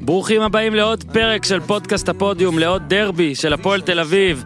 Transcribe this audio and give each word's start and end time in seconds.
ברוכים 0.00 0.42
הבאים 0.42 0.74
לעוד 0.74 1.04
פרק 1.12 1.44
של 1.44 1.60
פודקאסט 1.60 2.08
הפודיום, 2.08 2.58
לעוד 2.58 2.82
דרבי 2.88 3.34
של 3.34 3.52
הפועל 3.52 3.80
תל 3.80 4.00
אביב, 4.00 4.44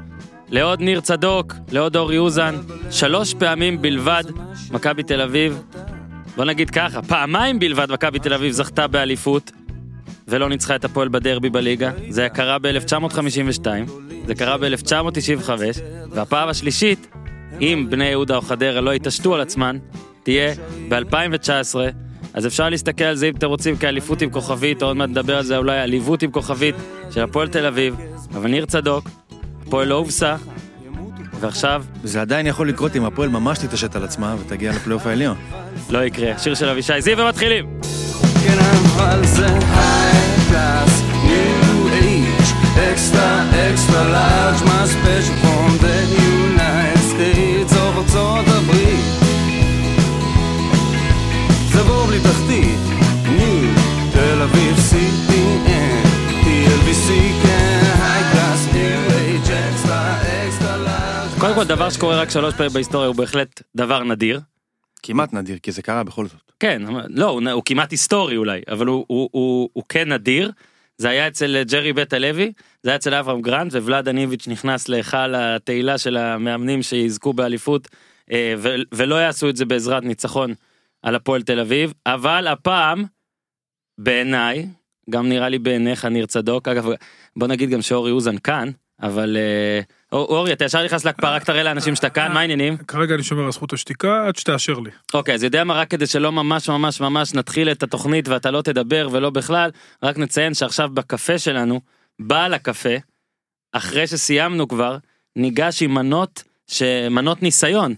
לעוד 0.49 0.81
ניר 0.81 1.01
צדוק, 1.01 1.55
לעוד 1.73 1.97
אורי 1.97 2.19
אוזן, 2.19 2.55
שלוש 2.91 3.35
פעמים 3.35 3.83
בלבד 3.83 4.25
מכבי 4.71 5.03
תל 5.03 5.21
אביב, 5.21 5.63
בוא 6.37 6.45
נגיד 6.45 6.71
ככה, 6.71 7.03
פעמיים 7.03 7.59
בלבד 7.59 7.93
מכבי 7.93 8.19
תל 8.19 8.35
אביב 8.35 8.53
זכתה 8.53 8.87
באליפות, 8.87 9.51
ולא 10.29 10.49
ניצחה 10.49 10.77
את 10.77 10.85
הפועל 10.85 11.09
בדרבי 11.09 11.51
בליגה, 11.51 11.91
זה 12.09 12.29
קרה 12.29 12.59
ב-1952, 12.59 13.67
זה 14.27 14.35
קרה 14.35 14.59
ב-1995, 14.59 15.51
והפעם 16.11 16.49
השלישית, 16.49 17.07
אם 17.61 17.87
בני 17.91 18.05
יהודה 18.05 18.37
או 18.37 18.43
חדרה 18.43 18.81
לא 18.81 18.95
יתעשתו 18.95 19.35
על 19.35 19.41
עצמן, 19.41 19.79
תהיה 20.23 20.55
ב-2019. 20.89 21.75
אז 22.35 22.47
אפשר 22.47 22.69
להסתכל 22.69 23.05
על 23.05 23.17
זה 23.17 23.29
אם 23.29 23.35
אתם 23.35 23.47
רוצים 23.47 23.77
כאליפות 23.77 24.23
עם 24.23 24.31
כוכבית, 24.31 24.83
או 24.83 24.87
עוד 24.87 24.97
מעט 24.97 25.09
נדבר 25.09 25.37
על 25.37 25.45
זה 25.45 25.57
אולי 25.57 25.79
עליבות 25.79 26.23
עם 26.23 26.31
כוכבית 26.31 26.75
של 27.11 27.23
הפועל 27.23 27.49
תל 27.49 27.67
אביב, 27.67 27.97
אבל 28.35 28.51
ניר 28.51 28.67
צדוק, 28.67 29.09
הפועל 29.67 29.89
לא 29.89 29.95
הובסה, 29.95 30.37
ועכשיו 31.41 31.85
זה 32.05 32.21
עדיין 32.21 32.47
יכול 32.47 32.69
לקרות 32.69 32.97
אם 32.97 33.05
הפועל 33.05 33.29
ממש 33.29 33.59
תתעשת 33.59 33.97
על 33.97 34.05
עצמה 34.05 34.37
ותגיע 34.41 34.71
לפלייאוף 34.73 35.07
העליון. 35.07 35.37
לא 35.91 36.05
יקרה. 36.05 36.39
שיר 36.39 36.55
של 36.55 36.69
אבישי 36.69 37.01
זיו 37.01 37.19
ומתחילים! 37.19 37.81
כן 38.47 38.59
אבל 38.59 39.27
זה 39.27 39.47
high 39.47 40.37
class, 40.49 41.03
new 41.25 41.89
age, 41.93 42.89
extra 42.93 43.51
extra 43.51 44.09
large, 44.09 44.65
מה 44.65 44.87
special 44.87 45.33
from 45.43 45.77
the 45.81 46.01
United 46.23 46.99
States 46.99 47.77
או 47.77 47.89
ארצות 47.99 48.62
בור 51.87 52.07
בלי 52.07 52.19
תחתית, 52.21 52.81
new, 53.37 53.71
תל 54.13 54.43
אביב 54.43 54.77
CPN, 54.77 56.07
TLBC 56.45 57.09
כן, 57.43 57.81
high 58.03 58.23
class, 58.33 58.73
new 58.73 59.19
age, 59.19 59.51
extra 59.51 60.23
extra 60.23 60.77
large. 60.79 61.41
קודם 61.41 61.55
כל, 61.55 61.65
דבר 61.65 61.91
שקורה 61.91 62.21
רק 62.21 62.31
שלוש 62.31 62.55
פעמים 62.55 62.73
בהיסטוריה 62.73 63.09
הוא 63.09 63.17
בהחלט 63.17 63.63
דבר 63.77 64.05
נדיר. 64.05 64.41
כמעט 65.03 65.33
נדיר, 65.33 65.59
כי 65.63 65.73
זה 65.73 65.83
קרה 65.83 66.05
בכל 66.05 66.27
זאת. 66.27 66.53
כן, 66.61 66.83
לא, 67.09 67.29
הוא, 67.29 67.43
הוא 67.53 67.63
כמעט 67.65 67.91
היסטורי 67.91 68.37
אולי, 68.37 68.61
אבל 68.71 68.87
הוא, 68.87 69.05
הוא, 69.09 69.29
הוא, 69.33 69.69
הוא 69.73 69.85
כן 69.89 70.13
נדיר. 70.13 70.53
זה 70.99 71.09
היה 71.09 71.29
אצל 71.29 71.63
ג'רי 71.63 71.93
בית 71.93 72.13
הלוי, 72.13 72.53
זה 72.83 72.91
היה 72.91 72.97
אצל 72.97 73.15
אברהם 73.15 73.43
גרנט, 73.43 73.75
ולאדן 73.75 74.09
איביץ' 74.09 74.49
נכנס 74.49 74.89
להיכל 74.89 75.35
התהילה 75.35 75.99
של 75.99 76.17
המאמנים 76.17 76.83
שיזכו 76.83 77.33
באליפות, 77.33 77.89
אה, 78.33 78.55
ו- 78.59 78.75
ולא 78.93 79.15
יעשו 79.15 79.49
את 79.49 79.57
זה 79.57 79.65
בעזרת 79.65 80.03
ניצחון 80.03 80.55
על 81.03 81.15
הפועל 81.15 81.43
תל 81.43 81.61
אביב, 81.61 81.93
אבל 82.07 82.47
הפעם, 82.47 83.05
בעיניי, 83.99 84.67
גם 85.11 85.29
נראה 85.29 85.49
לי 85.49 85.59
בעיניך 85.59 86.05
ניר 86.05 86.27
צדוק, 86.27 86.69
אגב, 86.69 86.87
בוא 87.37 87.47
נגיד 87.49 87.71
גם 87.71 87.83
שאורי 87.83 88.11
אוזן 88.11 88.39
כאן, 88.39 88.71
אבל 89.03 89.37
אה, 89.37 89.81
אור- 90.13 90.27
אורי, 90.37 90.53
אתה 90.53 90.65
ישר 90.65 90.85
נכנס 90.85 91.05
להקפאה, 91.05 91.35
רק 91.35 91.45
תראה 91.45 91.63
לאנשים 91.63 91.95
שאתה 91.97 92.11
כאן, 92.11 92.33
מה 92.33 92.41
העניינים? 92.41 92.77
כרגע 92.77 93.15
אני 93.15 93.23
שומר 93.23 93.45
על 93.45 93.53
זכות 93.53 93.73
השתיקה 93.73 94.27
עד 94.29 94.37
שתאשר 94.37 94.79
לי. 94.79 94.91
אוקיי, 95.15 95.35
אז 95.35 95.43
יודע 95.43 95.65
מה, 95.65 95.75
רק 95.75 95.91
כדי 95.91 96.07
שלא 96.07 96.33
ממש 96.33 96.69
ממש 96.69 97.01
ממש 97.01 97.35
נתחיל 97.35 97.71
את 97.71 97.83
התוכנית 97.83 98.29
ואתה 98.29 98.51
לא 98.51 98.63
תדבר 98.63 99.09
ולא 99.13 99.31
בכלל, 99.31 99.71
רק 100.03 100.19
נציין 100.19 100.55
שעכשיו 100.55 100.89
בקפה 100.95 101.39
שלנו, 101.39 101.81
בעל 102.19 102.55
הקפה, 102.55 102.95
אחרי 103.73 104.07
שסיימנו 104.07 104.69
כבר, 104.69 104.97
ניגש 105.37 105.83
עם 105.83 105.95
מנות. 105.95 106.43
מנות 107.11 107.43
ניסיון, 107.43 107.95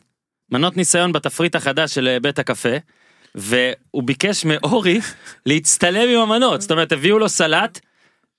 מנות 0.50 0.76
ניסיון 0.76 1.12
בתפריט 1.12 1.54
החדש 1.54 1.94
של 1.94 2.08
אה, 2.08 2.20
בית 2.20 2.38
הקפה, 2.38 2.68
והוא 3.34 4.02
ביקש 4.02 4.44
מאורי 4.44 5.00
להצטלם 5.46 6.08
עם 6.08 6.30
המנות, 6.30 6.60
זאת 6.60 6.70
אומרת 6.70 6.92
הביאו 6.92 7.18
לו 7.18 7.28
סלט, 7.28 7.80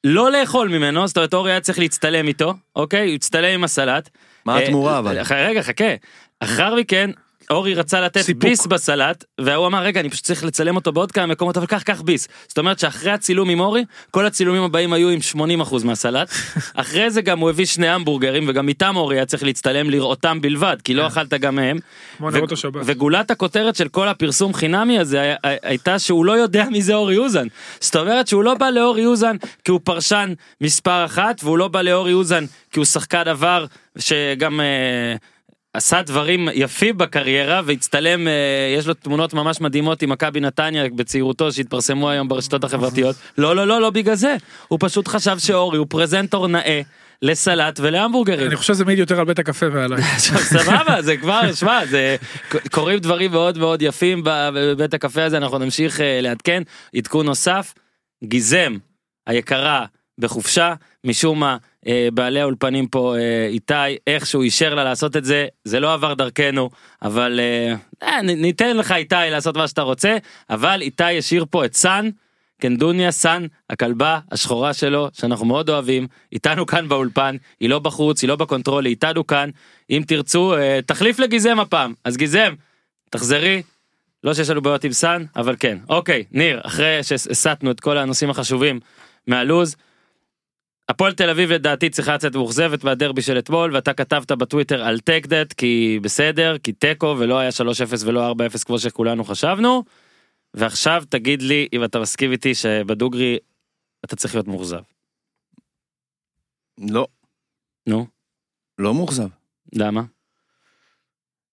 לא 0.04 0.32
לאכול 0.32 0.70
ממנו, 0.70 1.08
זאת 1.08 1.18
אומרת 1.18 1.34
אורי 1.34 1.52
היה 1.52 1.60
צריך 1.62 1.80
להצטלם 1.80 2.28
איתו, 2.28 2.54
אוקיי? 2.76 3.08
הוא 3.08 3.16
הצטלם 3.16 3.54
עם 3.54 3.64
הסלט. 3.64 4.10
מה 4.46 4.58
אה, 4.58 4.64
התמורה 4.64 5.00
אבל? 5.00 5.22
אח- 5.22 5.32
רגע 5.32 5.62
חכה. 5.64 5.94
אחר 6.40 6.76
מכן 6.76 7.10
אורי 7.50 7.74
רצה 7.74 8.02
לתת 8.02 8.22
סיפוק. 8.22 8.44
ביס 8.44 8.66
בסלט 8.66 9.24
והוא 9.42 9.68
אמר 9.68 9.84
רגע 9.84 10.00
אני 10.00 10.10
פשוט 10.10 10.24
צריך 10.24 10.44
לצלם 10.44 10.76
אותו 10.76 10.92
בעוד 10.92 11.12
כמה 11.12 11.26
מקומות 11.26 11.58
אבל 11.58 11.66
קח 11.66 11.82
קח 11.82 12.02
ביס. 12.02 12.28
זאת 12.48 12.58
אומרת 12.58 12.80
שאחרי 12.80 13.12
הצילום 13.12 13.50
עם 13.50 13.60
אורי 13.60 13.86
כל 14.12 14.26
הצילומים 14.26 14.64
הבאים 14.64 14.94
היו 14.94 15.10
עם 15.10 15.20
80% 15.62 15.86
מהסלט. 15.86 16.30
אחרי 16.76 17.12
זה 17.12 17.22
גם 17.22 17.40
הוא 17.40 17.50
הביא 17.50 17.66
שני 17.66 17.88
המבורגרים 17.88 18.46
וגם 18.48 18.68
איתם 18.68 18.96
אורי 18.96 19.16
היה 19.16 19.26
צריך 19.26 19.44
להצטלם 19.44 19.90
לראותם 19.90 20.42
בלבד 20.42 20.78
כי 20.84 20.94
לא 20.94 21.08
אכלת 21.08 21.34
גם 21.34 21.56
מהם. 21.56 21.80
ו-. 22.22 22.40
וגולת 22.86 23.32
הכותרת 23.32 23.76
של 23.76 23.88
כל 23.88 24.08
הפרסום 24.08 24.54
חינמי 24.54 25.00
הזה 25.00 25.36
הייתה 25.44 26.00
שהוא 26.00 26.26
לא 26.26 26.32
יודע 26.32 26.66
מי 26.72 26.82
זה 26.82 26.94
אורי 26.94 27.18
אוזן. 27.18 27.48
זאת 27.80 27.96
אומרת 27.96 28.28
שהוא 28.28 28.44
לא 28.44 28.54
בא 28.54 28.70
לאורי 28.70 29.06
אוזן 29.06 29.36
כי 29.64 29.72
הוא 29.72 29.80
פרשן 29.84 30.34
מספר 30.62 31.06
אחת 31.06 31.42
והוא 31.44 31.58
לא 31.58 31.68
בא 31.68 31.82
לאורי 31.82 32.14
אוזן 32.14 32.46
כי 32.72 32.80
הוא 32.80 32.86
שחקן 32.86 33.28
עבר 33.28 33.66
שגם 33.98 34.62
אה, 34.62 35.16
עשה 35.76 36.02
דברים 36.02 36.50
יפים 36.54 36.98
בקריירה 36.98 37.62
והצטלם 37.66 38.28
אה, 38.28 38.34
יש 38.78 38.88
לו 38.88 38.94
תמונות 38.94 39.34
ממש 39.34 39.62
מדהימות 39.62 40.02
עם 40.02 40.10
מכבי 40.10 40.40
נתניה 40.40 40.84
בצעירותו 40.96 41.52
שהתפרסמו 41.52 42.10
היום 42.10 42.28
ברשתות 42.28 42.64
החברתיות 42.64 43.16
לא 43.38 43.56
לא 43.56 43.68
לא 43.68 43.82
לא 43.82 43.90
בגלל 43.90 44.16
זה 44.16 44.36
הוא 44.68 44.80
פשוט 44.82 45.08
חשב 45.08 45.40
שאורי 45.40 45.78
הוא 45.78 45.88
פרזנטור 45.90 46.48
נאה 46.48 46.82
לסלט 47.22 47.80
ולהמבורגרים. 47.84 48.48
אני 48.48 48.56
חושב 48.56 48.74
שזה 48.74 48.86
מעיד 48.86 49.00
יותר 49.00 49.20
על 49.20 49.26
בית 49.26 49.40
הקפה 49.40 49.66
ועליי. 49.72 50.04
סבבה 50.58 51.02
זה 51.02 51.18
כבר 51.18 51.54
שמע 51.54 51.86
זה 51.86 52.16
קורים 52.72 53.00
דברים 53.00 53.32
מאוד 53.32 53.58
מאוד 53.58 53.82
יפים 53.82 54.22
בבית 54.26 54.94
הקפה 54.94 55.24
הזה 55.24 55.38
אנחנו 55.38 55.58
נמשיך 55.58 56.02
אה, 56.02 56.20
לעדכן 56.22 56.64
עדכון 56.96 57.26
נוסף 57.26 57.74
גיזם 58.24 58.78
היקרה 59.28 59.86
בחופשה 60.18 60.74
משום 61.04 61.40
מה 61.40 61.58
בעלי 62.14 62.42
האולפנים 62.42 62.88
פה 62.88 63.16
אה, 63.18 63.48
איתי 63.48 63.98
איכשהו 64.08 64.42
אישר 64.42 64.76
לה 64.76 64.84
לעשות 64.84 65.18
את 65.18 65.26
זה 65.26 65.48
זה 65.64 65.80
לא 65.80 65.94
עבר 65.94 66.14
דרכנו 66.14 66.70
אבל 67.02 67.40
אה, 67.40 67.76
אה, 68.08 68.22
ניתן 68.22 68.78
לך 68.78 68.92
איתי 68.92 69.16
לעשות 69.32 69.58
מה 69.58 69.68
שאתה 69.68 69.82
רוצה 69.82 70.18
אבל 70.50 70.82
איתי 70.82 71.18
השאיר 71.18 71.46
פה 71.50 71.66
את 71.66 71.74
סאן. 71.74 72.10
קנדוניה 72.62 73.12
סאן 73.12 73.46
הכלבה 73.70 74.20
השחורה 74.32 74.74
שלו 74.74 75.10
שאנחנו 75.14 75.46
מאוד 75.46 75.70
אוהבים 75.70 76.08
איתנו 76.32 76.66
כאן 76.66 76.88
באולפן 76.88 77.36
היא 77.60 77.70
לא 77.70 77.80
בחוץ 77.80 78.22
היא 78.22 78.28
לא 78.28 78.36
ב 78.36 78.42
control 78.42 78.86
היא 78.86 78.92
איתנו 78.92 79.28
כאן 79.28 79.50
אם 79.90 80.04
תרצו 80.08 80.58
אה, 80.58 80.80
תחליף 80.86 81.20
לגיזם 81.20 81.60
הפעם 81.60 81.94
אז 82.04 82.18
גיזם 82.18 82.54
תחזרי 83.10 83.62
לא 84.24 84.34
שיש 84.34 84.50
לנו 84.50 84.62
בעיות 84.62 84.84
עם 84.84 84.92
סאן 84.92 85.26
אבל 85.36 85.56
כן 85.60 85.78
אוקיי 85.90 86.24
ניר 86.32 86.62
אחרי 86.64 87.04
שהסטנו 87.04 87.72
את 87.72 87.80
כל 87.80 87.98
הנושאים 87.98 88.30
החשובים 88.30 88.80
מהלוז. 89.28 89.76
הפועל 90.90 91.14
תל 91.14 91.30
אביב 91.30 91.52
לדעתי 91.52 91.90
צריכה 91.90 92.16
לצאת 92.16 92.36
מאוכזבת 92.36 92.84
מהדרבי 92.84 93.22
של 93.22 93.40
אתמול 93.40 93.76
ואתה 93.76 93.94
כתבת 93.94 94.32
בטוויטר 94.32 94.84
על 94.84 95.00
take 95.00 95.26
that 95.28 95.54
כי 95.54 96.00
בסדר 96.02 96.58
כי 96.58 96.72
תיקו 96.72 97.16
ולא 97.20 97.40
היה 97.40 97.50
3-0 97.50 97.54
ולא 98.06 98.32
4-0 98.32 98.66
כמו 98.66 98.80
שכולנו 98.80 99.24
חשבנו. 99.24 99.84
ועכשיו 100.54 101.04
תגיד 101.10 101.42
לי 101.42 101.68
אם 101.74 101.84
אתה 101.84 102.00
מסכים 102.00 102.32
איתי 102.32 102.56
שבדוגרי 102.56 103.38
אתה 104.06 104.16
צריך 104.16 104.36
להיות 104.36 104.48
מאוכזב. 104.48 104.82
לא, 106.90 107.08
נו 107.88 108.08
לא 108.78 108.94
מאוכזב. 108.94 109.28
למה? 109.74 110.02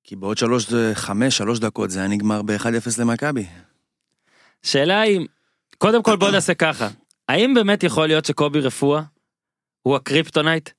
כי 0.04 0.16
בעוד 0.16 0.38
שלוש, 0.38 0.66
חמש, 0.94 1.36
שלוש 1.36 1.58
דקות 1.58 1.90
זה 1.90 1.98
היה 1.98 2.08
נגמר 2.08 2.42
ב-1-0 2.42 3.00
למכבי. 3.00 3.46
שאלה 4.62 5.00
היא 5.00 5.26
קודם 5.78 6.02
כל 6.02 6.16
בוא 6.16 6.30
נעשה 6.30 6.54
ככה 6.54 6.88
האם 7.28 7.54
באמת 7.54 7.82
יכול 7.82 8.06
להיות 8.06 8.24
שקובי 8.24 8.60
רפואה 8.60 9.02
הוא 9.82 9.96
הקריפטונייט 9.96 10.70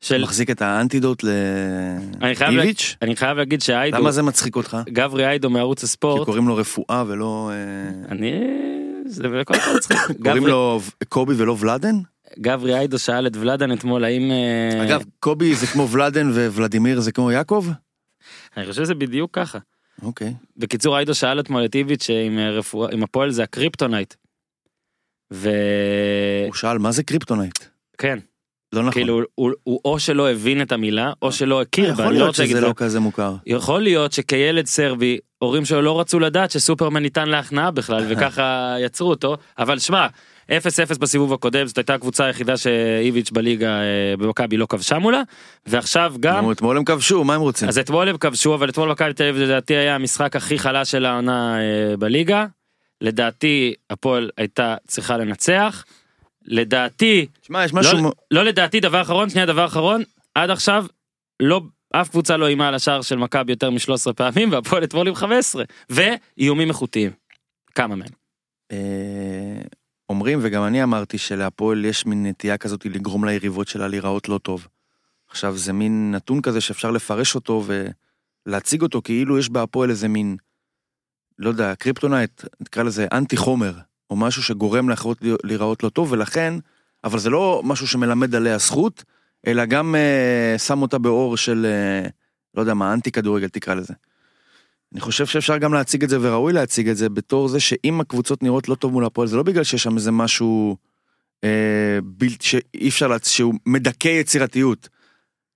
של 0.00 0.22
מחזיק 0.22 0.50
את 0.50 0.62
האנטידוט 0.62 1.22
לאיביץ'? 1.22 2.96
אני 3.02 3.16
חייב 3.16 3.38
להגיד 3.38 3.62
שהאיידו 3.62 3.98
למה 3.98 4.12
זה 4.12 4.22
מצחיק 4.22 4.56
אותך? 4.56 4.76
גברי 4.88 5.26
איידו 5.26 5.50
מערוץ 5.50 5.78
כי 5.80 5.84
הספורט 5.84 6.26
קוראים 6.26 6.48
לו 6.48 6.56
רפואה 6.56 7.04
ולא... 7.06 7.50
אה, 7.52 8.08
אני 8.08 8.32
זה 9.06 9.22
קודם 9.44 9.60
כל 9.60 9.76
מצחיק. 9.76 9.96
קוראים 10.24 10.46
לו 10.46 10.80
קובי 11.08 11.34
ולא 11.36 11.56
ולאדן? 11.60 11.94
גברי 12.38 12.74
איידו 12.74 12.98
שאל 12.98 13.26
את 13.26 13.36
ולאדן 13.36 13.72
אתמול 13.72 14.04
האם 14.04 14.30
אה, 14.30 14.84
אגב, 14.84 15.04
קובי 15.20 15.54
זה 15.54 15.66
כמו 15.66 15.88
ולאדן 15.88 16.30
וולדימיר 16.30 17.00
זה 17.00 17.12
כמו 17.12 17.30
יעקב? 17.30 17.66
אני 18.56 18.66
חושב 18.66 18.84
שזה 18.84 18.94
בדיוק 18.94 19.34
ככה. 19.34 19.58
אוקיי. 20.02 20.34
בקיצור 20.56 20.96
איידו 20.96 21.14
שאל 21.14 21.40
אתמול 21.40 21.64
את 21.64 21.74
איביץ' 21.74 22.10
עם 22.26 22.38
אה, 22.38 22.58
הפועל 23.04 23.30
זה 23.30 23.42
הקריפטונייט. 23.42 24.14
וכן 25.30 26.46
הוא 26.46 26.54
שאל 26.54 26.78
מה 26.78 26.92
זה 26.92 27.02
קריפטונייט? 27.02 27.58
לא 28.72 28.80
נכון. 28.80 28.92
כאילו 28.92 29.20
הוא, 29.34 29.50
הוא 29.64 29.80
או 29.84 29.98
שלא 29.98 30.30
הבין 30.30 30.62
את 30.62 30.72
המילה 30.72 31.12
או 31.22 31.32
שלא 31.32 31.60
הכיר 31.60 31.84
בה. 31.86 31.92
יכול 31.92 32.04
אני 32.04 32.12
לא 32.12 32.18
להיות 32.18 32.28
רוצה 32.28 32.42
להגיד 32.42 32.56
שזה 32.56 32.66
לא 32.66 32.72
כזה 32.76 33.00
מוכר. 33.00 33.34
יכול 33.46 33.82
להיות 33.82 34.12
שכילד 34.12 34.66
סרבי 34.66 35.18
הורים 35.38 35.64
שלו 35.64 35.82
לא 35.82 36.00
רצו 36.00 36.20
לדעת 36.20 36.50
שסופרמן 36.50 37.02
ניתן 37.02 37.28
להכנעה 37.28 37.70
בכלל 37.70 38.04
וככה 38.08 38.76
יצרו 38.80 39.10
אותו 39.10 39.36
אבל 39.58 39.78
שמע 39.78 40.06
0-0 40.48 40.52
בסיבוב 41.00 41.32
הקודם 41.32 41.66
זאת 41.66 41.78
הייתה 41.78 41.94
הקבוצה 41.94 42.24
היחידה 42.24 42.56
שאיביץ' 42.56 43.30
בליגה 43.30 43.80
אה, 43.80 44.14
במכבי 44.18 44.56
לא 44.56 44.66
כבשה 44.66 44.98
מולה 44.98 45.22
ועכשיו 45.66 46.14
גם 46.20 46.52
אתמול 46.52 46.76
הם 46.76 46.84
כבשו, 46.84 47.24
מה 47.24 47.34
הם 47.34 47.40
רוצים? 47.40 47.68
אז 47.68 47.78
אתמול 47.78 48.08
הם 48.08 48.16
כבשו 48.16 48.54
אבל 48.54 48.68
אתמול 48.68 48.90
מכבי 48.90 49.12
תל 49.12 49.22
אביב 49.22 49.42
לדעתי 49.42 49.74
היה 49.74 49.94
המשחק 49.94 50.36
הכי 50.36 50.58
חלש 50.58 50.90
של 50.90 51.06
העונה 51.06 51.58
אה, 51.58 51.96
בליגה. 51.96 52.46
לדעתי 53.00 53.74
הפועל 53.90 54.30
הייתה 54.38 54.76
צריכה 54.86 55.16
לנצח. 55.16 55.84
לדעתי, 56.44 57.26
שמע, 57.42 57.64
יש 57.64 57.72
משהו... 57.72 58.02
לא, 58.02 58.12
לא 58.30 58.44
לדעתי, 58.44 58.80
דבר 58.80 59.02
אחרון, 59.02 59.30
שנייה 59.30 59.46
דבר 59.46 59.66
אחרון, 59.66 60.02
עד 60.34 60.50
עכשיו 60.50 60.86
לא, 61.40 61.60
אף 61.92 62.08
קבוצה 62.08 62.36
לא 62.36 62.46
איימה 62.46 62.68
על 62.68 62.74
השער 62.74 63.02
של 63.02 63.16
מכבי 63.16 63.52
יותר 63.52 63.70
מ-13 63.70 64.12
פעמים, 64.12 64.52
והפועל 64.52 64.84
אתמול 64.84 65.08
עם 65.08 65.14
15, 65.14 65.64
ואיומים 65.90 66.68
איכותיים. 66.68 67.10
כמה 67.74 67.96
מהם. 67.96 68.08
אה, 68.72 69.62
אומרים, 70.08 70.38
וגם 70.42 70.64
אני 70.64 70.82
אמרתי, 70.82 71.18
שלהפועל 71.18 71.84
יש 71.84 72.06
מין 72.06 72.26
נטייה 72.26 72.58
כזאת 72.58 72.86
לגרום 72.86 73.24
ליריבות 73.24 73.68
שלה 73.68 73.88
להיראות 73.88 74.28
לא 74.28 74.38
טוב. 74.38 74.68
עכשיו, 75.28 75.56
זה 75.56 75.72
מין 75.72 76.10
נתון 76.10 76.42
כזה 76.42 76.60
שאפשר 76.60 76.90
לפרש 76.90 77.34
אותו 77.34 77.64
ולהציג 78.46 78.82
אותו 78.82 79.02
כאילו 79.02 79.38
יש 79.38 79.50
בהפועל 79.50 79.90
איזה 79.90 80.08
מין, 80.08 80.36
לא 81.38 81.48
יודע, 81.48 81.74
קריפטונייט, 81.74 82.44
נקרא 82.60 82.82
לזה 82.82 83.06
אנטי 83.12 83.36
חומר, 83.36 83.72
או 84.12 84.16
משהו 84.16 84.42
שגורם 84.42 84.88
לאחרות 84.88 85.18
להיראות 85.44 85.82
לא 85.82 85.88
טוב, 85.88 86.12
ולכן, 86.12 86.54
אבל 87.04 87.18
זה 87.18 87.30
לא 87.30 87.62
משהו 87.64 87.86
שמלמד 87.86 88.34
עליה 88.34 88.58
זכות, 88.58 89.04
אלא 89.46 89.64
גם 89.64 89.94
אה, 89.94 90.58
שם 90.58 90.82
אותה 90.82 90.98
באור 90.98 91.36
של, 91.36 91.66
אה, 91.66 92.08
לא 92.54 92.60
יודע 92.60 92.74
מה, 92.74 92.92
אנטי 92.92 93.10
כדורגל 93.10 93.48
תקרא 93.48 93.74
לזה. 93.74 93.94
אני 94.92 95.00
חושב 95.00 95.26
שאפשר 95.26 95.58
גם 95.58 95.74
להציג 95.74 96.02
את 96.02 96.08
זה 96.08 96.18
וראוי 96.20 96.52
להציג 96.52 96.88
את 96.88 96.96
זה 96.96 97.08
בתור 97.08 97.48
זה 97.48 97.60
שאם 97.60 98.00
הקבוצות 98.00 98.42
נראות 98.42 98.68
לא 98.68 98.74
טוב 98.74 98.92
מול 98.92 99.04
הפועל 99.04 99.28
זה 99.28 99.36
לא 99.36 99.42
בגלל 99.42 99.64
שיש 99.64 99.82
שם 99.82 99.96
איזה 99.96 100.10
משהו 100.10 100.76
אה, 101.44 101.98
בלתי 102.04 102.46
שאי 102.46 102.88
אפשר 102.88 103.08
להצ... 103.08 103.28
שהוא 103.28 103.54
מדכא 103.66 104.08
יצירתיות. 104.08 104.88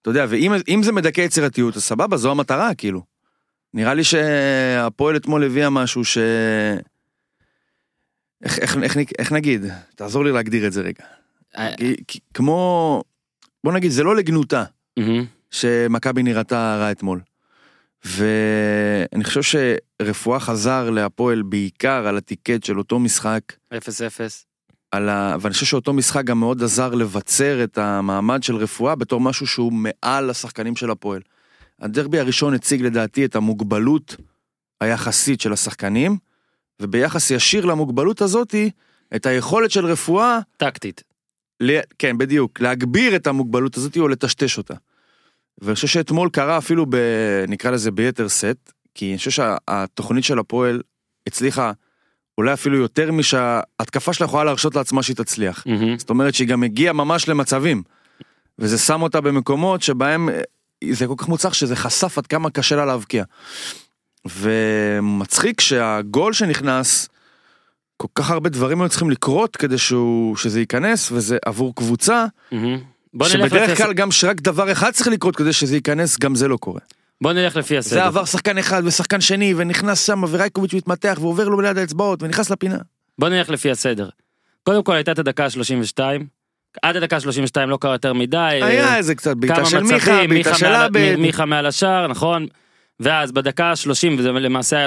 אתה 0.03 0.11
יודע 0.11 0.27
ואם 0.29 0.53
אם 0.69 0.83
זה 0.83 0.93
מדכא 0.93 1.21
יצירתיות 1.21 1.77
אז 1.77 1.85
סבבה 1.85 2.17
זו 2.17 2.31
המטרה 2.31 2.75
כאילו. 2.75 3.03
נראה 3.75 3.95
לי 3.95 4.05
שהפועל 4.05 5.17
אתמול 5.17 5.45
הביאה 5.45 5.71
משהו 5.71 6.05
ש... 6.05 6.19
איך, 8.47 8.59
איך, 8.59 8.77
איך, 8.83 8.97
נ- 8.97 9.01
איך 9.19 9.33
נגיד? 9.33 9.65
תעזור 9.95 10.25
לי 10.25 10.33
להגדיר 10.33 10.67
את 10.67 10.73
זה 10.73 10.81
רגע. 10.81 11.05
אה, 11.59 11.77
כי- 11.77 11.97
כי- 12.09 12.19
כמו... 12.35 13.03
בוא 13.65 13.73
נגיד 13.73 13.91
זה 13.91 14.03
לא 14.05 14.17
לגנותה. 14.17 14.65
שמכבי 15.51 16.23
נראתה 16.23 16.77
רע 16.81 16.91
אתמול. 16.91 17.21
ואני 18.05 19.25
חושב 19.25 19.43
שרפואה 20.03 20.41
חזר 20.41 20.91
להפועל 20.91 21.43
בעיקר 21.43 22.07
על 22.07 22.17
הטיקט 22.17 22.65
של 22.65 22.79
אותו 22.79 22.99
משחק, 22.99 23.41
0-0. 23.75 23.77
על 24.93 25.09
ה... 25.09 25.37
ואני 25.41 25.53
חושב 25.55 25.67
שאותו 25.67 25.93
משחק 25.93 26.25
גם 26.25 26.41
מאוד 26.41 26.63
עזר 26.63 26.95
לבצר 26.95 27.65
את 27.65 27.79
המעמד 27.79 28.43
של 28.43 28.57
רפואה 28.57 28.95
בתור 28.95 29.21
משהו 29.21 29.47
שהוא 29.47 29.73
מעל 29.73 30.31
השחקנים 30.31 30.77
של 30.77 30.91
הפועל. 30.91 31.23
הדרבי 31.81 32.19
הראשון 32.21 32.55
הציג 32.55 32.83
לדעתי 32.83 33.25
את 33.25 33.37
המוגבלות 33.37 34.17
היחסית 34.81 35.41
של 35.41 35.53
השחקנים, 35.53 36.17
וביחס 36.81 37.31
ישיר 37.31 37.65
למוגבלות 37.65 38.23
הזאתי, 38.23 38.71
את 39.17 39.27
היכולת 39.27 39.71
של 39.71 39.87
רפואה 39.87 40.39
טקטית. 40.57 41.03
ל... 41.61 41.79
כן, 41.99 42.19
בדיוק, 42.19 42.61
להגביר 42.61 43.17
את 43.17 43.27
המוגבלות 43.27 43.77
הזאת 43.77 43.97
או 43.97 44.09
לטשטש 44.09 44.59
אותה. 44.59 44.75
ואני 45.59 45.75
חושב 45.75 45.87
שאתמול 45.87 46.31
קרה 46.31 46.59
אפילו 46.59 46.87
ב... 46.89 46.97
נקרא 47.49 47.71
לזה 47.71 47.91
ביתר 47.91 48.29
סט, 48.29 48.73
כי 48.95 49.11
אני 49.11 49.19
חושב 49.19 49.31
שהתוכנית 49.31 50.25
של 50.25 50.39
הפועל 50.39 50.83
הצליחה 51.27 51.73
אולי 52.39 52.53
אפילו 52.53 52.77
יותר 52.77 53.13
משההתקפה 53.13 54.13
שלה 54.13 54.25
יכולה 54.25 54.45
להרשות 54.45 54.75
לעצמה 54.75 55.03
שהיא 55.03 55.17
תצליח. 55.17 55.63
מהמם. 55.67 55.99
זאת 55.99 56.11
אומרת 56.11 56.35
שהיא 56.35 56.49
גם 56.49 56.63
הגיעה 56.63 56.93
ממש 56.93 57.29
למצבים. 57.29 57.83
וזה 58.59 58.79
שם 58.79 59.03
אותה 59.03 59.21
במקומות 59.21 59.83
שבהם 59.83 60.29
אה, 60.29 60.41
זה 60.91 61.07
כל 61.07 61.15
כך 61.17 61.29
מוצלח 61.29 61.53
שזה 61.53 61.77
חשף 61.77 62.19
עד 62.19 62.27
כמה 62.27 62.51
קשה 62.51 62.77
לה 62.77 62.85
להבקיע. 62.85 63.25
ומצחיק 64.39 65.61
שהגול 65.61 66.33
שנכנס, 66.33 67.09
כל 67.97 68.09
כך 68.15 68.31
הרבה 68.31 68.49
דברים 68.51 68.81
היו 68.81 68.89
צריכים 68.89 69.11
לקרות 69.11 69.57
כדי 69.57 69.79
שהוא, 69.79 70.37
שזה 70.37 70.61
ייכנס, 70.61 71.13
וזה 71.13 71.39
עבור 71.45 71.75
קבוצה, 71.75 72.25
נלך 72.53 73.29
שבדרך 73.29 73.53
לפי 73.71 73.77
כלל 73.77 73.91
הס- 73.91 73.97
גם 73.97 74.11
שרק 74.11 74.41
דבר 74.41 74.73
אחד 74.73 74.91
צריך 74.91 75.09
לקרות 75.09 75.37
כדי 75.37 75.53
שזה 75.53 75.77
ייכנס, 75.77 76.19
גם 76.19 76.35
זה 76.35 76.49
לא 76.49 76.57
קורה. 76.57 76.81
בוא 77.21 77.33
נלך 77.33 77.57
לפי 77.57 77.79
הסדר. 77.79 77.95
זה 77.95 78.05
עבר 78.05 78.25
שחקן 78.25 78.59
אחד 78.59 78.83
ושחקן 78.87 79.21
שני, 79.21 79.55
ונכנס 79.57 80.07
שם, 80.07 80.25
ורייקוביץ' 80.29 80.75
מתמתח, 80.75 81.19
ועובר 81.21 81.49
לו 81.49 81.61
ליד 81.61 81.79
האצבעות, 81.79 82.23
ונכנס 82.23 82.51
לפינה. 82.51 82.79
בוא 83.19 83.29
נלך 83.29 83.51
לפי 83.51 83.71
הסדר. 83.71 84.09
קודם 84.63 84.83
כל 84.83 84.95
הייתה 84.95 85.13
את 85.13 85.19
הדקה 85.19 85.45
ה-32, 85.45 86.01
עד 86.83 86.97
הדקה 86.97 87.17
ה-32 87.17 87.67
לא 87.67 87.77
קרה 87.81 87.93
יותר 87.93 88.13
מדי. 88.13 88.37
היה 88.63 88.97
איזה 88.97 89.15
קצת 89.15 89.37
בעיטה 89.37 89.65
של 89.65 89.83
מיכה, 89.83 90.27
בעיטה 90.29 90.55
של 90.55 90.67
עבד. 90.67 91.15
מיכה 91.19 91.45
מעל 91.45 91.67
השער, 91.67 92.07
נכון? 92.07 92.47
ואז 93.01 93.33
בדקה 93.33 93.65
ה-30, 93.65 94.19
וזה 94.19 94.33
למעשה 94.33 94.77
היה 94.77 94.87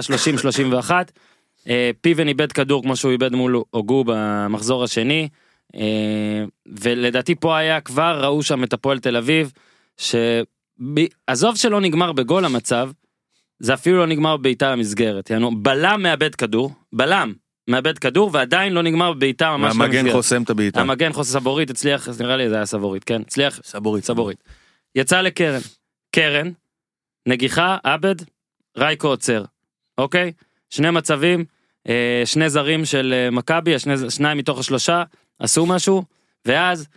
30-31, 0.80 0.92
אה, 1.70 1.92
פיבן 2.02 2.28
איבד 2.28 2.52
כדור 2.52 2.84
כמו 2.84 2.96
שהוא 2.96 3.12
איבד 3.12 3.34
מול 3.34 3.62
אוגו 3.74 4.04
במחזור 4.08 4.84
השני, 4.84 5.30
אה, 5.76 6.44
ולדעתי 6.80 7.36
פה 7.36 7.58
היה 7.58 7.82
כבר, 7.82 8.20
ראו 8.24 8.44
שם 8.44 8.64
את 8.64 8.74
הפועל 8.74 9.00
תל 9.00 9.18
אביב, 9.18 9.52
שעזוב 9.98 11.56
שלא 11.56 11.82
נגמר 11.82 12.12
בגול 12.12 12.46
המצב, 12.46 12.90
זה 13.60 13.74
אפילו 13.74 13.98
לא 13.98 14.06
נגמר 14.06 14.38
בבעיטה 14.38 14.72
למסגרת, 14.72 15.30
יענו, 15.30 15.52
בלם 15.56 16.04
מאבד 16.04 16.36
כדור, 16.36 16.72
בלם 16.94 17.34
מאבד 17.68 17.98
כדור 17.98 18.30
ועדיין 18.34 18.74
לא 18.74 18.84
נגמר 18.84 19.14
בבעיטה 19.14 19.58
ממש 19.58 19.76
והמגן 19.76 19.98
למסגרת. 19.98 20.16
חוסם 20.16 20.44
את 20.44 20.50
הבעיטה. 20.50 20.82
המגן 20.82 21.14
חוסה 21.14 21.40
סבורית 21.40 21.70
הצליח, 21.70 22.10
נראה 22.20 22.38
לי 22.38 22.50
זה 22.50 22.56
היה 22.56 22.66
סבורית, 22.66 23.04
כן? 23.04 23.22
הצליח 23.22 23.60
סבורית. 23.64 24.04
סבורית. 24.04 24.44
יצא 24.96 25.22
לקרן. 25.22 25.60
קרן, 26.12 26.52
נגיחה, 27.30 27.78
עבד, 27.84 28.16
רייקו 28.78 29.08
עוצר. 29.08 29.44
אוקיי? 29.98 30.32
שני 30.70 30.90
מצבים, 30.90 31.46
אה, 31.90 32.22
שני 32.26 32.50
זרים 32.50 32.86
של 32.86 33.14
אה, 33.16 33.32
מכבי, 33.32 33.80
שניים 34.10 34.38
מתוך 34.38 34.60
השלושה, 34.60 35.04
עשו 35.40 35.66
משהו, 35.66 36.04
ואז 36.46 36.88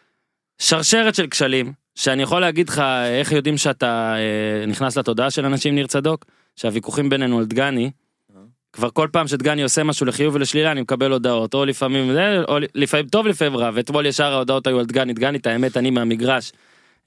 שרשרת 0.59 1.15
של 1.15 1.27
כשלים, 1.27 1.73
שאני 1.95 2.23
יכול 2.23 2.41
להגיד 2.41 2.69
לך 2.69 2.79
אה, 2.79 3.19
איך 3.19 3.33
יודעים 3.33 3.57
שאתה 3.57 4.15
אה, 4.17 4.67
נכנס 4.67 4.99
לתודעה 4.99 5.31
של 5.31 5.45
אנשים 5.45 5.75
ניר 5.75 5.87
צדוק, 5.87 6.25
שהוויכוחים 6.57 7.09
בינינו 7.09 7.39
על 7.39 7.45
דגני, 7.45 7.91
כבר 8.73 8.91
כל 8.91 9.09
פעם 9.13 9.27
שדגני 9.27 9.63
עושה 9.63 9.85
משהו 9.85 10.07
לחיוב 10.07 10.35
ולשלילה 10.35 10.73
אני 10.73 10.81
מקבל 10.81 11.13
הודעות 11.13 11.55
או 11.55 11.65
לפעמים 11.65 12.13
זה 12.13 12.43
או 12.49 12.59
לפעמים 12.75 13.09
טוב 13.09 13.27
לפעמים 13.27 13.57
רע 13.57 13.71
ואתמול 13.75 14.07
ישר 14.07 14.33
ההודעות 14.33 14.67
היו 14.67 14.79
על 14.79 14.87
דגני 14.87 15.13
דגני 15.13 15.39
את 15.39 15.47
האמת 15.47 15.77
אני 15.77 15.91
מהמגרש 15.91 16.53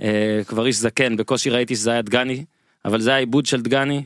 אה, 0.01 0.41
כבר 0.47 0.65
איש 0.65 0.75
זקן 0.75 1.17
בקושי 1.17 1.49
ראיתי 1.49 1.75
שזה 1.75 1.91
היה 1.91 2.01
דגני 2.01 2.45
אבל 2.85 2.99
זה 3.01 3.13
העיבוד 3.15 3.45
של 3.45 3.61
דגני 3.61 4.03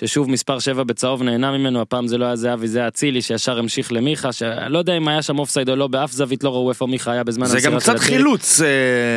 ששוב 0.00 0.30
מספר 0.30 0.58
7 0.58 0.84
בצהוב 0.84 1.22
נהנה 1.22 1.58
ממנו 1.58 1.80
הפעם 1.80 2.06
זה 2.06 2.18
לא 2.18 2.24
היה 2.24 2.36
זהבי 2.36 2.68
זה 2.68 2.78
היה 2.78 2.88
אצילי 2.88 3.22
שישר 3.22 3.58
המשיך 3.58 3.92
למיכה 3.92 4.32
שלא 4.32 4.78
יודע 4.78 4.96
אם 4.96 5.08
היה 5.08 5.22
שם 5.22 5.38
אופסייד 5.38 5.68
או 5.70 5.76
לא 5.76 5.86
באף 5.86 6.12
זווית 6.12 6.44
לא 6.44 6.50
ראו 6.50 6.68
איפה 6.70 6.86
מיכה 6.86 7.12
היה 7.12 7.24
בזמן 7.24 7.46
זה 7.46 7.58
גם 7.64 7.72
המסירה 7.72 7.80
של 7.80 7.98
קצת 7.98 8.04
אצילי. 8.06 8.16
חילוץ. 8.18 8.60
אה, 8.60 8.66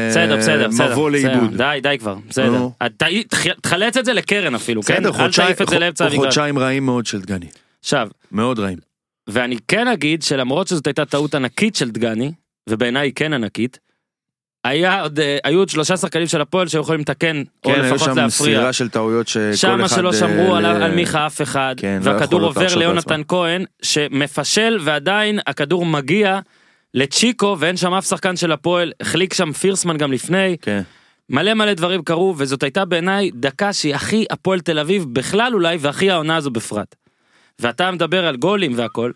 בסדר 0.10 0.38
בסדר 0.38 0.68
בסדר 0.68 0.92
מבוא 0.92 1.10
לאיבוד. 1.12 1.58
די 1.58 1.80
די 1.84 1.96
כבר 2.00 2.16
בסדר 2.30 2.68
תח- 3.28 3.54
תחלץ 3.62 3.98
את 3.98 4.06
זה 4.06 4.13
לקרן 4.13 4.56
אפילו 4.56 4.84
כן 4.84 5.06
אל 5.06 5.32
תעיף 5.32 5.62
את 5.62 5.68
זה 5.70 5.80
לאמצע 5.80 6.06
המגרש 6.06 6.20
חודשיים 6.20 6.60
רעים 6.60 6.86
מאוד 6.86 7.06
של 7.06 7.22
דגני. 7.22 7.46
עכשיו 7.80 8.08
מאוד 8.32 8.60
רעים. 8.60 8.78
ואני 9.30 9.58
כן 9.68 9.88
אגיד 9.88 10.22
שלמרות 10.24 10.68
שזאת 10.68 10.88
הייתה 10.88 11.06
טעות 11.06 11.36
ענקית 11.36 11.75
של 11.75 11.92
דגני, 11.92 12.32
ובעיניי 12.70 13.12
כן 13.16 13.34
ענקית, 13.34 13.80
היה 14.63 15.01
עוד, 15.01 15.20
אה, 15.20 15.38
היו 15.44 15.60
עוד 15.60 15.70
שלושה 15.70 15.98
שחקנים 15.98 16.28
של 16.28 16.42
הפועל 16.42 16.68
שהיו 16.68 16.82
יכולים 16.82 17.01
לתקן, 17.01 17.44
או 17.66 17.70
כן, 17.70 17.82
היו 17.82 17.94
לפחות 17.96 18.10
שם 18.10 18.18
להפריע. 18.18 18.60
סדרה 18.60 18.74
של 18.74 18.89
טעויות 18.89 19.28
שכל 19.28 19.39
אחד... 19.50 19.56
שמה 19.56 19.88
שלא 19.89 20.08
אה, 20.08 20.13
שמרו 20.13 20.56
על, 20.56 20.63
ל- 20.63 20.84
על 20.84 20.92
מיכה 20.96 21.28
אף 21.28 21.42
אחד, 21.42 21.75
כן, 21.78 22.00
לא 22.04 22.12
והכדור 22.12 22.39
להיות 22.42 22.58
עובר 22.58 22.75
ליונתן. 22.75 23.22
כהן, 23.28 23.66
שמפשל 23.82 24.78
ועדיין 24.82 25.39
הכדור 25.48 25.86
מגיע 25.86 26.39
לצ'יקו 26.94 27.56
ואין 27.60 27.78
שם 27.78 27.94
אף 27.94 28.06
שחקן 28.06 28.36
של 28.36 28.51
הפועל, 28.51 28.92
החליק 29.01 29.34
שם 29.34 29.51
פירסמן 29.51 29.98
גם 29.98 30.12
לפני, 30.12 30.58
כן. 30.62 30.82
מלא 31.30 31.54
מלא 31.54 31.74
דברים 31.74 32.04
קרו, 32.04 32.36
וזאת 32.38 32.63
הייתה 32.63 32.86
בעיניי 32.86 33.32
דקה 33.34 33.74
שהיא 33.74 33.96
הכי 33.96 34.25
הפועל 34.30 34.60
תל 34.60 34.80
אביב 34.80 35.06
בכלל 35.13 35.54
אולי, 35.54 35.78
והכי 35.80 36.12
העונה 36.12 36.36
הזו 36.36 36.51
בפרט. 36.51 36.96
ואתה 37.60 37.92
מדבר 37.92 38.25
על 38.25 38.36
גולים 38.36 38.72
והכל, 38.75 39.12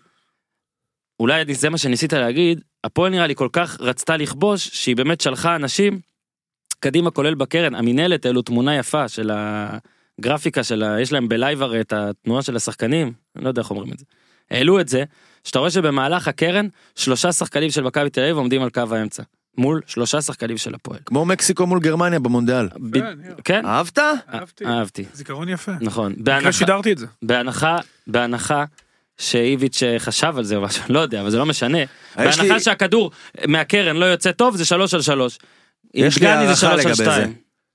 אולי 1.20 1.54
זה 1.54 1.70
מה 1.70 1.78
שניסית 1.78 2.12
להגיד, 2.12 2.60
הפועל 2.84 3.10
נראה 3.10 3.26
לי 3.26 3.34
כל 3.34 3.48
כך 3.52 3.80
רצתה 3.80 4.16
לכבוש, 4.16 4.68
שהיא 4.68 4.96
באמת 4.96 5.20
שלחה 5.20 5.56
אנשים 5.56 6.00
קדימה 6.80 7.10
כולל 7.10 7.34
בקרן, 7.34 7.74
המינהלת 7.74 8.26
העלו 8.26 8.42
תמונה 8.42 8.76
יפה 8.76 9.08
של 9.08 9.30
הגרפיקה 9.34 10.64
של 10.64 10.82
ה... 10.82 11.00
יש 11.00 11.12
להם 11.12 11.28
בלייב 11.28 11.62
הרי 11.62 11.80
את 11.80 11.92
התנועה 11.92 12.42
של 12.42 12.56
השחקנים, 12.56 13.12
אני 13.36 13.44
לא 13.44 13.48
יודע 13.48 13.62
איך 13.62 13.70
אומרים 13.70 13.92
את 13.92 13.98
זה. 13.98 14.04
העלו 14.50 14.80
את 14.80 14.88
זה, 14.88 15.04
שאתה 15.44 15.58
רואה 15.58 15.70
שבמהלך 15.70 16.28
הקרן, 16.28 16.68
שלושה 16.94 17.32
שחקנים 17.32 17.70
של 17.70 17.82
מכבי 17.82 18.10
תל 18.10 18.20
אביב 18.20 18.36
עומדים 18.36 18.62
על 18.62 18.70
קו 18.70 18.82
האמצע. 18.90 19.22
מול 19.58 19.80
שלושה 19.86 20.22
שחקנים 20.22 20.58
של 20.58 20.74
הפועל. 20.74 20.98
כמו 21.06 21.24
מקסיקו 21.24 21.66
מול 21.66 21.80
גרמניה 21.80 22.18
במונדיאל. 22.18 22.68
ב- 22.90 22.98
כן, 22.98 23.18
כן, 23.44 23.66
אהבת? 23.66 23.98
אהבתי. 23.98 24.66
אהבתי, 24.66 25.04
זיכרון 25.12 25.48
יפה. 25.48 25.72
נכון. 25.80 26.14
בהנחה, 26.18 26.52
שידרתי 26.52 26.92
את 26.92 26.98
זה. 26.98 27.06
בהנחה, 27.22 27.78
בהנחה 28.06 28.64
שאיביץ' 29.18 29.82
חשב 29.98 30.34
על 30.36 30.44
זה 30.44 30.56
או 30.56 30.62
משהו, 30.62 30.84
לא 30.88 31.00
יודע, 31.00 31.20
אבל 31.20 31.30
זה 31.30 31.38
לא 31.38 31.46
משנה. 31.46 31.78
יש 31.80 31.86
בהנחה 32.16 32.54
לי- 32.54 32.60
שהכדור 32.60 33.10
מהקרן 33.46 33.96
לא 33.96 34.04
יוצא 34.04 34.32
טוב, 34.32 34.56
זה 34.56 34.64
שלוש 34.64 34.94
על 34.94 35.02
שלוש. 35.02 35.38
יש 35.94 36.18
לי 36.18 36.26
הערכה 36.26 36.74
לגבי. 36.76 36.94
זה. 36.94 37.26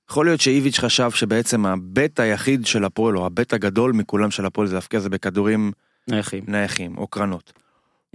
יכול 0.09 0.25
להיות 0.25 0.41
שאיביץ' 0.41 0.79
חשב 0.79 1.11
שבעצם 1.11 1.65
הבט 1.65 2.19
היחיד 2.19 2.65
של 2.65 2.85
הפועל, 2.85 3.17
או 3.17 3.25
הבט 3.25 3.53
הגדול 3.53 3.91
מכולם 3.93 4.31
של 4.31 4.45
הפועל, 4.45 4.67
זה 4.67 4.75
להפקיע 4.75 4.99
זה 4.99 5.09
בכדורים 5.09 5.71
נייחים. 6.07 6.43
נייחים, 6.47 6.97
או 6.97 7.07
קרנות. 7.07 7.53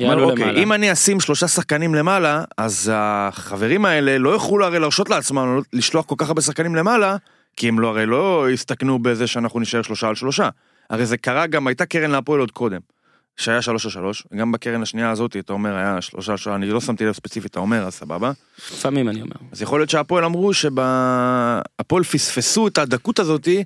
אומר, 0.00 0.10
יעלו 0.10 0.30
אוקיי, 0.30 0.44
למעלה. 0.44 0.62
אם 0.62 0.72
אני 0.72 0.92
אשים 0.92 1.20
שלושה 1.20 1.48
שחקנים 1.48 1.94
למעלה, 1.94 2.44
אז 2.58 2.90
החברים 2.94 3.84
האלה 3.84 4.18
לא 4.18 4.30
יוכלו 4.30 4.64
הרי 4.64 4.78
להרשות 4.78 5.10
לעצמם 5.10 5.60
לשלוח 5.72 6.04
כל 6.04 6.14
כך 6.18 6.28
הרבה 6.28 6.42
שחקנים 6.42 6.74
למעלה, 6.74 7.16
כי 7.56 7.68
הם 7.68 7.80
לא 7.80 7.88
הרי 7.88 8.06
לא 8.06 8.46
יסתכנו 8.50 8.98
בזה 8.98 9.26
שאנחנו 9.26 9.60
נשאר 9.60 9.82
שלושה 9.82 10.08
על 10.08 10.14
שלושה. 10.14 10.48
הרי 10.90 11.06
זה 11.06 11.16
קרה 11.16 11.46
גם, 11.46 11.66
הייתה 11.66 11.86
קרן 11.86 12.10
להפועל 12.10 12.40
עוד 12.40 12.50
קודם, 12.50 12.80
שהיה 13.36 13.62
שלוש 13.62 13.84
על 13.84 13.90
שלוש, 13.90 14.26
גם 14.36 14.52
בקרן 14.52 14.82
השנייה 14.82 15.10
הזאת, 15.10 15.36
אתה 15.36 15.52
אומר, 15.52 15.74
היה 15.76 16.00
שלושה 16.00 16.32
על 16.32 16.38
שלושה, 16.38 16.54
אני 16.54 16.66
לא 16.70 16.80
שמתי 16.80 17.04
לב 17.04 17.12
ספציפית, 17.12 17.50
אתה 17.50 17.60
אומר, 17.60 17.86
אז 17.86 17.94
סבבה. 17.94 18.32
לפעמים 18.58 19.08
אני 19.08 19.22
אומר. 19.22 19.36
אז 19.52 19.62
יכול 19.62 19.80
להיות 19.80 19.90
שהפועל 19.90 20.24
אמרו 20.24 20.54
שהפועל 20.54 22.04
פספסו 22.04 22.66
את 22.68 22.78
הדקות 22.78 23.18
הזאתי, 23.18 23.64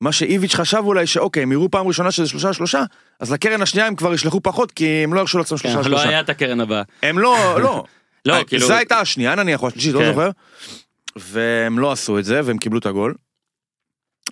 מה 0.00 0.12
שאיביץ' 0.12 0.54
חשב 0.54 0.82
אולי 0.84 1.06
שאוקיי, 1.06 1.42
הם 1.42 1.52
יראו 1.52 1.70
פעם 1.70 1.86
ראשונה 1.86 2.10
שזה 2.10 2.28
שלושה 2.28 2.52
שלושה, 2.52 2.82
אז 3.20 3.32
לקרן 3.32 3.62
השנייה 3.62 3.86
הם 3.86 3.96
כבר 3.96 4.14
ישלחו 4.14 4.40
פחות, 4.40 4.72
כי 4.72 4.86
הם 5.04 5.14
לא 5.14 5.20
ירשו 5.20 5.38
לעצמם 5.38 5.58
כן, 5.58 5.62
שלושה 5.72 5.88
לא 5.88 5.96
שלושה. 5.96 6.08
היה 6.08 6.20
את 6.20 6.28
הקרן 6.28 6.60
הבאה. 6.60 6.82
הם 7.02 7.18
לא, 7.18 7.36
לא. 7.62 7.84
לא, 8.26 8.34
אה, 8.34 8.44
כאילו- 8.44 8.66
זה 8.66 8.76
הייתה 8.76 8.98
השנייה 8.98 9.34
נניח, 9.34 9.62
או 9.62 9.68
השלישית, 9.68 9.92
לא 9.92 10.00
כן. 10.00 10.10
זוכר. 10.10 10.30
והם 11.16 11.78
לא 11.78 11.92
עשו 11.92 12.18
את 12.18 12.24
זה, 12.24 12.40
והם 12.44 12.58
קיבלו 12.58 12.78
את 12.78 12.86
הגול. 12.86 13.14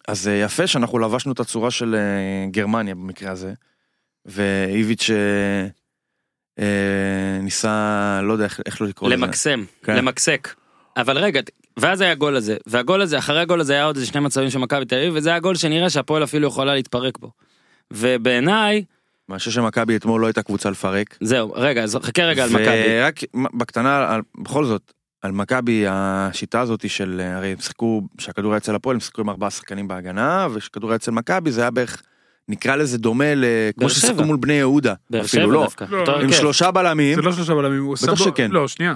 אז 0.09 0.29
אה, 0.29 0.33
יפה 0.35 0.67
שאנחנו 0.67 0.99
לבשנו 0.99 1.33
את 1.33 1.41
הצורה 1.41 1.71
של 1.71 1.95
אה, 1.95 2.51
גרמניה 2.51 2.95
במקרה 2.95 3.31
הזה. 3.31 3.53
ואיביץ' 4.29 5.11
אה, 5.11 5.67
אה, 6.59 7.39
ניסה, 7.43 8.21
לא 8.23 8.33
יודע 8.33 8.45
איך- 8.45 8.61
איך 8.67 8.81
לא 8.81 8.87
לקרוא 8.89 9.11
לזה. 9.11 9.17
למקסם, 9.17 9.65
כן. 9.83 9.97
למקסק. 9.97 10.55
אבל 10.97 11.19
רגע, 11.19 11.41
ואז 11.77 12.01
היה 12.01 12.13
הגול 12.13 12.37
הזה, 12.37 12.57
והגול 12.67 13.03
הזה, 13.03 13.19
אחרי 13.19 13.41
הגול 13.41 13.61
הזה 13.61 13.73
היה 13.73 13.85
עוד 13.85 13.97
איזה 13.97 14.07
שני 14.07 14.21
מצבים 14.21 14.51
של 14.51 14.59
מכבי 14.59 14.85
תל 14.85 14.95
אביב, 14.97 15.13
וזה 15.17 15.31
היה 15.31 15.39
גול 15.39 15.55
שנראה 15.55 15.91
שהפועל 15.91 16.25
אפילו 16.25 16.49
יכולה 16.49 16.75
להתפרק 16.75 17.19
בו. 17.19 17.31
ובעיניי, 17.93 18.85
אני 19.31 19.39
חושב 19.39 19.51
שמכבי 19.51 19.97
אתמול 19.97 20.21
לא 20.21 20.27
הייתה 20.27 20.43
קבוצה 20.43 20.71
לפרק. 20.71 21.17
זהו, 21.21 21.53
רגע, 21.57 21.83
אז 21.83 21.97
חכה 22.03 22.23
רגע 22.23 22.45
על 22.45 22.51
מכבי. 22.51 22.85
ורק 22.89 23.21
בקטנה, 23.55 24.15
על- 24.15 24.21
בכל 24.43 24.65
זאת, 24.65 24.93
על 25.23 25.33
מכבי 25.33 25.85
השיטה 25.89 26.61
הזאת 26.61 26.91
של, 26.91 27.21
אה, 27.25 27.37
הרי 27.37 27.53
הם 27.53 27.61
שיחקו, 27.61 28.03
כשהכדור 28.19 28.53
היה 28.53 28.57
אצל 28.59 28.75
הפועל 28.75 28.97
הם 28.97 29.01
שיחקו 29.01 29.21
עם 29.23 29.31
ארבעה 29.31 29.51
שחקנים 29.51 29.89
בהגנה, 29.89 30.47
וכשכדור 30.55 30.91
היה 30.91 30.97
אצל 30.97 31.11
מכבי 31.11 31.51
זה 31.51 31.61
היה 31.61 31.71
בערך, 31.71 32.03
נקרא 32.49 32.77
לזה 32.77 32.99
דומה 32.99 33.35
ל... 33.35 33.45
כמו 33.79 33.91
שבע. 33.91 33.99
ששיחקו 34.01 34.25
מול 34.25 34.37
בני 34.37 34.53
יהודה. 34.53 34.95
באר 35.11 35.21
אפילו 35.25 35.43
שבע 35.45 35.53
לא. 35.53 35.63
דווקא. 35.63 35.85
לא, 35.91 35.99
עם 35.99 36.09
הרכב. 36.09 36.31
שלושה 36.33 36.71
בלמים, 36.71 37.15
זה 37.17 37.23
לא 37.23 37.33
שלושה 37.33 37.55
בלמים, 37.55 37.85
הוא 37.85 37.95
בטח 37.95 38.07
סבו- 38.07 38.17
שכן. 38.17 38.51
לא, 38.51 38.69
שנייה. 38.69 38.95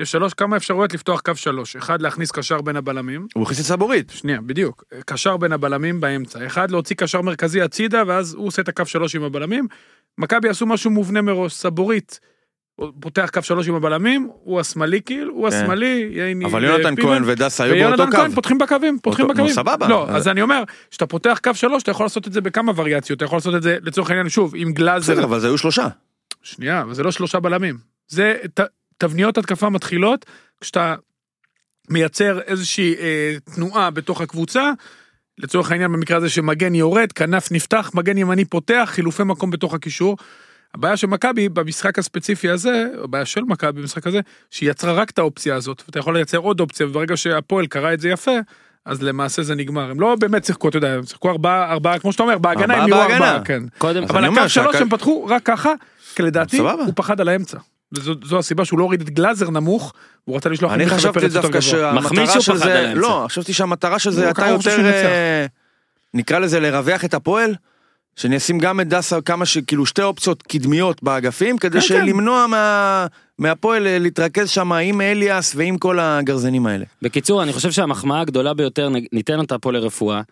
יש 0.00 0.12
שלוש, 0.12 0.34
כמה 0.34 0.56
אפשרויות 0.56 0.94
לפתוח 0.94 1.20
קו 1.20 1.34
שלוש. 1.36 1.76
אחד, 1.76 2.02
להכניס 2.02 2.30
קשר 2.30 2.60
בין 2.60 2.76
הבלמים. 2.76 3.26
הוא 3.34 3.42
הכניס 3.42 3.60
את 3.60 3.64
סבורית. 3.64 4.10
שנייה, 4.10 4.40
בדיוק. 4.40 4.84
קשר 5.06 5.36
בין 5.36 5.52
הבלמים 5.52 6.00
באמצע. 6.00 6.46
אחד, 6.46 6.70
להוציא 6.70 6.96
קשר 6.96 7.20
מרכזי 7.22 7.62
הצידה, 7.62 8.02
ואז 8.06 8.34
הוא 8.34 8.46
עושה 8.46 8.62
את 8.62 8.68
הקו 8.68 8.86
שלוש 8.86 9.14
עם 9.16 9.22
הבלמים. 9.22 9.66
מכבי 10.18 10.48
עשו 10.48 10.66
משהו 10.66 10.90
מובנה 10.90 11.22
מראש, 11.22 11.52
סבורית. 11.54 12.20
הוא 12.80 12.92
פותח 13.00 13.30
קו 13.32 13.42
שלוש 13.42 13.68
עם 13.68 13.74
הבלמים, 13.74 14.30
הוא 14.44 14.60
השמאלי 14.60 15.00
כאילו, 15.02 15.34
הוא 15.34 15.50
כן. 15.50 15.56
השמאלי, 15.56 16.08
ייני 16.12 16.44
אבל 16.44 16.64
יונתן 16.64 16.92
ופיבן. 16.92 17.08
כהן 17.08 17.22
ודסה 17.26 17.64
היו 17.64 17.72
ויונתן 17.74 17.96
באותו 17.96 18.10
קו. 18.12 18.16
כהן 18.16 18.34
פותחים 18.34 18.58
בקווים, 18.58 18.98
פותחים 19.02 19.26
נו, 19.26 19.34
בקווים. 19.34 19.52
סבבה. 19.52 19.88
לא, 19.88 20.06
אז- 20.08 20.28
אני 20.28 20.42
אומר, 20.42 20.62
כשאתה 20.90 21.06
פותח 21.06 21.40
קו 21.44 21.54
שלוש, 21.54 21.82
אתה 21.82 21.90
יכול 21.90 22.06
לעשות 22.06 22.26
את 22.26 22.32
זה 22.32 22.40
בכמה 22.40 22.72
וריאציות, 22.76 23.16
אתה 23.16 23.24
יכול 23.24 23.36
לעשות 23.36 23.54
את 23.54 23.62
זה 23.62 23.76
לצורך 23.82 24.10
העניין, 24.10 24.28
שוב, 24.28 24.52
עם 24.56 24.72
גלאזר. 24.72 25.12
בסדר, 25.12 25.24
אבל 25.24 25.40
זה 25.40 25.46
היו 25.46 25.58
שלושה. 25.58 25.88
שנייה, 26.42 26.80
אבל 26.82 26.94
זה 26.94 27.02
לא 27.02 27.10
שלושה 27.12 27.40
בלמים. 27.40 27.78
זה 28.08 28.36
תבניות 28.98 29.38
התקפה 29.38 29.68
מתחילות 29.70 30.26
כשאתה 30.60 30.94
מייצר 31.90 32.40
איזושהי 32.40 32.94
אה, 32.94 33.36
תנועה 33.54 33.90
בתוך 33.90 34.20
הקבוצה. 34.20 34.72
לצורך 35.38 35.70
העניין 35.70 35.92
במקרה 35.92 36.16
הזה 36.16 36.28
שמגן 36.30 36.74
יורד, 36.74 37.12
כנף 37.12 37.52
נפתח, 37.52 37.90
מגן 37.94 38.18
ימני 38.18 38.44
פותח, 38.44 38.88
חילופי 38.92 39.22
מקום 39.24 39.50
בתוך 39.50 39.74
הקישור. 39.74 40.16
הבעיה 40.74 40.96
של 40.96 41.06
מכבי 41.06 41.48
במשחק 41.48 41.98
הספציפי 41.98 42.50
הזה, 42.50 42.86
הבעיה 43.04 43.24
של 43.24 43.40
מכבי 43.40 43.80
במשחק 43.80 44.06
הזה, 44.06 44.20
שהיא 44.50 44.70
יצרה 44.70 44.92
רק 44.92 45.10
את 45.10 45.18
האופציה 45.18 45.54
הזאת, 45.54 45.82
ואתה 45.86 45.98
יכול 45.98 46.14
לייצר 46.14 46.38
עוד 46.38 46.60
אופציה, 46.60 46.86
וברגע 46.86 47.16
שהפועל 47.16 47.66
קרא 47.66 47.92
את 47.92 48.00
זה 48.00 48.08
יפה, 48.08 48.38
אז 48.84 49.02
למעשה 49.02 49.42
זה 49.42 49.54
נגמר. 49.54 49.90
הם 49.90 50.00
לא 50.00 50.16
באמת 50.20 50.44
שיחקו, 50.44 50.68
אתה 50.68 50.76
יודע, 50.76 50.94
הם 50.94 51.06
שיחקו 51.06 51.30
ארבעה, 51.30 51.72
ארבעה, 51.72 51.98
כמו 51.98 52.12
שאתה 52.12 52.22
אומר, 52.22 52.38
בהגנה 52.38 52.74
ארבעה 52.74 52.84
הם 52.84 52.90
נראו 52.90 53.00
בהגנה. 53.00 53.26
ארבעה, 53.26 53.44
כן. 53.44 53.62
קודם, 53.78 54.02
אבל 54.02 54.24
הקו 54.24 54.48
שלוש 54.48 54.76
הם 54.76 54.88
פתחו 54.88 55.26
רק 55.26 55.42
ככה, 55.42 55.72
כי 56.14 56.22
לדעתי. 56.22 56.58
הוא 56.58 56.92
פחד 56.96 57.20
על 57.20 57.28
האמצע. 57.28 57.58
וזו 57.92 58.14
זו 58.24 58.38
הסיבה 58.38 58.64
שהוא 58.64 58.78
לא 58.78 58.84
הוריד 58.84 59.00
את 59.00 59.10
גלאזר 59.10 59.50
נמוך, 59.50 59.92
הוא 60.24 60.36
רצה 60.36 60.48
לשלוח 60.48 60.72
אני 60.72 60.86
חשבתי 60.86 61.28
דווקא 61.28 61.60
שהמטרה 61.60 62.40
של 62.40 62.58
פחד 62.58 62.68
על 62.68 62.94
זה. 62.94 62.94
לא, 62.94 63.24
חשבתי 63.28 63.52
שהמטרה 63.52 63.98
של 63.98 64.10
זה 64.10 64.26
הייתה 64.26 64.46
יותר. 64.46 64.86
אה, 64.86 65.46
נקרא 66.14 66.38
לזה 66.38 66.60
לרווח 66.60 67.04
את 67.04 67.14
הפועל, 67.14 67.54
שאני 68.20 68.36
אשים 68.36 68.58
גם 68.58 68.80
את 68.80 68.88
דסה 68.88 69.20
כמה 69.20 69.46
ש... 69.46 69.58
כאילו 69.58 69.86
שתי 69.86 70.02
אופציות 70.02 70.42
קדמיות 70.42 71.02
באגפים, 71.02 71.58
כדי 71.58 71.80
כן, 71.80 71.86
שלמנוע 71.86 72.46
מה- 72.46 73.06
מהפועל 73.38 73.86
אה, 73.86 73.98
להתרכז 73.98 74.50
שם 74.50 74.72
עם 74.72 75.00
אליאס 75.00 75.52
ועם 75.56 75.78
כל 75.78 75.98
הגרזנים 76.00 76.66
האלה. 76.66 76.84
בקיצור, 77.02 77.42
אני 77.42 77.52
חושב 77.52 77.70
שהמחמאה 77.70 78.20
הגדולה 78.20 78.54
ביותר, 78.54 78.88
ניתן 79.12 79.38
אותה 79.38 79.58
פה 79.58 79.72
לרפואה, 79.72 80.22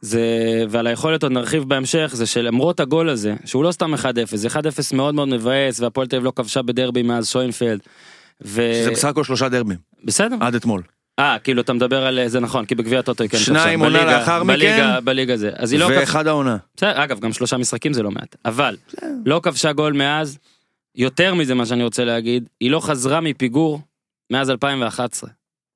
זה, 0.00 0.20
ועל 0.68 0.86
היכולת 0.86 1.22
עוד 1.22 1.32
נרחיב 1.32 1.62
בהמשך, 1.62 2.10
זה 2.14 2.26
שלמרות 2.26 2.80
הגול 2.80 3.08
הזה, 3.08 3.34
שהוא 3.44 3.64
לא 3.64 3.72
סתם 3.72 3.94
1-0, 3.94 3.98
זה 4.34 4.48
1-0 4.48 4.56
מאוד 4.92 5.14
מאוד 5.14 5.28
מבאס, 5.28 5.80
והפועל 5.80 6.06
תל 6.06 6.16
אביב 6.16 6.24
לא 6.24 6.32
כבשה 6.36 6.62
בדרבי 6.62 7.02
מאז 7.02 7.28
שוינפלד. 7.28 7.80
ו... 8.44 8.72
שזה 8.74 8.90
בסך 8.90 9.08
הכל 9.08 9.24
שלושה 9.24 9.48
דרבים, 9.48 9.78
בסדר. 10.04 10.36
עד 10.40 10.54
אתמול. 10.54 10.82
אה, 11.18 11.36
כאילו 11.38 11.62
אתה 11.62 11.72
מדבר 11.72 12.06
על 12.06 12.28
זה 12.28 12.40
נכון, 12.40 12.64
כי 12.66 12.74
בגביע 12.74 12.98
הטוטו 12.98 13.22
היא 13.22 13.30
כן 13.30 13.38
שניים 13.38 13.80
כבשה. 13.80 13.86
עונה 13.88 13.98
בליגה- 14.04 14.18
לאחר 14.18 14.42
מכן, 14.44 15.04
בליגה 15.04 15.36
זה. 15.36 15.50
אז 15.56 15.72
היא 15.72 15.80
לא 15.80 15.86
ואחד 16.00 16.26
העונה. 16.26 16.56
בסדר, 16.76 17.04
אגב, 17.04 17.20
גם 17.20 17.32
שלושה 17.32 17.56
משחקים 17.56 17.92
זה 17.92 18.02
לא 18.02 18.10
מעט. 18.10 18.36
אבל, 18.44 18.76
לא 19.26 19.40
כבשה 19.42 19.72
גול 19.72 19.92
מאז, 19.92 20.38
יותר 20.94 21.34
מזה 21.34 21.54
מה 21.54 21.66
שאני 21.66 21.84
רוצה 21.84 22.04
להגיד, 22.04 22.48
היא 22.60 22.70
לא 22.70 22.80
חזרה 22.80 23.20
מפיגור 23.20 23.80
מאז 24.32 24.50
2011. 24.50 25.30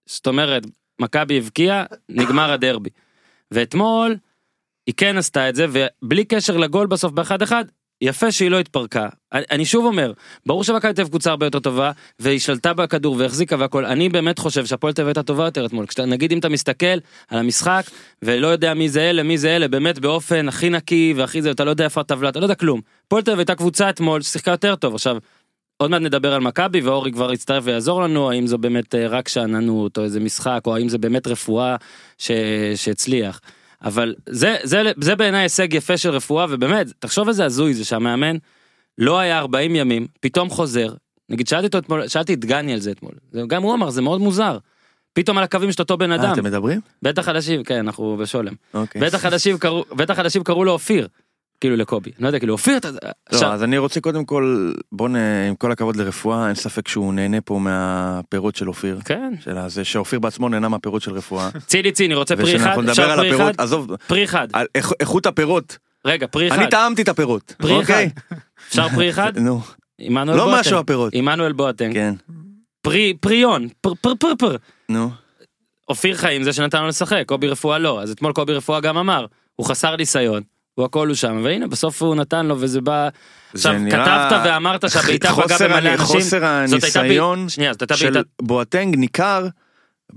זאת 0.07 0.27
אומרת, 0.27 0.63
מכבי 1.01 1.39
הבקיעה, 1.39 1.85
נגמר 2.09 2.53
הדרבי. 2.53 2.91
ואתמול, 3.51 4.17
היא 4.87 4.95
כן 4.97 5.17
עשתה 5.17 5.49
את 5.49 5.55
זה, 5.55 5.67
ובלי 5.73 6.25
קשר 6.25 6.57
לגול 6.57 6.87
בסוף 6.87 7.13
באחד 7.13 7.43
אחד, 7.43 7.65
יפה 8.01 8.33
שהיא 8.33 8.51
לא 8.51 8.61
התפרקה. 8.61 9.09
אני, 9.33 9.65
שוב 9.65 9.85
אומר, 9.85 10.13
ברור 10.47 10.65
שמכבי 10.65 10.93
תל 10.93 11.01
אביב 11.01 11.11
קבוצה 11.11 11.31
הרבה 11.31 11.47
יותר 11.47 11.59
טובה, 11.59 11.93
והיא 12.19 12.39
שלטה 12.39 12.75
בכדור 12.75 13.17
והחזיקה 13.19 13.57
והכל, 13.59 13.85
אני 13.85 14.09
באמת 14.09 14.39
חושב 14.39 14.67
שהפועל 14.67 14.93
תל 14.93 15.03
אביב 15.03 15.09
הייתה 15.09 15.23
טובה 15.23 15.45
יותר 15.45 15.67
אתמול. 15.67 15.87
כשאתה, 15.87 16.05
נגיד 16.05 16.33
אם 16.33 16.39
אתה 16.39 16.49
מסתכל 16.49 16.87
על 17.29 17.39
המשחק, 17.39 17.83
ולא 18.23 18.47
יודע 18.47 18.75
מי 18.75 18.89
זה 18.89 19.11
אלה, 19.11 19.23
מי 19.23 19.39
זה 19.39 19.57
אלה, 19.57 19.69
באמת 19.69 19.99
באופן 19.99 20.49
הכי 20.49 20.71
נקי 20.71 21.15
והכי 21.17 21.43
זה, 21.43 21.51
אתה 21.51 21.65
לא 21.65 21.71
יודע 21.71 21.85
איפה 21.85 22.01
הטבלה, 22.01 22.29
אתה 22.29 22.39
לא 22.39 22.45
יודע 22.45 22.55
כלום. 22.55 22.81
הפועל 23.07 23.23
תל 23.23 23.31
אביב 23.31 23.39
הייתה 23.39 23.55
קבוצה 23.55 23.91
אתמול 23.91 24.23
ששיחקה 24.23 24.51
יותר 24.51 24.77
טוב. 24.77 24.95
עכשיו, 24.95 25.17
עוד 25.77 25.91
מעט 25.91 26.03
נדבר 26.03 26.35
על 26.35 26.41
מכבי 26.41 26.81
ואורי 26.81 27.13
כבר 27.13 27.33
יצטרף 27.33 27.65
ויעזור 27.67 28.03
לנו 28.03 28.31
האם 28.31 28.47
זו 28.47 28.59
באמת 28.59 28.95
אה, 28.95 29.07
רק 29.09 29.29
שאננות 29.29 29.99
או 29.99 30.05
איזה 30.05 30.21
משחק 30.21 30.61
או 30.67 30.77
האם 30.77 30.89
זה 30.89 30.99
באמת 30.99 31.27
רפואה 31.27 31.77
ש... 32.19 32.31
שהצליח. 32.77 33.41
אבל 33.85 34.15
זה 34.29 34.57
זה 34.63 34.83
זה 35.01 35.17
בעיניי 35.17 35.41
הישג 35.43 35.75
יפה 35.75 35.97
של 35.97 36.11
רפואה 36.11 36.47
ובאמת 36.51 36.87
תחשוב 36.99 37.29
איזה 37.29 37.45
הזוי 37.45 37.75
זה 37.75 37.85
שהמאמן 37.85 38.37
לא 38.99 39.19
היה 39.19 39.39
40 39.39 39.77
ימים 39.77 40.07
פתאום 40.21 40.51
חוזר 40.51 40.95
נגיד 41.29 41.49
שאלתי 41.49 41.67
אותו 41.67 41.79
אתמול 41.79 42.09
שאלתי 42.09 42.35
את 42.35 42.45
גני 42.45 42.73
על 42.73 42.81
זה 42.81 42.91
אתמול 42.91 43.13
זה- 43.33 43.43
גם 43.47 43.63
הוא 43.63 43.75
אמר 43.75 43.91
זה 43.91 44.03
מאוד 44.03 44.21
מוזר. 44.21 44.59
פתאום 45.13 45.39
על 45.39 45.45
הקווים 45.45 45.73
של 45.73 45.83
אותו 45.83 45.97
בן 45.97 46.11
אה, 46.13 46.17
אדם 46.17 46.33
אתם 46.33 46.45
מדברים? 46.45 46.81
בטח 47.03 47.23
חדשים 47.23 47.65
כן 47.65 47.79
אנחנו 47.79 48.17
בשולם 48.17 48.55
אוקיי. 48.75 49.01
בטח 49.03 49.19
חדשים 49.19 49.59
קראו 49.59 49.85
בטח 49.97 50.15
חדשים 50.15 50.45
קראו 50.45 50.65
לו 50.65 50.73
אופיר 50.73 51.09
כאילו 51.61 51.77
לקובי 51.77 52.11
אני 52.17 52.23
לא 52.23 52.29
יודע 52.29 52.39
כאילו 52.39 52.53
אופיר 52.53 52.77
אתה 52.77 52.91
לא, 52.91 52.99
עכשיו, 53.27 53.53
אז 53.53 53.63
אני 53.63 53.79
רוצה 53.79 54.01
קודם 54.01 54.25
כל, 54.25 54.73
בוא 54.93 55.09
נ... 55.09 55.17
עם 55.49 55.55
כל 55.55 55.73
הכבוד 55.73 55.97
לרפואה, 55.97 56.47
אין 56.47 56.55
ספק 56.55 56.89
שהוא 56.89 57.15
נהנה 57.15 57.41
פה 57.41 57.59
מהפירות 57.59 58.57
של 58.57 58.69
אופיר. 58.69 58.99
כן 59.05 59.33
של 59.41 59.59
הזה, 59.59 59.85
שאופיר 59.85 60.19
בעצמו 60.19 60.49
נהנה 60.49 60.69
מהפירות 60.69 61.03
של 61.03 61.13
רפואה. 61.13 61.51
ציני 61.67 61.93
ציני 61.93 62.15
רוצה 62.15 62.37
פרי 62.37 62.57
אחד 62.57 62.61
ושאנחנו 62.65 62.83
נדבר 62.83 63.11
על 63.11 63.35
אחד 63.37 63.53
עזוב, 63.59 63.95
פרי 64.07 64.25
אחד 64.25 64.49
על 64.53 64.67
איכ- 64.79 64.93
איכות 65.01 65.27
הפירות. 65.27 65.79
רגע 66.05 66.27
פרי 66.27 66.49
אחד 66.49 66.59
אני 66.59 66.71
טעמתי 66.71 67.03
את 67.03 67.09
הפירות. 67.09 67.55
פרי 67.59 67.73
אוקיי? 67.77 68.11
אפשר 68.69 68.89
פרי 68.89 69.11
אחד 69.13 69.39
נו, 69.39 69.61
עמנואל 69.99 70.37
לא 70.37 70.45
בואטנג. 70.45 70.61
משהו 70.61 70.79
הפירות. 70.79 71.13
עמנואל 71.15 71.53
בואטנג 71.53 71.93
כן, 71.95 72.15
פרי 72.83 73.15
פריון 73.21 73.69
פר 73.81 73.95
פר 74.01 74.13
פר 74.21 74.33
פר 74.39 74.57
נו. 74.89 75.11
אופיר 75.89 76.17
חיים 76.17 76.43
זה 76.43 76.53
שנתן 76.53 76.81
לו 76.83 76.89
לשחק 76.89 77.23
קובי 77.27 77.49
רפואה 77.49 77.79
לא 77.79 78.03
אז 78.03 78.11
אתמול 78.11 78.33
קובי 78.33 78.53
רפואה 78.53 78.81
גם 78.81 78.97
אמר 78.97 79.27
הוא 79.57 79.67
חסר 79.67 79.97
ניסיון 79.97 80.43
הוא 80.79 80.85
הכל 80.85 81.09
הוא 81.09 81.15
שם 81.17 81.41
והנה 81.45 81.67
בסוף 81.67 82.03
הוא 82.03 82.15
נתן 82.15 82.47
לו 82.47 82.57
וזה 82.61 82.81
בא 82.81 83.09
עכשיו 83.55 83.73
נראה- 83.79 84.29
כתבת 84.29 84.41
ואמרת 84.45 84.91
שהבעיטה 84.91 85.33
פגעה 85.35 85.59
במלא 85.59 85.89
אנשים 85.91 85.97
חוסר 86.07 86.67
זאת 86.67 86.85
הייתה 86.85 87.01
הניסיון 87.01 87.39
בעיטה 87.39 87.53
שנייה 87.55 87.73
של 87.95 88.11
בעיטה 88.13 88.29
בואטנג 88.43 88.97
ניכר 88.97 89.47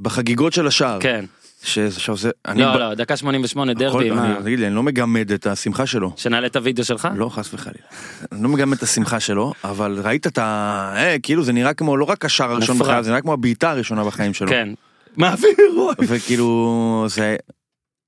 בחגיגות 0.01 0.53
של 0.53 0.67
השער. 0.67 0.97
כן 1.01 1.25
שזה- 1.63 1.95
עכשיו 1.97 2.17
זה, 2.17 2.29
אני 2.47 2.61
לא 2.61 2.73
ב- 2.73 2.77
לא 2.77 2.93
דקה 2.93 3.17
88 3.17 3.71
הכל- 3.71 3.79
דרבי 3.79 4.09
מה 4.11 4.25
אני- 4.25 4.43
תגיד 4.43 4.59
לי, 4.59 4.67
אני 4.67 4.75
לא 4.75 4.83
מגמד 4.83 5.31
את 5.31 5.47
השמחה 5.47 5.85
שלו. 5.85 6.13
שנעלה 6.17 6.47
את 6.47 6.55
הוידאו 6.55 6.83
שלך 6.85 7.07
לא, 7.15 7.29
חס 7.29 7.53
וחלילה. 7.53 7.85
אני 8.31 8.43
לא 8.43 8.49
מגמד 8.49 8.77
את 8.77 8.83
השמחה 8.83 9.19
שלו, 9.19 9.53
אבל 9.63 9.99
ראית 10.03 10.27
את 10.27 10.37
ה... 10.37 10.43
אה, 10.97 11.15
כאילו 11.23 11.43
זה 11.43 11.53
נראה 11.53 11.73
כמו 11.73 11.97
לא 11.97 12.03
רק 12.05 12.25
השער 12.25 12.51
הראשון. 12.51 12.77
בחייו, 12.79 13.03
זה 13.03 13.09
נראה 13.09 13.21
כמו 13.21 13.33
הבעיטה 13.33 13.71
הראשונה 13.71 14.03
בחיים 14.03 14.33
שלו. 14.33 14.47
כן 14.49 14.69
מעביר 15.17 15.49
וכאילו 16.07 17.05
זה... 17.09 17.35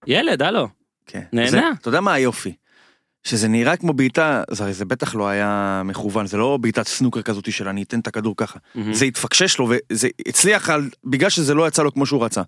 ילד 0.07 0.41
הלו 0.41 0.67
כן. 1.05 1.22
נהנה. 1.33 1.50
זה- 1.51 1.62
אתה 1.81 1.88
יודע 1.89 2.01
מה 2.01 2.13
היופי? 2.13 2.53
שזה 3.24 3.48
נראה 3.48 3.77
כמו 3.77 3.93
בעיטה, 3.93 4.43
זה 4.51 4.63
הרי 4.63 4.74
זה 4.74 4.86
בטח 4.86 5.15
לא 5.15 5.27
היה 5.27 5.81
מכוון, 5.86 6.25
זה 6.27 6.38
לא 6.38 6.57
בעיטת 6.62 6.88
סנוקר 6.88 7.22
כזאתי 7.22 7.51
של 7.51 7.67
אני 7.67 7.83
אתן 7.83 8.00
את 8.00 8.07
הכדור 8.07 8.33
ככה. 8.38 8.60
מהמם. 8.75 8.93
זה 8.93 9.05
התפקשש 9.05 9.57
לו 9.60 9.69
וזה 9.89 10.07
הצליח 10.27 10.69
על, 10.69 10.89
בגלל 11.03 11.29
שזה 11.29 11.53
לא 11.53 11.67
יצא 11.67 11.83
לו 11.83 11.93
כמו 11.93 12.05
שהוא 12.05 12.25
רצה. 12.25 12.41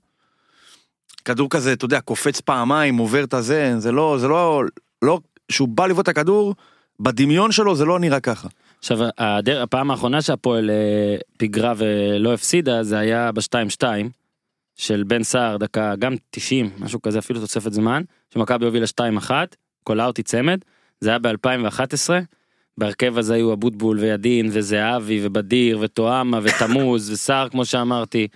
כדור 1.26 1.50
כזה, 1.50 1.74
אתה 1.74 1.86
יודע, 1.86 2.02
קופץ 2.02 2.42
פעמיים, 2.42 2.98
עובר 2.98 3.24
את 3.24 3.34
הזה, 3.34 3.74
זה 3.80 3.92
לא, 3.92 4.18
זה 4.20 4.28
לא, 4.28 4.64
לא, 5.02 5.20
שהוא 5.52 5.68
בא 5.68 5.88
לבעוט 5.88 6.04
את 6.04 6.18
הכדור, 6.18 6.56
בדמיון 7.00 7.52
שלו 7.52 7.76
זה 7.76 7.86
לא 7.86 8.00
נראה 8.00 8.20
ככה. 8.20 8.48
עכשיו 8.80 8.98
הדר, 9.18 9.62
הפעם 9.62 9.92
האחרונה 9.92 10.22
שהפועל 10.22 10.70
אה, 10.70 10.76
פיגרה 11.38 11.74
ולא 11.78 12.34
הפסידה 12.34 12.84
זה 12.84 12.98
היה 12.98 13.32
ב-2-2 13.32 13.84
של 14.76 15.04
בן 15.08 15.24
סער 15.24 15.58
דקה 15.58 15.96
גם 15.96 16.16
90 16.32 16.70
משהו 16.78 17.02
כזה 17.02 17.20
אפילו 17.20 17.40
תוספת 17.40 17.74
זמן 17.74 18.02
שמכבי 18.36 18.65
הובילה 18.65 18.86
2-1 19.30 19.32
קולאוטי 19.84 20.24
צמד. 20.24 20.60
זה 21.00 21.10
היה 21.10 21.20
ב-2011 21.20 22.10
בהרכב 22.77 23.18
הזה 23.18 23.34
היו 23.34 23.54
אבוטבול 23.54 24.00
וידין 24.00 24.50
וזהבי 24.51 25.20
ובדיר 25.24 25.77
וטועמה 25.82 26.39
ותמוז 26.44 27.10
וסער 27.12 27.50
כמו 27.50 27.65
שאמרתי. 27.65 28.27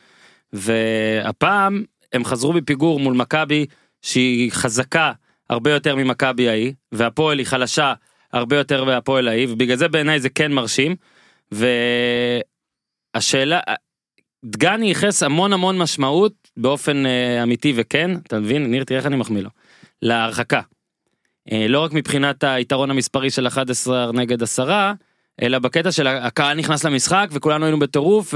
והפעם 0.53 1.83
הם 2.13 2.25
חזרו 2.25 2.53
בפיגור 2.53 2.99
מול 2.99 3.13
מכבי 3.13 3.65
שהיא 4.01 4.51
חזקה 4.51 5.11
הרבה 5.49 5.71
יותר 5.71 5.95
ממכבי 5.95 6.49
ההיא 6.49 6.73
והפועל 6.91 7.37
היא 7.37 7.47
חלשה 7.47 7.93
הרבה 8.33 8.57
יותר 8.57 8.83
מהפועל 8.83 9.27
ההיא 9.27 9.47
ובגלל 9.49 9.77
זה 9.77 9.87
בעיניי 9.87 10.19
זה 10.19 10.29
כן 10.29 10.51
מרשים. 10.51 10.95
והשאלה 13.15 13.59
דגני 14.45 14.87
ייחס 14.87 15.23
המון 15.23 15.53
המון 15.53 15.77
משמעות 15.77 16.33
באופן 16.57 17.05
אה, 17.05 17.43
אמיתי 17.43 17.73
וכן. 17.75 18.11
אתה 18.15 18.39
מבין? 18.39 18.71
ניר 18.71 18.83
תראה 18.83 18.99
איך 18.99 19.07
אני 19.07 19.15
מחמיא 19.15 19.41
לו 19.41 19.49
להרחקה. 20.01 20.61
אה, 21.51 21.67
לא 21.67 21.79
רק 21.79 21.93
מבחינת 21.93 22.43
היתרון 22.43 22.91
המספרי 22.91 23.29
של 23.29 23.47
11 23.47 24.11
נגד 24.11 24.43
10 24.43 24.91
אלא 25.41 25.59
בקטע 25.59 25.91
של 25.91 26.07
הקהל 26.07 26.57
נכנס 26.57 26.83
למשחק 26.83 27.27
וכולנו 27.31 27.65
היינו 27.65 27.79
בטירוף 27.79 28.33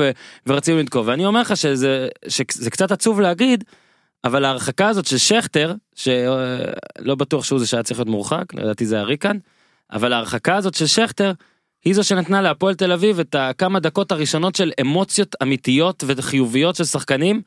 ורצינו 0.48 0.80
לתקוף 0.80 1.08
ואני 1.08 1.26
אומר 1.26 1.42
לך 1.42 1.58
שזה 1.58 2.08
שזה 2.28 2.70
קצת 2.70 2.92
עצוב 2.92 3.22
להגיד 3.22 3.64
אבל 4.24 4.46
ההרחקה 4.46 4.88
הזאת 4.88 5.06
של 5.06 5.18
שכטר 5.18 5.74
שלא 5.96 7.16
בטוח 7.18 7.44
שהוא 7.44 7.60
זה 7.60 7.68
שהיה 7.68 7.84
צריך 7.84 8.00
להיות 8.00 8.10
מורחק 8.10 8.54
לדעתי 8.54 8.86
זה 8.86 8.96
היה 8.96 9.04
ריקן 9.04 9.38
אבל 9.92 10.14
ההרחקה 10.14 10.56
הזאת 10.56 10.74
של 10.74 10.88
שכטר 10.88 11.32
היא 11.86 11.94
זו 11.94 12.04
שנתנה 12.04 12.42
להפועל 12.42 12.76
תל 12.76 12.92
אביב 12.92 13.20
את 13.20 13.36
הכמה 13.40 13.80
דקות 13.80 14.12
הראשונות 14.12 14.56
של 14.56 14.72
אמוציות 14.82 15.36
אמיתיות 15.42 16.04
וחיוביות 16.08 16.76
של 16.76 16.84
שחקנים. 16.84 17.42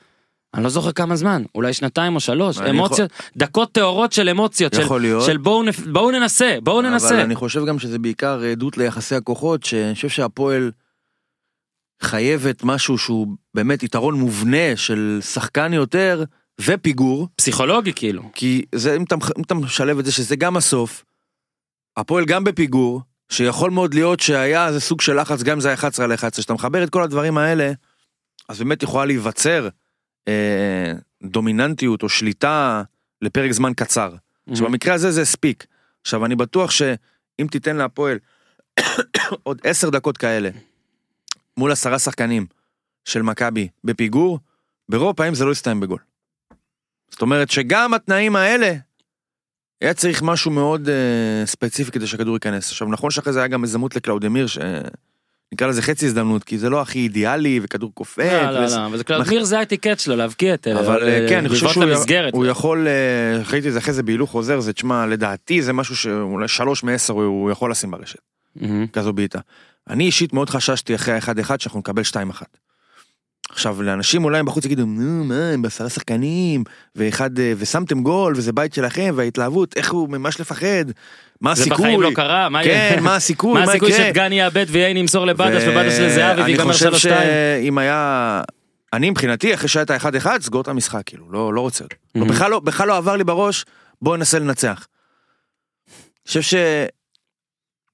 אני 0.55 0.65
לא 0.65 0.69
זוכר 0.71 0.93
כמה 0.93 1.17
זמן 1.17 1.43
אולי 1.55 1.73
שנתיים 1.73 2.15
או 2.15 2.21
שלוש 2.21 2.59
אמוציות 2.59 3.11
דקות 3.37 3.73
טהורות 3.73 4.12
של 4.12 4.29
אמוציות 4.29 4.75
של, 4.75 4.81
יכול. 4.83 5.03
של 5.26 5.37
בואו 5.37 5.62
נפ- 5.62 5.87
בואו 5.93 6.11
ננסה 6.11 6.57
בואו 6.62 6.83
ננסה. 6.83 7.09
אבל 7.09 7.21
אני 7.21 7.35
חושב 7.35 7.65
גם 7.67 7.79
שזה 7.79 7.99
בעיקר 7.99 8.41
עדות 8.43 8.79
ליחסי 8.79 9.15
הכוחות, 9.15 9.62
שאני 9.62 9.95
חושב 9.95 10.09
שהפועל 10.09 10.71
חייבת 12.03 12.65
משהו 12.65 12.99
שהוא 12.99 13.26
באמת 13.55 13.83
יתרון 13.83 14.15
מובנה 14.15 14.76
של 14.76 15.19
שחקן 15.23 15.73
יותר 15.73 16.25
ופיגור, 16.61 17.29
פסיכולוגי 17.37 17.93
כאילו. 17.93 18.23
כי 18.35 18.65
זה, 18.75 18.97
אם 18.97 19.03
אתה, 19.03 19.15
אם 19.38 19.43
אתה 19.43 19.55
משלב 19.55 19.99
את 19.99 20.05
זה 20.05 20.12
שזה 20.12 20.37
גם 20.37 20.57
הסוף, 20.57 21.05
הפועל 21.97 22.25
גם 22.25 22.45
בפיגור, 22.45 23.00
שיכול 23.29 23.71
מאוד 23.71 23.95
להיות 23.95 24.21
שהיה 24.21 24.69
איזה 24.69 24.81
סוג 24.81 25.00
של 25.00 25.21
לחץ, 25.21 25.43
גם 25.43 25.53
אם 25.53 25.61
זה 25.61 25.69
היה 25.69 25.75
11 25.75 26.05
על 26.05 26.15
11, 26.15 26.31
כשאתה 26.43 26.55
מחבר 26.55 26.85
את 26.85 26.91
כל 26.91 27.03
הדברים 27.03 27.38
האלה, 27.38 27.73
אז 28.49 28.59
באמת 28.59 28.83
יכולה 28.83 29.05
להיווצר 29.05 29.69
אה, 30.28 30.92
דומיננטיות 31.23 32.02
או 32.02 32.09
שליטה 32.09 32.83
לפרק 33.23 33.52
זמן 33.52 33.73
קצר. 33.76 34.14
עכשיו 34.50 34.66
במקרה 34.66 34.95
הזה 34.95 35.11
זה 35.11 35.23
הספיק. 35.23 35.66
עכשיו 36.02 36.25
אני 36.25 36.37
בטוח 36.37 36.71
שאם 36.71 37.47
תיתן 37.50 37.76
להפועל 37.76 38.18
עוד 39.42 39.61
עשר 39.64 39.90
דקות 39.90 40.16
כאלה 40.18 40.50
מול 41.56 41.73
עשרה 41.73 41.99
שחקנים 41.99 42.47
של 43.04 43.23
מכבי 43.23 43.68
בפיגור, 43.85 44.38
ברוב 44.88 45.11
הפעמים 45.11 45.35
זה 45.35 45.45
לא 45.45 45.52
יסתיים 45.52 45.80
בגול. 45.80 45.99
זאת 47.10 47.23
אומרת 47.23 47.50
שגם 47.50 47.95
התנאים 47.95 48.36
האלה, 48.36 48.75
היה 49.80 49.95
צריך 49.95 50.23
משהו 50.23 50.50
מאוד 50.50 50.89
uh, 50.89 51.47
ספציפי 51.47 51.91
כדי 51.91 52.06
שהכדור 52.06 52.34
ייכנס. 52.34 52.71
עכשיו 52.71 52.89
נכון 52.89 53.10
שאחרי 53.10 53.32
זה 53.32 53.39
היה 53.39 53.49
גם 53.49 53.65
הזדמנות 53.65 53.97
לקלאודמיר, 53.97 54.47
שנקרא 55.50 55.67
לזה 55.67 55.82
חצי 55.82 56.06
הזדמנות, 56.06 56.45
כי 56.45 56.59
זה 56.59 56.71
לא 56.71 56.80
הכי 56.80 56.99
אידיאלי 56.99 57.61
וכדור 57.63 57.91
קופץ. 57.95 58.19
לא, 58.19 58.50
לא, 58.50 58.61
לא, 58.67 58.87
אבל 58.87 58.97
זה 58.99 59.04
קלאודמיר 59.04 59.45
זה 59.45 59.59
האטיקט 59.59 59.99
שלו 59.99 60.17
להבקיע 60.17 60.54
את 60.54 60.67
אלה. 60.67 60.80
אבל 60.80 61.09
אה, 61.09 61.26
כן, 61.28 61.39
אני 61.39 61.49
חושב 61.49 61.67
שהוא 61.69 62.47
יכול, 62.47 62.89
אה, 62.89 63.43
ראיתי 63.52 63.69
את 63.69 63.73
זה 63.73 63.78
אחרי 63.78 63.95
זה 63.95 64.02
בהילוך 64.02 64.30
חוזר, 64.30 64.61
זה 64.61 64.73
תשמע, 64.73 65.06
לדעתי 65.06 65.63
זה 65.63 65.73
משהו 65.73 65.97
שאולי 65.97 66.49
שלוש 66.49 66.82
מעשר 66.82 67.13
הוא- 67.15 67.50
יכול 67.50 67.71
לשים 67.71 67.91
ברשת. 67.91 68.19
כזו 68.93 69.13
בעיטה. 69.13 69.39
אני 69.91 70.04
אישית 70.04 70.32
מאוד 70.32 70.50
חששתי 70.50 70.95
אחרי 70.95 71.15
האחד 71.15 71.39
אחד 71.39 71.61
שאנחנו 71.61 71.78
נקבל 71.80 72.02
שתיים 72.02 72.30
אחת. 72.30 72.56
עכשיו 73.50 73.82
לאנשים 73.82 74.25
אולי 74.25 74.43
בחוץ 74.43 74.65
יגידו 74.65 74.87
נו 74.87 75.25
מה 75.25 75.50
הם 75.52 75.63
בעשרה 75.63 75.89
שחקנים 75.89 76.65
ואחד 76.97 77.39
אה, 77.39 77.52
ושמתם 77.59 78.02
גול 78.02 78.35
וזה 78.37 78.52
בית 78.52 78.75
שלכם 78.75 79.15
וההתלהבות 79.17 79.76
איך 79.76 79.93
הוא 79.93 80.09
ממש 80.09 80.41
לפחד 80.41 80.85
מה 81.41 81.54
זה 81.54 81.61
הסיכוי 81.61 81.78
בחיים 81.78 82.02
לא 82.02 82.11
קרה, 82.15 82.49
מה? 82.49 82.65
כן 82.65 82.99
מה 83.02 83.17
הסיכוי 83.17 83.52
מה 83.52 83.63
הסיכוי? 83.63 83.93
שדגני 83.93 84.41
יאבד 84.41 84.67
וייין 84.69 84.97
ימסור 84.97 85.26
לבדש 85.26 85.63
ובדש 85.63 85.99
לזהבי 86.00 86.43
ויגמר 86.43 86.73
חושב 86.73 86.93
3-2? 86.93 86.99
שאם 86.99 87.78
היה 87.78 88.41
אני 88.93 89.11
מבחינתי 89.11 89.54
אחרי 89.54 89.69
שהיה 89.69 89.82
את 89.82 89.91
האחד 89.91 90.15
אחד 90.15 90.43
סגור 90.43 90.61
את 90.61 90.69
המשחק 90.69 91.02
כאילו 91.06 91.32
לא 91.32 91.54
לא 91.54 91.61
רוצה. 91.61 91.85
לא. 92.15 92.25
בכלל 92.26 92.50
לא 92.50 92.61
בכלל 92.61 92.89
לא 92.89 92.97
עבר 92.97 93.17
לי 93.17 93.25
בראש 93.25 93.65
בוא 94.02 94.17
ננסה 94.17 94.39
לנצח. 94.39 94.87
אני 95.89 96.43
חושב 96.43 96.59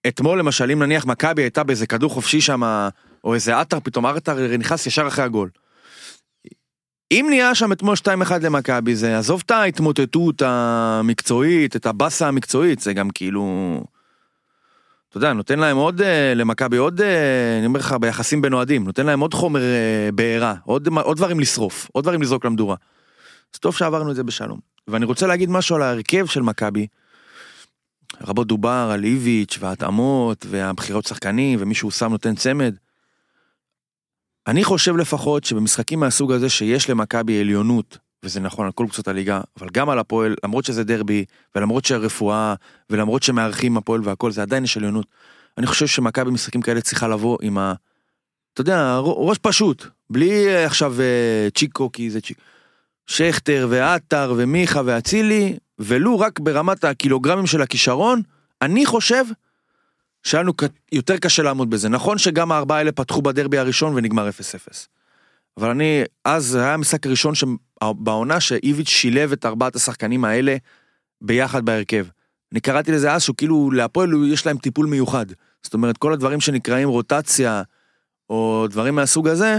שאתמול 0.06 0.38
למשל 0.38 0.70
אם 0.70 0.82
נניח 0.82 1.06
מכבי 1.06 1.42
הייתה 1.42 1.62
באיזה 1.62 1.86
כדור 1.86 2.10
חופשי 2.10 2.40
שם 2.40 2.88
או 3.24 3.34
איזה 3.34 3.60
עטר 3.60 3.80
פתאום 3.80 4.06
עטר 4.06 4.56
נכנס 4.56 4.86
ישר 4.86 5.08
אחרי 5.08 5.24
הגול. 5.24 5.50
אם 7.12 7.26
נהיה 7.28 7.54
שם 7.54 7.72
אתמול 7.72 7.96
2-1 7.96 8.32
למכבי 8.42 8.94
זה 8.94 9.18
עזוב 9.18 9.42
את 9.46 9.50
ההתמוטטות 9.50 10.42
המקצועית 10.44 11.76
את 11.76 11.86
הבאסה 11.86 12.28
המקצועית 12.28 12.80
זה 12.80 12.92
גם 12.92 13.10
כאילו. 13.10 13.80
אתה 15.08 15.16
יודע, 15.16 15.32
נותן 15.32 15.58
להם 15.58 15.76
עוד, 15.76 16.02
אה, 16.02 16.34
למכבי 16.34 16.76
עוד, 16.76 17.00
אה, 17.00 17.58
אני 17.58 17.66
אומר 17.66 17.80
לך, 17.80 17.92
ביחסים 17.92 18.42
בין 18.42 18.52
אוהדים, 18.52 18.84
נותן 18.84 19.06
להם 19.06 19.20
עוד 19.20 19.34
חומר 19.34 19.60
אה, 19.60 20.08
בעירה, 20.14 20.54
עוד, 20.64 20.88
עוד 21.02 21.16
דברים 21.16 21.40
לשרוף, 21.40 21.88
עוד 21.92 22.04
דברים 22.04 22.22
לזרוק 22.22 22.44
למדורה. 22.44 22.76
אז 23.54 23.58
טוב 23.58 23.76
שעברנו 23.76 24.10
את 24.10 24.16
זה 24.16 24.22
בשלום. 24.22 24.58
ואני 24.88 25.04
רוצה 25.04 25.26
להגיד 25.26 25.50
משהו 25.50 25.76
על 25.76 25.82
ההרכב 25.82 26.26
של 26.26 26.42
מכבי. 26.42 26.86
רבות 28.20 28.46
דובר 28.46 28.90
על 28.92 29.04
איביץ' 29.04 29.58
וההתאמות 29.60 30.46
והבחירות 30.48 31.06
שחקנים 31.06 31.58
ומישהו 31.62 31.90
שם 31.90 32.10
נותן 32.10 32.34
צמד. 32.34 32.74
אני 34.46 34.64
חושב 34.64 34.96
לפחות 34.96 35.44
שבמשחקים 35.44 36.00
מהסוג 36.00 36.32
הזה 36.32 36.48
שיש 36.48 36.90
למכבי 36.90 37.40
עליונות, 37.40 37.98
וזה 38.22 38.40
נכון 38.40 38.66
על 38.66 38.72
כל 38.72 38.84
קבוצות 38.84 39.08
הליגה, 39.08 39.40
אבל 39.60 39.68
גם 39.72 39.90
על 39.90 39.98
הפועל, 39.98 40.34
למרות 40.44 40.64
שזה 40.64 40.84
דרבי, 40.84 41.24
ולמרות 41.54 41.84
שהרפואה, 41.84 42.54
ולמרות 42.90 43.22
שמארחים 43.22 43.76
הפועל 43.76 44.00
והכל, 44.04 44.32
זה 44.32 44.42
עדיין 44.42 44.64
יש 44.64 44.76
עליונות. 44.76 45.06
אני 45.58 45.66
חושב 45.66 45.86
שמכבי 45.86 46.24
במשחקים 46.30 46.62
כאלה 46.62 46.80
צריכה 46.80 47.08
לבוא 47.08 47.38
עם 47.42 47.58
ה... 47.58 47.74
אתה 48.52 48.60
יודע, 48.60 48.98
ראש 48.98 49.38
פשוט, 49.38 49.86
בלי 50.10 50.48
אה, 50.48 50.66
עכשיו 50.66 51.00
אה, 51.00 51.48
צ'יקו, 51.54 51.92
כי 51.92 52.10
זה 52.10 52.20
צ'יקו. 52.20 52.40
שכטר 53.06 53.66
ועטר 53.70 54.34
ומיכה 54.36 54.82
ואצילי, 54.84 55.56
ולו 55.78 56.18
רק 56.18 56.40
ברמת 56.40 56.84
הקילוגרמים 56.84 57.46
של 57.46 57.62
הכישרון, 57.62 58.22
אני 58.62 58.86
חושב 58.86 59.24
שהיה 60.22 60.42
לנו 60.42 60.52
יותר 60.92 61.16
קשה 61.16 61.42
לעמוד 61.42 61.70
בזה. 61.70 61.88
נכון 61.88 62.18
שגם 62.18 62.52
הארבעה 62.52 62.78
האלה 62.78 62.92
פתחו 62.92 63.22
בדרבי 63.22 63.58
הראשון 63.58 63.94
ונגמר 63.96 64.28
0-0. 64.28 64.32
אבל 65.56 65.70
אני, 65.70 66.02
אז 66.24 66.44
זה 66.44 66.60
היה 66.60 66.74
המשחק 66.74 67.06
הראשון 67.06 67.34
שבעונה 67.34 68.40
שאיביץ' 68.40 68.88
שילב 68.88 69.32
את 69.32 69.46
ארבעת 69.46 69.76
השחקנים 69.76 70.24
האלה 70.24 70.56
ביחד 71.20 71.64
בהרכב. 71.64 72.06
אני 72.52 72.60
קראתי 72.60 72.92
לזה 72.92 73.12
אז 73.12 73.22
שהוא 73.22 73.36
כאילו 73.36 73.70
להפועל 73.70 74.10
יש 74.32 74.46
להם 74.46 74.58
טיפול 74.58 74.86
מיוחד. 74.86 75.26
זאת 75.62 75.74
אומרת 75.74 75.98
כל 75.98 76.12
הדברים 76.12 76.40
שנקראים 76.40 76.88
רוטציה 76.88 77.62
או 78.30 78.66
דברים 78.70 78.94
מהסוג 78.94 79.28
הזה, 79.28 79.58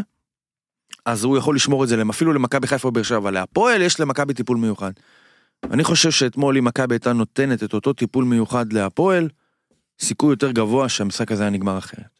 אז 1.05 1.23
הוא 1.23 1.37
יכול 1.37 1.55
לשמור 1.55 1.83
את 1.83 1.89
זה 1.89 1.97
להם, 1.97 2.09
אפילו 2.09 2.33
למכבי 2.33 2.67
חיפה 2.67 2.87
או 2.87 2.91
באר 2.91 3.03
שבע, 3.03 3.17
אבל 3.17 3.33
להפועל 3.33 3.81
יש 3.81 3.99
למכבי 3.99 4.33
טיפול 4.33 4.57
מיוחד. 4.57 4.91
אני 5.71 5.83
חושב 5.83 6.11
שאתמול 6.11 6.57
אם 6.57 6.65
מכבי 6.65 6.95
הייתה 6.95 7.13
נותנת 7.13 7.63
את 7.63 7.73
אותו 7.73 7.93
טיפול 7.93 8.25
מיוחד 8.25 8.73
להפועל, 8.73 9.29
סיכוי 9.99 10.29
יותר 10.29 10.51
גבוה 10.51 10.89
שהמשחק 10.89 11.31
הזה 11.31 11.43
היה 11.43 11.49
נגמר 11.49 11.77
אחרת. 11.77 12.19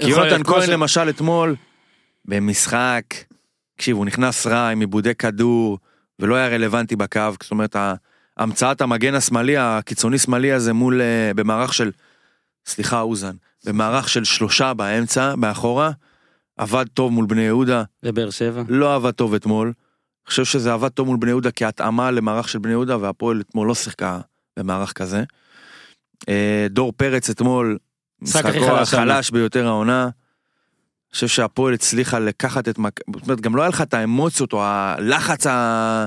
כי 0.00 0.06
יונתן 0.06 0.42
כהן 0.44 0.70
למשל 0.70 1.08
אתמול, 1.08 1.56
במשחק, 2.24 3.04
תקשיב, 3.76 3.96
הוא 3.96 4.06
נכנס 4.06 4.46
רע 4.46 4.68
עם 4.68 4.80
עיבודי 4.80 5.14
כדור, 5.14 5.78
ולא 6.18 6.34
היה 6.34 6.48
רלוונטי 6.48 6.96
בקו, 6.96 7.20
זאת 7.42 7.50
אומרת, 7.50 7.76
המצאת 8.36 8.80
המגן 8.80 9.14
השמאלי, 9.14 9.56
הקיצוני 9.56 10.18
שמאלי 10.18 10.52
הזה 10.52 10.72
מול, 10.72 11.00
אה, 11.00 11.30
במערך 11.36 11.74
של, 11.74 11.90
סליחה 12.66 13.00
אוזן, 13.00 13.36
במערך 13.66 14.08
של 14.08 14.24
שלושה 14.24 14.74
באמצע, 14.74 15.34
מאחורה, 15.34 15.90
עבד 16.56 16.84
טוב 16.94 17.12
מול 17.12 17.26
בני 17.26 17.42
יהודה, 17.42 17.82
לבאר 18.02 18.30
שבע. 18.30 18.62
לא 18.68 18.94
עבד 18.94 19.10
טוב 19.10 19.34
אתמול. 19.34 19.66
אני 19.66 20.28
חושב 20.28 20.44
שזה 20.44 20.72
עבד 20.72 20.88
טוב 20.88 21.06
מול 21.06 21.16
בני 21.16 21.30
יהודה 21.30 21.50
כהתאמה 21.50 22.10
למערך 22.10 22.48
של 22.48 22.58
בני 22.58 22.72
יהודה, 22.72 22.96
והפועל 23.00 23.40
אתמול 23.40 23.68
לא 23.68 23.74
שיחקה 23.74 24.20
במערך 24.58 24.92
כזה. 24.92 25.24
אה, 26.28 26.66
דור 26.70 26.92
פרץ 26.96 27.30
אתמול, 27.30 27.78
משחקו. 28.22 28.48
החלש 28.70 29.30
ביותר 29.30 29.66
העונה. 29.66 30.02
אני 30.02 30.10
חושב 31.14 31.28
שהפועל 31.28 31.74
הצליחה 31.74 32.18
לקחת 32.18 32.68
את 32.68 32.78
מכבי, 32.78 33.12
זאת 33.18 33.22
אומרת, 33.28 33.40
גם 33.40 33.56
לא 33.56 33.62
היה 33.62 33.68
לך 33.68 33.80
את 33.80 33.94
האמוציות 33.94 34.52
או 34.52 34.62
הלחץ 34.64 35.46
ה- 35.46 36.04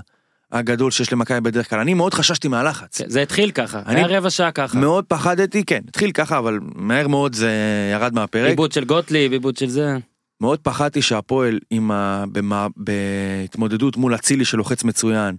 הגדול 0.51 0.91
שיש 0.91 1.13
למכבי 1.13 1.41
בדרך 1.41 1.69
כלל. 1.69 1.79
אני 1.79 1.93
מאוד 1.93 2.13
חששתי 2.13 2.47
מהלחץ. 2.47 2.97
כן, 3.01 3.09
זה 3.09 3.21
התחיל 3.21 3.51
ככה, 3.51 3.81
אני- 3.85 4.03
היה 4.03 4.17
רבע 4.17 4.29
שעה 4.29 4.51
ככה. 4.51 4.77
מאוד 4.77 5.05
פחדתי, 5.07 5.63
כן, 5.65 5.81
התחיל 5.87 6.11
ככה, 6.11 6.37
אבל 6.37 6.59
מהר 6.75 7.07
מאוד 7.07 7.35
זה 7.35 7.51
ירד 7.93 8.13
מהפרק. 8.13 8.49
עיבוד 8.49 8.71
של 8.71 8.85
גוטליב, 8.85 9.31
עיבוד 9.31 9.57
של 9.57 9.69
זה. 9.69 9.97
מאוד 10.41 10.59
פחדתי 10.59 11.01
שהפועל 11.01 11.59
עם 11.71 11.91
ה... 11.91 12.23
במה... 12.31 12.67
בהתמודדות 12.77 13.97
מול 13.97 14.15
אצילי 14.15 14.45
שלוחץ 14.45 14.83
מצוין, 14.83 15.35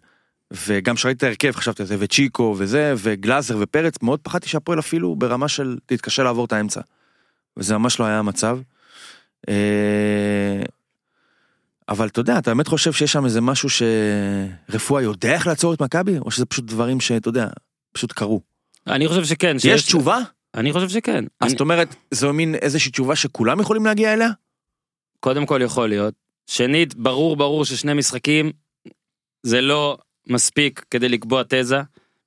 וגם 0.53 0.97
שראיתי 0.97 1.19
את 1.19 1.23
ההרכב 1.23 1.53
חשבתי 1.53 1.83
על 1.83 1.89
זה, 1.89 1.97
וצ'יקו 1.99 2.55
וזה, 2.59 2.95
וגלאזר 2.97 3.57
ופרץ, 3.61 3.95
מאוד 4.03 4.21
פחדתי 4.21 4.49
שהפועל 4.49 4.79
אפילו 4.79 5.17
ברמה 5.17 5.49
של 5.49 5.77
תתקשה 5.87 6.23
לעבור 6.23 6.45
את 6.45 6.53
האמצע. 6.53 6.81
וזה 7.57 7.79
ממש 7.79 8.01
לא 8.01 8.05
היה 8.05 8.19
המצב. 8.19 8.59
אה, 9.49 10.63
אבל 11.89 12.07
אתה 12.07 12.21
יודע, 12.21 12.39
אתה 12.39 12.51
באמת 12.51 12.67
חושב 12.69 12.93
שיש 12.93 13.13
שם 13.13 13.25
איזה 13.25 13.41
משהו 13.41 13.69
שרפואה 13.71 15.03
יודע 15.03 15.33
איך 15.35 15.47
לעצור 15.47 15.75
את 15.75 15.83
מכבי, 15.83 16.19
או 16.19 16.31
שזה 16.31 16.47
פשוט 16.47 16.65
דברים 16.65 17.01
שאתה 17.01 17.29
יודע, 17.29 17.49
פשוט 17.93 18.13
קרו. 18.13 18.41
אני 18.87 19.09
חושב 19.09 19.25
שכן. 19.25 19.57
יש 19.57 19.63
שיש- 19.63 19.85
תשובה? 19.87 20.19
אני 20.55 20.73
חושב 20.73 20.89
שכן. 20.89 21.25
אז 21.41 21.51
זאת 21.51 21.61
אומרת, 21.61 21.95
זו 22.11 22.33
מין 22.33 22.55
איזושהי 22.55 22.91
תשובה 22.91 23.17
שכולם 23.17 23.61
יכולים 23.61 23.87
להגיע 23.87 24.13
אליה? 24.13 24.29
קודם 25.21 25.47
כל 25.47 25.61
יכול 25.65 25.89
להיות. 25.89 26.15
שנית, 26.47 26.95
ברור 26.95 27.37
ברור 27.37 27.65
ששני 27.65 27.95
משחקים 27.95 28.53
זה 29.43 29.61
לא 29.61 29.99
מספיק 30.27 30.85
כדי 30.91 31.09
לקבוע 31.09 31.43
תזה. 31.49 31.81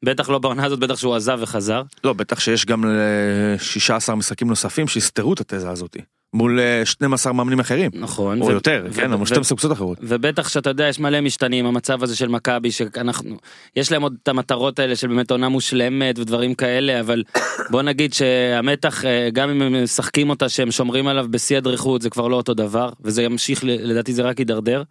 בטח 0.03 0.29
לא 0.29 0.39
בעונה 0.39 0.65
הזאת, 0.65 0.79
בטח 0.79 0.95
שהוא 0.95 1.15
עזב 1.15 1.37
וחזר. 1.41 1.81
לא, 2.03 2.13
בטח 2.13 2.39
שיש 2.39 2.65
גם 2.65 2.85
אה, 2.85 3.59
16 3.59 4.15
משחקים 4.15 4.47
נוספים 4.47 4.87
שיסתרו 4.87 5.33
את 5.33 5.39
התזה 5.39 5.69
הזאת. 5.69 5.97
מול 6.33 6.59
אה, 6.59 6.85
12 6.85 7.33
מאמנים 7.33 7.59
אחרים. 7.59 7.91
נכון. 7.93 8.41
או 8.41 8.47
ו- 8.47 8.51
יותר, 8.51 8.85
ו- 8.89 8.93
כן, 8.93 9.11
ו- 9.11 9.15
אבל 9.15 9.25
12 9.25 9.57
קבוצות 9.57 9.71
אחרות. 9.71 9.97
ובטח 10.01 10.49
שאתה 10.49 10.69
יודע 10.69 10.87
יש 10.87 10.99
מלא 10.99 11.21
משתנים 11.21 11.65
המצב 11.65 12.03
הזה 12.03 12.15
של 12.15 12.27
מכבי 12.27 12.71
שאנחנו 12.71 13.37
יש 13.75 13.91
להם 13.91 14.01
עוד 14.01 14.15
את 14.23 14.27
המטרות 14.27 14.79
האלה 14.79 14.95
של 14.95 15.07
באמת 15.07 15.31
עונה 15.31 15.49
מושלמת 15.49 16.19
ודברים 16.19 16.53
כאלה 16.53 16.99
אבל 16.99 17.23
בוא 17.71 17.81
נגיד 17.81 18.13
שהמתח 18.13 19.05
אה, 19.05 19.29
גם 19.33 19.49
אם 19.49 19.61
הם 19.61 19.83
משחקים 19.83 20.29
אותה 20.29 20.49
שהם 20.49 20.71
שומרים 20.71 21.07
עליו 21.07 21.25
בשיא 21.29 21.57
הדריכות 21.57 22.01
זה 22.01 22.09
כבר 22.09 22.27
לא 22.27 22.35
אותו 22.35 22.53
דבר 22.53 22.89
וזה 23.01 23.23
ימשיך 23.23 23.63
לדעתי 23.63 24.13
זה 24.13 24.21
רק 24.21 24.39
יידרדר. 24.39 24.83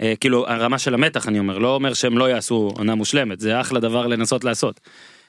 אה, 0.00 0.14
כאילו 0.20 0.48
הרמה 0.48 0.78
של 0.78 0.94
המתח 0.94 1.28
אני 1.28 1.38
אומר 1.38 1.58
לא 1.58 1.74
אומר 1.74 1.94
שהם 1.94 2.18
לא 2.18 2.30
יעשו 2.30 2.70
עונה 2.76 2.94
מושלמת 2.94 3.40
זה 3.40 3.60
אחלה 3.60 3.80
דבר 3.80 4.06
לנסות 4.06 4.44
לעשות. 4.44 4.80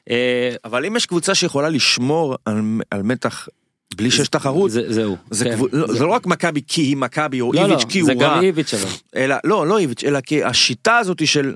אה, 0.10 0.56
אבל 0.66 0.86
אם 0.86 0.96
יש 0.96 1.06
קבוצה 1.06 1.36
שיכולה 1.36 1.70
לשמור 1.70 2.36
על, 2.46 2.62
על 2.92 3.04
מתח 3.04 3.48
בלי 3.96 4.12
שיש 4.12 4.28
תחרות, 4.28 4.72
זה, 4.72 4.94
זהו. 4.94 5.18
זה, 5.32 5.46
כן. 5.46 5.56
קבוצ... 5.56 5.72
לא, 5.74 5.94
זה 5.94 6.04
לא 6.04 6.12
רק 6.12 6.26
מכבי 6.26 6.62
כי 6.68 6.82
היא 6.82 6.98
מכבי 6.98 7.42
או 7.42 7.54
לא, 7.54 7.62
איביץ' 7.62 7.84
לא, 7.84 7.90
כי 7.90 8.04
זה 8.04 8.12
הוא 8.12 8.22
גם 8.22 8.30
רע, 8.30 8.42
איביץ' 8.42 8.74
אבל. 8.74 8.90
אלא, 9.16 9.36
לא, 9.44 9.68
לא 9.68 9.78
איביץ', 9.78 10.04
אלא 10.04 10.22
כי 10.22 10.44
השיטה 10.44 10.98
הזאת 10.98 11.28
של, 11.28 11.56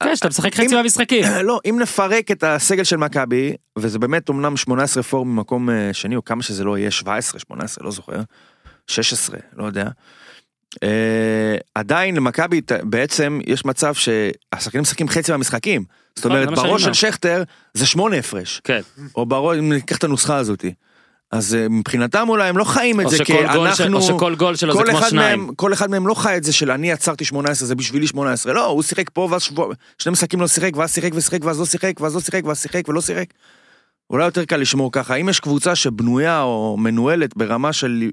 כן, 0.00 0.16
שאתה 0.16 0.28
משחק 0.28 0.54
חצי 0.54 0.74
מהמשחקים. 0.74 1.24
לא, 1.48 1.60
אם 1.68 1.78
נפרק 1.80 2.30
את 2.30 2.44
הסגל 2.44 2.84
של 2.84 2.96
מכבי, 2.96 3.56
וזה 3.78 3.98
באמת 3.98 4.30
אמנם 4.30 4.56
18 4.56 5.02
פורום 5.02 5.36
ממקום 5.36 5.70
אה, 5.70 5.90
שני, 5.92 6.16
או 6.16 6.24
כמה 6.24 6.42
שזה 6.42 6.64
לא 6.64 6.78
יהיה, 6.78 6.90
17, 6.90 7.40
18, 7.40 7.84
לא 7.84 7.90
זוכר, 7.90 8.20
16, 8.86 9.38
לא 9.56 9.64
יודע. 9.64 9.88
אה, 10.82 11.56
עדיין 11.74 12.16
למכבי 12.16 12.60
בעצם 12.82 13.40
יש 13.46 13.64
מצב 13.64 13.94
שהשחקנים 13.94 14.82
משחקים 14.82 15.08
חצי 15.08 15.32
מהמשחקים. 15.32 15.84
זאת 16.16 16.26
נכון, 16.26 16.42
אומרת, 16.42 16.58
בראש 16.58 16.84
של. 16.84 16.92
שכטר 16.92 17.42
זה 17.74 17.86
שמונה 17.86 18.16
הפרש. 18.16 18.60
כן. 18.64 18.80
או 19.16 19.26
בראש, 19.26 19.58
אם 19.58 19.72
ניקח 19.72 19.96
את 19.96 20.04
הנוסחה 20.04 20.36
הזאתי. 20.36 20.72
אז 21.32 21.54
אה, 21.54 21.68
מבחינתם 21.68 22.28
אולי 22.28 22.48
הם 22.48 22.58
לא 22.58 22.64
חיים 22.64 23.00
את 23.00 23.10
זה 23.10 23.24
כי 23.24 23.40
אנחנו... 23.40 23.96
או 23.96 24.02
שכל 24.02 24.34
גול 24.34 24.56
שלו 24.56 24.74
זה 24.74 24.84
כמו 24.90 25.02
שניים. 25.02 25.40
מהם, 25.40 25.54
כל 25.54 25.72
אחד 25.72 25.90
מהם 25.90 26.06
לא 26.06 26.14
חי 26.14 26.36
את 26.36 26.44
זה 26.44 26.52
של 26.52 26.70
אני 26.70 26.92
עצרתי 26.92 27.24
18 27.24 27.68
זה 27.68 27.74
בשבילי 27.74 28.06
18 28.06 28.52
לא 28.52 28.66
הוא 28.66 28.82
שיחק 28.82 29.10
פה 29.12 29.28
ואז 29.30 29.42
שבוע, 29.42 29.74
שני 29.98 30.12
משחקים 30.12 30.40
לא 30.40 30.48
שיחק 30.48 30.76
ואז 30.76 30.94
שיחק 30.94 31.10
ושיחק 31.14 31.44
ואז 31.44 31.58
לא 31.58 31.66
שיחק 31.66 32.00
ואז 32.00 32.14
לא 32.14 32.20
שיחק 32.20 32.42
ואז 32.44 32.62
שיחק 32.62 32.88
ולא 32.88 33.00
שיחק. 33.00 33.26
אולי 34.10 34.24
יותר 34.24 34.44
קל 34.44 34.56
לשמור 34.56 34.92
ככה 34.92 35.14
אם 35.14 35.28
יש 35.28 35.40
קבוצה 35.40 35.74
שבנויה 35.74 36.42
או 36.42 36.76
מנוהלת 36.78 37.36
ברמה 37.36 37.72
של 37.72 38.10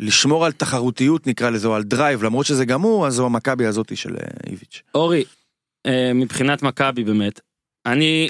לשמור 0.00 0.46
על 0.46 0.52
תחרותיות 0.52 1.26
נקרא 1.26 1.50
לזה 1.50 1.68
או 1.68 1.74
על 1.74 1.82
drive 1.82 2.22
למרות 2.22 2.46
שזה 2.46 2.64
גם 2.64 2.80
הוא 2.80 3.06
אז 3.06 3.14
זו 3.14 3.26
המכבי 3.26 3.66
הזאתי 3.66 3.96
של 3.96 4.16
אה, 4.16 4.50
איביץ'. 4.50 4.82
אורי, 4.94 5.24
אה, 5.86 6.12
מבחינת 6.14 6.62
מכבי 6.62 7.04
באמת, 7.04 7.40
אני 7.86 8.28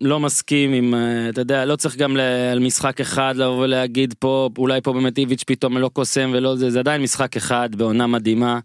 לא 0.00 0.20
מסכים 0.20 0.72
עם, 0.72 0.94
אה, 0.94 1.28
אתה 1.28 1.40
יודע, 1.40 1.64
לא 1.64 1.76
צריך 1.76 1.96
גם 1.96 2.16
על 2.52 2.58
משחק 2.58 3.00
אחד 3.00 3.34
לבוא 3.36 3.64
ולהגיד 3.64 4.14
פה, 4.18 4.48
אולי 4.58 4.80
פה 4.80 4.92
באמת 4.92 5.18
איביץ' 5.18 5.44
פתאום 5.46 5.78
לא 5.78 5.88
קוסם 5.88 6.30
ולא 6.34 6.56
זה, 6.56 6.70
זה 6.70 6.78
עדיין 6.78 7.02
משחק 7.02 7.36
אחד 7.36 7.74
בעונה 7.74 8.06
מדהימה. 8.06 8.60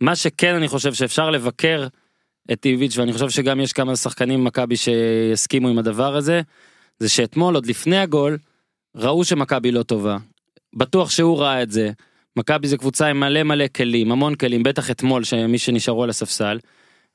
מה 0.00 0.16
שכן 0.16 0.54
אני 0.54 0.68
חושב 0.68 0.94
שאפשר 0.94 1.30
לבקר 1.30 1.86
את 2.52 2.66
איביץ' 2.66 2.98
ואני 2.98 3.12
חושב 3.12 3.30
שגם 3.30 3.60
יש 3.60 3.72
כמה 3.72 3.96
שחקנים 3.96 4.40
במכבי 4.40 4.76
שיסכימו 4.76 5.68
עם 5.68 5.78
הדבר 5.78 6.16
הזה, 6.16 6.40
זה 6.98 7.08
שאתמול 7.08 7.54
עוד 7.54 7.66
לפני 7.66 7.98
הגול, 7.98 8.38
ראו 8.96 9.24
שמכבי 9.24 9.72
לא 9.72 9.82
טובה. 9.82 10.16
בטוח 10.74 11.10
שהוא 11.10 11.38
ראה 11.38 11.62
את 11.62 11.70
זה. 11.70 11.90
מכבי 12.36 12.68
זה 12.68 12.76
קבוצה 12.76 13.06
עם 13.06 13.20
מלא 13.20 13.42
מלא 13.42 13.64
כלים, 13.76 14.12
המון 14.12 14.34
כלים, 14.34 14.62
בטח 14.62 14.90
אתמול 14.90 15.24
שמי 15.24 15.58
שנשארו 15.58 16.02
על 16.02 16.10
הספסל. 16.10 16.58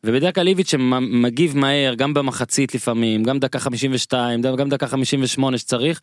ובדרך 0.04 0.36
כלל 0.36 0.48
איביץ' 0.48 0.72
שמגיב 0.72 1.58
מהר, 1.58 1.94
גם 1.94 2.14
במחצית 2.14 2.76
לפעמים, 2.76 3.24
גם 3.24 3.40
דקה 3.40 3.60
52, 3.60 4.42
גם 4.42 4.70
דקה 4.70 4.88
58 4.88 5.58
שצריך. 5.58 6.02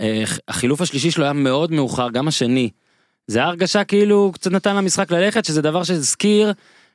אה, 0.00 0.22
החילוף 0.48 0.80
השלישי 0.80 1.10
שלו 1.10 1.24
היה 1.24 1.32
מאוד 1.32 1.72
מאוחר, 1.72 2.10
גם 2.10 2.28
השני. 2.28 2.70
זה 3.26 3.38
היה 3.38 3.48
הרגשה 3.48 3.84
כאילו 3.84 4.30
קצת 4.34 4.50
נתן 4.52 4.76
למשחק 4.76 5.10
ללכת, 5.10 5.44
שזה 5.44 5.62
דבר 5.62 5.82
שהזכיר 5.82 6.52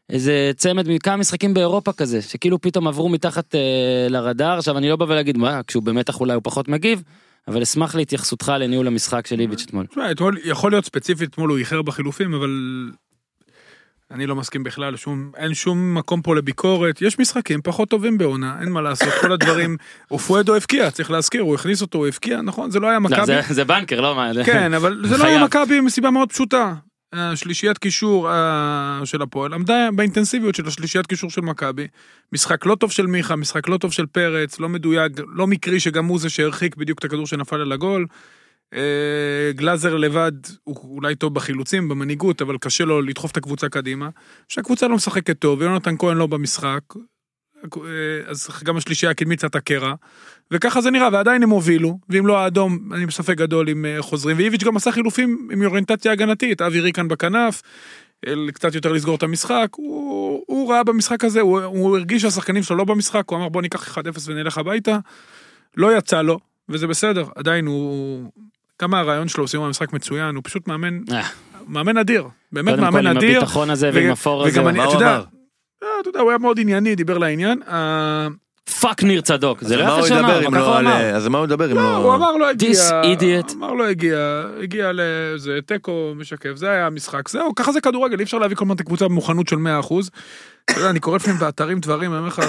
איזה 0.09 0.51
צמד 0.55 0.89
מכמה 0.89 1.17
משחקים 1.17 1.53
באירופה 1.53 1.93
כזה, 1.93 2.21
שכאילו 2.21 2.61
פתאום 2.61 2.87
עברו 2.87 3.09
מתחת 3.09 3.55
אה, 3.55 4.07
לרדאר, 4.09 4.57
עכשיו 4.57 4.77
אני 4.77 4.89
לא 4.89 4.95
בא 4.95 5.03
ולהגיד 5.03 5.37
מה, 5.37 5.61
כשהוא 5.67 5.83
במתח 5.83 6.19
אולי 6.19 6.33
הוא 6.33 6.41
פחות 6.43 6.67
מגיב, 6.67 7.03
אבל 7.47 7.61
אשמח 7.61 7.95
להתייחסותך 7.95 8.53
לניהול 8.59 8.87
המשחק 8.87 9.27
של 9.27 9.39
איביץ' 9.39 9.63
אתמול. 9.65 9.85
תשמע, 9.85 10.11
אתמול, 10.11 10.37
יכול 10.43 10.71
להיות 10.71 10.85
ספציפית, 10.85 11.29
אתמול 11.29 11.49
הוא 11.49 11.57
איחר 11.57 11.81
בחילופים, 11.81 12.33
אבל 12.33 12.49
אני 14.11 14.25
לא 14.25 14.35
מסכים 14.35 14.63
בכלל, 14.63 14.95
שום, 14.95 15.31
אין 15.37 15.53
שום 15.53 15.95
מקום 15.95 16.21
פה 16.21 16.35
לביקורת. 16.35 17.01
יש 17.01 17.19
משחקים 17.19 17.61
פחות 17.63 17.89
טובים 17.89 18.17
בעונה, 18.17 18.57
אין 18.61 18.69
מה 18.69 18.81
לעשות, 18.81 19.13
כל 19.21 19.31
הדברים... 19.31 19.77
אופואדו 20.11 20.55
הבקיע, 20.55 20.91
צריך 20.91 21.11
להזכיר, 21.11 21.41
הוא 21.41 21.55
הכניס 21.55 21.81
אותו, 21.81 21.97
הוא 21.97 22.07
הבקיע, 22.07 22.41
נכון? 22.41 22.71
זה 22.71 22.79
לא 22.79 22.87
היה 22.87 22.99
לא, 22.99 23.03
מכבי. 23.03 23.25
זה, 23.25 23.41
זה 23.49 23.63
בנקר, 23.63 24.01
לא 24.01 24.15
מה, 24.15 24.31
כן, 24.45 24.73
אבל 24.73 25.01
זה 25.09 25.17
לא. 25.17 25.25
היה 25.25 25.43
מכבי 25.43 25.79
מסיבה 25.79 26.09
מאוד 26.09 26.29
פשוטה. 26.29 26.73
השלישיית 27.13 27.77
קישור 27.77 28.31
אה, 28.31 29.01
של 29.05 29.21
הפועל 29.21 29.53
עמדה 29.53 29.89
באינטנסיביות 29.95 30.55
של 30.55 30.67
השלישיית 30.67 31.07
קישור 31.07 31.29
של 31.29 31.41
מכבי. 31.41 31.87
משחק 32.33 32.65
לא 32.65 32.75
טוב 32.75 32.91
של 32.91 33.05
מיכה, 33.05 33.35
משחק 33.35 33.67
לא 33.67 33.77
טוב 33.77 33.91
של 33.91 34.05
פרץ, 34.05 34.59
לא 34.59 34.69
מדויק, 34.69 35.11
לא 35.27 35.47
מקרי 35.47 35.79
שגם 35.79 36.05
הוא 36.05 36.19
זה 36.19 36.29
שהרחיק 36.29 36.75
בדיוק 36.75 36.99
את 36.99 37.03
הכדור 37.03 37.27
שנפל 37.27 37.61
על 37.61 37.71
הגול. 37.71 38.07
אה, 38.73 39.51
גלאזר 39.51 39.95
לבד, 39.95 40.31
הוא 40.63 40.95
אולי 40.95 41.15
טוב 41.15 41.33
בחילוצים, 41.33 41.89
במנהיגות, 41.89 42.41
אבל 42.41 42.57
קשה 42.57 42.85
לו 42.85 43.01
לדחוף 43.01 43.31
את 43.31 43.37
הקבוצה 43.37 43.69
קדימה. 43.69 44.09
שהקבוצה 44.49 44.87
לא 44.87 44.95
משחקת 44.95 45.39
טוב, 45.39 45.61
יונתן 45.61 45.97
כהן 45.97 46.17
לא 46.17 46.27
במשחק. 46.27 46.81
אה, 47.77 48.29
אז 48.31 48.49
גם 48.63 48.77
השלישייה 48.77 49.11
הקדמית 49.11 49.39
קצת 49.39 49.55
הקרע. 49.55 49.93
וככה 50.51 50.81
זה 50.81 50.91
נראה, 50.91 51.09
ועדיין 51.11 51.43
הם 51.43 51.49
הובילו, 51.49 51.99
ואם 52.09 52.27
לא 52.27 52.39
האדום, 52.39 52.89
אני 52.93 53.05
בספק 53.05 53.37
גדול 53.37 53.69
אם 53.69 53.85
אה, 53.85 54.01
חוזרים. 54.01 54.37
ואיביץ' 54.37 54.63
גם 54.63 54.77
עשה 54.77 54.91
חילופים 54.91 55.47
עם 55.51 55.65
אוריינטציה 55.65 56.11
הגנתית, 56.11 56.61
אבי 56.61 56.79
ריקן 56.79 57.07
בכנף, 57.07 57.61
קצת 58.53 58.75
יותר 58.75 58.91
לסגור 58.91 59.15
את 59.15 59.23
המשחק. 59.23 59.67
הוא, 59.75 60.43
הוא 60.47 60.71
ראה 60.71 60.83
במשחק 60.83 61.23
הזה, 61.23 61.41
הוא, 61.41 61.61
הוא 61.61 61.97
הרגיש 61.97 62.21
שהשחקנים 62.21 62.63
שלו 62.63 62.75
לא 62.75 62.83
במשחק, 62.83 63.23
הוא 63.29 63.37
אמר 63.37 63.49
בוא 63.49 63.61
ניקח 63.61 63.97
1-0 63.97 64.01
ונלך 64.25 64.57
הביתה. 64.57 64.97
לא 65.77 65.97
יצא 65.97 66.21
לו, 66.21 66.39
וזה 66.69 66.87
בסדר, 66.87 67.25
עדיין 67.35 67.65
הוא... 67.65 68.31
כמה 68.79 68.99
הרעיון 68.99 69.27
שלו 69.27 69.43
עושים 69.43 69.61
במשחק 69.61 69.93
מצוין, 69.93 70.35
הוא 70.35 70.43
פשוט 70.45 70.67
מאמן, 70.67 70.99
אה, 71.11 71.27
מאמן 71.67 71.97
אדיר, 71.97 72.27
באמת 72.51 72.69
קודם 72.69 72.77
כל 72.77 72.91
מאמן 72.91 73.07
עם 73.07 73.17
אדיר. 73.17 73.37
הביטחון 73.37 73.69
הזה 73.69 73.89
ועם 73.93 74.11
הפור 74.11 74.45
הזה. 74.45 74.61
מה 74.61 74.83
הוא 74.83 74.95
אמר? 74.95 75.23
אה, 75.85 75.89
אתה 76.01 76.09
יודע, 76.09 76.19
הוא 76.19 76.29
היה 76.29 76.37
מאוד 76.37 76.59
ענייני, 76.59 76.95
דיבר 76.95 77.17
לעניין. 77.17 77.59
אה, 77.67 78.27
fuck 78.79 79.03
ניר 79.03 79.21
צדוק, 79.21 79.61
זה 79.61 79.77
לא 79.77 79.85
מה 79.85 79.89
יפה 79.89 79.99
הוא 79.99 80.07
שאמר, 80.07 80.37
אבל 80.37 80.47
ככה 80.47 80.59
לא 80.59 80.71
הוא. 80.71 80.79
אמר. 80.79 81.15
אז 81.15 81.27
מה 81.27 81.37
הוא 81.37 81.45
ידבר 81.45 81.71
אם 81.71 81.75
לא, 81.75 81.83
לא... 81.83 81.97
הוא 81.97 82.15
אמר 82.15 82.37
לא 82.37 82.49
הגיע, 82.49 83.01
idiot. 83.03 83.53
אמר 83.53 83.73
לא 83.73 83.87
הגיע, 83.87 84.43
הגיע 84.63 84.91
לזה, 84.93 85.59
תיקו 85.65 86.13
משקף, 86.15 86.55
זה 86.55 86.69
היה 86.69 86.87
המשחק, 86.87 87.29
זהו, 87.29 87.55
ככה 87.55 87.71
זה 87.71 87.81
כדורגל, 87.81 88.19
אי 88.19 88.23
אפשר 88.23 88.37
להביא 88.37 88.55
כל 88.55 88.65
הזמן 88.65 88.75
את 88.75 88.81
הקבוצה 88.81 89.05
במוכנות 89.05 89.47
של 89.47 89.55
100%. 89.55 89.59
אתה 90.65 90.79
יודע, 90.79 90.89
אני 90.89 90.99
קורא 90.99 91.15
לפעמים 91.15 91.39
באתרים 91.39 91.79
דברים, 91.79 92.11
אני 92.11 92.17
אומר 92.17 92.27
לך, 92.27 92.41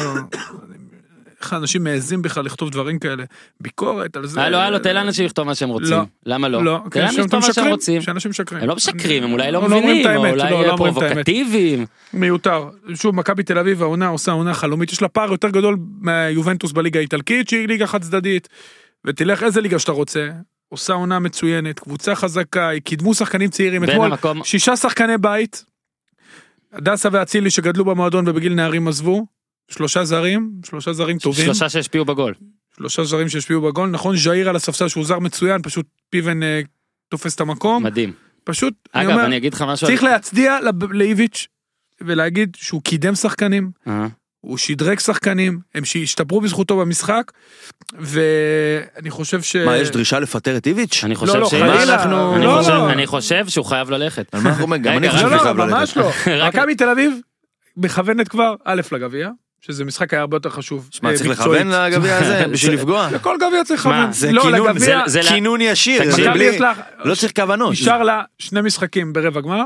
איך 1.41 1.53
האנשים 1.53 1.85
מעזים 1.85 2.23
בכלל 2.23 2.45
לכתוב 2.45 2.71
דברים 2.71 2.99
כאלה? 2.99 3.25
ביקורת 3.61 4.17
על 4.17 4.27
זה. 4.27 4.43
הלו, 4.43 4.59
הלו, 4.59 4.79
תן 4.79 4.95
לאנשים 4.95 5.27
לכתוב 5.27 5.47
מה 5.47 5.55
שהם 5.55 5.69
רוצים. 5.69 5.91
לא. 5.91 6.03
למה 6.27 6.49
לא? 6.49 6.65
לא, 6.65 6.81
תן 6.85 6.91
כן, 6.91 7.01
להם 7.01 7.11
שאתם 7.11 7.23
לכתוב 7.23 7.41
מה 7.41 7.43
שהם 7.43 7.51
משקרים, 7.51 7.71
רוצים. 7.71 8.03
שאנשים 8.03 8.31
משקרים. 8.31 8.63
הם 8.63 8.69
לא 8.69 8.77
משקרים, 8.77 9.25
הם 9.25 9.33
אולי 9.33 9.53
לא 9.53 9.59
אומרים 9.59 9.85
מבינים, 9.85 10.07
או 10.07 10.27
אולי 10.27 10.51
לא, 10.51 10.67
לא. 10.67 10.77
פרובוקטיביים. 10.77 11.87
מיותר. 12.13 12.69
שוב, 12.95 13.15
מכבי 13.15 13.43
תל 13.43 13.59
אביב 13.59 13.83
העונה 13.83 14.09
עושה 14.09 14.33
עונה 14.33 14.55
חלומית, 14.55 14.93
יש 14.93 15.03
לה 15.03 15.09
פער 15.09 15.33
יותר 15.33 15.49
גדול 15.49 15.77
מהיובנטוס 16.01 16.73
בליגה 16.73 17.01
האיטלקית, 17.01 17.49
שהיא 17.49 17.69
ליגה 17.69 17.87
חד 17.87 18.03
צדדית. 18.03 18.49
ותלך 19.05 19.43
איזה 19.43 19.61
ליגה 19.61 19.79
שאתה 19.79 19.93
רוצה, 19.93 20.29
עושה 20.69 20.93
עונה 20.93 21.19
מצוינת, 21.19 21.79
קבוצה 21.79 22.15
חזקה, 22.15 22.71
קידמו 22.85 23.15
שחקנים 23.15 23.51
צעירים. 23.51 23.85
אתמול 23.85 24.07
המקום, 24.13 24.45
שישה 24.45 24.77
שחקני 24.77 25.19
בית, 25.19 25.65
הדסה 26.73 27.09
ואצילי 27.13 27.51
שגדלו 27.51 27.85
במועדון 27.85 28.29
ובגיל 28.29 28.55
נערים 28.55 28.89
עזבו, 28.89 29.27
שלושה 29.71 30.05
זרים, 30.05 30.51
שלושה 30.67 30.93
זרים 30.93 31.19
טובים, 31.19 31.45
שלושה 31.45 31.69
שהשפיעו 31.69 32.05
בגול. 32.05 32.35
שלושה 32.77 33.05
זרים 33.05 33.29
שהשפיעו 33.29 33.61
בגול, 33.61 33.89
נכון, 33.91 34.17
ז'איר 34.17 34.49
על 34.49 34.57
הספסל 34.57 34.89
שהוא 34.89 35.05
זר 35.05 35.19
מצוין, 35.19 35.63
פשוט 35.63 35.87
פיבן 36.11 36.43
אה, 36.43 36.61
תופס 37.09 37.35
את 37.35 37.41
המקום, 37.41 37.83
מדהים. 37.83 38.13
פשוט, 38.45 38.75
אני 38.95 39.03
אגב, 39.05 39.11
אומר, 39.13 39.25
אני 39.27 39.37
אגיד 39.37 39.55
לך 39.55 39.63
משהו. 39.63 39.87
צריך 39.87 40.03
להצדיע 40.03 40.59
לב- 40.61 40.93
לאיביץ' 40.93 41.47
ולהגיד 42.01 42.57
שהוא 42.57 42.83
קידם 42.83 43.15
שחקנים, 43.15 43.71
אה, 43.89 44.07
הוא 44.41 44.59
שדרג 44.59 44.99
שחקנים, 44.99 45.59
הם 45.75 45.85
שהשתפרו 45.85 46.41
בזכותו 46.41 46.77
במשחק, 46.77 47.33
ואני 47.99 49.11
חושב 49.11 49.43
ש... 49.43 49.57
מה, 49.57 49.77
יש 49.77 49.91
דרישה 49.91 50.19
לפטר 50.21 50.57
את 50.57 50.67
איביץ'? 50.67 51.01
אני 51.05 51.15
חושב 51.15 51.35
לא, 51.39 51.49
שאם 51.49 51.59
חלילה, 51.61 51.95
אנחנו... 51.95 52.37
אני 52.37 52.45
לא, 52.45 52.57
חושב- 52.59 52.71
לא. 52.71 52.93
אני 52.93 53.07
חושב 53.07 53.49
שהוא 53.49 53.65
חייב 53.67 53.91
ללכת. 53.91 54.35
על 54.35 54.41
מה 54.41 54.49
אנחנו 54.51 54.63
אומרים? 54.63 54.83
גם 54.83 54.97
אני 54.97 55.11
חושב 55.11 55.25
רק- 55.25 55.33
לא, 55.33 55.39
שהוא 55.39 55.49
לא, 55.57 55.63
חייב 55.65 55.71
ממש 55.81 55.97
ללכת. 55.97 56.27
לא. 56.27 56.33
רק- 56.45 56.55
מכבי 56.57 56.75
תל 56.75 56.89
אביב 56.89 57.13
מכוונת 57.77 58.29
כבר, 58.29 58.55
א', 58.65 58.81
לגביע, 58.93 59.31
שזה 59.61 59.85
משחק 59.85 60.13
היה 60.15 60.21
הרבה 60.21 60.37
יותר 60.37 60.51
חשוב. 60.51 60.89
שמע, 60.93 61.11
אה, 61.11 61.15
צריך. 61.17 61.31
לכוון 61.31 61.69
לגביע 61.69 62.17
הזה 62.19 62.45
בשביל 62.53 62.71
זה- 62.77 62.77
לפגוע. 62.83 63.09
לכל 63.13 63.37
גביע 63.41 63.65
צריך 63.65 63.87
מה, 63.87 63.99
לכוון. 63.99 64.13
זה 64.13 64.33
לא, 64.33 64.43
כינון, 64.43 64.79
זה- 64.79 64.95
זה- 65.07 65.21
כינון 65.29 65.61
ישיר, 65.61 66.11
זה 66.11 66.31
בלי... 66.31 66.59
לא 67.05 67.15
צריך 67.15 67.33
כוונות. 67.37 67.73
נשאר 67.73 68.03
לה 68.03 68.23
שני 68.39 68.61
משחקים 68.61 69.13
ברבע 69.13 69.41
גמר, 69.41 69.63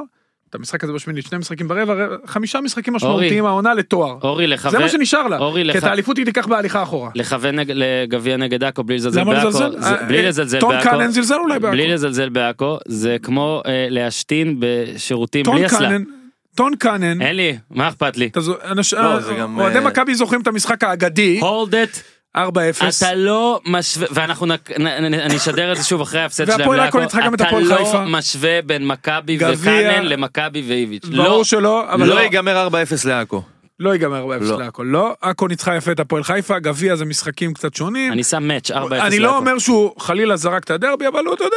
את 0.50 0.55
המשחק 0.55 0.85
הזה 0.85 0.92
בשמינית, 0.92 1.26
שני 1.26 1.38
משחקים 1.38 1.68
ברבע, 1.68 1.94
רבע- 1.94 2.16
חמישה 2.26 2.61
משחקים 2.61 2.94
משמעותיים 2.94 3.46
העונה 3.46 3.74
לתואר. 3.74 4.18
אורי 4.22 4.44
זה 4.44 4.46
לכוון... 4.55 4.83
מה 4.83 4.88
שנשאר 4.88 5.26
לה. 5.29 5.38
אורי, 5.38 5.72
כי 5.72 5.79
את 5.79 5.85
האליפות 5.85 6.16
היא 6.16 6.24
תיקח 6.26 6.46
בהליכה 6.46 6.83
אחורה. 6.83 7.11
לכוון 7.14 7.55
לגביע 7.59 8.37
נגד 8.37 8.64
עכו 8.64 8.85
בלי 8.85 8.96
לזלזל 8.96 9.20
למה 9.20 9.35
בעכו, 9.35 9.48
לזלזל? 9.48 9.81
זה- 9.81 9.88
אה, 10.00 10.03
בלי 10.07 10.18
אה, 10.22 10.29
לזלזל 10.29 10.61
טון 10.61 10.74
בעכו, 10.74 10.90
קאנן 10.90 11.11
זלזל 11.11 11.35
אולי 11.35 11.59
בעכו. 11.59 11.72
בלי 11.72 11.88
לזלזל 11.88 12.29
בעכו, 12.29 12.79
זה 12.88 13.16
כמו 13.22 13.62
להשתין 13.90 14.57
בשירותים 14.59 15.44
טון 15.44 15.57
בלי 15.57 15.66
אסלה. 15.66 15.79
קאנן, 15.79 16.03
טון 16.57 16.77
קאנן, 16.77 17.23
אין 17.23 17.37
לי, 17.37 17.59
מה 17.71 17.89
אכפת 17.89 18.17
לי? 18.17 18.27
אתה 18.27 18.41
לא, 18.97 19.21
זה 19.21 19.35
גם, 19.35 19.59
אוהדי 19.59 19.79
אה, 19.79 19.81
מכבי 19.85 20.15
זוכרים 20.15 20.41
את 20.41 20.47
המשחק 20.47 20.85
האגדי, 20.85 21.41
hold 21.43 21.73
it, 21.73 21.99
4-0. 22.37 22.41
אתה 22.99 23.15
לא 23.15 23.61
משווה, 23.67 24.07
ואנחנו 24.11 24.47
נק- 24.47 24.71
נ- 24.81 24.87
אני 25.15 25.37
אשדר 25.37 25.73
את 25.73 25.77
זה 25.77 25.85
שוב 25.85 26.01
אחרי 26.01 26.21
ההפסד 26.21 26.45
שלהם 26.47 26.59
והפועל 26.61 26.81
עכו 26.81 26.99
לעכו, 26.99 27.01
ניצחה 27.01 27.21
גם 27.27 27.35
את 27.35 27.41
אתה 27.41 27.49
הפועל 27.49 27.65
לא 27.65 27.77
חיפה. 27.77 28.05
משווה 28.05 28.63
בין 28.63 28.87
מכבי 28.87 29.39
וקאנן 29.51 30.05
למכבי 30.07 30.63
ואיביץ'. 30.69 31.05
לא, 31.11 31.25
ברור 31.25 31.45
שלא, 31.45 31.93
אבל 31.93 32.07
לא 32.09 32.15
לא 32.15 32.21
ייגמר 32.21 32.69
4-0 32.69 32.75
לעכו. 33.09 33.43
לא 33.81 33.91
ייגמר 33.93 34.25
4-0 34.41 34.45
לא. 34.45 34.59
לעכו. 34.59 34.85
לא, 34.85 35.15
עכו 35.21 35.49
ניצחה 35.49 35.77
יפה 35.77 35.93
את 35.93 36.01
הפועל 36.01 36.23
חיפה, 36.25 36.59
גביע 36.59 36.97
זה 36.97 37.05
משחקים 37.05 37.55
קצת 37.55 37.75
שונים. 37.75 38.13
אני 38.13 38.25
שם 38.25 38.43
מאץ' 38.49 38.71
4-0 38.71 38.75
אני 38.93 39.19
לא 39.19 39.27
לעכו. 39.27 39.39
אומר 39.39 39.59
שהוא 39.59 39.91
חלילה 40.01 40.37
זרק 40.37 40.65
את 40.65 40.71
הדרבי, 40.71 41.07
אבל 41.07 41.25
הוא, 41.27 41.35
אתה 41.35 41.45
יודע, 41.45 41.57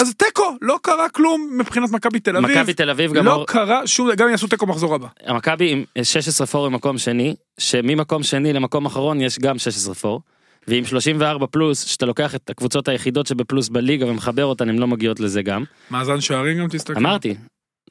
אז 0.00 0.14
תיקו, 0.14 0.56
לא 0.62 0.78
קרה 0.82 1.08
כלום 1.08 1.50
מבחינת 1.58 1.90
מכבי 1.90 2.20
תל 2.20 2.36
אביב. 2.36 2.50
מכבי 2.58 2.74
תל 2.74 2.90
אביב 2.90 3.12
גם 3.12 3.24
לא 3.24 3.32
אור- 3.34 3.46
קרה 3.46 3.86
שום, 3.86 4.10
גם 4.16 4.26
אם 4.26 4.32
יעשו 4.32 4.46
תיקו 4.46 4.66
מחזור 4.66 4.94
הבא. 4.94 5.06
המכבי 5.26 5.70
עם 5.72 5.84
16 6.02 6.46
פור 6.46 6.68
במקום 6.68 6.98
שני, 6.98 7.34
שממקום 7.58 8.22
שני 8.22 8.52
למקום 8.52 8.86
אחרון 8.86 9.20
יש 9.20 9.38
גם 9.38 9.58
16 9.58 9.94
פור. 9.94 10.20
ועם 10.68 10.84
34 10.84 11.46
פלוס, 11.46 11.84
שאתה 11.84 12.06
לוקח 12.06 12.34
את 12.34 12.50
הקבוצות 12.50 12.88
היחידות 12.88 13.26
שבפלוס 13.26 13.68
בליגה 13.68 14.06
ומחבר 14.06 14.44
אותן, 14.44 14.68
הן 14.68 14.78
לא 14.78 14.86
מגיעות 14.86 15.20
לזה 15.20 15.42
גם. 15.42 15.64
מאזן 15.90 16.20
שערים 16.20 16.58
גם 16.58 16.68
תסתכל. 16.68 16.96
אמרתי, 16.96 17.34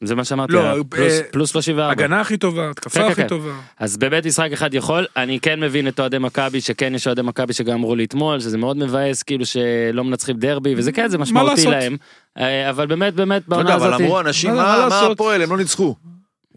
זה 0.03 0.15
מה 0.15 0.23
שאמרתי, 0.25 0.53
לא, 0.53 0.83
פלוס- 0.89 1.11
אה, 1.19 1.21
פלוס 1.31 1.49
34. 1.51 1.89
הגנה 1.91 2.21
הכי 2.21 2.37
טובה, 2.37 2.61
כן, 2.63 2.69
התקפה 2.69 2.99
כן, 2.99 3.05
הכי 3.05 3.21
כן. 3.21 3.27
טובה. 3.27 3.49
אז 3.79 3.97
בבית 3.97 4.25
משחק 4.25 4.49
אחד 4.53 4.73
יכול, 4.73 5.05
אני 5.17 5.39
כן 5.39 5.59
מבין 5.59 5.87
את 5.87 5.99
אוהדי 5.99 6.17
מכבי, 6.17 6.61
שכן 6.61 6.95
יש 6.95 7.07
אוהדי 7.07 7.21
מכבי 7.21 7.53
שגם 7.53 7.73
אמרו 7.73 7.95
לי 7.95 8.03
אתמול, 8.03 8.39
שזה 8.39 8.57
מאוד 8.57 8.77
מבאס, 8.77 9.23
כאילו 9.23 9.45
שלא 9.45 10.03
מנצחים 10.03 10.37
דרבי, 10.37 10.73
וזה 10.77 10.91
כן, 10.91 11.07
זה 11.07 11.17
משמעותי? 11.17 11.65
להם. 11.65 11.97
אה, 12.37 12.69
אבל 12.69 12.87
באמת, 12.87 13.13
באמת, 13.13 13.41
לא 13.47 13.55
בעונה 13.55 13.69
יודע, 13.69 13.75
אבל 13.85 13.87
הזאת, 13.93 14.01
אמרו 14.01 14.19
אנשים, 14.19 14.49
מה- 14.49 14.55
מה 14.55 14.63
מה 14.63 14.77
מה 14.77 14.85
לעשות?" 14.85 15.11
הפועל, 15.11 15.41
הם 15.41 15.49
לא 15.51 15.57
ניצחו. 15.57 15.95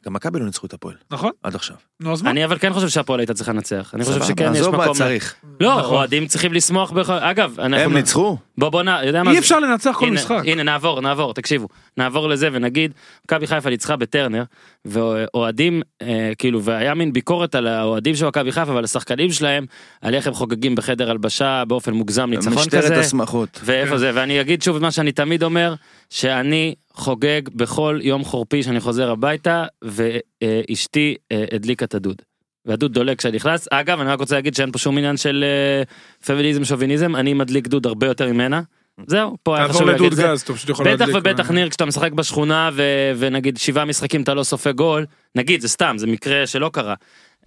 גם 0.06 0.12
מכבי 0.12 0.38
לא 0.38 0.46
ניצחו 0.46 0.66
את 0.66 0.72
הפועל, 0.72 0.94
נכון? 1.10 1.30
עד 1.42 1.54
עכשיו. 1.54 1.76
נו 2.00 2.12
אז 2.12 2.22
מה? 2.22 2.30
אני 2.30 2.44
אבל 2.44 2.58
כן 2.58 2.72
חושב 2.72 2.88
שהפועל 2.88 3.20
הייתה 3.20 3.34
צריכה 3.34 3.52
לנצח. 3.52 3.90
אני 3.94 4.04
חושב 4.04 4.22
שכן 4.22 4.52
יש 4.54 4.60
עזוב 4.60 4.76
מה 4.76 4.82
מקום. 4.82 4.96
צריך. 4.96 5.34
לא, 5.60 5.78
נכון. 5.78 5.94
אוהדים 5.94 6.26
צריכים 6.26 6.52
לשמוח 6.52 6.90
בכל... 6.90 7.12
אגב, 7.12 7.60
אנחנו... 7.60 7.84
הם 7.84 7.94
ניצחו? 7.96 8.36
בוא 8.58 8.68
בוא 8.68 8.82
נ... 8.82 8.88
יודע 9.04 9.22
מה 9.22 9.30
אי 9.30 9.34
זה? 9.36 9.40
אפשר 9.40 9.60
לנצח 9.60 9.96
כל 9.98 10.10
משחק. 10.10 10.42
הנה 10.46 10.62
נעבור 10.62 11.00
נעבור 11.00 11.34
תקשיבו 11.34 11.68
נעבור 11.96 12.28
לזה 12.28 12.48
ונגיד 12.52 12.92
מכבי 13.24 13.46
חיפה 13.46 13.70
ניצחה 13.70 13.96
בטרנר 13.96 14.42
ואוהדים 14.84 15.82
אה, 16.02 16.32
כאילו 16.38 16.62
והיה 16.62 16.94
מין 16.94 17.12
ביקורת 17.12 17.54
על 17.54 17.66
האוהדים 17.66 18.14
של 18.14 18.26
מכבי 18.26 18.52
חיפה 18.52 18.72
ועל 18.72 18.84
השחקנים 18.84 19.32
שלהם 19.32 19.66
על 20.00 20.14
איך 20.14 20.26
הם 20.26 20.34
חוגגים 20.34 20.74
בחדר 20.74 21.10
הלבשה 21.10 21.64
באופן 21.68 21.92
מוגזם 21.92 22.30
ניצחון 22.30 22.54
משטרת 22.54 22.84
כזה 22.84 23.00
השמחות. 23.00 23.60
ואיפה. 23.64 23.98
זה 23.98 24.10
ואני 24.14 24.40
אגיד 24.40 24.62
שוב 24.62 24.76
את 24.76 24.82
מה 24.82 24.90
שאני 24.90 25.12
תמיד 25.12 25.42
אומר 25.42 25.74
שאני 26.10 26.74
חוגג 26.94 27.42
בכל 27.54 27.98
יום 28.02 28.24
חורפי 28.24 28.62
שאני 28.62 28.80
חוזר 28.80 29.10
הביתה 29.10 29.64
ואשתי 29.84 31.14
אה, 31.32 31.44
הדליקה 31.52 31.84
את 31.84 31.94
הדוד. 31.94 32.22
והדוד 32.66 32.92
דולק 32.92 33.18
כשאני 33.18 33.36
נכנס 33.36 33.68
אגב 33.70 34.00
אני 34.00 34.08
רק 34.10 34.20
רוצה 34.20 34.34
להגיד 34.34 34.54
שאין 34.54 34.72
פה 34.72 34.78
שום 34.78 34.98
עניין 34.98 35.16
של 35.16 35.44
אה, 35.46 35.82
פמיניזם 36.26 36.64
שוביניזם 36.64 37.16
אני 37.16 37.34
מדליק 37.34 37.66
דוד 37.66 37.86
הרבה 37.86 38.06
יותר 38.06 38.32
ממנה. 38.32 38.62
זהו 39.06 39.36
פה 39.42 39.58
היה 39.58 39.68
חשוב 39.68 39.82
להגיד 39.88 40.06
את 40.12 40.16
זה. 40.16 40.22
גז, 40.22 40.40
אתה 40.40 40.52
פשוט 40.54 40.68
יכול 40.70 40.86
בטח 40.92 41.06
להדליק. 41.06 41.16
ובטח 41.16 41.50
ניר 41.50 41.68
כשאתה 41.68 41.84
משחק 41.84 42.12
בשכונה 42.12 42.70
ו- 42.72 43.12
ונגיד 43.18 43.56
שבעה 43.56 43.84
משחקים 43.84 44.22
אתה 44.22 44.34
לא 44.34 44.42
סופג 44.42 44.70
גול 44.74 45.06
נגיד 45.34 45.60
זה 45.60 45.68
סתם 45.68 45.96
זה 45.98 46.06
מקרה 46.06 46.46
שלא 46.46 46.70
קרה 46.72 46.94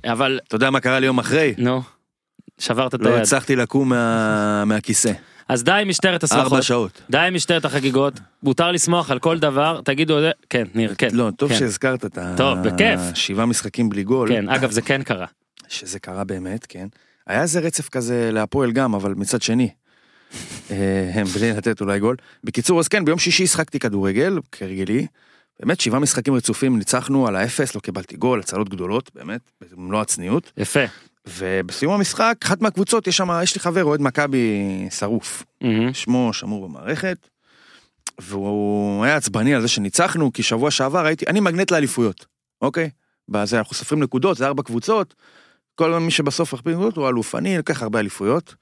אבל 0.05 0.39
אתה 0.47 0.55
יודע 0.55 0.69
מה 0.69 0.79
קרה 0.79 0.99
לי 0.99 1.05
יום 1.05 1.19
אחרי? 1.19 1.53
נו 1.57 1.81
שברת 2.59 2.95
את 2.95 2.99
לא 3.01 3.09
היד 3.09 3.21
הצלחתי 3.21 3.55
לקום 3.55 3.89
מה- 3.89 4.65
מהכיסא. 4.65 5.11
אז 5.49 5.63
די 5.63 5.71
עם 5.71 5.89
משטרת 5.89 6.23
ארבע 6.23 6.41
השמחות 6.41 6.63
שעות. 6.63 7.01
די 7.09 7.17
עם 7.17 7.33
משטרת 7.33 7.65
החגיגות 7.65 8.13
מותר 8.43 8.71
לשמוח 8.71 9.11
על 9.11 9.19
כל 9.19 9.39
דבר 9.39 9.81
תגידו 9.85 10.19
זה 10.19 10.31
כן 10.49 10.63
ניר 10.75 10.95
כן 10.97 11.09
לא, 11.13 11.29
טוב 11.37 11.49
כן. 11.49 11.59
שהזכרת 11.59 12.05
את 12.05 12.17
טוב, 12.37 12.57
בכיף. 12.59 12.99
השבעה 13.11 13.45
משחקים 13.45 13.89
בלי 13.89 14.03
גול. 14.03 14.29
כן 14.29 14.49
אגב 14.49 14.71
זה 14.71 14.81
כן 14.81 15.03
קרה 15.03 15.25
שזה 15.67 15.99
קרה 15.99 16.23
באמת, 16.23 16.65
כן. 16.69 16.87
היה 17.27 17.41
איזה 17.41 17.59
רצף 17.59 17.89
כזה 17.89 18.29
להפועל 18.31 18.71
גם, 18.71 18.95
אבל 18.95 19.13
מצד 19.13 19.41
שני. 19.41 19.69
אה, 20.71 21.11
הם 21.13 21.25
בלי 21.25 21.51
לתת 21.51 21.81
אולי 21.81 21.99
גול. 21.99 22.15
בקיצור, 22.43 22.79
אז 22.79 22.87
כן, 22.87 23.05
ביום 23.05 23.19
שישי 23.19 23.43
השחקתי 23.43 23.79
כדורגל, 23.79 24.39
כהרגלי. 24.51 25.07
באמת, 25.59 25.79
שבעה 25.79 25.99
משחקים 25.99 26.33
רצופים 26.33 26.77
ניצחנו 26.77 27.27
על 27.27 27.35
האפס, 27.35 27.75
לא 27.75 27.79
קיבלתי 27.79 28.17
גול, 28.17 28.39
הצלות 28.39 28.69
גדולות, 28.69 29.11
באמת, 29.15 29.41
במלוא 29.71 30.01
הצניעות. 30.01 30.51
יפה 30.57 30.79
ובסיום 31.27 31.93
המשחק, 31.93 32.37
אחת 32.43 32.61
מהקבוצות, 32.61 33.07
יש 33.07 33.17
שם, 33.17 33.29
יש 33.43 33.55
לי 33.55 33.61
חבר, 33.61 33.83
אוהד 33.83 34.01
מכבי 34.01 34.87
שרוף. 34.89 35.43
מהמם. 35.61 35.93
שמו 35.93 36.33
שמור 36.33 36.67
במערכת. 36.67 37.27
והוא 38.19 39.05
היה 39.05 39.15
עצבני 39.15 39.55
על 39.55 39.61
זה 39.61 39.67
שניצחנו, 39.67 40.33
כי 40.33 40.43
שבוע 40.43 40.71
שעבר 40.71 41.05
הייתי, 41.05 41.25
אני 41.27 41.39
מגנט 41.39 41.71
לאליפויות, 41.71 42.25
אוקיי? 42.61 42.89
בזה 43.29 43.57
אנחנו 43.57 43.75
סופרים 43.75 44.03
נקודות, 44.03 44.37
זה 44.37 44.47
ארבע 44.47 44.63
קבוצות, 44.63 45.15
כל 45.75 45.99
מי 45.99 46.11
שבסוף 46.11 46.53
מכפיל 46.53 46.73
נקודות 46.73 46.97
הוא 46.97 47.09
אלוף, 47.09 47.35
אני 47.35 47.57
לקח 47.57 47.83
הרבה 47.83 47.99
אליפויות. 47.99 48.55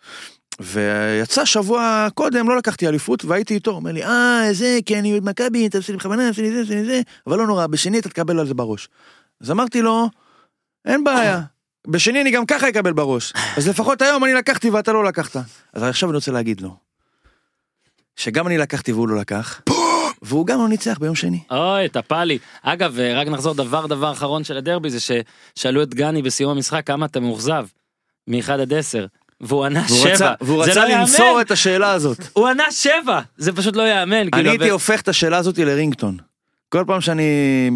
ויצא 0.60 1.46
שבוע 1.46 2.08
קודם, 2.14 2.50
לא 2.50 2.58
לקחתי 2.58 2.88
אליפות, 2.88 3.26
והייתי 3.26 3.54
איתו, 3.54 3.72
אומר 3.72 3.92
לי, 3.92 4.04
אה, 4.04 4.48
זה, 4.52 4.80
כי 4.86 5.00
אני 5.00 5.12
אוהד 5.12 5.24
מכבי, 5.24 5.68
אתה 5.68 5.78
עושה 5.78 5.94
לי 5.94 5.98
בכוונה, 5.98 6.28
עושה 6.28 6.42
לי 6.42 6.52
זה, 6.52 6.62
עושה 6.62 6.74
לי 6.74 6.86
זה, 6.86 7.02
אבל 7.28 7.38
לא 7.38 7.48
נורא, 7.48 7.68
בשני 7.68 8.00
אתה 8.00 8.10
תקבל 8.10 8.40
על 8.40 8.48
זה 8.48 8.54
בראש. 8.54 8.90
אז 9.42 9.52
אמרתי 9.52 9.82
לו, 9.82 10.10
אין 10.86 11.04
בעיה, 11.04 11.42
בשני 11.88 12.22
אני 12.22 12.32
גם 12.32 12.46
ככה 12.46 12.70
אקבל 12.70 12.94
בראש, 12.94 13.34
אז 13.58 13.68
לפחות 13.68 14.02
היום 14.02 14.24
אני 14.24 14.34
לקחתי 14.34 14.70
ואתה 14.70 14.94
לא 14.94 15.04
לקחת. 15.04 15.36
אז 15.74 15.84
עכשיו 15.84 16.10
אני 16.10 16.16
רוצה 16.16 16.32
להגיד 16.32 16.62
לו, 16.62 16.76
שגם 18.16 18.48
אני 18.48 18.58
לקחתי 18.58 18.92
והוא 18.92 19.10
לא 19.10 19.18
לקח, 19.18 19.62
והוא 20.22 20.48
גם 20.48 20.60
לא 20.60 20.68
ניצח 20.70 20.98
ביום 21.00 21.16
שני. 21.16 21.40
אוי 21.52 21.90
טפל 21.90 22.24
לי 22.24 22.38
אגב 22.64 23.00
אה, 23.00 23.20
רק 23.22 23.28
נחזור 23.28 23.54
דבר 23.54 23.86
דבר 23.88 24.12
אחרון 24.12 24.44
של 24.44 24.58
הדרבי 24.58 24.90
זה 24.90 25.00
ששאלו 25.00 25.84
את 25.84 25.94
גני 25.94 26.22
בסיום 26.22 26.52
המשחק 26.52 26.88
כמה 26.88 27.06
אתה 27.06 27.20
מאוכזב. 27.20 27.66
מאחד 28.28 28.60
עד 28.60 28.74
עשר. 28.74 29.06
והוא 29.42 29.66
ענה 29.66 29.84
והוא 29.88 30.08
רצה, 30.08 30.16
שבע. 30.18 30.34
והוא 30.42 30.66
זה 30.66 30.72
רצה 30.72 30.88
לא 30.88 30.96
למסור 30.96 31.26
יאמן. 31.26 31.42
את 31.42 31.52
השאלה 31.52 31.92
הזאת. 31.92 32.18
הוא 32.34 32.48
ענה 32.48 32.72
שבע 32.72 33.20
זה 33.38 33.54
פשוט 33.54 33.76
לא 33.76 33.84
יאמן. 33.90 34.16
אני 34.18 34.32
כאילו, 34.32 34.50
הייתי 34.50 34.70
ו- 34.70 34.74
הופך 34.74 35.02
את 35.02 35.08
השאלה 35.08 35.38
הזאת 35.38 35.58
לרינגטון. 35.58 36.18
כל 36.74 36.84
פעם 36.88 37.02
שאני, 37.02 37.24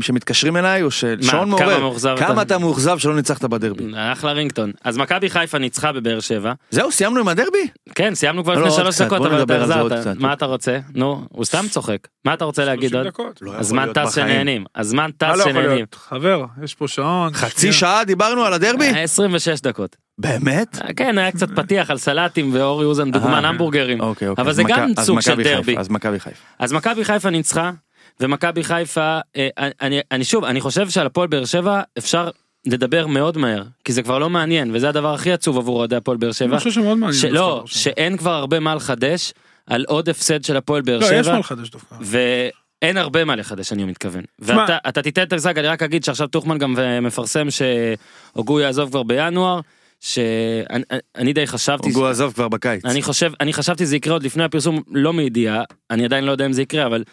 שמתקשרים 0.02 0.58
אליי, 0.58 0.84
או 0.84 0.92
ששעון 0.92 1.20
כמה 1.22 1.46
מעורר, 1.46 1.80
מאוכזב 1.80 2.16
כמה 2.20 2.32
אתה? 2.32 2.42
אתה 2.42 2.58
מאוכזב 2.58 2.98
שלא 2.98 3.16
ניצחת 3.16 3.44
בדרבי. 3.46 3.84
אחלה 3.96 4.32
רינגטון 4.32 4.72
אז 4.84 4.98
מכבי 4.98 5.30
חיפה 5.30 5.58
ניצחה 5.58 5.92
בבאר 5.92 6.20
שבע 6.20 6.54
זהו, 6.70 6.92
סיימנו 6.92 7.20
עם 7.20 7.28
הדרבי? 7.28 7.68
כן 7.96 8.16
סיימנו 8.16 8.44
כבר 8.44 8.54
לא, 8.54 8.60
לפני 8.60 8.72
עוד 8.72 8.82
שלוש 8.82 9.02
דקות 9.02 9.26
אבל 9.26 9.44
אתה 9.44 9.58
החזרת. 9.58 10.18
מה 10.18 10.34
אתה 10.34 10.46
רוצה 10.46 10.80
נו 10.96 11.26
הוא 11.30 11.46
סתם 11.46 11.66
צוחק 11.70 12.08
מה 12.26 12.34
אתה 12.34 12.46
רוצה 12.46 12.66
להגיד 12.66 12.90
30 12.90 12.98
עוד 12.98 13.08
דקות. 13.08 13.40
לא 13.42 13.54
הזמן 13.56 13.94
טס. 13.94 14.16
שנהנים 14.16 14.66
הזמן 14.76 15.10
טס 15.18 15.38
לא 15.38 15.44
שנהנים? 15.44 15.86
חבר, 15.96 16.46
יש 16.64 16.76
פה 16.76 16.88
שעון. 16.88 17.34
חצי. 17.34 17.74
שעה 17.74 18.04
דיברנו 18.04 18.44
על 18.44 18.54
הדרבי? 18.54 18.90
אה, 18.94 19.04
26 19.04 19.62
דקות 19.62 19.96
באמת? 20.18 20.78
כן 20.96 21.18
היה 21.18 21.32
קצת 21.32 21.50
פתיח 21.56 21.90
על 21.90 21.98
סלטים 21.98 22.50
ואורי 22.54 22.86
אוזן 22.86 23.12
דוגמן 23.12 23.46
אה, 23.46 23.50
המבורגרים. 23.50 24.00
אוקיי, 24.00 24.28
אוקיי. 24.28 24.44
אבל 24.44 24.54
זה 24.54 24.64
גם 24.68 24.90
סוג 25.00 25.20
של 25.20 25.44
דרבי. 25.44 25.78
אז 25.78 25.90
מכבי 25.90 26.20
חיפה. 26.20 26.40
אז 26.60 26.74
מכבי 26.74 27.06
חיפה 27.06 27.30
ניצחה 27.30 27.72
ומכבי 28.20 28.64
חיפה 28.64 29.20
אה, 29.36 29.48
אני, 29.58 30.00
אני 30.12 30.24
שוב 30.24 30.44
אני 30.44 30.62
חושב 30.62 30.90
שעל 30.90 31.06
הפועל 31.06 31.28
באר 31.28 31.46
שבע 31.46 31.82
אפשר 31.98 32.30
לדבר 32.66 33.08
מאוד 33.08 33.38
מהר 33.38 33.64
כי 33.84 33.94
זה 33.94 34.04
כבר 34.04 34.20
לא 34.20 34.30
מעניין 34.30 34.76
וזה 34.76 34.90
הדבר 34.90 35.14
הכי 35.14 35.32
עצוב 35.32 35.58
עבור 35.58 35.78
אוהדי 35.80 35.96
הפועל 35.96 36.18
באר 36.18 36.32
שבע. 36.32 36.50
אני 36.50 36.58
חושב 36.58 36.72
שמאוד 36.72 36.98
מעניין. 36.98 37.20
שלא. 37.20 37.64
שאין 37.66 38.18
כבר 38.18 38.32
הרבה 38.34 38.60
מה 38.60 38.76
לחדש 38.76 39.34
על 39.68 39.86
עוד 39.88 40.10
הפסד 40.10 40.44
של 40.44 40.58
הפועל 40.58 40.82
באר 40.82 40.98
לא, 41.00 41.06
יש 41.06 41.26
שבע 41.26 41.34
מה 41.34 41.40
לחדש 41.40 41.70
דווקא. 41.70 41.96
ואין 42.02 42.98
הרבה 42.98 43.26
מה 43.26 43.36
לחדש 43.36 43.74
אני 43.74 43.84
מתכוון. 43.84 44.24
ואתה 44.40 44.78
אתה 44.90 45.02
תיתן 45.02 45.24
את 45.24 45.34
הגזק 45.34 45.58
אני 45.58 45.68
רק 45.68 45.84
אגיד 45.84 46.04
שעכשיו 46.04 46.28
טוחמן 46.28 46.58
גם 46.58 46.80
אה, 46.80 47.02
מפרסם 47.02 47.48
שהוגו 47.50 48.60
יעזוב 48.60 48.90
כבר 48.90 49.04
בינואר 49.04 49.60
שאני 50.00 50.84
אני 51.16 51.34
די 51.34 51.48
חשבתי 51.48 51.90
הוגו 51.90 52.08
עזב 52.08 52.32
כבר 52.32 52.48
בקיץ. 52.48 52.86
אני 52.86 53.02
חושב 53.02 53.32
אני 53.42 53.54
חשבתי 53.54 53.86
זה 53.86 53.96
יקרה 53.96 54.14
עוד 54.14 54.24
לפני 54.24 54.44
הפרסום 54.44 54.82
לא 54.92 55.14
מידיעה 55.14 55.64
אני 55.92 56.06
עדיין 56.06 56.24
לא 56.24 56.32
יודע 56.32 56.46
אם 56.46 56.54
זה 56.54 56.62
יקרה 56.62 56.86
אבל 56.86 57.04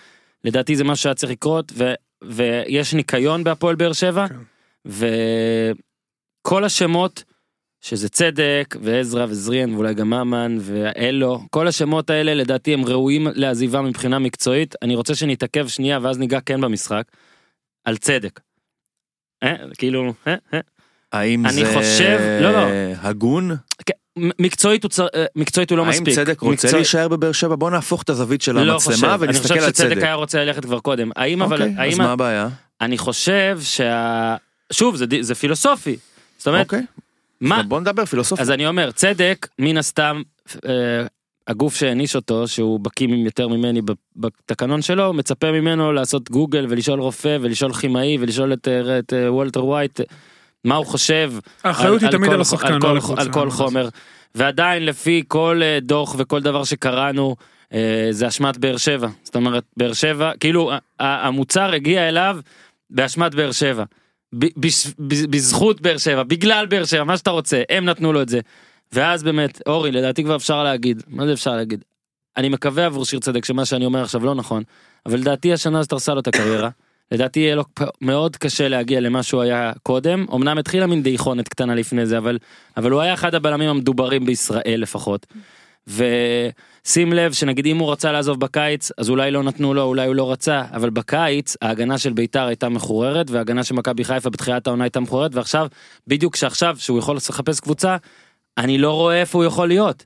לדעתי 0.45 0.77
זה 0.77 0.85
משהו 0.85 1.03
שהיה 1.03 1.15
צריך 1.15 1.33
לקרות 1.33 1.73
ו, 1.77 1.93
ויש 2.25 2.95
ניקיון 2.95 3.45
בהפועל 3.45 3.77
באר 3.77 3.93
שבע 3.93 4.27
כן. 4.29 4.35
וכל 6.45 6.65
השמות 6.65 7.25
שזה 7.81 8.09
צדק 8.09 8.77
ועזרא 8.83 9.27
וזריאן 9.29 9.75
ואולי 9.75 9.95
גם 9.95 10.11
ממן 10.11 10.57
ואלו 10.61 11.41
כל 11.51 11.69
השמות 11.69 12.11
האלה 12.11 12.35
לדעתי 12.35 12.75
הם 12.75 12.85
ראויים 12.85 13.27
לעזיבה 13.35 13.83
מבחינה 13.83 14.19
מקצועית 14.19 14.75
אני 14.83 14.95
רוצה 14.95 15.15
שנתעכב 15.15 15.69
שנייה 15.69 15.99
ואז 16.03 16.19
ניגע 16.19 16.41
כן 16.41 16.61
במשחק 16.61 17.05
על 17.85 17.97
צדק. 17.97 18.41
אה, 19.43 19.57
כאילו 19.79 20.13
אה, 20.27 20.35
אה. 20.55 20.61
האם 21.13 21.47
אני 21.47 21.53
זה 21.65 21.73
חושב- 21.75 22.39
לא, 22.43 22.53
לא. 22.53 22.67
הגון? 23.03 23.51
מקצועית 24.19 24.83
הוא 24.83 24.91
צר- 24.91 25.07
אה, 25.15 25.25
מקצועית 25.37 25.71
הוא 25.71 25.79
לא 25.79 25.83
האם 25.83 25.91
מספיק. 25.91 26.15
צדק 26.15 26.41
רוצה 26.41 26.53
מקצועי- 26.55 26.75
להישאר 26.75 27.09
בבאר 27.09 27.33
שבע? 27.33 27.55
בוא 27.55 27.71
נהפוך 27.71 28.03
את 28.03 28.11
הזווית 28.11 28.43
של 28.43 28.53
לא 28.61 28.79
חושב, 28.79 28.91
המצלמה 28.91 29.15
אני 29.15 29.23
ונסתכל 29.27 29.43
חושב 29.49 29.55
על 29.65 29.69
שצדק 29.73 29.89
צדק. 29.95 30.03
היה 30.03 30.15
רוצה 30.15 30.45
ללכת 30.45 30.65
כבר 30.65 30.81
קודם. 30.81 31.11
האם 31.17 31.43
אבל, 31.43 31.57
אוקיי, 31.63 31.73
אז 31.73 31.79
האם, 31.79 31.99
מה 31.99 32.13
הבעיה? 32.13 32.49
אני 32.81 32.99
חושב 32.99 33.59
שה... 33.63 34.37
שוב, 34.73 34.97
זה, 34.97 35.05
זה 35.21 35.35
פילוסופי. 35.35 35.97
זאת 36.39 36.47
אומרת, 36.49 36.67
אוקיי, 36.67 36.83
מה, 37.41 37.63
בוא 37.63 37.81
נדבר 37.81 38.05
פילוסופיה. 38.05 38.43
אז 38.43 38.51
אני 38.51 38.67
אומר, 38.67 38.91
צדק, 38.91 39.47
מן 39.59 39.77
הסתם, 39.77 40.23
אה, 40.67 40.73
הגוף 41.49 41.77
שהעניש 41.77 42.17
אותו, 42.17 42.49
שהוא 42.49 42.81
בקיא 42.81 43.09
יותר 43.25 43.49
ממני 43.49 43.81
בתקנון 44.17 44.83
שלו, 44.83 45.13
מצפה 45.13 45.53
ממנו 45.53 45.93
לעשות 45.93 46.31
גוגל 46.31 46.67
ולשאול 46.69 47.01
רופא 47.01 47.39
ולשאול 47.41 47.73
כימאי 47.73 48.17
ולשאול 48.21 48.53
את, 48.53 48.69
אה, 48.69 48.99
את 48.99 49.13
אה, 49.13 49.33
וולטר 49.33 49.65
ווייט, 49.65 50.01
מה 50.65 50.75
הוא 50.75 50.87
חושב. 50.87 51.33
האחריות 51.65 52.03
היא 52.03 52.11
תמיד 52.11 52.33
על 52.33 52.41
השחקן, 52.41 52.69
לא 52.69 52.75
על 52.75 52.81
כל, 52.81 52.97
הקבוצה. 52.97 53.23
על 53.23 53.33
כל 53.33 53.51
חומר. 53.51 53.89
ועדיין 54.35 54.87
לפי 54.87 55.23
כל 55.29 55.61
אה, 55.63 55.79
דוח 55.83 56.15
וכל 56.19 56.41
דבר 56.41 56.65
שקראנו, 56.65 57.37
אה, 57.73 58.09
זה 58.11 58.29
אשמת 58.29 58.57
באר 58.57 58.77
שבע. 58.77 59.09
זאת 59.23 59.37
אומרת, 59.37 59.65
באר 59.77 59.93
שבע, 59.93 60.33
כאילו 60.41 60.73
המוצר 61.01 61.73
הגיע 61.75 62.09
אליו 62.09 62.39
באשמת 62.91 63.35
באר 63.35 63.53
שבע. 63.53 63.85
בזכות 65.31 65.81
באר 65.81 65.99
שבע, 65.99 66.23
בגלל 66.23 66.67
באר 66.67 66.85
שבע, 66.85 67.05
מה 67.05 67.17
שאתה 67.17 67.31
רוצה, 67.31 67.63
הם 67.69 67.85
נתנו 67.85 68.13
לו 68.13 68.23
את 68.23 68.29
זה. 68.29 68.41
ואז 68.93 69.23
באמת, 69.23 69.63
אורי, 69.67 69.93
לדעתי 69.93 70.25
כבר 70.25 70.37
אפשר 70.37 70.63
להגיד, 70.63 71.03
מה 71.09 71.27
זה 71.27 71.33
אפשר 71.33 71.57
להגיד? 71.57 71.85
אני 72.37 72.49
מקווה 72.49 72.87
עבור 72.87 73.05
שיר 73.05 73.21
צדק 73.21 73.45
שמה 73.45 73.65
שאני 73.65 73.87
אומר 73.87 74.03
עכשיו 74.03 74.25
לא 74.25 74.35
נכון, 74.35 74.63
אבל 75.07 75.19
לדעתי 75.19 75.53
השנה 75.53 75.79
הזאת 75.79 75.93
הרסה 75.93 76.15
לו 76.15 76.21
את 76.21 76.27
הקריירה. 76.27 76.69
לדעתי 77.13 77.41
יהיה 77.41 77.55
לו 77.55 77.65
מאוד 78.01 78.37
קשה 78.37 78.69
להגיע 78.69 79.01
למה 79.01 79.23
שהוא 79.23 79.43
היה 79.43 79.73
קודם, 79.83 80.27
אמנם 80.35 80.59
התחילה 80.59 80.87
מין 80.87 81.03
דעיכונת 81.03 81.49
קטנה 81.49 81.75
לפני 81.75 82.07
זה, 82.07 82.19
אבל, 82.19 82.39
אבל 82.77 82.91
הוא 82.91 83.01
היה 83.01 83.15
אחד 83.15 83.35
הבלמים 83.35 83.69
המדוברים 83.69 84.27
בישראל 84.27 84.81
לפחות. 84.81 85.27
ושים 85.87 87.13
לב 87.13 87.33
שנגיד 87.33 87.67
אם 87.67 87.79
הוא 87.79 87.93
רצה 87.93 88.13
לעזוב 88.13 88.41
בקיץ 88.41 88.91
אז 88.99 89.11
אולי 89.11 89.31
לא 89.31 89.43
נתנו 89.43 89.75
לו 89.75 89.83
אולי 89.83 90.07
הוא 90.07 90.15
לא 90.15 90.33
רצה 90.33 90.63
אבל 90.73 90.91
בקיץ 90.91 91.57
ההגנה 91.63 91.99
של 91.99 92.13
ביתר 92.13 92.47
הייתה 92.47 92.69
מחוררת 92.69 93.31
וההגנה 93.31 93.65
של 93.65 93.75
מכבי 93.75 94.05
חיפה 94.05 94.31
בתחילת 94.31 94.67
העונה 94.67 94.85
הייתה 94.85 95.01
מחוררת 95.01 95.35
ועכשיו 95.35 95.67
בדיוק 96.07 96.37
שעכשיו 96.37 96.77
שהוא 96.79 96.99
יכול 96.99 97.17
לחפש 97.17 97.61
קבוצה 97.61 97.97
אני 98.59 98.79
לא 98.79 98.93
רואה 98.93 99.21
איפה 99.21 99.39
הוא 99.39 99.45
יכול 99.45 99.69
להיות. 99.69 100.05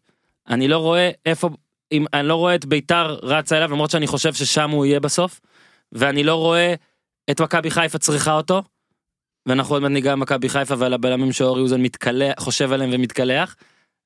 אני 0.49 0.69
לא 0.69 0.79
רואה 0.79 1.11
איפה 1.27 1.51
אם 1.93 2.05
אני 2.15 2.29
לא 2.29 2.35
רואה 2.35 2.55
את 2.55 2.65
ביתר 2.65 3.19
רצה 3.23 3.57
אליו 3.57 3.71
למרות 3.73 3.91
שאני 3.91 4.07
חושב 4.07 4.35
ששם 4.35 4.71
הוא 4.71 4.87
יהיה 4.87 5.01
בסוף 5.01 5.41
ואני 5.93 6.25
לא 6.25 6.35
רואה 6.35 6.75
את 7.31 7.41
מכבי 7.41 7.71
חיפה 7.71 7.99
צריכה 7.99 8.33
אותו. 8.33 8.63
ואנחנו 9.47 9.75
עוד 9.75 9.83
מעט 9.83 9.93
ניגע 9.93 10.13
במכבי 10.13 10.49
חיפה 10.49 10.75
ועל 10.79 10.95
הבלמים 10.95 11.33
שאורי 11.33 11.63
אוזן 11.63 11.81
מתקלח 11.81 12.35
חושב 12.39 12.73
עליהם 12.73 12.91
ומתקלח. 12.93 13.57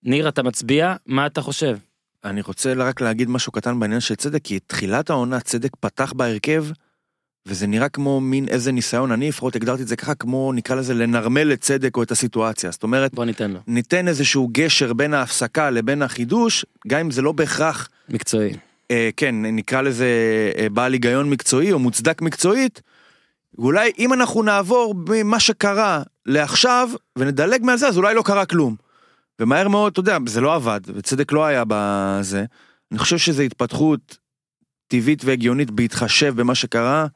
ניר 0.02 0.28
אתה 0.28 0.42
מצביע 0.42 0.94
מה 1.06 1.26
אתה 1.26 1.42
חושב. 1.42 1.76
אני 2.24 2.40
רוצה 2.40 2.72
רק 2.76 3.00
להגיד 3.00 3.28
משהו 3.30 3.52
קטן 3.52 3.80
בעניין 3.80 4.00
של 4.00 4.14
צדק, 4.14 4.40
כי 4.44 4.58
תחילת 4.58 5.10
העונה 5.10 5.40
צדק 5.40 5.70
פתח 5.80 6.12
בהרכב, 6.12 6.64
וזה 7.46 7.66
נראה 7.66 7.88
כמו 7.88 8.20
מין 8.20 8.48
איזה 8.48 8.72
ניסיון, 8.72 9.12
אני 9.12 9.28
לפחות 9.28 9.56
הגדרתי 9.56 9.82
את 9.82 9.88
זה 9.88 9.96
ככה, 9.96 10.14
כמו 10.14 10.52
נקרא 10.52 10.76
לזה 10.76 10.94
לנרמל 10.94 11.52
את 11.52 11.60
צדק 11.60 11.96
או 11.96 12.02
את 12.02 12.10
הסיטואציה. 12.10 12.70
זאת 12.70 12.82
אומרת, 12.82 13.14
בוא 13.14 13.24
ניתן 13.24 13.50
לו 13.50 13.60
ניתן 13.66 14.08
איזשהו 14.08 14.48
גשר 14.52 14.92
בין 14.92 15.14
ההפסקה 15.14 15.70
לבין 15.70 16.02
החידוש, 16.02 16.64
גם 16.88 17.00
אם 17.00 17.10
זה 17.10 17.22
לא 17.22 17.32
בהכרח, 17.32 17.88
מקצועי. 18.08 18.52
אה, 18.90 19.10
כן, 19.16 19.34
נקרא 19.42 19.82
לזה 19.82 20.06
אה, 20.58 20.68
בעל 20.68 20.92
היגיון 20.92 21.30
מקצועי 21.30 21.72
או 21.72 21.78
מוצדק 21.78 22.22
מקצועית, 22.22 22.82
אולי 23.58 23.92
אם 23.98 24.12
אנחנו 24.12 24.42
נעבור 24.42 24.94
ממה 25.08 25.40
שקרה 25.40 26.02
לעכשיו 26.26 26.88
ונדלג 27.18 27.62
מעל 27.64 27.76
זה, 27.76 27.88
אז 27.88 27.96
אולי 27.96 28.14
לא 28.14 28.22
קרה 28.22 28.46
כלום. 28.46 28.76
ומהר 29.40 29.68
מאוד, 29.68 29.92
אתה 29.92 30.00
יודע, 30.00 30.18
זה 30.26 30.40
לא 30.40 30.54
עבד, 30.54 30.80
וצדק 30.86 31.32
לא 31.32 31.44
היה 31.44 31.64
בזה. 31.68 32.44
אני 32.92 32.98
חושב 32.98 33.18
שזו 33.18 33.42
התפתחות 33.42 34.18
טבעית 34.88 35.24
והגיונית 35.24 35.70
בהתחשב 35.70 36.34
במה 36.36 36.54
שקרה, 36.54 37.06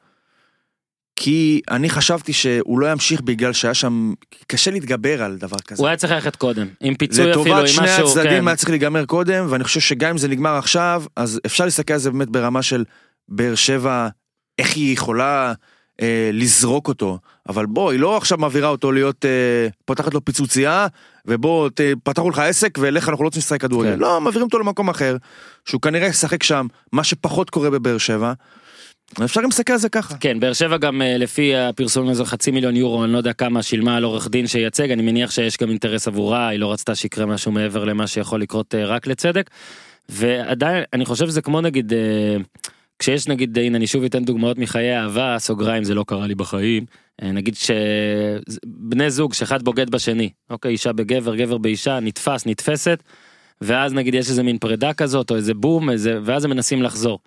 כי 1.15 1.61
אני 1.69 1.89
חשבתי 1.89 2.33
שהוא 2.33 2.79
לא 2.79 2.91
ימשיך 2.91 3.21
בגלל 3.21 3.53
שהיה 3.53 3.73
שם, 3.73 4.13
קשה 4.47 4.71
להתגבר 4.71 5.23
על 5.23 5.37
דבר 5.37 5.57
כזה. 5.67 5.81
הוא 5.81 5.87
היה 5.87 5.97
צריך 5.97 6.13
ללכת 6.13 6.35
קודם 6.35 6.67
עם 6.79 6.95
פיצוי 6.95 7.31
אפילו 7.31 7.41
עם 7.41 7.47
לטובת 7.47 7.63
משהו. 7.63 7.75
שני 7.75 7.89
הצדדים 7.89 8.41
כן. 8.41 8.47
היה 8.47 8.55
צריך 8.55 8.69
להיגמר 8.69 9.05
קודם, 9.05 9.45
ואני 9.49 9.63
חושב 9.63 9.79
שגם 9.79 10.09
אם 10.09 10.17
זה 10.17 10.27
נגמר 10.27 10.55
עכשיו, 10.55 11.03
אז 11.15 11.39
אפשר 11.45 11.65
להסתכל 11.65 11.93
על 11.93 11.99
זה 11.99 12.11
באמת 12.11 12.29
ברמה 12.29 12.61
של 12.61 12.83
באר 13.29 13.55
שבע, 13.55 14.07
איך 14.59 14.75
היא 14.75 14.93
יכולה 14.93 15.53
אה, 16.01 16.29
לזרוק 16.33 16.87
אותו. 16.87 17.19
אבל 17.49 17.65
בוא, 17.65 17.91
היא 17.91 17.99
לא 17.99 18.17
עכשיו 18.17 18.37
מעבירה 18.37 18.69
אותו 18.69 18.91
להיות, 18.91 19.25
אה, 19.25 19.67
פותחת 19.85 20.13
לו 20.13 20.25
פיצוצייה, 20.25 20.87
ובוא, 21.25 21.69
ת, 21.69 21.81
פתחו 22.03 22.29
לך 22.29 22.39
עסק, 22.39 22.77
ולך 22.81 23.09
אנחנו 23.09 23.23
לא 23.23 23.27
רוצים 23.27 23.39
לשחק 23.39 23.61
כדורגל. 23.61 23.93
כן. 23.93 23.99
לא, 23.99 24.21
מעבירים 24.21 24.45
אותו 24.45 24.59
למקום 24.59 24.89
אחר, 24.89 25.17
שהוא 25.65 25.81
כנראה 25.81 26.07
ישחק 26.07 26.43
שם, 26.43 26.67
מה 26.91 27.03
שפחות 27.03 27.49
קורה 27.49 27.69
בבאר 27.69 27.97
שבע. 27.97 28.33
אפשר 29.23 29.41
גם 29.41 29.47
להסתכל 29.47 29.73
על 29.73 29.79
זה 29.79 29.89
ככה. 29.89 30.17
כן 30.17 30.39
באר 30.39 30.53
שבע 30.53 30.77
גם 30.77 31.01
אה, 31.01 31.17
לפי 31.17 31.55
הפרסום 31.55 32.09
הזה 32.09 32.25
חצי 32.25 32.51
מיליון 32.51 32.75
יורו 32.75 33.03
אני 33.03 33.13
לא 33.13 33.17
יודע 33.17 33.33
כמה 33.33 33.63
שילמה 33.63 33.97
על 33.97 34.03
עורך 34.03 34.27
דין 34.27 34.47
שייצג 34.47 34.91
אני 34.91 35.03
מניח 35.03 35.31
שיש 35.31 35.57
גם 35.57 35.69
אינטרס 35.69 36.07
עבורה 36.07 36.47
היא 36.47 36.59
לא 36.59 36.71
רצתה 36.71 36.95
שיקרה 36.95 37.25
משהו 37.25 37.51
מעבר 37.51 37.83
למה 37.83 38.07
שיכול 38.07 38.41
לקרות 38.41 38.75
אה, 38.75 38.85
רק 38.85 39.07
לצדק. 39.07 39.49
ועדיין 40.09 40.83
אני 40.93 41.05
חושב 41.05 41.27
שזה 41.27 41.41
כמו 41.41 41.61
נגיד 41.61 41.93
אה, 41.93 42.37
כשיש 42.99 43.27
נגיד 43.27 43.57
הנה 43.57 43.77
אני 43.77 43.87
שוב 43.87 44.03
אתן 44.03 44.25
דוגמאות 44.25 44.57
מחיי 44.57 44.97
אהבה 44.97 45.35
סוגריים 45.39 45.83
זה 45.83 45.95
לא 45.95 46.03
קרה 46.07 46.27
לי 46.27 46.35
בחיים. 46.35 46.85
אה, 47.23 47.31
נגיד 47.31 47.55
שבני 47.55 49.11
זוג 49.11 49.33
שאחד 49.33 49.63
בוגד 49.63 49.89
בשני 49.89 50.29
אוקיי 50.49 50.71
אישה 50.71 50.93
בגבר 50.93 51.35
גבר 51.35 51.57
באישה 51.57 51.99
נתפס 51.99 52.45
נתפסת 52.45 53.03
ואז 53.61 53.93
נגיד 53.93 54.13
יש 54.13 54.29
איזה 54.29 54.43
מין 54.43 54.57
פרידה 54.57 54.93
כזאת 54.93 55.31
או 55.31 55.35
איזה 55.35 55.53
בום 55.53 55.89
איזה 55.89 56.19
ואז 56.23 56.45
הם 56.45 56.51
מנסים 56.51 56.83
לחזור. 56.83 57.19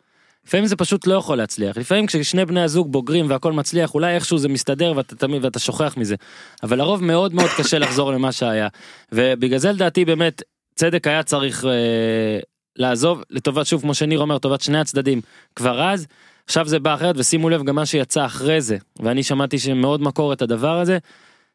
לפעמים 0.47 0.67
זה 0.67 0.77
פשוט 0.77 1.07
לא 1.07 1.15
יכול 1.15 1.39
להצליח. 1.39 1.77
לפעמים 1.77 2.07
כששני 2.07 2.45
בני 2.45 2.63
הזוג 2.63 2.93
בוגרים 2.93 3.31
והכל 3.31 3.53
מצליח 3.53 3.95
אולי 3.95 4.15
איכשהו 4.15 4.39
זה 4.39 4.49
מסתדר 4.49 4.93
ואתה 4.97 5.17
תמיד 5.17 5.45
ואתה 5.45 5.59
שוכח 5.59 5.97
מזה. 5.97 6.15
אבל 6.63 6.79
לרוב 6.79 7.05
מאוד 7.05 7.35
מאוד 7.35 7.51
קשה 7.59 7.79
לחזור 7.79 8.13
למה 8.13 8.33
שהיה. 8.33 8.69
ובגלל 9.13 9.59
זה 9.59 9.73
לדעתי 9.73 10.05
באמת 10.05 10.43
צדק 10.75 11.07
היה 11.07 11.23
צריך 11.23 11.65
אה, 11.65 12.41
לעזוב 12.77 13.23
לטובת 13.31 13.67
שוב 13.67 13.81
כמו 13.81 13.95
שניר 13.95 14.21
אומר 14.21 14.39
טובת 14.39 14.61
שני 14.61 14.79
הצדדים 14.79 15.21
כבר 15.57 15.83
אז 15.83 16.07
עכשיו 16.47 16.69
זה 16.69 16.79
בא 16.79 16.95
אחרת 16.95 17.15
ושימו 17.19 17.49
לב 17.49 17.63
גם 17.63 17.75
מה 17.75 17.87
שיצא 17.87 18.27
אחרי 18.27 18.61
זה 18.61 18.77
ואני 18.99 19.23
שמעתי 19.23 19.59
שמאוד 19.59 20.03
מקור 20.03 20.33
את 20.33 20.43
הדבר 20.43 20.79
הזה 20.79 20.99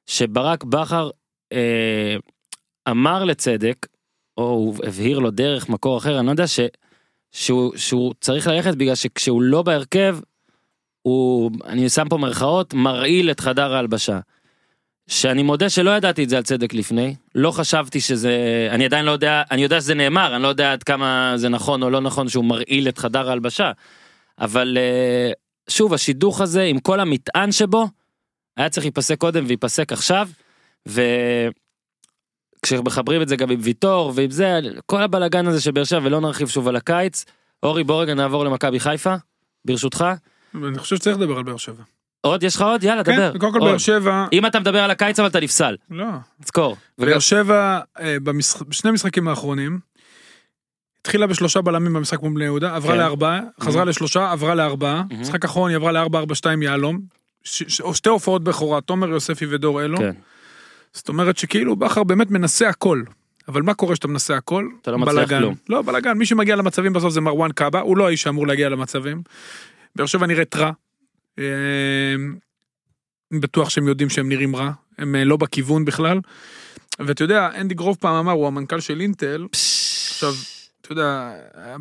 שברק 0.06 0.64
בכר 0.64 1.10
אה, 1.54 2.16
אמר 2.90 3.24
לצדק 3.24 3.88
או 4.38 4.44
הוא 4.44 4.76
הבהיר 4.84 5.20
לו 5.20 5.32
דרך 5.32 5.70
מקור 5.70 5.98
אחר 5.98 6.20
אני 6.20 6.26
לא 6.26 6.32
יודע 6.32 6.48
ש, 6.48 6.60
שהוא, 7.32 7.74
שהוא 7.76 8.14
צריך 8.22 8.48
ללכת 8.48 8.76
בגלל 8.76 8.96
שכשהוא 8.96 9.42
לא 9.42 9.62
בהרכב 9.62 10.18
הוא 11.02 11.52
אני 11.66 11.90
שם 11.90 12.10
פה 12.10 12.18
מרכאות 12.18 12.74
מרעיל 12.74 13.32
את 13.32 13.40
חדר 13.40 13.74
ההלבשה. 13.74 14.20
שאני 15.08 15.44
מודה 15.44 15.70
שלא 15.70 15.92
ידעתי 15.92 16.24
את 16.24 16.30
זה 16.30 16.38
על 16.38 16.44
צדק 16.44 16.74
לפני 16.74 17.16
לא 17.36 17.52
חשבתי 17.52 18.02
שזה 18.02 18.68
אני 18.72 18.86
עדיין 18.86 19.06
לא 19.06 19.12
יודע 19.12 19.44
אני 19.52 19.64
יודע 19.64 19.82
שזה 19.82 19.94
נאמר 19.94 20.36
אני 20.36 20.44
לא 20.44 20.48
יודע 20.48 20.72
עד 20.72 20.84
כמה 20.84 21.34
זה 21.36 21.50
נכון 21.50 21.84
או 21.84 21.90
לא 21.90 22.02
נכון 22.02 22.30
שהוא 22.30 22.46
מרעיל 22.46 22.90
את 22.90 22.98
חדר 22.98 23.30
ההלבשה. 23.30 23.72
אבל 24.40 24.78
אה, 24.78 25.32
שוב 25.70 25.94
השידוך 25.94 26.42
הזה 26.42 26.64
עם 26.64 26.80
כל 26.80 27.00
המטען 27.00 27.52
שבו 27.52 27.88
היה 28.58 28.70
צריך 28.70 28.86
להיפסק 28.86 29.18
קודם 29.18 29.44
וייפסק 29.48 29.92
עכשיו. 29.92 30.30
כשמחברים 32.62 33.22
את 33.22 33.28
זה 33.28 33.36
גם 33.36 33.52
עם 33.52 33.60
ויטור 33.62 34.12
ועם 34.16 34.32
זה, 34.32 34.60
כל 34.86 35.02
הבלאגן 35.02 35.48
הזה 35.48 35.62
של 35.62 35.72
באר 35.72 35.84
שבע, 35.84 36.00
ולא 36.04 36.22
נרחיב 36.22 36.48
שוב 36.48 36.68
על 36.68 36.76
הקיץ. 36.76 37.26
אורי, 37.64 37.84
בוא 37.84 38.02
רגע 38.02 38.14
נעבור 38.14 38.46
למכבי 38.46 38.80
חיפה, 38.80 39.16
ברשותך. 39.66 40.06
אני 40.56 40.80
חושב 40.80 40.96
שצריך 40.96 41.18
לדבר 41.18 41.38
על 41.38 41.44
באר 41.44 41.58
שבע. 41.58 41.84
עוד, 42.26 42.44
יש 42.44 42.56
לך 42.56 42.62
עוד? 42.62 42.84
יאללה, 42.84 43.04
דבר. 43.04 43.32
כן, 43.34 43.38
קודם 43.40 43.54
כל. 43.54 43.60
באר 43.60 43.78
שבע, 43.78 44.26
אם 44.34 44.46
אתה 44.46 44.60
מדבר 44.60 44.80
על 44.84 44.92
הקיץ 44.92 45.20
אבל 45.20 45.28
אתה 45.28 45.40
נפסל, 45.40 45.76
לא. 45.92 46.06
תזכור. 46.44 46.76
באר 46.98 47.20
שבע 47.20 47.80
אה, 48.00 48.18
בשני 48.68 48.90
המשחקים 48.90 49.28
האחרונים, 49.28 49.80
התחילה 51.02 51.28
בשלושה 51.28 51.62
בלמים 51.62 51.94
במשחק 51.94 52.22
מול 52.22 52.34
בני 52.36 52.44
יהודה, 52.44 52.76
עברה 52.76 52.92
כן. 52.94 52.98
לארבעה, 53.00 53.40
חזרה 53.62 53.84
Mhm. 53.84 53.86
לשלושה, 53.86 54.32
עברה 54.32 54.56
לארבעה, 54.56 55.04
Mhm. 55.10 55.14
משחק 55.16 55.46
אחרון 55.46 55.70
היא 55.70 55.76
עברה 55.76 55.92
לארבע, 55.92 56.20
ארבע, 56.20 56.36
שתיים 56.36 56.62
יהלום, 56.62 57.00
ש- 57.44 57.64
ש- 57.68 57.82
שתי 57.94 58.10
הופעות 58.10 58.44
בכורה, 58.44 58.82
תומר 58.82 59.10
יוספי 59.10 59.46
ודור 59.50 59.82
אלו, 59.84 59.98
כן. 59.98 60.12
זאת 60.94 61.10
אומרת 61.10 61.38
שכאילו 61.38 61.76
בכר 61.76 62.04
באמת 62.04 62.32
מנסה 62.32 62.70
הכל. 62.70 63.02
אבל 63.48 63.62
מה 63.62 63.74
קורה 63.74 63.94
כשאתה 63.94 64.08
מנסה 64.08 64.38
הכל? 64.38 64.68
אתה 64.82 64.92
לא 64.92 64.98
מצליח. 64.98 65.30
כלום. 65.30 65.56
לא, 65.70 65.82
בלאגן, 65.82 66.18
מי 66.18 66.26
שמגיע 66.26 66.56
למצבים 66.56 66.94
בסוף 66.94 67.10
זה 67.14 67.22
מרואן 67.22 67.52
קאבה, 67.52 67.80
הוא 67.80 67.98
לא 67.98 68.08
האיש 68.08 68.22
שאמור 68.22 68.48
להגיע 68.48 68.70
למצבים. 68.70 69.22
באר 69.96 70.06
שבע 70.06 70.28
נראית 70.28 70.56
רע. 70.56 70.72
אה, 71.40 72.16
בטוח 73.40 73.70
שהם 73.70 73.88
יודעים 73.88 74.10
שהם 74.10 74.30
נראים 74.30 74.56
רע, 74.56 74.72
הם 74.98 75.16
אה, 75.16 75.24
לא 75.24 75.38
בכיוון 75.38 75.86
בכלל. 75.86 76.20
ואתה 77.00 77.24
יודע, 77.24 77.50
אנדי 77.62 77.76
גרוב 77.76 77.98
פעם 78.00 78.16
אמר, 78.16 78.32
הוא 78.32 78.48
המנכ"ל 78.48 78.80
של 78.80 79.02
אינטל, 79.02 79.48
עכשיו, 80.10 80.34
אתה 80.82 80.92
יודע, 80.92 81.32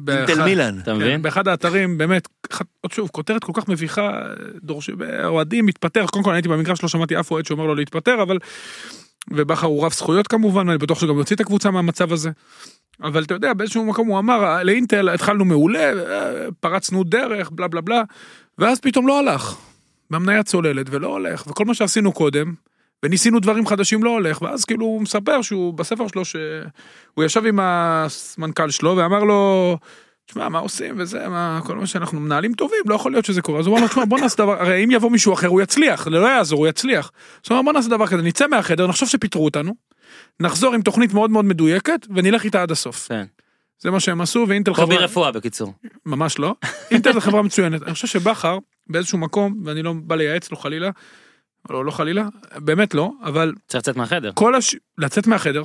אינטל 0.09 0.45
מילאן. 0.45 0.79
אתה 0.79 0.95
מבין? 0.95 1.09
כן, 1.09 1.23
באחד 1.23 1.49
האתרים 1.49 1.99
באמת, 1.99 2.29
אחד- 2.53 2.65
עוד 2.81 2.93
שוב, 2.93 3.09
כותרת 3.13 3.45
כל 3.45 3.53
כך 3.55 3.69
מביכה, 3.69 4.21
דורש... 4.63 4.91
אוהדים 5.25 5.67
מתפטר, 5.67 6.07
קודם 6.07 6.25
כל 6.25 6.31
אני 6.31 6.37
הייתי 6.37 6.49
במגרש, 6.49 6.83
לא 6.83 6.89
שמעתי 6.89 7.21
אף 7.21 7.31
אוהד 7.31 7.47
שאומר 7.47 7.67
לו 7.67 7.75
להתפטר, 7.75 8.23
אבל... 8.23 8.39
ובכר 9.31 9.67
הוא 9.67 9.85
רב 9.87 9.93
זכויות 9.93 10.29
כמובן, 10.29 10.69
ואני 10.69 10.79
בטוח 10.79 11.01
שגם 11.01 11.19
יוציא 11.19 11.37
את 11.37 11.41
הקבוצה 11.41 11.71
מהמצב 11.71 12.13
הזה. 12.13 12.31
אבל 13.03 13.23
אתה 13.23 13.35
יודע, 13.35 13.53
באיזשהו 13.55 13.85
מקום 13.85 14.09
הוא 14.09 14.19
אמר, 14.19 14.63
לאינטל 14.63 15.09
התחלנו 15.09 15.45
מעולה, 15.45 15.93
אה, 15.93 16.47
פרצנו 16.61 17.05
דרך, 17.05 17.51
בלה 17.53 17.69
בלה 17.69 17.81
בלה, 17.81 18.03
ואז 18.59 18.81
פתאום 18.81 19.07
לא 19.07 19.19
הלך. 19.19 19.57
והמניה 20.11 20.43
צוללת 20.43 20.87
ולא 20.91 21.09
הולך, 21.09 21.47
וכל 21.47 21.65
מה 21.65 21.75
שעשינו 21.75 22.13
קודם, 22.13 22.55
וניסינו 23.03 23.41
דברים 23.41 23.67
חדשים 23.67 24.05
לא 24.05 24.11
הולך, 24.11 24.43
ואז 24.43 24.65
כאילו 24.65 24.87
הוא 24.87 25.03
מספר 25.03 25.43
שהוא 25.43 25.75
בספר 25.75 26.09
שלו 26.09 26.25
שהוא 26.25 27.25
ישב 27.25 27.47
עם 27.47 27.59
המנכ"ל 27.63 28.71
שלו 28.71 28.97
ואמר 28.97 29.25
לו, 29.25 29.79
תשמע, 30.27 30.49
מה 30.49 30.59
עושים 30.59 30.95
וזה, 30.99 31.29
מה, 31.29 31.61
כל 31.65 31.77
מה 31.77 31.87
שאנחנו 31.87 32.21
מנהלים 32.21 32.55
טובים, 32.55 32.79
לא 32.87 32.95
יכול 32.95 33.13
להיות 33.13 33.25
שזה 33.25 33.43
קורה. 33.43 33.61
אז 33.61 33.67
הוא 33.67 33.75
אמר 33.75 33.83
לו, 33.83 33.89
תשמע, 33.89 34.05
בוא 34.05 34.21
נעשה 34.21 34.37
דבר, 34.37 34.61
הרי 34.61 34.85
אם 34.85 34.91
יבוא 34.91 35.11
מישהו 35.11 35.33
אחר 35.33 35.49
הוא 35.49 35.61
יצליח, 35.61 36.05
זה 36.05 36.11
לא 36.11 36.27
יעזור, 36.27 36.59
הוא 36.59 36.67
יצליח. 36.67 37.11
אז 37.45 37.51
הוא 37.51 37.59
אמר, 37.59 37.65
בוא 37.65 37.73
נעשה 37.73 37.89
דבר 37.89 38.07
כזה, 38.07 38.23
נצא 38.23 38.47
מהחדר, 38.47 38.87
נחשוב 38.87 39.09
שפיטרו 39.09 39.45
אותנו, 39.45 39.75
נחזור 40.41 40.75
עם 40.75 40.83
תוכנית 40.83 41.15
מאוד 41.15 41.31
מאוד 41.31 41.45
מדויקת, 41.45 42.07
ונלך 42.15 42.45
איתה 42.45 42.63
עד 42.63 42.71
הסוף. 42.71 43.09
כן. 43.09 43.25
זה 43.79 43.91
מה 43.91 44.01
שהם 44.01 44.21
עשו, 44.21 44.45
ואינטל 44.49 44.75
קובי 44.75 44.95
חברה, 44.95 45.05
רפואה 45.05 45.33
בקיצור. 45.33 45.73
ממש 46.07 46.39
לא, 46.39 46.55
אינטל 46.91 47.13
זה 47.13 47.21
חברה 47.21 47.43
מצוינת. 47.43 47.83
אני 47.83 47.95
חושב 47.95 48.07
שבכר, 48.07 48.59
באיזשהו 48.87 49.19
מקום, 49.19 49.63
ואני 49.65 49.83
לא 49.83 49.93
בא 50.03 50.17
לייעץ 50.17 50.51
לו 50.51 50.57
חלילה, 50.57 50.91
לא, 51.71 51.85
לא 51.85 51.91
חלילה, 51.91 52.29
באמת 52.57 52.95
לא, 52.95 53.11
אבל 53.23 53.53
צריך 53.67 53.83
לצאת 53.83 53.97
מהחדר. 53.97 54.31
כל 54.35 54.55
הש... 54.55 54.77
לצאת 54.99 55.27
מהחדר, 55.27 55.65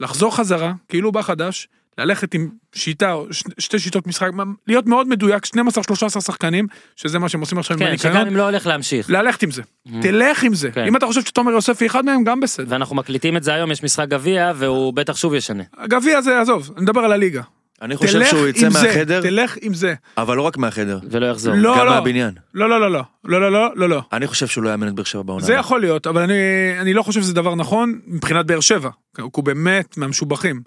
לחזור 0.00 0.36
חזרה, 0.36 0.72
כאילו 0.88 1.12
בא 1.12 1.22
חדש, 1.22 1.68
ללכת 1.98 2.34
עם 2.34 2.48
שיטה, 2.74 3.12
או 3.12 3.32
ש, 3.32 3.42
שתי 3.58 3.78
שיטות 3.78 4.06
משחק, 4.06 4.30
להיות 4.66 4.86
מאוד 4.86 5.08
מדויק, 5.08 5.46
12-13 5.46 6.08
שחקנים, 6.08 6.66
שזה 6.96 7.18
מה 7.18 7.28
שהם 7.28 7.40
עושים 7.40 7.58
עכשיו 7.58 7.76
כן, 7.76 7.84
עם 7.84 7.88
הניקיון. 7.88 8.12
כן, 8.12 8.20
שגם 8.20 8.28
אם 8.28 8.36
לא 8.36 8.42
הולך 8.42 8.66
להמשיך. 8.66 9.10
ללכת 9.10 9.42
עם 9.42 9.50
זה, 9.50 9.62
mm-hmm. 9.62 9.90
תלך 10.02 10.42
עם 10.42 10.54
זה. 10.54 10.70
כן. 10.70 10.84
אם 10.84 10.96
אתה 10.96 11.06
חושב 11.06 11.20
שתומר 11.22 11.52
יוספי 11.52 11.86
אחד 11.86 12.04
מהם, 12.04 12.24
גם 12.24 12.40
בסדר. 12.40 12.66
ואנחנו 12.68 12.96
מקליטים 12.96 13.36
את 13.36 13.42
זה 13.42 13.54
היום, 13.54 13.70
יש 13.70 13.82
משחק 13.82 14.08
גביע, 14.08 14.52
והוא 14.56 14.94
בטח 14.94 15.16
שוב 15.16 15.34
ישנה. 15.34 15.62
גביע 15.84 16.20
זה, 16.20 16.40
עזוב, 16.40 16.70
אני 16.76 16.82
מדבר 16.82 17.00
על 17.00 17.12
הליגה. 17.12 17.42
אני 17.82 17.96
חושב 17.96 18.24
שהוא 18.24 18.46
יצא 18.46 18.68
מהחדר, 18.68 19.20
תלך 19.22 19.56
עם 19.60 19.74
זה. 19.74 19.94
אבל 20.16 20.36
לא 20.36 20.42
רק 20.42 20.56
מהחדר. 20.56 20.98
ולא 21.10 21.26
יחזור. 21.26 21.54
לא, 21.56 21.76
גם 21.78 21.86
לא. 21.86 21.90
מהבניין. 21.90 22.34
לא, 22.54 22.70
לא, 22.70 22.80
לא, 22.80 22.90
לא, 22.90 23.02
לא, 23.24 23.40
לא, 23.40 23.52
לא, 23.52 23.70
לא. 23.76 23.88
לא. 23.88 24.02
אני 24.12 24.26
חושב 24.26 24.46
שהוא 24.46 24.64
לא 24.64 24.70
יאמן 24.70 24.88
את 24.88 24.94
באר 24.94 25.04
שבע 25.04 25.22
בעונה. 25.22 25.44
זה 25.44 25.52
הרבה. 25.52 25.60
יכול 25.60 25.80
להיות, 25.80 26.06
אבל 26.06 26.22
אני, 26.22 26.34
אני 26.80 26.94
לא 26.94 27.02
חושב 27.02 27.22
שזה 27.22 27.34
דבר 27.34 27.54
נכון 27.54 27.98
מבחינת 28.06 28.46
באר 28.46 28.60
שבע. 28.60 28.90
הוא 29.20 29.44
באמת 29.44 29.96
מהמשובחים. 29.96 30.60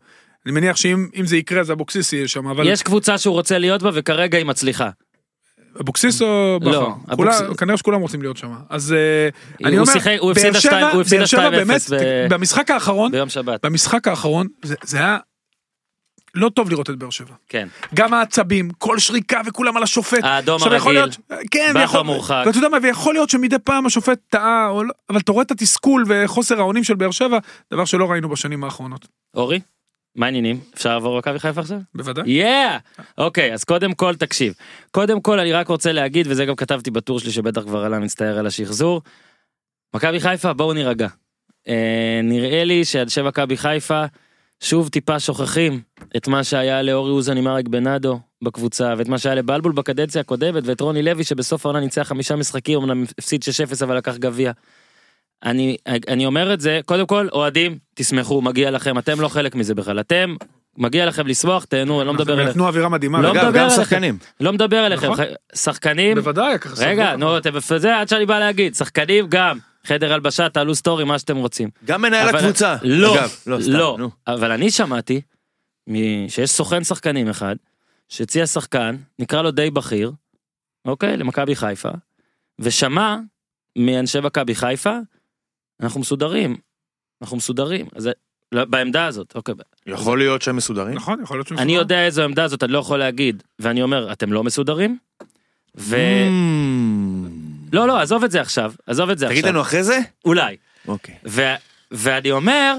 אני 0.45 0.53
מניח 0.53 0.75
שאם 0.75 1.07
אם 1.15 1.25
זה 1.25 1.37
יקרה 1.37 1.59
אז 1.61 1.71
אבוקסיס 1.71 2.13
יהיה 2.13 2.27
שם, 2.27 2.47
אבל 2.47 2.67
יש 2.67 2.81
קבוצה 2.83 3.17
שהוא 3.17 3.33
רוצה 3.33 3.57
להיות 3.57 3.83
בה, 3.83 3.89
וכרגע 3.93 4.37
היא 4.37 4.45
מצליחה. 4.45 4.89
אבוקסיס 5.81 6.21
או 6.21 6.59
בכר? 6.61 6.71
לא, 6.71 6.95
אבוקסיס- 7.11 7.57
כנראה 7.57 7.77
שכולם 7.77 8.01
רוצים 8.01 8.21
להיות 8.21 8.37
שם. 8.37 8.53
אז 8.69 8.93
אה, 8.93 9.29
אני 9.67 9.77
אומר, 9.79 9.93
הוא 10.19 10.31
הפסיד 10.31 10.47
שבע- 10.49 10.57
השתיים- 10.57 10.87
הוא 10.93 11.01
הפסיד 11.01 11.17
באר 11.19 11.25
שבע 11.25 11.49
2-0 11.49 11.51
באמת, 11.51 11.81
ב- 11.91 12.33
במשחק 12.33 12.71
האחרון, 12.71 13.11
ביום 13.11 13.29
שבת. 13.29 13.65
במשחק 13.65 14.07
האחרון, 14.07 14.47
זה 14.83 14.97
היה 14.97 15.17
לא 16.35 16.49
טוב 16.49 16.69
לראות 16.69 16.89
את 16.89 16.95
באר 16.95 17.09
שבע. 17.09 17.33
כן. 17.49 17.67
גם 17.93 18.13
העצבים, 18.13 18.69
כל 18.77 18.99
שריקה 18.99 19.41
וכולם 19.45 19.77
על 19.77 19.83
השופט. 19.83 20.23
האדום 20.23 20.61
הרגיל. 20.63 20.91
להיות- 20.93 21.17
כן, 21.51 21.73
בכר 21.83 22.03
מורחק. 22.03 22.43
ואתה 22.45 22.57
יודע 22.57 22.69
מה, 22.69 22.77
ויכול 22.83 23.13
להיות 23.13 23.29
שמדי 23.29 23.55
פעם 23.63 23.85
השופט 23.85 24.19
טעה, 24.29 24.67
לא- 24.73 24.93
אבל 25.09 25.19
אתה 25.19 25.31
רואה 25.31 25.43
את 25.43 25.51
התסכול 25.51 26.03
וחוסר 26.07 26.59
האונים 26.59 26.83
של 26.83 26.95
באר 26.95 27.11
שבע, 27.11 27.37
דבר 27.73 27.85
שלא 27.85 28.11
ראינו 28.11 28.29
בשנים 28.29 28.63
האחרונות. 28.63 29.07
אורי? 29.35 29.59
מה 30.15 30.25
העניינים? 30.25 30.59
אפשר 30.73 30.89
לעבור 30.89 31.15
למכבי 31.15 31.39
חיפה 31.39 31.61
עכשיו? 31.61 31.79
בוודאי. 31.95 32.29
יאה! 32.29 32.77
אוקיי, 33.17 33.53
אז 33.53 33.63
קודם 33.63 33.93
כל 33.93 34.15
תקשיב. 34.15 34.53
קודם 34.91 35.21
כל 35.21 35.39
אני 35.39 35.53
רק 35.53 35.67
רוצה 35.67 35.91
להגיד, 35.91 36.27
וזה 36.29 36.45
גם 36.45 36.55
כתבתי 36.55 36.91
בטור 36.91 37.19
שלי 37.19 37.31
שבטח 37.31 37.61
כבר 37.61 37.83
עלה 37.83 37.99
מצטער 37.99 38.39
על 38.39 38.47
השחזור. 38.47 39.01
מכבי 39.95 40.19
חיפה 40.19 40.53
בואו 40.53 40.73
נירגע. 40.73 41.07
אה, 41.67 42.19
נראה 42.23 42.63
לי 42.63 42.85
שאנשי 42.85 43.21
מכבי 43.21 43.57
חיפה 43.57 44.05
שוב 44.61 44.89
טיפה 44.89 45.19
שוכחים 45.19 45.81
את 46.17 46.27
מה 46.27 46.43
שהיה 46.43 46.81
לאורי 46.81 47.11
אוזן 47.11 47.37
עם 47.37 47.47
אריק 47.47 47.67
בנאדו 47.67 48.19
בקבוצה 48.43 48.93
ואת 48.97 49.07
מה 49.07 49.17
שהיה 49.17 49.35
לבלבול 49.35 49.71
בקדנציה 49.71 50.21
הקודמת 50.21 50.63
ואת 50.65 50.81
רוני 50.81 51.03
לוי 51.03 51.23
שבסוף 51.23 51.65
העונה 51.65 51.79
ניצח 51.79 52.01
חמישה 52.01 52.35
משחקים 52.35 52.79
אמנם 52.81 53.03
הפסיד 53.17 53.41
6-0 53.81 53.83
אבל 53.83 53.97
לקח 53.97 54.17
גביע. 54.17 54.51
אני 55.43 55.77
אני 56.07 56.25
אומר 56.25 56.53
את 56.53 56.61
זה 56.61 56.79
קודם 56.85 57.07
כל 57.07 57.27
אוהדים 57.31 57.77
תשמחו 57.95 58.41
מגיע 58.41 58.71
לכם 58.71 58.97
אתם 58.97 59.21
לא 59.21 59.27
חלק 59.27 59.55
מזה 59.55 59.75
בכלל 59.75 59.99
אתם 59.99 60.35
מגיע 60.77 61.05
לכם 61.05 61.27
לשמוח 61.27 61.65
תהנו 61.65 61.99
אני 62.01 62.07
לא 62.07 62.13
מדבר 62.13 62.33
אליכם. 62.33 62.49
נתנו 62.49 62.67
אווירה 62.67 62.89
מדהימה. 62.89 63.21
לא 63.21 63.33
מדבר 63.33 63.51
גם. 63.51 63.69
שחקנים. 63.69 64.17
לא 64.39 64.53
מדבר 64.53 64.85
אליכם 64.85 65.11
נכון. 65.11 65.25
שחקנים 65.55 66.15
בוודאי. 66.17 66.59
ככה 66.59 66.85
רגע. 66.85 67.15
נו 67.15 67.37
אתם 67.37 67.49
זה 67.77 67.97
עד 67.97 68.07
שאני 68.09 68.25
בא 68.25 68.39
להגיד 68.39 68.75
שחקנים 68.75 69.25
גם 69.29 69.57
חדר 69.83 70.13
הלבשה 70.13 70.49
תעלו 70.49 70.75
סטורי 70.75 71.03
מה 71.03 71.19
שאתם 71.19 71.37
רוצים. 71.37 71.69
גם 71.85 72.01
מנהל 72.01 72.29
אבל- 72.29 72.37
הקבוצה. 72.39 72.75
לא, 72.83 73.15
אגב, 73.15 73.35
לא, 73.47 73.61
סתם, 73.61 73.71
לא. 73.71 73.97
אבל 74.27 74.51
אני 74.51 74.71
שמעתי 74.71 75.21
שיש 76.27 76.49
סוכן 76.51 76.83
שחקנים 76.83 77.29
אחד 77.29 77.55
שהציע 78.09 78.45
שחקן 78.47 78.95
נקרא 79.19 79.41
לו 79.41 79.51
די 79.51 79.69
בכיר, 79.71 80.11
אוקיי, 80.85 81.17
למכבי 81.17 81.55
חיפה, 81.55 81.89
ושמע 82.59 83.17
מאנשי 83.77 84.19
מכבי 84.19 84.55
חיפה, 84.55 84.97
אנחנו 85.81 85.99
מסודרים, 85.99 86.57
אנחנו 87.21 87.37
מסודרים, 87.37 87.87
אז 87.95 88.09
לא, 88.51 88.65
בעמדה 88.65 89.05
הזאת, 89.05 89.35
אוקיי, 89.35 89.55
יכול 89.85 90.17
להיות 90.17 90.41
שהם 90.41 90.55
מסודרים. 90.55 90.95
נכון, 90.95 91.21
יכול 91.23 91.37
להיות 91.37 91.47
שהם 91.47 91.59
אני 91.59 91.75
יודע 91.75 92.05
איזו 92.05 92.23
עמדה 92.23 92.47
זאת, 92.47 92.63
אני 92.63 92.71
לא 92.71 92.79
יכול 92.79 92.99
להגיד, 92.99 93.43
ואני 93.59 93.83
אומר, 93.83 94.11
אתם 94.11 94.33
לא 94.33 94.43
מסודרים? 94.43 94.97
ו... 95.77 95.95
Mm. 95.95 97.41
לא, 97.73 97.87
לא, 97.87 97.99
עזוב 97.99 98.23
את 98.23 98.31
זה 98.31 98.41
עכשיו, 98.41 98.73
עזוב 98.87 99.09
את 99.09 99.17
זה 99.17 99.25
עכשיו. 99.25 99.41
תגיד 99.41 99.49
לנו 99.49 99.61
אחרי 99.61 99.83
זה? 99.83 99.99
אולי. 100.25 100.57
אוקיי. 100.87 101.15
ו- 101.27 101.55
ואני 101.91 102.31
אומר, 102.31 102.75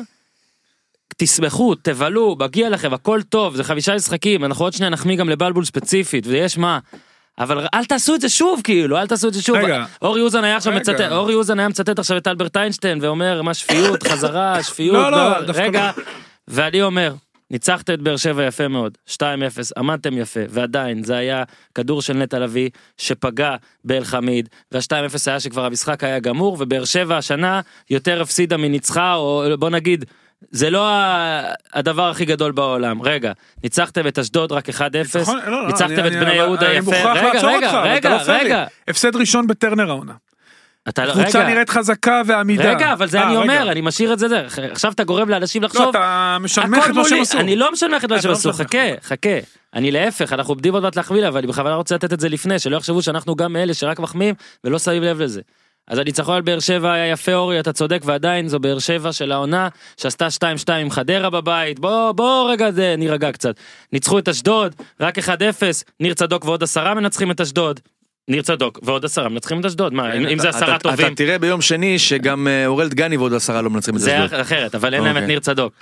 תשמחו, 1.16 1.74
תבלו, 1.74 2.36
מגיע 2.40 2.70
לכם, 2.70 2.94
הכל 2.94 3.22
טוב, 3.22 3.56
זה 3.56 3.64
חמישה 3.64 3.94
משחקים, 3.94 4.44
אנחנו 4.44 4.64
עוד 4.64 4.72
שנייה 4.72 4.90
נחמיא 4.90 5.16
גם 5.16 5.28
לבלבול 5.28 5.64
ספציפית, 5.64 6.26
ויש 6.26 6.58
מה. 6.58 6.78
אבל 7.38 7.66
אל 7.74 7.84
תעשו 7.84 8.14
את 8.14 8.20
זה 8.20 8.28
שוב, 8.28 8.60
כאילו, 8.64 8.98
אל 8.98 9.06
תעשו 9.06 9.28
את 9.28 9.34
זה 9.34 9.42
שוב. 9.42 9.56
רגע. 9.56 9.84
אורי 10.02 10.20
אוזן 10.20 10.44
היה 10.44 10.56
עכשיו. 10.56 10.72
מצטט, 10.72 11.00
אורי 11.00 11.34
אוזן 11.34 11.58
היה 11.58 11.68
מצטט 11.68 11.98
עכשיו 11.98 12.16
את 12.16 12.26
אלברט 12.26 12.56
איינשטיין, 12.56 12.98
ואומר, 13.02 13.42
מה 13.42 13.54
שפיות, 13.54 14.02
חזרה, 14.08 14.62
שפיות, 14.62 14.96
לא, 14.96 15.10
לא, 15.10 15.30
לא, 15.30 15.46
דווקא 15.46 15.62
רגע. 15.62 15.90
ואני 16.48 16.82
אומר, 16.82 17.14
ניצחתם 17.50 17.94
את 17.94 18.02
באר 18.02 18.16
שבע 18.16 18.44
יפה 18.44 18.68
מאוד, 18.68 18.98
2-0, 19.10 19.22
עמדתם 19.76 20.18
יפה, 20.18 20.40
ועדיין 20.48 21.04
זה 21.04 21.16
היה 21.16 21.44
כדור 21.74 22.02
של 22.02 22.12
נטע 22.12 22.38
לביא 22.38 22.70
שפגע 22.98 23.56
באל 23.84 24.04
חמיד, 24.04 24.48
וה-2-0 24.72 25.16
היה 25.26 25.40
שכבר 25.40 25.64
המשחק 25.64 26.04
היה 26.04 26.18
גמור, 26.18 26.56
ובאר 26.60 26.84
שבע 26.84 27.16
השנה 27.16 27.60
יותר 27.90 28.22
הפסידה 28.22 28.56
מניצחה, 28.56 29.14
או 29.14 29.44
בוא 29.58 29.70
נגיד, 29.70 30.04
זה 30.50 30.70
לא 30.70 30.88
הדבר 31.74 32.10
הכי 32.10 32.24
גדול 32.24 32.52
בעולם. 32.52 33.02
רגע, 33.02 33.32
ניצחתם 33.62 34.06
את 34.06 34.18
אשדוד 34.18 34.52
רק 34.52 34.68
1-0, 34.68 34.72
נכון, 35.20 35.40
לא, 35.46 35.62
לא, 35.62 35.66
ניצחתם 35.66 35.84
אני- 35.92 36.00
את 36.00 36.04
אני- 36.06 36.10
בני 36.20 36.22
אבל 36.30 36.34
יהודה 36.34 36.66
אני 36.66 36.76
יפה, 36.76 36.90
רגע, 37.12 37.40
רגע, 37.42 37.80
רגע, 37.82 38.10
לא 38.10 38.32
לי. 38.32 38.44
רגע, 38.44 38.64
הפסד 38.88 39.16
ראשון 39.16 39.46
בטרנר 39.46 39.90
העונה. 39.90 40.12
אתה 40.88 41.06
לא, 41.06 41.12
קבוצה 41.12 41.38
רגע, 41.38 41.48
נראית 41.48 41.70
חזקה 41.70 42.22
ועמידה. 42.26 42.70
רגע, 42.70 42.92
אבל 42.92 43.06
זה 43.08 43.18
אה, 43.18 43.24
אני 43.26 43.32
רגע. 43.36 43.42
אומר, 43.42 43.72
אני 43.72 43.80
משאיר 43.80 44.12
את 44.12 44.18
זה, 44.18 44.28
זה, 44.28 44.46
עכשיו 44.72 44.92
אתה 44.92 45.04
גורם 45.04 45.28
לאנשים 45.28 45.62
לא, 45.62 45.66
לחשוב, 45.68 45.88
אתה 45.88 46.36
משנמך 46.40 46.84
את 46.86 46.94
מה 46.94 47.04
שהם 47.08 47.20
עשו. 47.20 47.38
אני 47.40 47.56
לא 47.56 47.72
משנמך 47.72 48.04
את 48.04 48.10
מה 48.10 48.16
אתה 48.16 48.22
שהם 48.22 48.30
לא 48.30 48.36
עשו. 48.36 48.52
חכה, 48.52 48.78
חכה. 49.02 49.38
אני 49.74 49.90
להפך, 49.90 50.32
אנחנו 50.32 50.52
עומדים 50.52 50.74
עוד 50.74 50.82
מעט 50.82 50.96
להחמיא 50.96 51.20
לה, 51.20 51.28
אבל 51.28 51.38
אני 51.38 51.46
בכוונה 51.46 51.74
רוצה 51.74 51.94
לתת 51.94 52.12
את 52.12 52.20
זה 52.20 52.28
לפני, 52.28 52.58
שלא 52.58 52.76
יחשבו 52.76 53.02
שאנחנו 53.02 53.34
גם 53.34 53.56
אלה 53.56 53.74
שרק 53.74 53.98
מחמיאים 54.00 54.34
ולא 54.64 54.78
שמים 54.78 55.02
לב 55.02 55.20
לזה. 55.22 55.40
אז 55.88 55.98
הניצחון 55.98 56.34
על 56.34 56.42
באר 56.42 56.60
שבע 56.60 56.92
היה 56.92 57.12
יפה 57.12 57.34
אורי 57.34 57.60
אתה 57.60 57.72
צודק 57.72 58.02
ועדיין 58.04 58.48
זו 58.48 58.58
באר 58.58 58.78
שבע 58.78 59.12
של 59.12 59.32
העונה 59.32 59.68
שעשתה 59.96 60.28
2-2 60.68 60.72
עם 60.72 60.90
חדרה 60.90 61.30
בבית 61.30 61.80
בוא 61.80 62.12
בוא 62.12 62.50
רגע 62.50 62.70
זה 62.70 62.94
נירגע 62.98 63.32
קצת 63.32 63.54
ניצחו 63.92 64.18
את 64.18 64.28
אשדוד 64.28 64.74
רק 65.00 65.18
1-0 65.18 65.22
ניר 66.00 66.14
צדוק 66.14 66.44
ועוד 66.44 66.62
עשרה 66.62 66.94
מנצחים 66.94 67.30
את 67.30 67.40
אשדוד. 67.40 67.80
ניר 68.28 68.42
צדוק 68.42 68.78
ועוד 68.82 69.04
עשרה 69.04 69.28
מנצחים 69.28 69.60
את 69.60 69.64
אשדוד 69.64 69.92
מה 69.92 70.14
אם 70.14 70.38
זה 70.38 70.48
עשרה 70.48 70.78
טובים 70.78 71.06
אתה 71.06 71.14
תראה 71.14 71.38
ביום 71.38 71.60
שני 71.60 71.98
שגם 71.98 72.48
אה, 72.48 72.66
אוראל 72.66 72.88
דגני 72.88 73.16
ועוד 73.16 73.34
עשרה 73.34 73.62
לא 73.62 73.70
מנצחים 73.70 73.96
את 73.96 74.00
זה 74.00 74.24
אשדוד. 74.24 74.40
אחרת 74.40 74.74
אבל 74.74 74.94
אין 74.94 75.02
להם 75.02 75.10
את 75.10 75.16
אוקיי. 75.16 75.26
ניר 75.26 75.40
צדוק. 75.40 75.72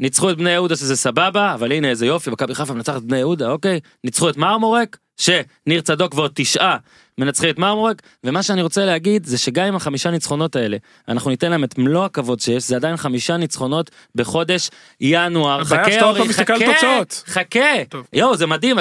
ניצחו 0.00 0.30
את 0.30 0.36
בני 0.36 0.50
יהודה 0.50 0.76
שזה 0.76 0.96
סבבה 0.96 1.54
אבל 1.54 1.72
הנה 1.72 1.88
איזה 1.88 2.06
יופי 2.06 2.30
מכבי 2.30 2.54
חיפה 2.54 2.74
מנצחת 2.74 2.96
את 2.96 3.02
בני 3.02 3.18
יהודה 3.18 3.50
אוקיי 3.50 3.80
ניצחו 4.04 4.28
את 4.28 4.36
מרמורק 4.36 4.96
שניר 5.16 5.80
צדוק 5.80 6.14
ועוד 6.14 6.30
תשעה 6.34 6.76
מנצחים 7.18 7.50
את 7.50 7.58
מרמורק 7.58 8.02
ומה 8.24 8.42
שאני 8.42 8.62
רוצה 8.62 8.84
להגיד 8.84 9.24
זה 9.24 9.38
שגם 9.38 9.66
עם 9.66 9.76
החמישה 9.76 10.10
ניצחונות 10.10 10.56
האלה 10.56 10.76
אנחנו 11.08 11.30
ניתן 11.30 11.50
להם 11.50 11.64
את 11.64 11.78
מלוא 11.78 12.04
הכבוד 12.04 12.40
שיש 12.40 12.68
זה 12.68 12.76
עדיין 12.76 12.96
חמישה 12.96 13.36
ניצחונות 13.36 13.90
בחודש 14.14 14.70
ינואר 15.00 15.64
חכה 15.64 16.02
אורי 16.02 16.32
חכה 16.32 16.54
תוצאות. 16.74 17.22
חכה. 17.26 17.60
יואו 18.12 18.36
זה 18.36 18.46
מדהים 18.46 18.76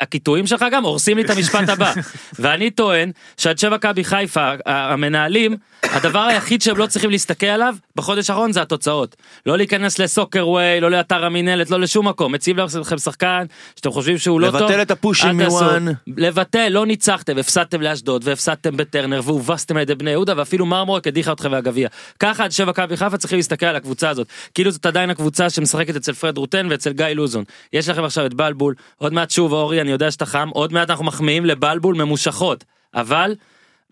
הקיטויים 0.00 0.46
שלך 0.46 0.64
גם 0.72 0.84
הורסים 0.84 1.16
לי 1.16 1.22
את 1.22 1.30
המשפט 1.30 1.68
הבא 1.68 1.92
ואני 2.38 2.70
טוען 2.70 3.10
שאנשי 3.36 3.68
מכבי 3.68 4.04
חיפה 4.04 4.40
ה- 4.66 4.92
המנהלים 4.92 5.56
הדבר 5.82 6.20
היחיד 6.20 6.62
שהם 6.62 6.76
לא 6.76 6.86
צריכים 6.86 7.10
להסתכל 7.10 7.46
עליו 7.46 7.74
בחודש 7.96 8.30
האחרון 8.30 8.52
זה 8.52 8.62
התוצאות 8.62 9.16
לא 9.46 9.56
להיכנס 9.56 9.98
לסוקר 9.98 10.48
ווי 10.48 10.80
לא 10.80 10.90
לאתר 10.90 11.24
המינהלת 11.24 11.70
לא 11.70 11.80
לשום 11.80 12.08
מקום 12.08 12.32
מציב 12.32 12.56
לכם 12.60 12.98
שחקן 12.98 13.44
שאתם 13.76 13.90
חושבים 13.90 14.18
שהוא 14.18 14.40
לא 14.40 14.50
טוב 14.50 14.60
לבטל 14.60 14.82
את 14.82 14.90
הפושים. 14.90 15.40
מוואן. 15.40 15.86
לבטל 16.16 16.68
לא 16.68 16.86
ניצחתם 16.86 17.38
הפסדתם 17.44 17.82
לאשדוד 17.82 18.22
והפסדתם 18.24 18.76
בטרנר 18.76 19.20
והובסתם 19.24 19.76
על 19.76 19.82
ידי 19.82 19.94
בני 19.94 20.10
יהודה 20.10 20.34
ואפילו 20.36 20.66
מרמורק 20.66 21.06
הדיחה 21.06 21.32
אתכם 21.32 21.50
מהגביע. 21.50 21.88
ככה 22.20 22.44
אנשי 22.44 22.64
מכבי 22.64 22.96
חיפה 22.96 23.16
צריכים 23.16 23.38
להסתכל 23.38 23.66
על 23.66 23.76
הקבוצה 23.76 24.08
הזאת. 24.08 24.26
כאילו 24.54 24.70
זאת 24.70 24.86
עדיין 24.86 25.10
הקבוצה 25.10 25.50
שמשחקת 25.50 25.96
אצל 25.96 26.12
פרד 26.12 26.38
רוטן 26.38 26.66
ואצל 26.70 26.92
גיא 26.92 27.06
לוזון. 27.06 27.44
יש 27.72 27.88
לכם 27.88 28.04
עכשיו 28.04 28.26
את 28.26 28.34
בלבול. 28.34 28.74
עוד 28.96 29.12
מעט 29.12 29.30
שוב 29.30 29.52
אורי 29.52 29.80
אני 29.80 29.90
יודע 29.90 30.10
שאתה 30.10 30.26
חם. 30.26 30.48
עוד 30.48 30.72
מעט 30.72 30.90
אנחנו 30.90 31.04
מחמיאים 31.04 31.44
לבלבול 31.44 31.94
ממושכות. 31.94 32.64
אבל. 32.94 33.34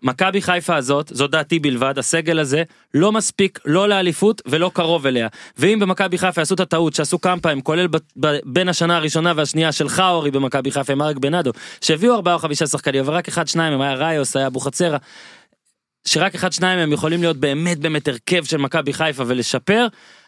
מכבי 0.03 0.41
חיפה 0.41 0.75
הזאת, 0.75 1.11
זו 1.13 1.27
דעתי 1.27 1.59
בלבד, 1.59 1.99
הסגל 1.99 2.39
הזה 2.39 2.63
לא 2.93 3.11
מספיק 3.11 3.59
לא 3.65 3.89
לאליפות 3.89 4.41
ולא 4.45 4.71
קרוב 4.73 5.07
אליה. 5.07 5.27
ואם 5.57 5.79
במכבי 5.79 6.17
חיפה 6.17 6.41
יעשו 6.41 6.55
את 6.55 6.59
הטעות 6.59 6.93
שעשו 6.93 7.21
כמה 7.21 7.39
פעמים, 7.41 7.61
כולל 7.61 7.87
ב, 7.87 7.97
ב, 8.19 8.37
בין 8.45 8.69
השנה 8.69 8.97
הראשונה 8.97 9.33
והשנייה 9.35 9.71
שלך 9.71 10.03
אורי 10.09 10.31
במכבי 10.31 10.71
חיפה 10.71 10.93
עם 10.93 11.01
אריק 11.01 11.17
בנאדו, 11.17 11.51
שהביאו 11.81 12.15
ארבעה 12.15 12.33
או 12.33 12.39
חמישה 12.39 12.67
שחקנים, 12.67 13.03
אבל 13.03 13.13
רק 13.13 13.27
אחד 13.27 13.47
שניים, 13.47 13.81
היה 13.81 13.93
ראיוס, 13.93 14.35
היה 14.35 14.47
אבוחצירה, 14.47 14.97
שרק 16.05 16.35
אחד 16.35 16.53
שניים 16.53 16.79
הם 16.79 16.93
יכולים 16.93 17.21
להיות 17.21 17.37
באמת 17.37 17.79
באמת 17.79 18.07
הרכב 18.07 18.43
של 18.43 18.57
מכבי 18.57 18.93
חיפה 18.93 19.23
ולשפר, 19.27 19.87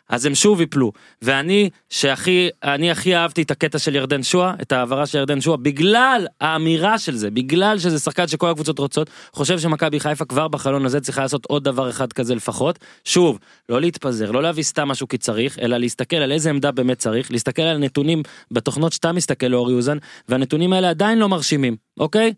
אז 0.09 0.26
הם 0.26 0.36
שוב 0.36 0.61
יפלו. 0.61 0.91
ואני, 1.21 1.69
שהכי, 1.89 2.49
אני 2.63 2.91
הכי 2.91 3.15
אהבתי 3.15 3.41
את 3.41 3.51
הקטע 3.51 3.80
של 3.80 3.95
ירדן 3.95 4.23
שואה, 4.23 4.53
את 4.61 4.71
ההעברה 4.71 5.05
של 5.05 5.17
ירדן 5.17 5.41
שואה, 5.41 5.57
בגלל 5.57 6.28
האמירה 6.41 6.99
של 6.99 7.15
זה, 7.15 7.32
בגלל 7.32 7.80
שזה 7.80 7.99
שחקן 7.99 8.28
שכל 8.28 8.49
הקבוצות 8.49 8.80
רוצות, 8.80 9.09
חושב 9.34 9.59
שמכבי 9.59 9.99
חיפה 9.99 10.26
כבר 10.26 10.47
בחלון 10.47 10.86
הזה 10.86 11.01
צריכה 11.01 11.21
לעשות 11.21 11.45
עוד 11.45 11.63
דבר 11.63 11.89
אחד 11.89 12.13
כזה 12.13 12.36
לפחות. 12.36 12.80
שוב, 13.05 13.39
לא 13.69 13.82
להתפזר, 13.82 14.32
לא 14.32 14.43
להביא 14.43 14.63
סתם 14.63 14.88
משהו 14.88 15.07
כי 15.07 15.17
צריך, 15.17 15.59
אלא 15.59 15.78
להסתכל 15.78 16.15
על 16.15 16.32
איזה 16.32 16.49
עמדה 16.49 16.71
באמת 16.71 16.97
צריך, 16.97 17.32
להסתכל 17.32 17.61
על 17.61 17.78
נתונים 17.78 18.23
בתוכנות 18.51 18.93
שאתה 18.93 19.11
מסתכל 19.11 19.47
לאורי 19.47 19.73
אוזן, 19.73 19.97
והנתונים 20.30 20.73
האלה 20.73 20.89
עדיין 20.89 21.19
לא 21.19 21.30
מרשימים, 21.30 21.76
אוקיי? 21.99 22.34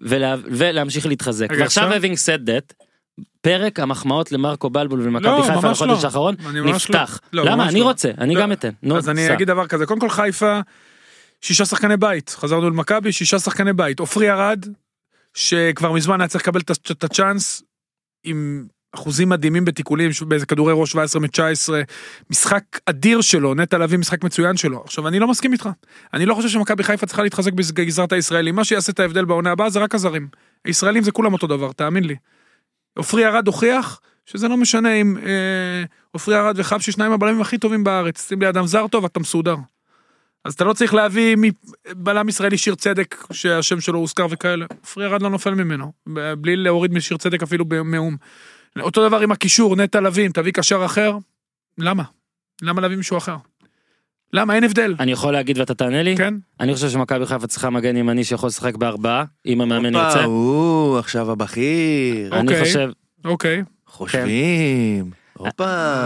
ולה, 0.00 0.34
ולהמשיך 0.44 1.06
להתחזק. 1.06 1.46
ועכשיו 1.58 1.88
עכשיו? 1.88 2.02
having 2.02 2.14
said 2.14 2.48
that, 2.48 2.84
פרק 3.40 3.80
המחמאות 3.80 4.32
למרקו 4.32 4.70
בלבול 4.70 5.00
ולמכבי 5.00 5.26
לא, 5.26 5.42
חיפה 5.42 5.68
ממש 5.68 5.82
לחודש 5.82 6.02
לא. 6.02 6.06
האחרון 6.06 6.34
ממש 6.40 6.88
נפתח. 6.88 7.20
לא. 7.32 7.44
לא, 7.44 7.50
למה? 7.50 7.68
אני 7.68 7.80
לא. 7.80 7.84
רוצה, 7.84 8.10
אני 8.18 8.34
לא. 8.34 8.40
גם 8.40 8.52
אתן. 8.52 8.70
נו, 8.82 8.98
אז 8.98 9.08
אני. 9.08 9.32
אגיד 9.32 9.48
דבר 9.48 9.66
כזה, 9.66 9.86
קודם 9.86 10.00
כל 10.00 10.10
חיפה, 10.10 10.60
שישה 11.40 11.64
שחקני 11.64 11.96
בית, 11.96 12.28
חזרנו 12.38 12.70
למכבי, 12.70 13.12
שישה 13.12 13.38
שחקני 13.38 13.72
בית. 13.72 14.00
עופרי 14.00 14.30
ארד, 14.30 14.66
שכבר 15.34 15.92
מזמן 15.92 16.20
היה 16.20 16.28
צריך 16.28 16.42
לקבל 16.44 16.60
את 16.90 17.04
הצ'אנס, 17.04 17.62
עם 18.24 18.66
אחוזים 18.94 19.28
מדהימים 19.28 19.64
בתיקולים, 19.64 20.10
באיזה 20.28 20.46
כדורי 20.46 20.72
ראש 20.76 20.90
17 20.90 21.22
מ-19, 21.22 21.72
משחק 22.30 22.62
אדיר 22.86 23.20
שלו, 23.20 23.54
נטע 23.54 23.78
לביא 23.78 23.98
משחק 23.98 24.24
מצוין 24.24 24.56
שלו. 24.56 24.82
עכשיו, 24.84 25.08
אני 25.08 25.18
לא 25.18 25.28
מסכים 25.28 25.52
איתך. 25.52 25.68
אני 26.14 26.26
לא 26.26 26.34
חושב 26.34 26.48
שמכבי 26.48 26.82
חיפה 26.82 27.06
צריכה 27.06 27.22
להתחזק 27.22 27.52
בגזרת 27.52 28.12
הישראלים. 28.12 28.54
מה 28.54 28.64
שיעשה 28.64 28.92
את 28.92 29.00
ההבדל 29.00 29.24
בעונה 29.24 29.50
הבאה 29.50 29.70
זה 29.70 29.78
רק 29.78 29.94
הזרים. 29.94 30.28
הישראלים 30.64 31.02
זה 31.02 31.12
כולם 31.12 31.32
אותו 31.32 31.46
דבר, 31.46 31.72
תאמין 31.72 32.04
לי. 32.04 32.16
עופרי 32.96 33.26
ארד 33.26 33.46
הוכיח 33.46 34.00
שזה 34.26 34.48
לא 34.48 34.56
משנה 34.56 34.94
אם 34.94 35.16
אה, 35.18 35.84
עופרי 36.10 36.36
ארד 36.36 36.54
וחבשי 36.58 36.92
שניים 36.92 37.12
הבלמים 37.12 37.40
הכי 37.40 37.58
טובים 37.58 37.84
בארץ, 37.84 38.28
שים 38.28 38.42
לידם 38.42 38.66
זר 38.66 38.86
טוב 38.86 39.04
אתה 39.04 39.20
מסודר. 39.20 39.56
אז 40.44 40.54
אתה 40.54 40.64
לא 40.64 40.72
צריך 40.72 40.94
להביא 40.94 41.36
בלם 41.96 42.28
ישראלי 42.28 42.58
שיר 42.58 42.74
צדק 42.74 43.16
שהשם 43.32 43.80
שלו 43.80 43.98
הוזכר 43.98 44.26
וכאלה, 44.30 44.66
עופרי 44.80 45.06
ארד 45.06 45.22
לא 45.22 45.30
נופל 45.30 45.54
ממנו, 45.54 45.92
בלי 46.38 46.56
להוריד 46.56 46.92
משיר 46.92 47.16
צדק 47.16 47.42
אפילו 47.42 47.64
במאום. 47.64 48.16
אותו 48.80 49.08
דבר 49.08 49.20
עם 49.20 49.32
הקישור, 49.32 49.76
נטע 49.76 50.00
לביא, 50.00 50.26
אם 50.26 50.32
תביא 50.32 50.52
קשר 50.52 50.84
אחר, 50.84 51.16
למה? 51.78 52.02
למה 52.62 52.80
להביא 52.80 52.96
מישהו 52.96 53.18
אחר? 53.18 53.36
למה? 54.32 54.54
אין 54.54 54.64
הבדל. 54.64 54.94
אני 55.00 55.12
יכול 55.12 55.32
להגיד 55.32 55.58
ואתה 55.58 55.74
תענה 55.74 56.02
לי? 56.02 56.16
כן? 56.16 56.34
אני 56.60 56.74
חושב 56.74 56.88
שמכבי 56.88 57.26
חיפה 57.26 57.46
צריכה 57.46 57.70
מגן 57.70 57.96
ימני 57.96 58.24
שיכול 58.24 58.46
לשחק 58.46 58.76
בארבעה, 58.76 59.24
אם 59.46 59.60
המאמן 59.60 59.94
ירצה. 59.94 60.24
הוא 60.24 60.98
עכשיו 60.98 61.30
הבכיר. 61.30 62.34
אני 62.34 62.42
אוקיי. 62.42 62.64
חושב, 62.64 62.90
אוקיי. 63.24 63.62
חושבים. 63.86 65.10
הופה. 65.32 66.02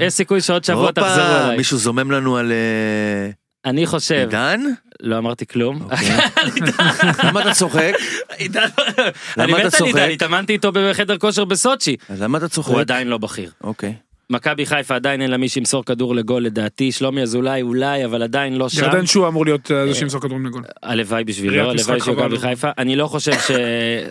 יש 0.00 0.12
סיכוי 0.12 0.40
שעוד 0.40 0.64
שבוע 0.64 0.92
תחזרו 0.92 1.24
אליי. 1.24 1.56
מישהו 1.56 1.78
זומם 1.78 2.10
לנו 2.10 2.36
על 2.36 2.52
אה, 2.52 3.30
אני 3.66 3.86
חושב, 3.86 4.14
עידן? 4.14 4.60
לא 5.00 5.18
אמרתי 5.18 5.46
כלום. 5.46 5.82
אוקיי. 5.82 6.16
למה 7.24 7.42
אתה 7.42 7.52
צוחק? 7.52 7.92
עידן, 8.36 8.66
אני 9.38 9.52
מת 9.52 9.74
על 9.74 9.86
עידן? 9.86 10.10
התאמנתי 10.10 10.52
איתו 10.52 10.72
בחדר 10.74 11.18
כושר 11.18 11.44
בסוצ'י. 11.44 11.96
אז 12.08 12.22
למה 12.22 12.38
אתה 12.38 12.48
צוחק? 12.48 12.72
הוא 12.72 12.80
עדיין 12.80 13.08
לא 13.08 13.18
בכיר. 13.18 13.50
אוקיי. 13.64 13.94
מכבי 14.30 14.66
חיפה 14.66 14.94
עדיין 14.94 15.22
אין 15.22 15.30
לה 15.30 15.36
מי 15.36 15.48
שימסור 15.48 15.84
כדור 15.84 16.14
לגול 16.14 16.42
לדעתי, 16.42 16.92
שלומי 16.92 17.22
אזולאי 17.22 17.62
אולי, 17.62 18.04
אבל 18.04 18.22
עדיין 18.22 18.56
לא 18.56 18.68
שם. 18.68 18.84
ירדן 18.84 19.06
שועה 19.06 19.28
אמור 19.28 19.44
להיות 19.44 19.70
אה, 19.70 19.86
זה 19.86 19.94
שימסור 19.94 20.20
כדורים 20.20 20.46
לגול. 20.46 20.62
הלוואי 20.82 21.24
בשבילו, 21.24 21.70
הלוואי 21.70 22.00
שהוא. 22.00 22.16
מכבי 22.16 22.38
חיפה. 22.38 22.70
אני 22.78 22.96
לא 22.96 23.06
חושב 23.06 23.32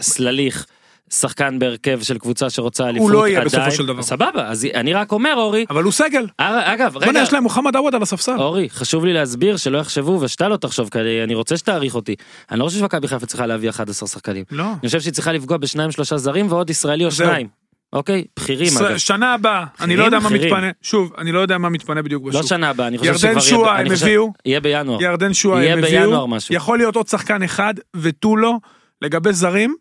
שסלליך, 0.01 0.65
שחקן 1.13 1.59
בהרכב 1.59 1.99
של 2.01 2.17
קבוצה 2.17 2.49
שרוצה 2.49 2.89
אליפות, 2.89 3.11
לא 3.11 3.27
יהיה 3.27 3.41
בסופו 3.41 3.57
עדיין- 3.61 3.75
של 3.75 3.85
דבר. 3.85 4.01
סבבה, 4.01 4.47
אז 4.47 4.67
אני 4.73 4.93
רק 4.93 5.11
אומר 5.11 5.33
אורי, 5.37 5.65
אבל 5.69 5.83
הוא 5.83 5.91
סגל. 5.91 6.27
אגב, 6.37 6.93
בוא'נה, 6.93 7.07
רגע, 7.09 7.19
יש 7.21 7.33
להם 7.33 7.43
מוחמד 7.43 7.75
עווד 7.75 7.95
על 7.95 8.01
הספסל. 8.01 8.35
אורי, 8.39 8.69
חשוב 8.69 9.05
לי 9.05 9.13
להסביר 9.13 9.57
שלא 9.57 9.77
יחשבו 9.77 10.11
ושאתה 10.21 10.47
לא 10.47 10.57
תחשוב 10.57 10.89
כדי, 10.89 11.23
אני 11.23 11.35
רוצה 11.35 11.57
שתעריך 11.57 11.95
אותי. 11.95 12.15
אני 12.51 12.59
לא 12.59 12.65
חושב 12.65 12.79
שמכבי 12.79 13.07
חיפה 13.07 13.25
צריכה 13.25 13.45
להביא 13.45 13.69
11 13.69 14.07
שחקנים. 14.09 14.43
לא. 14.51 14.63
אני 14.63 14.85
חושב 14.85 14.99
שהיא 14.99 15.13
צריכה 15.13 15.31
לפגוע 15.31 15.57
בשניים 15.57 15.91
שלושה 15.91 16.17
זרים 16.17 16.51
ועוד 16.51 16.69
ישראלי 16.69 17.05
או. 17.05 17.11
שניים. 17.11 17.47
אוקיי? 17.93 18.23
בכירים 18.39 18.69
ש- 18.69 18.77
אגב. 18.81 18.97
שנה 18.97 19.33
הבאה, 19.33 19.65
אני 19.81 19.95
לא 19.95 20.03
יודע 20.03 20.19
מה 20.19 20.29
בכירים. 20.29 20.53
מתפנה, 20.53 20.69
שוב, 20.81 21.11
אני 21.17 21.31
לא 21.31 21.39
יודע 21.39 21.57
מה 21.57 21.69
מתפנה 21.69 22.01
בדיוק 22.01 22.23
לא 22.25 22.29
בשוק. 22.29 22.43
שנה 22.49 22.69
הבאה, 22.69 22.87
אני 22.87 22.97
חושב 22.97 23.09
ירדן 23.11 23.19
שכבר 23.19 23.31
יהיה... 23.31 23.41
שועה 23.41 23.79
אני 23.81 23.89
הם 23.89 23.95
הביאו. 24.01 24.31
יהיה 24.45 24.59
בינואר. 24.59 25.01
ירדן 25.01 25.31
יהיה 25.45 25.73
הם 25.73 25.81
בינואר 25.81 26.03
הביאו, 26.05 26.27
משהו. 26.27 26.55
יכול 26.55 26.77
להיות 26.77 26.95
עוד 26.95 27.07
שחקן 27.07 27.43
אחד 27.43 27.73
ותו 27.95 28.37
לא, 28.37 28.53
לגבי 29.01 29.33
זרים, 29.33 29.75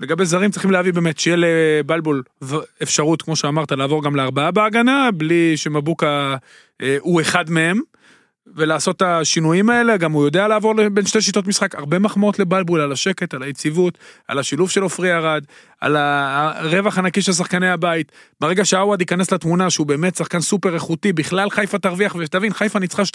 לגבי 0.00 0.24
זרים 0.24 0.50
צריכים 0.50 0.70
להביא 0.70 0.92
באמת 0.92 1.18
שיהיה 1.18 1.36
לבלבול 1.36 2.22
אפשרות, 2.82 3.22
כמו 3.22 3.36
שאמרת, 3.36 3.72
לעבור 3.72 4.04
גם 4.04 4.16
לארבעה 4.16 4.50
בהגנה, 4.50 5.10
בלי 5.14 5.56
שמבוקה 5.56 6.36
אה, 6.82 6.96
הוא 7.00 7.20
אחד 7.20 7.50
מהם, 7.50 7.80
ולעשות 8.54 8.96
את 8.96 9.02
השינויים 9.02 9.70
האלה, 9.70 9.96
גם 9.96 10.12
הוא 10.12 10.24
יודע 10.24 10.48
לעבור 10.48 10.88
בין 10.88 11.06
שתי 11.06 11.20
שיטות 11.20 11.46
משחק, 11.46 11.74
הרבה 11.74 11.98
מחמאות 11.98 12.38
לבלבול 12.38 12.80
על 12.80 12.92
השקט, 12.92 13.34
על 13.34 13.42
היציבות, 13.42 13.98
על 14.28 14.38
השילוב 14.38 14.70
של 14.70 14.82
עופרי 14.82 15.12
ארד, 15.12 15.44
על 15.80 15.96
הרווח 15.96 16.98
הנקי 16.98 17.22
של 17.22 17.32
שחקני 17.32 17.70
הבית. 17.70 18.12
ברגע 18.40 18.64
שעווד 18.64 19.00
ייכנס 19.00 19.32
לתמונה 19.32 19.70
שהוא 19.70 19.86
באמת 19.86 20.16
שחקן 20.16 20.40
סופר 20.40 20.74
איכותי, 20.74 21.12
בכלל 21.12 21.50
חיפה 21.50 21.78
תרוויח, 21.78 22.14
ותבין, 22.18 22.52
חיפה 22.52 22.78
ניצחה 22.78 23.02
2-0, 23.02 23.14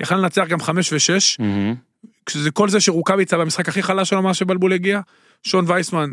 יכלה 0.00 0.18
לנצח 0.18 0.44
גם 0.48 0.60
5 0.60 0.92
ו-6, 0.92 1.36
מהמם. 1.38 1.74
כשזה 2.26 2.50
כל 2.50 2.68
זה 2.68 2.80
שרוקאביצה 2.80 3.38
במשחק 3.38 3.68
הכי 3.68 3.82
חלש 3.82 4.08
שלו 4.08 4.22
מאז 4.22 4.36
שבלבול 4.36 4.72
הגיע, 4.72 5.00
שון 5.46 5.64
וייסמן 5.68 6.10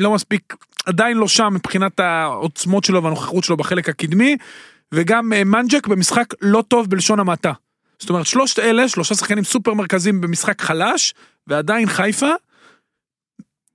לא 0.00 0.14
מספיק, 0.14 0.56
עדיין 0.86 1.16
לא 1.16 1.28
שם 1.28 1.48
מבחינת 1.54 2.00
העוצמות 2.00 2.84
שלו 2.84 3.02
והנוכחות 3.02 3.44
שלו 3.44 3.56
בחלק 3.56 3.88
הקדמי, 3.88 4.36
וגם 4.94 5.32
אה, 5.32 5.44
מנג'ק 5.44 5.86
במשחק 5.86 6.26
לא 6.42 6.62
טוב 6.68 6.90
בלשון 6.90 7.20
המעטה. 7.20 7.52
זאת 7.98 8.10
אומרת, 8.10 8.26
שלושת 8.26 8.58
אלה, 8.58 8.88
שלושה 8.88 9.14
שחקנים 9.14 9.44
סופר 9.44 9.74
מרכזיים 9.74 10.20
במשחק 10.20 10.60
חלש, 10.62 11.14
ועדיין 11.46 11.86
חיפה 11.88 12.30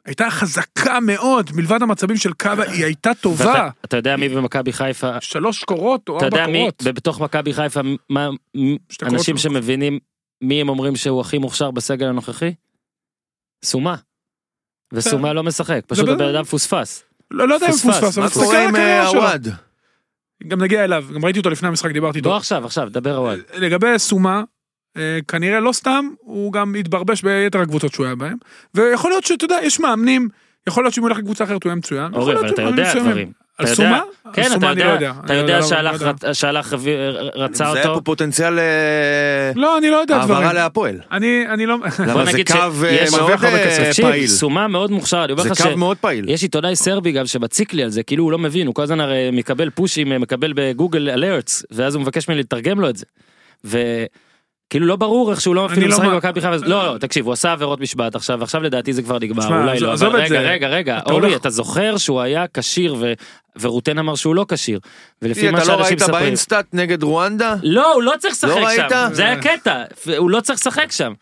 הייתה 0.05 0.30
חזקה 0.30 0.99
מאוד, 0.99 1.49
מלבד 1.55 1.82
המצבים 1.82 2.18
של 2.18 2.34
קאבה, 2.34 2.63
היא 2.72 2.86
הייתה 2.86 3.13
טובה. 3.13 3.45
ואתה- 3.47 3.70
אתה 3.86 3.97
יודע 3.97 4.16
מי 4.16 4.30
במכבי 4.30 4.74
חיפה, 4.74 5.22
שלוש 5.22 5.63
קורות 5.63 6.09
או 6.09 6.18
אתה 6.18 6.26
ארבע 6.26 6.38
יודע 6.38 6.51
מי, 6.51 6.59
קורות. 6.59 6.84
בתוך 6.84 7.22
מכבי 7.22 7.53
חיפה, 7.53 7.82
מה, 8.09 8.30
קורות 8.99 9.13
אנשים. 9.13 9.38
שמבינים 9.38 9.99
מי 10.41 10.61
הם 10.61 10.70
אומרים 10.70 10.95
שהוא 10.95 11.22
הכי 11.22 11.38
מוכשר 11.38 11.72
בסגל 11.72 12.05
הנוכחי? 12.07 12.53
סומה. 13.66 13.95
וסומה 14.93 15.34
לא 15.34 15.43
משחק, 15.43 15.82
פשוט 15.88 16.05
זה 16.05 16.11
הבן 16.11 16.20
בסדר. 16.20 16.36
אדם 16.38 16.43
פוספס. 16.43 17.03
לא 17.32 17.47
לא 17.47 17.53
יודע 17.53 17.68
אם. 17.68 17.72
פוספס, 17.72 18.18
אבל 18.18 18.30
תסתכל 18.30 18.55
על 18.55 18.68
הקריירה 18.68 19.05
אה, 19.05 19.11
שלו. 19.11 19.51
גם 20.47 20.61
נגיע 20.61 20.84
אליו, 20.84 21.05
גם 21.16 21.26
ראיתי 21.26 21.39
אותו 21.39 21.49
לפני 21.49 21.68
המשחק, 21.68 21.91
דיברתי 21.91 22.18
איתו. 22.18 22.30
לא 22.30 22.38
עכשיו, 22.38 22.66
עכשיו, 22.66 22.89
דבר 22.89 23.18
אוהד. 23.18 23.39
לגבי 23.53 23.99
סומה, 23.99 24.43
אה, 24.97 25.20
כנראה 25.28 25.59
לא 25.59 25.72
סתם, 25.72 26.09
הוא 26.20 26.53
גם 26.53 26.76
התברבש 26.76 27.22
ביתר 27.22 27.61
הקבוצות 27.61 27.93
שהוא 27.93 28.05
היה 28.05 28.16
בהן, 28.16 28.38
ויכול 28.74 29.11
להיות 29.11 29.24
שאתה 29.24 29.45
יודע, 29.45 29.57
יש 29.63 29.80
מאמנים, 29.80 30.30
יכול 30.68 30.84
להיות 30.84 30.93
שאם 30.93 31.03
הוא 31.03 31.09
ילך 31.09 31.20
לקבוצה 31.20 31.43
אחרת 31.43 31.63
הוא 31.63 31.70
יהיה 31.70 31.76
מצוין. 31.76 32.13
אורי, 32.13 32.36
אבל 32.36 32.49
אתה 32.49 32.61
יודע. 32.61 32.93
דברים. 32.99 33.32
על 33.58 33.68
סומה? 33.68 34.01
כן, 34.34 34.47
אתה 34.58 34.74
לא 34.74 34.91
יודע. 34.91 35.14
אתה 35.26 35.34
יודע 35.34 35.60
לא- 35.60 35.66
שהלך, 35.66 36.01
לא 36.01 36.34
שהלך, 36.34 36.76
רצה 37.36 37.66
זה 37.72 37.74
היה 37.74 37.84
פה 37.84 37.89
אותו. 37.89 38.03
פוטנציאל 38.03 38.60
אה, 38.60 39.51
לא, 39.56 39.78
אני 39.78 39.89
לא 39.89 39.95
יודע 39.95 40.16
העברה 40.16 40.39
דברים. 40.41 40.56
להפועל. 40.56 40.99
אני 41.12 41.45
אני 41.49 41.66
לא... 41.66 41.78
למה 41.99 42.14
בוא 42.14 42.26
זה 42.26 42.32
נגיד 42.34 42.51
קו 42.51 42.58
אה, 42.58 42.97
שיש 42.97 43.14
מאוד 43.14 43.32
אה, 43.32 43.91
פעיל. 44.01 44.28
סומה 44.28 44.68
מאוד 44.68 44.91
מוכשר, 44.91 45.24
אני 45.24 45.32
אומר 45.32 45.43
זה 45.43 45.49
לך 45.49 45.62
קו 45.62 45.78
מאוד 45.78 45.97
פעיל. 45.97 46.26
שיש 46.28 46.43
עיתונאי 46.43 46.76
סרבי 46.76 47.12
גם 47.12 47.26
שמציק 47.26 47.74
לי 47.74 47.84
על 47.84 47.89
זה, 47.89 48.03
כאילו 48.03 48.24
הוא 48.24 48.32
לא 48.32 48.38
מבין, 48.38 48.68
הוא 48.68 48.76
כל 48.76 48.82
הזמן 48.84 48.99
הרי 48.99 49.30
מקבל 49.32 49.70
פושים, 49.70 50.10
מקבל 50.22 50.53
בגוגל 50.56 51.10
אלרטס, 51.10 51.66
ואז 51.72 51.95
הוא 51.95 52.01
מבקש 52.01 52.30
ממני 52.30 52.39
לתרגם 52.39 52.80
לו 52.80 52.89
את 52.89 52.95
זה. 52.97 53.06
וכאילו 54.68 54.88
לא 54.88 54.95
ברור 54.95 55.32
איך 55.32 55.41
שהוא 55.41 55.55
לא 55.55 55.66
אפילו 55.66 55.88
לא 55.88 55.97
משחק 55.97 56.05
במכבי 56.05 56.41
חיפה, 56.41 56.55
לא, 56.55 56.93
לא, 56.93 56.97
תקשיב, 56.97 57.26
הוא 57.26 57.34
עשה 57.34 57.51
עבירות 57.51 57.80
משפט 57.80 58.16
עכשיו, 58.16 58.43
עכשיו 58.43 58.63
לדעתי 58.63 58.93
זה 58.93 59.01
כבר 59.01 59.20
נגמר, 59.20 59.47
אולי 59.47 59.80
לא, 59.80 59.93
אבל 59.93 60.07
רגע. 60.07 60.41
רגע, 60.41 60.68
רגע, 60.68 60.97
אתה 60.97 61.13
אורי, 61.13 61.36
אתה 61.36 61.49
זוכר 61.49 61.97
שהוא 61.97 62.22
היה 62.22 62.45
כשיר 62.53 62.95
ורוטן 63.59 63.97
אמר 63.97 64.16
שהוא 64.16 64.36
לא 64.36 64.45
כשיר, 64.49 64.80
ולפי 65.22 65.51
מה 65.51 65.57
אתה 65.57 65.68
לא 65.68 65.74
שאנשים 65.74 65.86
ראית 65.86 66.01
מספרים. 66.01 66.24
באינסטאט 66.24 66.66
נגד 66.74 67.03
רואנדה? 67.03 67.55
לא, 67.63 67.93
הוא 67.93 68.03
לא 68.03 68.13
צריך 68.20 68.34
לשחק 68.34 68.49
לא 68.49 68.76
שם, 68.76 68.82
ראית? 68.82 69.16
זה 69.16 69.26
היה 69.26 69.41
קטע, 69.41 69.84
הוא 70.18 70.30
לא 70.30 70.41
צריך 70.41 70.59
לשחק 70.59 70.91
שם. 70.91 71.13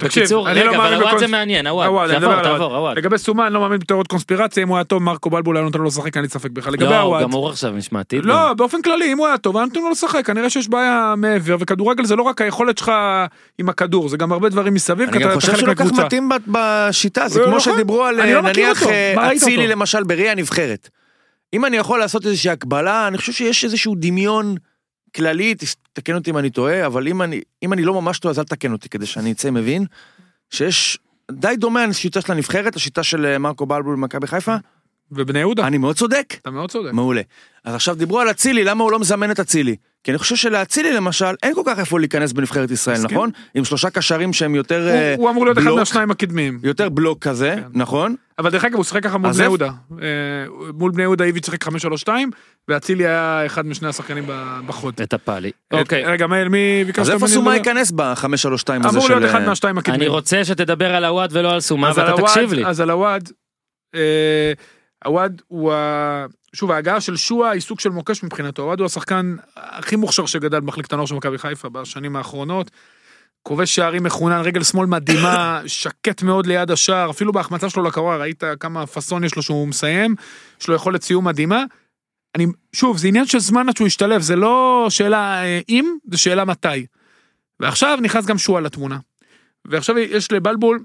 תקשיב, 0.00 0.22
בקיצור, 0.22 0.50
אני 0.50 0.58
לא 0.60 0.68
רגע, 0.68 0.78
מאמין 0.78 0.86
אבל 0.86 0.94
הוואט 0.94 1.08
בקונס- 1.14 1.20
זה 1.20 1.26
מעניין, 1.26 1.66
הוואט, 1.66 1.88
הוואט, 1.88 2.10
אני 2.10 2.18
מדבר 2.18 2.28
תעבור, 2.34 2.46
הוואט. 2.48 2.60
תעבור, 2.60 2.76
הוואט. 2.76 2.96
לגבי 2.96 3.18
סומה 3.18 3.46
אני 3.46 3.54
לא 3.54 3.60
מאמין 3.60 3.78
בתיאוריות 3.78 4.06
קונספירציה, 4.08 4.62
אם 4.62 4.68
הוא 4.68 4.76
היה 4.76 4.84
טוב 4.84 5.02
מרקו 5.02 5.30
בלבול 5.30 5.56
היה 5.56 5.64
נותן 5.64 5.78
לו 5.78 5.84
לשחק, 5.84 6.16
אין 6.16 6.22
לי 6.22 6.28
ספק 6.28 6.50
בכלל. 6.50 6.72
לגבי 6.72 6.84
לא, 6.90 6.96
הוא 6.96 7.02
הוואט. 7.02 7.22
גמור 7.22 7.48
עכשיו 7.48 7.72
משמעתית. 7.72 8.22
גם. 8.22 8.28
לא, 8.28 8.54
באופן 8.54 8.82
כללי, 8.82 9.12
אם 9.12 9.18
הוא 9.18 9.26
היה 9.26 9.38
טוב, 9.38 9.56
היה 9.56 9.66
נותן 9.66 9.80
לו 9.80 9.90
לשחק, 9.90 10.26
כנראה 10.26 10.50
שיש 10.50 10.68
בעיה 10.68 11.14
מעבר, 11.16 11.56
וכדורגל 11.60 12.04
זה 12.04 12.16
לא 12.16 12.22
רק 12.22 12.40
היכולת 12.40 12.78
שלך 12.78 12.92
עם 13.58 13.68
הכדור, 13.68 14.08
זה 14.08 14.16
גם 14.16 14.32
הרבה 14.32 14.48
דברים 14.48 14.74
מסביב, 14.74 15.08
אני 15.08 15.18
גם 15.24 15.34
חושב 15.34 15.56
שהוא 15.56 15.68
לא 15.68 15.74
כך. 15.74 15.92
מתאים 15.92 16.28
בשיטה, 16.46 17.28
זה 17.28 17.40
לא, 17.40 17.46
כמו 17.46 17.56
נכון. 17.56 17.72
שדיברו 17.74 18.04
על 18.04 18.32
לא 18.32 18.40
נניח. 18.40 18.82
אה, 18.82 19.32
אצילי? 19.32 19.66
למשל 19.66 20.02
בראי 20.02 20.28
הנבחרת. 20.28 20.88
אם 21.54 21.64
אני 21.64 21.76
יכול 21.76 21.98
לעשות 21.98 22.26
איזושהי 22.26 22.50
הקבלה, 22.50 23.08
אני 23.08 23.18
חושב 23.18 23.32
שיש 23.32 23.64
איזשהו 23.64 23.94
דמיון 23.98 24.54
כללי, 25.14 25.54
תקן 25.92 26.14
אותי 26.14 26.30
אם 26.30 26.38
אני 26.38 26.50
טועה, 26.50 26.86
אבל 26.86 27.08
אם 27.08 27.22
אני, 27.22 27.40
אם 27.62 27.72
אני 27.72 27.84
לא 27.84 27.94
ממש 28.02 28.18
טועה 28.18 28.30
אז 28.30 28.38
אל 28.38 28.44
תקן 28.44 28.72
אותי 28.72 28.88
כדי 28.88 29.06
שאני 29.06 29.32
אצא 29.32 29.50
מבין, 29.50 29.86
שיש 30.50 30.98
די 31.30 31.54
דומה 31.58 31.86
לשיטה 31.86 32.20
של 32.20 32.32
הנבחרת, 32.32 32.76
השיטה 32.76 33.02
של 33.02 33.26
אה, 33.26 33.38
מרקו 33.38 33.66
בלבול 33.66 33.96
במכבי 33.96 34.26
חיפה. 34.26 34.56
ובני 35.12 35.38
יהודה, 35.38 35.66
אני 35.66 35.78
מאוד 35.78 35.96
צודק. 35.96 36.34
אתה 36.42 36.50
מאוד 36.50 36.70
צודק. 36.70 36.90
מעולה. 36.92 37.20
אז 37.64 37.74
עכשיו 37.74 37.94
דיברו 37.94 38.20
על 38.20 38.30
אצילי, 38.30 38.64
למה 38.64 38.84
הוא 38.84 38.92
לא 38.92 38.98
מזמן 38.98 39.30
את 39.30 39.40
אצילי? 39.40 39.76
כי 40.04 40.10
אני 40.10 40.18
חושב 40.18 40.36
שלאצילי 40.36 40.92
למשל, 40.92 41.34
אין 41.42 41.54
כל 41.54 41.62
כך 41.66 41.78
איפה 41.78 41.98
להיכנס 42.00 42.32
בנבחרת 42.32 42.70
ישראל, 42.70 42.96
מסכים. 42.96 43.16
נכון? 43.16 43.30
עם 43.54 43.64
שלושה 43.64 43.90
קשרים 43.90 44.32
שהם 44.32 44.54
יותר 44.54 44.80
הוא- 44.82 44.90
אה, 44.90 45.14
הוא 45.18 45.30
אמור 45.30 45.44
להיות 45.44 45.58
אחד 45.58 45.66
בלוק. 45.66 45.78
מהשניים 45.78 46.10
הקדמיים. 46.10 46.58
יותר 46.62 46.88
בלוק 46.88 47.18
כזה, 47.22 47.54
כן. 47.56 47.62
נכון? 47.80 48.14
אבל 48.38 48.50
דרך 48.50 48.64
אגב 48.64 48.74
הוא 48.76 48.84
שיחק 48.84 49.02
ככה 49.04 49.18
מול 49.18 49.32
בני 49.32 49.42
יהודה. 49.42 49.70
אה, 50.02 50.06
מול 50.74 50.90
בני 50.90 51.02
יהודה 51.02 51.24
איביץ' 51.24 51.44
שיחק 51.46 51.64
5-3-2 51.64 52.08
ואצילי 52.68 53.06
היה 53.06 53.42
אחד 53.46 53.66
משני 53.66 53.88
השחקנים 53.88 54.24
בחוד. 54.66 54.94
את 55.02 55.12
הפאלי. 55.14 55.50
אוקיי, 55.72 56.04
רגע 56.04 56.26
מאיר 56.26 56.48
מי 56.48 56.84
ביקשת 56.86 57.00
אז 57.00 57.10
איפה 57.10 57.28
סומה? 57.28 57.56
ייכנס 57.56 57.90
ב-532 57.90 58.26
הזה 58.28 58.88
אמור 58.88 59.06
של... 59.08 59.14
להיות 59.18 59.30
אחד 59.30 59.40
אה, 59.40 59.46
מהשתיים 59.48 59.78
הקדמיים. 59.78 60.00
אני 60.00 60.08
רוצה 60.08 60.44
שתדבר 60.44 60.94
על 60.94 61.04
הוואט 61.04 61.30
ולא 61.32 61.50
על 61.52 61.60
סומה 61.60 61.88
אז 61.90 61.98
ואתה 61.98 62.10
הוואד- 62.10 62.26
תקשיב 62.28 62.52
לי. 62.52 62.66
אז 62.66 62.80
על 62.80 62.90
הוואד, 62.90 63.30
הוואד 65.04 65.42
הוא 65.48 65.72
ה... 65.72 66.26
שוב 66.52 66.70
ההגעה 66.70 67.00
של 67.00 67.16
שועה 67.16 67.50
היא 67.50 67.60
סוג 67.60 67.80
של 67.80 67.90
מוקש 67.90 68.22
מבחינתו, 68.22 68.62
הוואד 68.62 68.80
הוא 68.80 68.86
השחקן 68.86 69.36
הכי 69.56 69.96
מוכשר 69.96 70.26
שגדל 70.26 70.60
במחלקת 70.60 70.92
הנוער 70.92 71.06
של 71.06 71.14
מכבי 71.14 71.38
חיפה 71.38 71.68
בשנים 71.68 72.16
האחרונות. 72.16 72.70
כובש 73.42 73.74
שערים 73.74 74.02
מחונן, 74.02 74.40
רגל 74.40 74.62
שמאל 74.62 74.86
מדהימה, 74.86 75.60
שקט 75.66 76.22
מאוד 76.22 76.46
ליד 76.46 76.70
השער, 76.70 77.10
אפילו 77.10 77.32
בהחמצה 77.32 77.70
שלו 77.70 77.82
לקרוע, 77.82 78.16
ראית 78.16 78.42
כמה 78.60 78.86
פאסון 78.86 79.24
יש 79.24 79.36
לו 79.36 79.42
שהוא 79.42 79.68
מסיים, 79.68 80.14
יש 80.60 80.68
לו 80.68 80.74
יכולת 80.74 81.02
סיום 81.02 81.24
מדהימה. 81.28 81.64
אני, 82.34 82.46
שוב, 82.72 82.98
זה 82.98 83.08
עניין 83.08 83.26
של 83.26 83.38
זמן 83.38 83.68
עד 83.68 83.76
שהוא 83.76 83.86
ישתלב, 83.86 84.20
זה 84.20 84.36
לא 84.36 84.86
שאלה 84.90 85.42
אה, 85.42 85.60
אם, 85.68 85.96
זה 86.10 86.18
שאלה 86.18 86.44
מתי. 86.44 86.86
ועכשיו 87.60 87.98
נכנס 88.02 88.26
גם 88.26 88.38
שועה 88.38 88.60
לתמונה. 88.60 88.98
ועכשיו 89.64 89.98
יש 89.98 90.32
לבלבול 90.32 90.84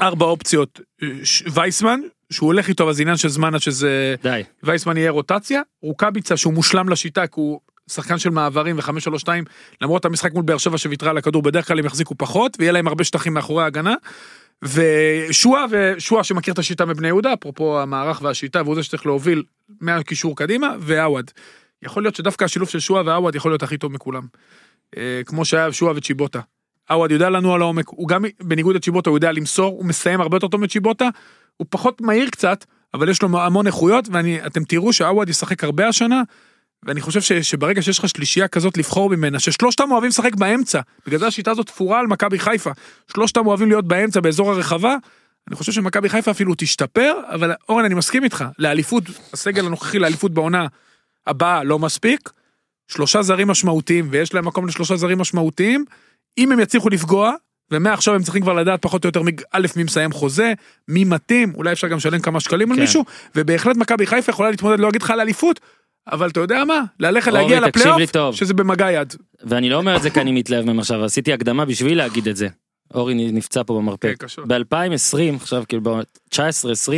ארבע 0.00 0.26
אופציות, 0.26 0.80
אה, 1.02 1.08
וייסמן, 1.52 2.00
שהוא 2.32 2.46
הולך 2.46 2.68
איתו, 2.68 2.84
אבל 2.84 2.92
זה 2.92 3.02
עניין 3.02 3.16
של 3.16 3.28
זמן 3.28 3.54
עד 3.54 3.60
שזה... 3.60 4.14
די. 4.22 4.42
וייסמן 4.62 4.96
יהיה 4.96 5.10
רוטציה, 5.10 5.62
רוקאביצה 5.82 6.36
שהוא 6.36 6.54
מושלם 6.54 6.88
לשיטה, 6.88 7.26
כי 7.26 7.32
הוא 7.34 7.60
שחקן 7.90 8.18
של 8.18 8.30
מעברים 8.30 8.78
ו-5-3-2, 8.78 9.28
למרות 9.80 10.04
המשחק 10.04 10.32
מול 10.32 10.44
באר 10.44 10.58
שבע 10.58 10.78
שוויתרה 10.78 11.10
על 11.10 11.18
הכדור, 11.18 11.42
בדרך 11.42 11.68
כלל 11.68 11.78
הם 11.78 11.84
יחזיקו 11.84 12.14
פחות, 12.18 12.56
ויהיה 12.58 12.72
להם 12.72 12.88
הרבה 12.88 13.04
שטחים 13.04 13.34
מאחורי 13.34 13.62
ההגנה. 13.62 13.94
ושועה, 14.62 15.64
ושועה 15.70 16.24
שמכיר 16.24 16.54
את 16.54 16.58
השיטה 16.58 16.84
מבני 16.84 17.08
יהודה, 17.08 17.32
אפרופו 17.32 17.80
המערך 17.80 18.22
והשיטה, 18.22 18.62
והוא 18.62 18.74
זה 18.74 18.82
שצריך 18.82 19.06
להוביל 19.06 19.42
מהקישור 19.80 20.36
קדימה, 20.36 20.74
ועווד. 20.80 21.30
יכול 21.82 22.02
להיות 22.02 22.14
שדווקא 22.14 22.44
השילוב 22.44 22.68
של 22.68 22.80
שועה 22.80 23.02
ועווד 23.06 23.34
יכול 23.34 23.50
להיות 23.50 23.62
הכי 23.62 23.78
טוב 23.78 23.92
מכולם. 23.92 24.26
אה, 24.96 25.20
כמו 25.26 25.44
שהיה 25.44 25.72
שועה 25.72 25.92
וצ'יבוטה. 25.96 26.40
עווד 26.90 27.10
יודע 27.10 27.30
לנוע 27.30 27.54
על 27.54 27.62
העומק, 27.62 27.88
הוא 27.88 28.08
גם 28.08 28.24
בניגוד 28.42 28.76
לצ'יבוטה 28.76 29.10
הוא 29.10 29.16
יודע 29.16 29.32
למסור, 29.32 29.76
הוא 29.78 29.84
מסיים 29.84 30.20
הרבה 30.20 30.36
יותר 30.36 30.48
טוב 30.48 30.60
מצ'יבוטה, 30.60 31.08
הוא 31.56 31.66
פחות 31.70 32.00
מהיר 32.00 32.30
קצת, 32.30 32.64
אבל 32.94 33.08
יש 33.08 33.22
לו 33.22 33.40
המון 33.40 33.66
איכויות, 33.66 34.08
ואתם 34.12 34.64
תראו 34.64 34.92
שעווד 34.92 35.28
ישחק 35.28 35.64
הרבה 35.64 35.88
השנה, 35.88 36.22
ואני 36.82 37.00
חושב 37.00 37.20
ש, 37.20 37.32
שברגע 37.32 37.82
שיש 37.82 37.98
לך 37.98 38.08
שלישייה 38.08 38.48
כזאת 38.48 38.78
לבחור 38.78 39.10
ממנה, 39.10 39.38
ששלושתם 39.38 39.90
אוהבים 39.90 40.08
לשחק 40.08 40.34
באמצע, 40.34 40.80
בגלל 41.06 41.18
זה 41.18 41.26
השיטה 41.26 41.50
הזאת 41.50 41.66
תפורה 41.66 42.00
על 42.00 42.06
מכבי 42.06 42.38
חיפה, 42.38 42.70
שלושתם 43.12 43.46
אוהבים 43.46 43.68
להיות 43.68 43.88
באמצע 43.88 44.20
באזור 44.20 44.50
הרחבה, 44.50 44.96
אני 45.48 45.56
חושב 45.56 45.72
שמכבי 45.72 46.08
חיפה 46.08 46.30
אפילו 46.30 46.54
תשתפר, 46.56 47.14
אבל 47.28 47.52
אורן 47.68 47.84
אני 47.84 47.94
מסכים 47.94 48.24
איתך, 48.24 48.44
לאליפות, 48.58 49.04
הסגל 49.32 49.66
הנוכחי 49.66 49.98
לאליפות 49.98 50.34
בעונה 50.34 50.66
הבאה 51.26 51.64
לא 51.64 51.78
מספיק, 51.78 52.30
שלושה 52.88 53.22
זרים 53.22 53.48
משמעותיים, 53.48 54.08
ויש 54.10 54.34
להם 54.34 54.44
מקום 54.44 54.66
לשלושה 54.66 54.96
זרים 54.96 55.18
משמעותיים, 55.18 55.84
אם 56.38 56.52
הם 56.52 56.60
יצליחו 56.60 56.88
לפגוע, 56.88 57.32
ומעכשיו 57.70 58.14
הם 58.14 58.22
צריכים 58.22 58.42
כבר 58.42 58.52
לדעת 58.52 58.82
פחות 58.82 59.04
או 59.04 59.08
יותר 59.08 59.22
מי- 59.22 59.32
א' 59.52 59.66
מי 59.76 59.82
מסיים 59.84 60.12
חוזה, 60.12 60.52
מי 60.88 61.04
מתאים, 61.04 61.52
אולי 61.54 61.72
אפשר 61.72 61.88
גם 61.88 61.96
לשלם 61.96 62.20
כמה 62.20 62.40
שקלים 62.40 62.70
על 62.70 62.76
כן. 62.76 62.82
מישהו, 62.82 63.04
ובהחלט 63.34 63.76
מכבי 63.76 64.06
חיפה 64.06 64.30
יכולה 64.30 64.50
להתמודד, 64.50 64.80
לא 64.80 64.88
אגיד 64.88 65.02
לך 65.02 65.10
על 65.10 65.20
אליפות, 65.20 65.60
אבל 66.12 66.28
אתה 66.30 66.40
יודע 66.40 66.64
מה? 66.64 66.80
ללכת 67.00 67.28
אורי, 67.28 67.42
להגיע 67.42 67.60
לפלייאוף. 67.60 68.34
שזה 68.34 68.54
במגע 68.54 68.92
יד. 68.92 69.14
ואני 69.44 69.70
לא 69.70 69.76
אומר 69.76 69.96
את 69.96 70.02
זה 70.02 70.10
כי 70.10 70.20
אני 70.20 70.32
מתלהב 70.32 70.64
מהם 70.64 70.78
עכשיו, 70.78 71.04
עשיתי 71.04 71.32
הקדמה 71.32 71.64
בשביל 71.64 71.98
להגיד 71.98 72.28
את 72.28 72.36
זה. 72.36 72.48
אורי 72.94 73.14
נפצע 73.14 73.62
פה 73.66 73.74
במרפק. 73.74 74.14
כן, 74.20 74.26
קשור. 74.26 74.44
ב-2020, 74.46 75.36
עכשיו 75.36 75.64
כאילו 75.68 75.82
ב-19-20, 75.82 76.92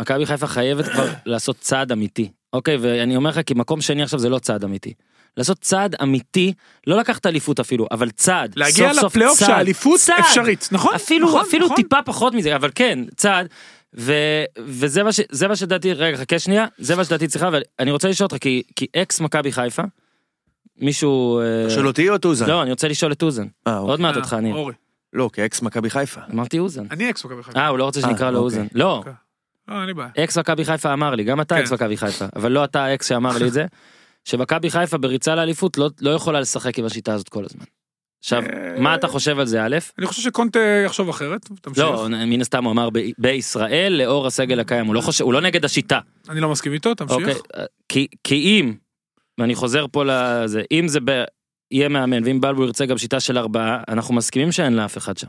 מכבי 0.00 0.26
חיפה 0.26 0.46
חייבת 0.46 0.88
כבר 0.88 1.06
לעשות 1.26 1.56
צעד 1.60 1.92
אמיתי. 1.92 2.30
אוקיי, 2.52 2.76
ואני 2.80 3.16
אומר 3.16 3.30
לך 3.30 3.40
כי 3.46 3.54
מקום 3.54 3.80
שני 3.80 4.02
עכשיו 4.02 4.18
זה 4.18 4.28
לא 4.28 4.38
צעד 4.38 4.64
אמיתי. 4.64 4.92
לעשות 5.36 5.58
צעד 5.58 5.94
אמיתי, 6.02 6.52
לא 6.86 6.96
לקחת 6.96 7.26
אליפות 7.26 7.60
אפילו, 7.60 7.86
אבל 7.90 8.10
צעד. 8.10 8.52
להגיע 8.56 8.92
סוף 8.92 9.00
סוף 9.00 9.12
לפלייאוף 9.12 9.38
צעד. 9.38 9.48
שהאליפות 9.48 10.00
צעד. 10.00 10.18
אפשרית, 10.18 10.68
נכון? 10.72 10.94
אפילו 10.94 11.28
נכון, 11.28 11.40
אפילו 11.40 11.64
נכון. 11.64 11.76
טיפה 11.76 12.02
פחות 12.04 12.34
מזה 12.34 12.56
אבל 12.56 12.70
כן 12.74 12.98
צעד 13.16 13.48
ו, 13.94 14.12
וזה 14.58 15.02
מה 15.02 15.12
ש, 15.12 15.20
מה 15.48 15.56
שדעתי 15.56 15.92
רגע 15.92 16.16
חכה 16.16 16.38
שנייה 16.38 16.66
זה 16.78 16.96
מה 16.96 17.04
שדעתי 17.04 17.28
צריכה 17.28 17.50
ואני 17.52 17.90
רוצה 17.90 18.08
לשאול 18.08 18.24
אותך 18.24 18.36
כי 18.42 18.62
כי 18.76 18.86
אקס 18.96 19.20
מכבי 19.20 19.52
חיפה. 19.52 19.82
מישהו 20.76 21.40
אה, 21.40 21.70
של 21.70 21.86
אותי 21.86 22.10
או 22.10 22.18
טוזן? 22.18 22.46
לא 22.46 22.62
אני 22.62 22.70
רוצה 22.70 22.88
לשאול 22.88 23.12
את 23.12 23.22
אוזן 23.22 23.46
אה, 23.66 23.76
עוד 23.76 23.90
אוקיי. 23.90 24.02
מעט 24.02 24.16
אותך 24.16 24.36
אני 24.38 24.52
אורי, 24.52 24.74
לא, 25.12 25.30
כאקס 25.32 25.62
מכבי 25.62 25.90
חיפה. 25.90 26.20
אמרתי 26.32 26.58
אוזן 26.58 26.84
אני 26.90 27.10
אקס 27.10 27.24
מכבי 27.24 27.42
חיפה. 27.42 27.58
אה 27.60 27.66
הוא 27.66 27.78
לא 27.78 27.84
רוצה 27.84 28.00
שנקרא 28.00 28.26
אה, 28.26 28.30
לו 28.30 28.38
אוקיי. 28.38 28.58
אוזן 28.60 28.66
לא 28.74 28.96
אוקיי. 28.96 29.12
לא, 29.68 29.74
אין 29.74 29.86
לי 29.86 29.94
בעיה. 29.94 30.10
אקס 30.18 30.38
מכבי 30.38 30.64
חיפה 30.64 30.92
אמר 30.92 31.14
לי 31.14 31.24
גם 31.24 31.40
אתה 31.40 31.54
כן. 31.54 31.60
אקס 31.60 31.72
מכבי 31.72 31.96
חיפה 31.96 32.24
אבל 32.36 32.52
לא 32.52 32.64
אתה 32.64 32.84
האקס 32.84 33.08
שאמר 33.08 33.38
לי 33.38 33.48
את 33.48 33.52
זה. 33.52 33.66
שמכבי 34.24 34.70
חיפה 34.70 34.98
בריצה 34.98 35.34
לאליפות 35.34 35.78
לא 35.78 35.90
לא 36.00 36.10
יכולה 36.10 36.40
לשחק 36.40 36.78
עם 36.78 36.84
השיטה 36.84 37.14
הזאת 37.14 37.28
כל 37.28 37.44
הזמן. 37.44 37.64
עכשיו 38.20 38.42
אה, 38.42 38.80
מה 38.80 38.94
אתה 38.94 39.08
חושב 39.08 39.38
על 39.38 39.46
זה 39.46 39.62
א' 39.64 39.76
אני 39.98 40.06
חושב 40.06 40.22
שקונטה 40.22 40.58
יחשוב 40.86 41.08
אחרת, 41.08 41.48
תמשיך. 41.60 41.84
לא 41.84 42.06
מן 42.26 42.40
הסתם 42.40 42.64
הוא 42.64 42.72
אמר 42.72 42.88
בישראל 43.18 43.92
לאור 43.92 44.26
הסגל 44.26 44.60
הקיים 44.60 44.86
הוא 44.86 44.94
לא 44.94 45.00
חושב 45.00 45.24
הוא 45.24 45.32
לא 45.32 45.40
נגד 45.40 45.64
השיטה. 45.64 45.98
אני 46.28 46.40
לא 46.40 46.48
מסכים 46.48 46.72
איתו, 46.72 46.90
אוקיי, 46.90 47.06
תמשיך. 47.06 47.42
כי, 48.24 48.34
אם, 48.34 48.74
ואני 49.40 49.54
חוזר 49.54 49.86
פה 49.92 50.04
לזה, 50.06 50.62
אם 50.72 50.88
זה 50.88 50.98
יהיה 51.70 51.88
מאמן, 51.88 52.24
ואם 52.24 52.40
בלבול 52.40 52.66
ירצה 52.66 52.86
גם 52.86 52.98
שיטה 52.98 53.20
של 53.20 53.38
ארבעה, 53.38 53.82
אנחנו 53.88 54.14
מסכימים 54.14 54.52
שאין 54.52 54.72
לאף 54.76 54.98
אחד 54.98 55.16
שם. 55.16 55.28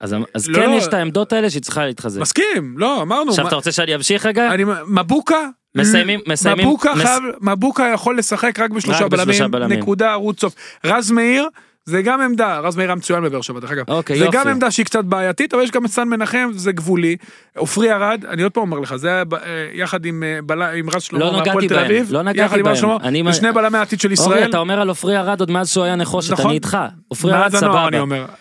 אז, 0.00 0.14
אז 0.34 0.48
לא, 0.48 0.58
כן. 0.58 0.70
יש 0.76 0.86
את 0.86 0.94
העמדות 0.94 1.32
האלה 1.32 1.50
שהיא 1.50 1.62
צריכה 1.62 1.86
להתחזק. 1.86 2.20
מסכים, 2.20 2.78
לא, 2.78 3.02
אמרנו. 3.02 3.30
עכשיו 3.30 3.42
מה- 3.44 3.48
אתה 3.48 3.56
רוצה 3.56 3.72
שאני 3.72 3.94
אמשיך 3.94 4.26
רגע? 4.26 4.54
אני, 4.54 4.64
מבוקה, 4.88 5.48
מסיימים- 5.74 6.20
מסיימים- 6.28 6.66
מבוקה, 6.68 6.94
מס- 6.94 7.02
חייב, 7.02 7.22
מבוקה 7.40 7.90
יכול 7.94 8.18
לשחק 8.18 8.60
רק 8.60 8.70
בשלושה 8.70 9.04
רק 9.04 9.10
בשלושה 9.12 9.48
בלמים, 9.48 9.50
בלמים. 9.50 9.78
נקודה, 9.78 10.12
ערוץ 10.12 10.40
סוף. 10.40 10.54
רז 10.84 11.10
מאיר, 11.10 11.48
זה 11.84 12.02
גם 12.02 12.20
עמדה, 12.20 12.58
רז 12.58 12.76
מאיר 12.76 12.88
היה 12.88 12.94
מצוין 12.94 13.22
בבאר 13.24 13.40
שבע 13.40 13.60
דרך 13.60 13.70
אגב. 13.70 13.84
אוקיי, 13.88 14.18
זה 14.18 14.24
יופי. 14.24 14.36
גם 14.38 14.48
עמדה 14.48 14.70
שהיא 14.70 14.86
קצת 14.86 15.04
בעייתית, 15.04 15.54
אבל 15.54 15.62
יש 15.62 15.70
גם 15.70 15.84
את 15.84 15.90
סן 15.90 16.08
מנחם, 16.08 16.48
זה 16.54 16.72
גבולי. 16.72 17.16
עופרי 17.56 17.92
ארד, 17.92 18.24
אני 18.28 18.42
עוד 18.42 18.52
פעם 18.52 18.62
אומר 18.62 18.78
לך, 18.78 18.96
זה 18.96 19.08
היה 19.08 19.22
אה, 19.32 19.38
יחד 19.74 20.04
עם 20.04 20.22
אה, 20.22 20.38
בל- 20.46 20.62
עם 20.62 20.90
רז 20.90 21.02
שלמה 21.02 21.24
לא 21.24 21.32
מהפועל 21.32 21.48
נגעתי 21.50 21.68
תל 21.68 21.74
בהם, 21.74 21.84
אביב. 21.84 22.12
לא 22.12 22.22
נגעתי 22.22 22.40
יחד 22.40 22.58
עם 22.58 22.66
רז 22.66 22.66
בהם. 22.66 22.76
שלמה, 22.76 22.96
אני- 23.02 23.22
ושני 23.28 23.52
בלמי 23.52 23.78
העתיד 23.78 24.00
של 24.00 24.08
אורי, 24.08 24.14
ישראל. 24.14 24.48
אתה 24.50 24.58
אומר 24.58 24.80
על 24.80 24.88
עופרי 24.88 25.16
ארד 25.18 25.40
עוד 25.40 25.50
מאז 25.50 25.68
שהוא 25.70 25.84
היה 25.84 25.96
נחושת, 25.96 26.32
נכון. 26.32 26.46
אני 26.46 26.54
איתך. 26.54 26.78
עופרי 27.08 27.32
ארד 27.34 27.56
סבבה. 27.56 27.88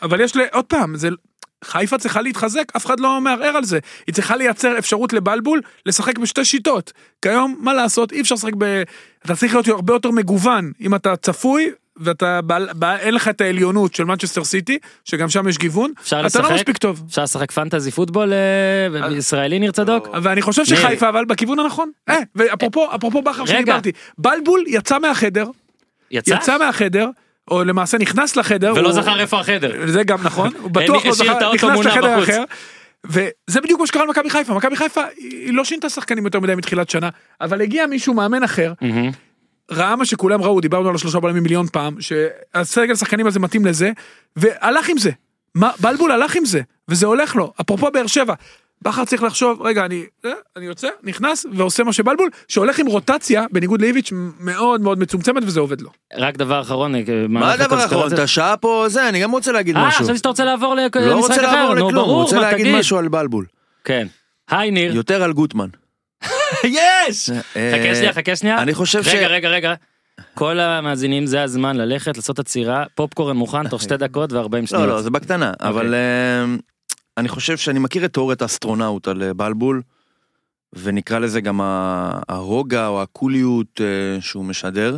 אבל 0.02 0.22
יש, 0.22 0.36
ל- 0.36 0.42
עוד 0.52 0.66
פעם, 0.66 0.96
זה... 0.98 1.10
חיפה 1.64 1.98
צריכה 1.98 2.22
להתחזק, 2.22 2.64
אף 2.78 2.86
אחד 2.86 3.00
לא 3.00 3.22
מערער 3.22 3.58
על 3.58 3.64
זה. 3.64 3.80
היא 4.08 4.14
צריכה 4.16 4.36
לייצר 4.36 4.78
אפשרות 4.78 5.14
לבלבול 5.14 5.62
לשחק 5.86 6.18
בשתי 6.18 6.46
שיטות. 6.46 6.92
כיום, 7.22 7.56
מה 7.60 7.74
לעשות, 7.74 8.12
אי 8.12 8.22
אפשר 8.22 8.36
לשחק 8.36 8.54
ב... 8.58 8.84
אתה 9.26 9.36
צריך 9.36 9.54
להיות 9.54 9.68
הרבה 9.68 9.94
יותר 9.94 10.12
מגוון. 10.12 10.72
אם 10.82 10.96
אתה 10.96 11.16
צפוי, 11.16 11.72
ואתה, 11.98 12.42
בעל- 12.42 12.70
בעל- 12.76 12.98
אין 13.00 13.14
לך 13.14 13.28
את 13.28 13.42
העליונות 13.42 13.96
של 13.96 14.04
מנצ'סטר 14.04 14.44
סיטי, 14.44 14.78
שגם 15.06 15.30
שם 15.30 15.48
יש 15.48 15.58
גיוון, 15.58 15.92
אתה 16.08 16.22
לשחק? 16.22 16.44
לא 16.50 16.56
מספיק 16.56 16.78
טוב. 16.78 17.04
אפשר 17.10 17.24
לשחק 17.24 17.52
פנטזי 17.52 17.92
פוטבול 17.92 18.34
אה, 18.34 19.12
ישראלי 19.12 19.60
ניר 19.60 19.72
צדוק? 19.72 20.08
ואני 20.24 20.42
חושב. 20.42 20.66
שחיפה 20.66 21.10
אבל 21.10 21.26
בכיוון 21.26 21.60
הנכון. 21.60 21.92
אה, 22.10 22.20
ואפרופו, 22.36 22.96
אפרופו 22.96 23.22
בכר. 23.22 23.46
שדיברתי, 23.46 23.92
בלבול 24.18 24.64
יצא 24.68 25.00
מהחדר, 25.00 25.46
יצא? 26.12 26.34
יצא 26.34 26.58
מהחדר, 26.58 27.10
או 27.52 27.64
למעשה 27.64 27.98
נכנס 27.98 28.36
לחדר. 28.36 28.74
ולא 28.76 28.88
הוא- 28.90 29.02
זכר 29.02 29.20
איפה 29.20 29.40
החדר. 29.40 29.72
זה 29.88 30.04
גם 30.04 30.18
נכון, 30.24 30.52
הוא 30.62 30.72
בטוח 30.72 31.06
לא 31.06 31.12
השאיר 31.12 31.32
את 31.32 31.38
זכר, 31.38 31.54
נכנס 31.54 31.86
לחדר 31.86 32.18
בחוץ. 32.18 32.30
אחר. 32.30 32.44
וזה 33.06 33.62
בדיוק 33.62 33.80
מה 33.80 33.88
שקרה 33.88 34.06
למכבי 34.06 34.30
חיפה, 34.30 34.54
מכבי 34.54 34.76
חיפה 34.76 35.02
היא 35.18 35.54
לא 35.54 35.64
שינתה 35.66 35.90
שחקנים 35.90 36.26
יותר 36.26 36.40
מדי 36.40 36.56
מתחילת 36.56 36.90
שנה, 36.90 37.10
אבל 37.42 37.62
הגיע 37.62 37.86
מישהו 37.88 38.14
מאמן 38.14 38.44
אחר. 38.44 38.74
ראה 39.72 39.96
מה 39.96 40.06
שכולם 40.06 40.42
ראו, 40.42 40.62
דיברנו 40.62 40.90
על 40.90 40.96
השלושה 40.96 41.20
בלמים 41.20 41.44
מיליון 41.44 41.68
פעם, 41.68 41.96
שהסגל 42.02 42.92
השחקנים 42.92 43.28
הזה 43.28 43.40
מתאים 43.40 43.66
לזה, 43.66 43.92
והלך 44.36 44.90
עם 44.90 44.98
זה. 44.98 45.12
מה, 45.56 45.72
בלבול 45.80 46.12
הלך 46.12 46.36
עם 46.36 46.46
זה, 46.46 46.62
וזה 46.90 47.06
הולך 47.06 47.36
לו. 47.36 47.54
אפרופו 47.62 47.92
באר 47.92 48.08
שבע, 48.08 48.34
בכר 48.84 49.06
צריך 49.06 49.24
לחשוב, 49.24 49.62
רגע, 49.62 49.86
אני, 49.86 50.06
אה, 50.26 50.32
אני 50.58 50.66
יוצא, 50.66 50.88
נכנס, 51.04 51.46
ועושה 51.54 51.84
מה 51.84 51.94
שבלבול, 51.94 52.30
שהולך 52.48 52.80
עם 52.80 52.86
רוטציה, 52.86 53.46
בניגוד 53.52 53.82
לאיביץ', 53.82 54.12
מאוד 54.40 54.82
מאוד 54.82 55.00
מצומצמת, 55.00 55.44
וזה 55.44 55.60
עובד 55.60 55.82
לו. 55.82 55.90
רק 56.18 56.38
דבר 56.38 56.62
אחרון. 56.62 56.96
אה, 56.96 57.02
מה 57.30 57.54
הדבר 57.54 57.64
האחרון? 57.64 57.80
הקונספירציה. 57.80 58.16
אתה 58.16 58.28
שעה 58.28 58.58
פה 58.58 58.86
זה, 58.88 59.10
אני 59.10 59.20
גם 59.20 59.32
רוצה 59.32 59.52
להגיד 59.52 59.78
אה, 59.78 59.88
משהו. 59.88 60.04
חשבתי 60.04 60.18
שאתה 60.18 60.30
רוצה 60.30 60.46
לעבור 60.46 60.76
למשחק 60.76 60.98
לא 60.98 61.16
רוצה 61.16 61.36
אחר, 61.36 61.42
לעבור 61.42 61.76
נו 61.76 61.88
לכלום, 61.88 62.06
ברור, 62.06 62.22
רוצה 62.22 62.36
מה 62.36 62.42
להגיד 62.42 62.66
תגיד? 62.66 62.80
משהו 62.80 62.98
על 62.98 63.08
בלבול. 63.08 63.46
כן. 63.84 64.08
היי 64.50 64.72
ניר. 64.72 64.96
יותר 64.96 65.24
על 65.24 65.34
גוטמן. 65.34 65.68
יש! 66.64 67.30
אה, 67.56 67.72
חכה 67.76 67.96
שנייה, 67.96 68.14
חכה 68.14 68.36
שנייה. 68.36 68.62
אני 68.62 68.74
חושב 68.74 69.04
ש... 69.04 69.08
רגע, 69.08 69.28
רגע, 69.28 69.50
רגע. 69.50 69.74
כל 70.34 70.60
המאזינים 70.60 71.26
זה 71.26 71.44
הזמן 71.44 71.76
ללכת 71.78 72.18
לעשות 72.18 72.40
עצירה, 72.40 72.84
פופקורן 72.96 73.38
מוכן 73.38 73.68
תוך 73.70 73.82
שתי 73.82 73.98
דקות 74.08 74.34
ו-40 74.34 74.66
שניות. 74.66 74.88
לא, 74.88 74.88
לא, 74.88 75.02
זה 75.02 75.10
בקטנה, 75.10 75.52
אבל 75.60 75.94
אה, 75.94 76.56
אני 77.18 77.30
חושב 77.30 77.58
שאני 77.58 77.80
מכיר 77.80 78.06
את 78.06 78.14
תיאוריית 78.14 78.42
האסטרונאוט 78.42 79.08
על 79.08 79.24
אה, 79.24 79.34
בלבול, 79.34 79.82
ונקרא 80.74 81.20
לזה 81.20 81.42
גם 81.42 81.62
הרוגע 82.30 82.88
או 82.88 83.02
הקוליות 83.02 83.82
אה, 83.82 84.22
שהוא 84.22 84.46
משדר. 84.46 84.98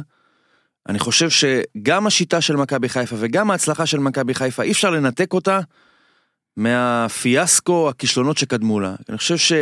אני 0.90 1.00
חושב 1.00 1.30
שגם 1.30 2.08
השיטה 2.08 2.42
של 2.42 2.56
מכבי 2.56 2.90
חיפה 2.90 3.16
וגם 3.20 3.52
ההצלחה 3.52 3.86
של 3.86 4.00
מכבי 4.00 4.34
חיפה, 4.34 4.64
אי 4.64 4.72
אפשר 4.72 4.90
לנתק 4.90 5.34
אותה 5.34 5.60
מהפיאסקו, 6.58 7.90
הכישלונות 7.90 8.38
שקדמו 8.38 8.80
לה. 8.80 8.96
אני 9.10 9.18
חושב 9.18 9.58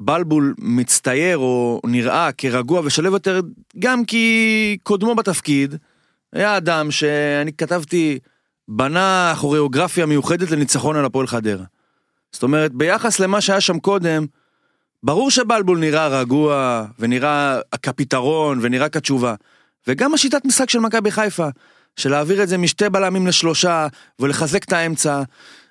שבלבול 0.00 0.54
מצטייר 0.58 1.38
או 1.38 1.80
נראה 1.86 2.32
כרגוע 2.32 2.80
ושלב 2.84 3.12
יותר, 3.12 3.40
גם 3.78 4.04
כי 4.04 4.76
קודמו 4.82 5.14
בתפקיד 5.14 5.74
היה 6.32 6.56
אדם 6.56 6.90
שאני 6.90 7.52
כתבתי, 7.52 8.18
בנה 8.68 9.34
כוריאוגרפיה 9.40 10.06
מיוחדת 10.06 10.50
לניצחון 10.50 10.96
על 10.96 11.04
הפועל 11.04 11.26
חדרה. 11.26 11.64
זאת 12.32 12.42
אומרת, 12.42 12.72
ביחס 12.72 13.20
למה 13.20 13.40
שהיה 13.40 13.60
שם 13.60 13.78
קודם, 13.78 14.26
ברור 15.02 15.30
שבלבול 15.30 15.78
נראה 15.78 16.08
רגוע, 16.08 16.84
ונראה 16.98 17.58
כפתרון, 17.82 18.58
ונראה 18.62 18.88
כתשובה. 18.88 19.34
וגם 19.88 20.14
השיטת 20.14 20.44
משחק 20.44 20.70
של 20.70 20.78
מכבי 20.78 21.10
חיפה, 21.10 21.48
של 21.96 22.10
להעביר 22.10 22.42
את 22.42 22.48
זה 22.48 22.58
משתי 22.58 22.88
בלמים 22.88 23.26
לשלושה, 23.26 23.86
ולחזק 24.18 24.64
את 24.64 24.72
האמצע. 24.72 25.22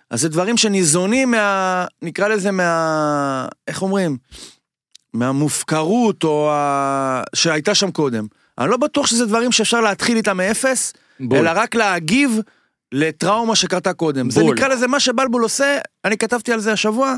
אז 0.10 0.22
זה 0.22 0.30
דברים 0.30 0.58
שניזונים 0.58 1.32
מה... 1.32 1.86
נקרא 2.02 2.28
לזה 2.28 2.52
מה... 2.52 3.48
איך 3.68 3.82
אומרים? 3.82 4.18
מהמופקרות, 5.14 6.24
או 6.24 6.52
ה... 6.52 7.24
שהייתה 7.36 7.76
שם 7.76 7.92
קודם. 7.92 8.26
אני 8.58 8.70
לא 8.70 8.78
בטוח 8.78 9.08
שזה 9.08 9.26
דברים 9.26 9.52
שאפשר 9.52 9.82
להתחיל 9.82 10.18
איתם 10.18 10.38
מאפס, 10.38 10.94
בול. 11.20 11.38
אלא 11.38 11.52
רק 11.56 11.76
להגיב 11.76 12.40
לטראומה 12.94 13.56
שקרתה 13.56 13.94
קודם. 13.94 14.30
זה 14.30 14.42
בול. 14.42 14.54
נקרא 14.54 14.68
לזה 14.68 14.88
מה 14.88 15.00
שבלבול 15.00 15.44
עושה, 15.44 15.78
אני 16.06 16.18
כתבתי 16.18 16.54
על 16.54 16.60
זה 16.60 16.72
השבוע, 16.72 17.16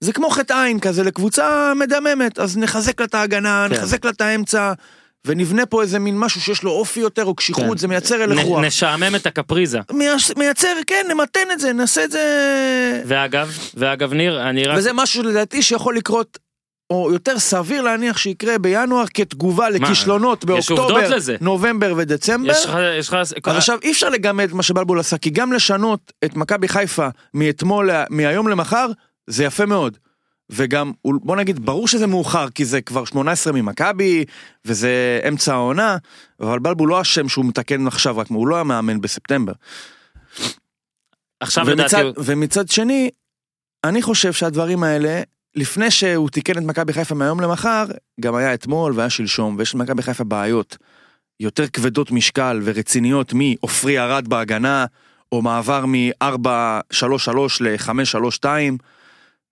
זה 0.00 0.12
כמו 0.12 0.30
חטא 0.30 0.62
עין 0.64 0.80
כזה 0.80 1.02
לקבוצה 1.02 1.72
מדממת, 1.76 2.38
אז 2.38 2.56
נחזק 2.58 3.00
לה 3.00 3.06
את 3.06 3.14
ההגנה, 3.14 3.66
כן. 3.68 3.74
נחזק 3.74 4.04
לה 4.04 4.10
את 4.10 4.20
האמצע, 4.20 4.72
ונבנה 5.26 5.66
פה 5.66 5.82
איזה 5.82 5.98
מין 5.98 6.18
משהו 6.18 6.40
שיש 6.40 6.62
לו 6.62 6.70
אופי 6.70 7.00
יותר 7.00 7.24
או 7.24 7.34
קשיחות, 7.34 7.64
כן. 7.70 7.76
זה 7.76 7.88
מייצר 7.88 8.22
הלך 8.22 8.44
רוח. 8.44 8.60
נשעמם 8.64 9.14
את 9.14 9.26
הקפריזה. 9.26 9.78
מייש- 9.92 10.38
מייצר, 10.38 10.76
כן, 10.86 11.06
נמתן 11.08 11.48
את 11.52 11.60
זה, 11.60 11.72
נעשה 11.72 12.04
את 12.04 12.10
זה... 12.10 12.22
ואגב, 13.06 13.58
ואגב 13.74 14.12
ניר, 14.12 14.48
אני 14.48 14.64
רק... 14.64 14.78
וזה 14.78 14.92
משהו 14.92 15.22
לדעתי 15.22 15.62
שיכול 15.62 15.96
לקרות, 15.96 16.38
או 16.90 17.12
יותר 17.12 17.38
סביר 17.38 17.82
להניח 17.82 18.16
שיקרה 18.16 18.58
בינואר 18.58 19.04
כתגובה 19.14 19.70
לכישלונות 19.70 20.44
יש 20.44 20.70
עובדות 20.70 20.92
באוקטובר. 20.92 21.36
נובמבר 21.40 21.94
ודצמבר. 21.96 22.50
יש 22.50 22.66
לך, 22.66 22.78
יש 22.98 23.08
לך... 23.08 23.14
אז 23.14 23.34
עכשיו 23.44 23.78
אי 23.82 23.92
אפשר 23.92 24.08
לגמד 24.08 24.44
את 24.44 24.52
מה 24.52 24.62
שבלבול 24.62 25.00
עשה, 25.00 25.18
כי 25.18 25.30
גם 25.30 25.52
לשנות 25.52 26.12
את 26.24 26.36
מכבי 26.36 26.68
חיפה 26.68 27.08
מאתמול, 27.34 27.90
מהיום 28.10 28.48
למחר, 28.48 28.86
זה 29.26 29.44
יפה 29.44 29.66
מאוד. 29.66 29.98
וגם, 30.50 30.92
בוא 31.04 31.36
נגיד, 31.36 31.66
ברור 31.66 31.88
שזה 31.88 32.06
מאוחר, 32.06 32.50
כי 32.50 32.64
זה 32.64 32.80
כבר 32.80 33.04
18 33.04 33.52
ממכבי, 33.52 34.24
וזה 34.64 35.20
אמצע 35.28 35.52
העונה, 35.52 35.96
אבל 36.40 36.58
בלבול 36.58 36.88
לא 36.88 37.00
אשם 37.00 37.28
שהוא 37.28 37.44
מתקן 37.44 37.86
עכשיו, 37.86 38.18
רק 38.18 38.26
הוא 38.28 38.48
לא 38.48 38.54
היה 38.54 38.64
מאמן 38.64 39.00
בספטמבר. 39.00 39.52
עכשיו 41.40 41.64
לדעתי... 41.70 41.96
ומצד, 41.96 42.20
ומצד 42.24 42.68
שני, 42.68 43.10
אני 43.84 44.02
חושב 44.02 44.32
שהדברים 44.32 44.82
האלה, 44.82 45.22
לפני 45.56 45.90
שהוא 45.90 46.28
תיקן 46.28 46.58
את 46.58 46.62
מכבי 46.62 46.92
חיפה 46.92 47.14
מהיום 47.14 47.40
למחר, 47.40 47.84
גם 48.20 48.34
היה 48.34 48.54
אתמול 48.54 48.92
והיה 48.96 49.10
שלשום, 49.10 49.56
ויש 49.58 49.74
למכבי 49.74 50.02
חיפה 50.02 50.24
בעיות 50.24 50.76
יותר 51.40 51.66
כבדות 51.66 52.10
משקל 52.10 52.60
ורציניות 52.64 53.32
מעופרי 53.32 53.98
ארד 53.98 54.28
בהגנה, 54.28 54.86
או 55.32 55.42
מעבר 55.42 55.84
מ-4-3-3 55.86 56.26
ל-5-3-2, 57.60 58.46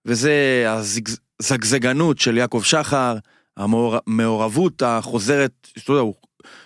וזה 0.05 0.65
הזגזגנות 1.39 2.19
של 2.19 2.37
יעקב 2.37 2.61
שחר, 2.63 3.17
המעורבות 3.57 4.81
החוזרת, 4.81 5.67
אתה 5.77 5.91
יודע, 5.91 6.01
הוא, 6.01 6.13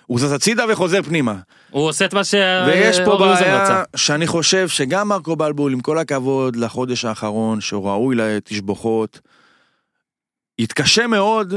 הוא 0.05 0.19
זז 0.19 0.31
הצידה 0.31 0.65
וחוזר 0.69 1.03
פנימה. 1.03 1.35
הוא 1.69 1.87
עושה 1.87 2.05
את 2.05 2.13
מה. 2.13 2.21
ויש 2.67 2.99
פה 3.05 3.17
בעיה 3.17 3.63
רצה. 3.63 3.83
שאני 3.95 4.27
חושב 4.27 4.67
שגם 4.67 5.07
מרקו 5.07 5.35
בלבול, 5.35 5.73
עם 5.73 5.79
כל 5.79 5.97
הכבוד 5.97 6.55
לחודש 6.55 7.05
האחרון, 7.05 7.61
שהוא 7.61 7.89
ראוי 7.89 8.15
לתשבוכות, 8.15 9.19
יתקשה 10.59 11.07
מאוד 11.07 11.53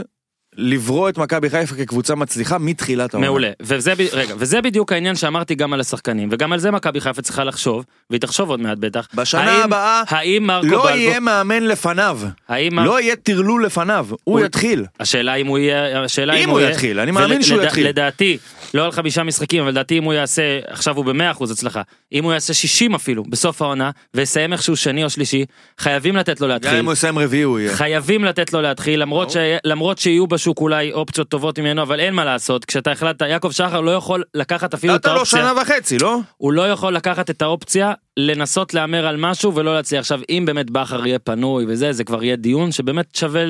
לברוא 0.60 1.08
את 1.08 1.18
מכבי 1.18 1.50
חיפה 1.50 1.74
כקבוצה 1.74 2.14
מצליחה 2.14 2.58
מתחילת 2.58 3.14
העונה. 3.14 3.26
מעולה 3.26 3.50
וזה 3.62 3.92
רגע 4.12 4.34
וזה 4.38 4.60
בדיוק 4.62 4.92
העניין 4.92 5.16
שאמרתי 5.16 5.54
גם 5.54 5.72
על 5.72 5.80
השחקנים 5.80 6.28
וגם 6.32 6.52
על 6.52 6.58
זה 6.58 6.70
מכבי 6.70 7.00
חיפה 7.00 7.22
צריכה 7.22 7.44
לחשוב 7.44 7.84
והיא 8.10 8.20
תחשוב 8.20 8.50
עוד 8.50 8.60
מעט 8.60 8.78
בטח 8.78 9.08
בשנה 9.14 9.40
האם- 9.52 9.62
הבאה 9.64 10.02
האם 10.08 10.44
מרקו 10.46 10.66
לא 10.66 10.82
בלבול 10.82 10.98
יהיה 10.98 11.20
מאמן 11.20 11.62
לפניו, 11.62 12.20
האם 12.48 12.78
לא 12.78 13.00
יהיה 13.00 13.16
טרלול 13.16 13.64
לפניו, 13.64 14.06
הוא 14.10 14.18
הוא- 14.24 14.40
יתחיל. 14.46 14.84
השאלה 15.00 15.34
אם 15.34 15.46
הוא 15.46 15.58
יהיה 15.58 16.02
השאלה 16.04 16.34
אם 16.34 16.50
הוא 16.50 16.60
יתחיל, 16.60 17.00
אני 17.00 17.10
מאמין 17.10 17.42
שהוא 17.42 17.62
יתחיל. 17.62 17.86
לדעתי 17.88 18.38
לא 18.74 18.84
על 18.84 18.92
חמישה 18.92 19.22
משחקים 19.22 19.60
אבל 19.62 19.70
לדעתי 19.70 19.98
אם 19.98 20.04
הוא 20.04 20.12
יעשה 20.12 20.42
עכשיו 20.66 20.96
הוא 20.96 21.04
במאה 21.04 21.30
אחוז 21.30 21.50
הצלחה 21.50 21.82
אם 22.12 22.24
הוא 22.24 22.32
יעשה 22.32 22.54
60 22.54 22.94
אפילו 22.94 23.24
בסוף 23.24 23.62
העונה 23.62 23.90
ויסיים 24.14 24.52
איכשהו 24.52 24.76
שני 24.76 25.04
או 25.04 25.10
שלישי 25.10 25.44
חייבים 25.78 26.16
לתת 26.16 26.40
לו 26.40 26.46
גם 26.46 26.52
להתחיל 26.52 26.74
אם 26.78 26.84
הוא 26.84 26.92
יסיים 26.92 27.18
רביעי 27.18 27.42
הוא 27.42 27.58
יהיה. 27.60 27.74
חייבים 27.76 28.24
לתת 28.24 28.52
לו 28.52 28.60
להתחיל 28.60 29.00
למרות, 29.02 29.30
ש... 29.30 29.36
למרות 29.64 29.98
שיהיו 29.98 30.26
בשוק 30.26 30.49
אולי 30.58 30.92
אופציות 30.92 31.28
טובות 31.28 31.58
ממנו 31.58 31.82
אבל 31.82 32.00
אין 32.00 32.14
מה 32.14 32.24
לעשות 32.24 32.64
כשאתה 32.64 32.92
החלטת 32.92 33.26
יעקב 33.28 33.50
שחר 33.50 33.80
לא 33.80 33.90
יכול 33.90 34.22
לקחת 34.34 34.74
אפילו 34.74 34.94
את 34.94 34.98
נתת 34.98 35.06
לו 35.06 35.16
האופציה 35.16 35.38
שנה 35.40 35.52
וחצי, 35.62 35.98
לא? 35.98 36.18
הוא 36.36 36.52
לא 36.52 36.68
יכול 36.70 36.94
לקחת 36.94 37.30
את 37.30 37.42
האופציה 37.42 37.92
לנסות 38.16 38.74
להמר 38.74 39.06
על 39.06 39.16
משהו 39.16 39.54
ולא 39.54 39.74
להצליח 39.74 40.00
עכשיו 40.00 40.20
אם 40.30 40.42
באמת 40.46 40.70
בכר 40.70 41.06
יהיה 41.06 41.18
פנוי 41.18 41.64
וזה 41.68 41.92
זה 41.92 42.04
כבר 42.04 42.24
יהיה 42.24 42.36
דיון 42.36 42.72
שבאמת 42.72 43.06
שווה 43.16 43.40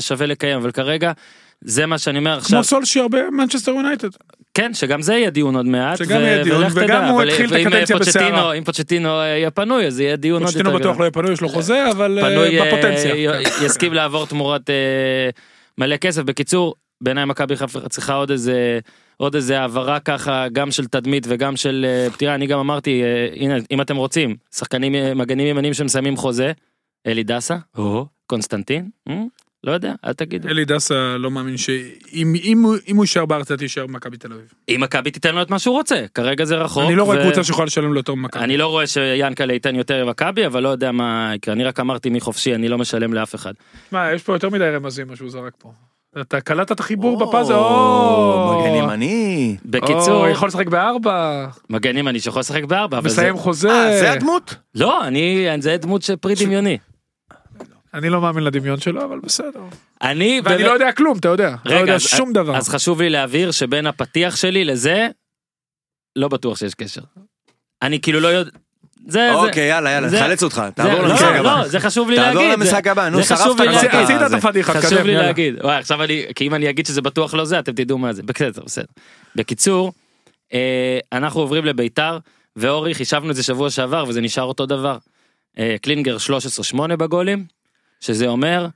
שווה 0.00 0.26
לקיים 0.26 0.58
אבל 0.58 0.70
כרגע 0.70 1.12
זה 1.64 1.86
מה 1.86 1.98
שאני 1.98 2.18
אומר 2.18 2.38
עכשיו 2.38 2.50
כמו 2.50 2.64
סולשייר 2.64 3.08
במנצ'סטר 3.08 3.70
יונייטד. 3.70 4.08
כן 4.54 4.74
שגם 4.74 5.02
זה 5.02 5.14
יהיה 5.14 5.30
דיון 5.30 5.56
עוד 5.56 5.66
מעט 5.66 5.98
שגם 5.98 6.20
יהיה 6.20 6.44
דיון, 6.44 6.64
וגם 6.72 6.84
תדע, 6.86 7.08
הוא 7.08 7.22
התחיל 7.22 7.46
את 7.46 7.52
אם 7.52 7.66
הקדנציה 7.66 7.96
פוצ'טינו- 7.98 8.06
בסערה. 8.30 8.52
אם 8.52 8.64
פוצ'טינו 8.64 9.08
אה, 9.20 9.24
יהיה 9.26 9.50
פנוי 9.50 9.86
אז 9.86 10.00
יהיה 10.00 10.16
דיון 10.16 10.42
עוד 10.42 10.46
פוצ'טינו 10.52 10.70
יותר 10.70 10.80
בטוח 10.80 10.94
גדול. 10.94 11.00
לא 11.00 11.04
יהיה 11.04 11.10
פנוי, 11.12 11.32
יש 11.32 11.40
לו 11.40 11.48
חוזה, 11.48 11.90
אבל 11.90 12.18
אה, 12.18 12.30
פנוי 12.30 12.60
אה, 12.60 12.66
בפוטנציה. 12.66 13.14
י- 13.14 13.64
יסכים 13.64 13.92
לעבור 13.94 14.26
תמורת 14.26 14.70
מלא 15.80 15.96
כסף. 15.96 16.22
בקיצור 16.22 16.74
בעיניי 17.00 17.24
מכבי 17.24 17.56
חיפה 17.56 17.88
צריכה 17.88 18.14
עוד 18.14 18.30
איזה, 18.30 18.78
עוד 19.16 19.34
איזה 19.34 19.60
העברה 19.60 20.00
ככה, 20.00 20.48
גם 20.52 20.70
של 20.70 20.86
תדמית 20.86 21.26
וגם 21.28 21.56
של 21.56 21.86
אה, 21.88 22.10
פטירה, 22.10 22.34
אני 22.34 22.46
גם 22.46 22.58
אמרתי, 22.58 23.02
אה, 23.02 23.28
הנה, 23.36 23.54
אם 23.70 23.80
אתם 23.80 23.96
רוצים, 23.96 24.36
שחקנים, 24.54 24.94
אה, 24.94 25.14
מגנים 25.14 25.46
ימנים 25.46 25.74
שמסיימים 25.74 26.16
חוזה, 26.16 26.52
אלי 27.06 27.22
דסה, 27.22 27.56
קונסטנטין, 28.26 28.90
לא 29.64 29.72
יודע, 29.72 29.92
אל 30.04 30.12
תגידו. 30.12 30.48
אלי 30.48 30.64
דסה 30.64 30.94
לא 31.18 31.30
מאמין 31.30 31.56
שאם 31.56 32.32
אם 32.44 32.62
הוא- 32.62 32.76
אם 32.88 32.96
הוא 32.96 33.04
יישאר 33.04 33.26
בארץ, 33.26 33.50
אתה 33.50 33.64
יישאר 33.64 33.86
במכבי 33.86 34.16
תל 34.16 34.32
אביב. 34.32 34.44
אם 34.68 34.80
מכבי 34.80 35.10
תיתן 35.10 35.34
לו 35.34 35.42
את 35.42 35.50
מה 35.50 35.58
שהוא 35.58 35.74
רוצה, 35.76 36.04
כרגע 36.14 36.44
זה 36.44 36.56
רחוק. 36.56 36.82
אני 36.86 36.94
לא 36.96 37.02
רואה 37.04 37.22
קבוצה 37.22 37.44
שיכולה 37.44 37.66
לשלם 37.66 37.92
לו 37.92 37.98
יותר 38.00 38.14
ממכבי. 38.14 38.44
אני 38.44 38.56
לא 38.56 38.66
רואה 38.66 38.86
שיאנקל'ה 38.86 39.52
ייתן 39.52 39.74
יותר 39.74 40.04
למכבי, 40.04 40.46
אבל 40.46 40.62
לא 40.62 40.68
יודע 40.68 40.92
מה 40.92 41.32
יקרה, 41.34 41.54
אני 41.54 41.64
רק 41.64 41.80
אמרתי 41.80 42.10
מי 42.10 42.20
חופשי, 42.20 42.54
אני 42.54 42.68
לא 42.68 42.78
משלם 42.78 43.12
לאף 43.14 43.34
אחד. 43.34 43.52
מה, 43.92 44.12
יש 44.12 44.22
פה 44.22 44.32
יותר 44.32 44.50
מדי 44.50 44.64
רמזים 44.70 45.08
מה 45.08 45.16
שהוא 45.16 45.30
זרק 45.30 45.52
פה. 45.58 45.72
אתה 46.20 46.40
קלטת 46.40 46.72
את 46.72 46.80
החיבור 46.80 47.20
או, 47.22 47.26
בפאזל, 47.28 47.54
מגן 47.54 47.60
או, 47.60 48.78
ימני. 48.84 49.56
בקיצור, 49.64 50.28
יכול 50.28 50.48
לשחק 50.48 50.66
בארבע, 50.66 51.46
מגן 51.70 51.96
ימני 51.96 52.20
שיכול 52.20 52.40
לשחק 52.40 52.64
בארבע. 52.64 53.00
מסיים 53.00 53.36
חוזה. 53.36 53.70
אה, 53.70 53.98
זה 54.00 54.12
הדמות? 54.12 54.54
לא, 54.74 55.04
אני, 55.06 55.46
זה 55.60 55.76
דמות 55.76 56.02
של 56.02 56.16
פרי 56.16 56.34
דמיוני. 56.44 56.78
אני 57.94 58.10
לא 58.10 58.20
מאמין 58.20 58.44
לדמיון 58.44 58.80
שלו, 58.80 59.04
אבל 59.04 59.18
בסדר. 59.20 59.60
אני, 60.02 60.40
ואני 60.44 60.62
לא 60.62 60.70
יודע 60.70 60.92
כלום, 60.92 61.18
אתה 61.18 61.28
יודע. 61.28 61.54
לא 61.64 61.74
יודע 61.74 61.94
אז- 61.94 62.02
שום 62.02 62.32
דבר. 62.32 62.56
אז 62.56 62.68
חשוב 62.68 63.02
לי 63.02 63.10
להבהיר 63.10 63.50
שבין 63.50 63.86
הפתיח 63.86 64.36
שלי 64.36 64.64
לזה, 64.64 65.08
לא 66.16 66.28
בטוח 66.28 66.58
שיש 66.58 66.74
קשר. 66.74 67.00
אני 67.82 68.00
כאילו 68.00 68.20
לא 68.20 68.28
יודע, 68.28 68.50
זה, 69.06 69.12
זה, 69.32 69.34
אוקיי, 69.34 69.68
יאללה, 69.68 69.90
יאללה, 69.90 70.08
זה- 70.08 70.20
נחלץ 70.20 70.42
אותך. 70.42 70.62
תעבור 70.74 70.92
לא, 71.02 71.08
למשחק 71.08 71.24
הבא. 71.38 71.58
לא, 71.60 71.68
זה 71.68 71.80
חשוב 71.80 72.10
לי 72.10 72.16
להגיד. 72.16 72.32
תעבור 72.40 72.52
למשחק 72.54 72.86
הבא, 72.86 73.08
נו, 73.08 73.16
זה 73.16 73.24
שרפת 73.24 73.40
חשוב 73.42 73.60
לי 73.60 73.68
כבר 73.68 73.98
עשית 73.98 74.16
את 74.22 74.30
זה. 74.30 74.36
הפדיחה, 74.36 74.80
חשוב 74.80 74.98
לי 74.98 75.12
יאללה. 75.12 75.26
להגיד, 75.26 75.54
וואי, 75.64 75.76
עכשיו 75.76 76.02
אני, 76.04 76.24
כי 76.34 76.46
אם 76.46 76.54
אני 76.54 76.70
אגיד 76.70 76.86
שזה 76.86 77.02
בטוח 77.02 77.34
לא 77.34 77.44
זה, 77.44 77.58
אתם 77.58 77.72
תדעו 77.72 77.98
מה 77.98 78.12
זה. 78.12 78.22
בסדר, 78.22 78.62
בסדר. 78.66 78.84
בקיצור, 79.36 79.92
אה, 80.52 80.98
אנחנו 81.12 81.40
עוברים 81.40 81.64
לביתר, 81.64 82.18
ואורי, 82.56 82.94
חישבנו 82.94 83.30
את 83.30 83.36
זה 83.36 83.42
שבוע 83.42 83.70
שעבר, 83.70 84.04
וזה 84.08 84.20
נשאר 84.20 84.44
אותו 84.44 84.66
דבר. 84.66 84.98
אה, 85.58 85.76
קלינגר 85.82 86.16
13-8 86.18 86.96
בגולים, 86.96 87.44
שזה 88.00 88.26
אומר, 88.26 88.66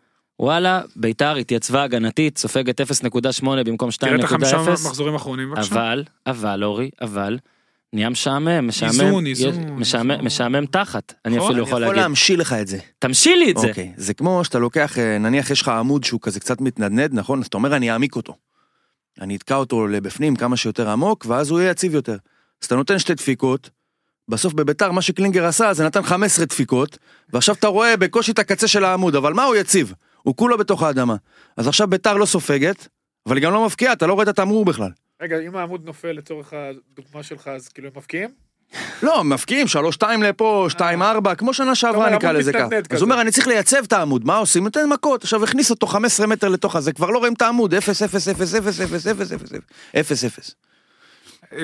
וואלה, 0.41 0.81
ביתר 0.97 1.37
התייצבה 1.37 1.83
הגנתית, 1.83 2.39
סופגת 2.39 2.81
0.8 2.81 3.45
במקום 3.64 3.91
תראה 3.99 4.14
את 4.14 4.25
החמישה 4.25 4.57
2.0, 4.64 4.70
מחזורים 4.70 5.14
האחרונים, 5.14 5.51
בבקשה. 5.51 5.75
אבל, 5.75 6.05
אבל, 6.27 6.64
אורי, 6.64 6.91
אבל, 7.01 7.39
נהיה 7.93 8.09
משעמם, 8.09 8.68
משעמם, 8.68 8.91
איזון, 8.91 9.25
משעמם- 9.81 10.11
איזון. 10.11 10.25
משעמם 10.27 10.66
תחת, 10.66 11.14
אני 11.25 11.37
נכון, 11.37 11.47
אפילו 11.49 11.62
אני 11.64 11.68
יכול 11.68 11.83
יכול 11.83 11.95
להגיד. 11.95 12.03
להמשיל 12.03 12.41
לך 12.41 12.53
את 12.53 12.66
זה. 12.66 12.79
תמשיל 12.99 13.39
לי 13.39 13.51
את 13.51 13.57
זה. 13.59 13.68
אוקיי, 13.68 13.93
זה 13.97 14.14
כמו 14.14 14.45
שאתה 14.45 14.59
לוקח, 14.59 14.99
אה, 14.99 15.18
נניח 15.18 15.51
יש 15.51 15.62
לך 15.62 15.68
עמוד 15.68 16.05
שהוא 16.05 16.20
כזה 16.20 16.41
קצת 16.41 16.61
מתנדנד, 16.61 17.14
נכון? 17.14 17.41
אז 17.41 17.47
אתה 17.47 17.57
אומר 17.57 17.77
אני 17.77 17.91
אעמיק 17.93 18.16
אותו. 18.16 18.35
אני 19.20 19.37
אתקע 19.37 19.55
אותו 19.57 19.87
לבפנים 19.87 20.37
כמה 20.37 20.57
שיותר 20.57 20.91
עמוק, 20.91 21.27
ואז 21.29 21.51
הוא 21.51 21.61
יהיה 21.61 21.70
יציב 21.70 21.95
יותר. 21.95 22.16
אז 22.62 22.66
אתה 22.66 22.77
נותן 22.77 22.99
שתי 22.99 23.14
דפיקות, 23.14 23.70
בסוף 24.29 24.53
בביתר 24.53 24.93
מה 24.93 25.03
שקלינגר 25.03 25.47
עשה 25.47 25.75
זה 25.75 25.85
נתן 25.85 26.03
15 26.03 26.45
דפיקות, 26.45 26.99
ועכשיו 27.33 27.55
אתה 27.55 27.66
רואה 27.66 27.97
בקושי 27.97 28.33
את 28.33 28.39
הקצה 28.39 28.68
של 28.68 28.85
העמוד, 28.85 29.16
אבל 29.16 29.33
מה 29.33 29.45
הוא 29.45 29.57
יציב? 29.57 29.93
הוא 30.22 30.37
כולו 30.37 30.59
בתוך 30.59 30.83
האדמה. 30.83 31.16
אז 31.57 31.68
עכשיו 31.68 31.87
ביתר 31.87 32.14
לא 32.14 32.27
סופגת, 32.27 32.89
אבל 33.27 33.37
היא 33.37 33.45
גם 33.45 33.53
לא 33.53 33.66
מפקיעה, 33.66 33.93
אתה 33.93 34.07
לא 34.07 34.12
רואה 34.12 34.22
את 34.22 34.29
התמרור 34.29 34.64
בכלל. 34.64 34.91
רגע, 35.22 35.39
אם 35.39 35.57
העמוד 35.57 35.85
נופל 35.85 36.12
לצורך 36.12 36.53
הדוגמה 36.53 37.22
שלך, 37.22 37.49
אז 37.49 37.68
כאילו 37.68 37.89
הם 37.89 37.93
מפקיעים? 37.97 38.31
לא, 39.03 39.25
מפקיעים, 39.25 39.66
3-2 40.01 40.05
לפה, 40.22 40.68
2-4, 40.70 41.35
כמו 41.39 41.55
שנה 41.55 41.64
אומר, 41.64 41.75
שעברה 41.75 42.11
נקרא 42.11 42.33
לזה 42.33 42.53
ככה. 42.53 42.68
אז. 42.91 43.01
הוא 43.01 43.01
אומר, 43.01 43.20
אני 43.20 43.31
צריך 43.31 43.47
לייצב 43.47 43.83
את 43.85 43.93
העמוד, 43.93 44.27
מה 44.27 44.37
עושים? 44.37 44.64
נותן 44.64 44.89
מכות, 44.89 45.22
עכשיו 45.22 45.45
הכניס 45.45 45.70
אותו 45.70 45.87
15 45.87 46.27
מטר 46.27 46.49
לתוך 46.49 46.77
הזה, 46.77 46.93
כבר 46.93 47.11
לא 47.11 47.18
רואים 47.18 47.33
את 47.33 47.43
העמוד, 47.43 47.75
0, 47.75 48.03
0, 48.03 48.29
0, 48.29 48.55
0, 48.55 48.81
0, 48.81 49.07
0, 49.07 49.33
0, 49.33 49.53
0, 49.97 50.25
0. 50.25 50.55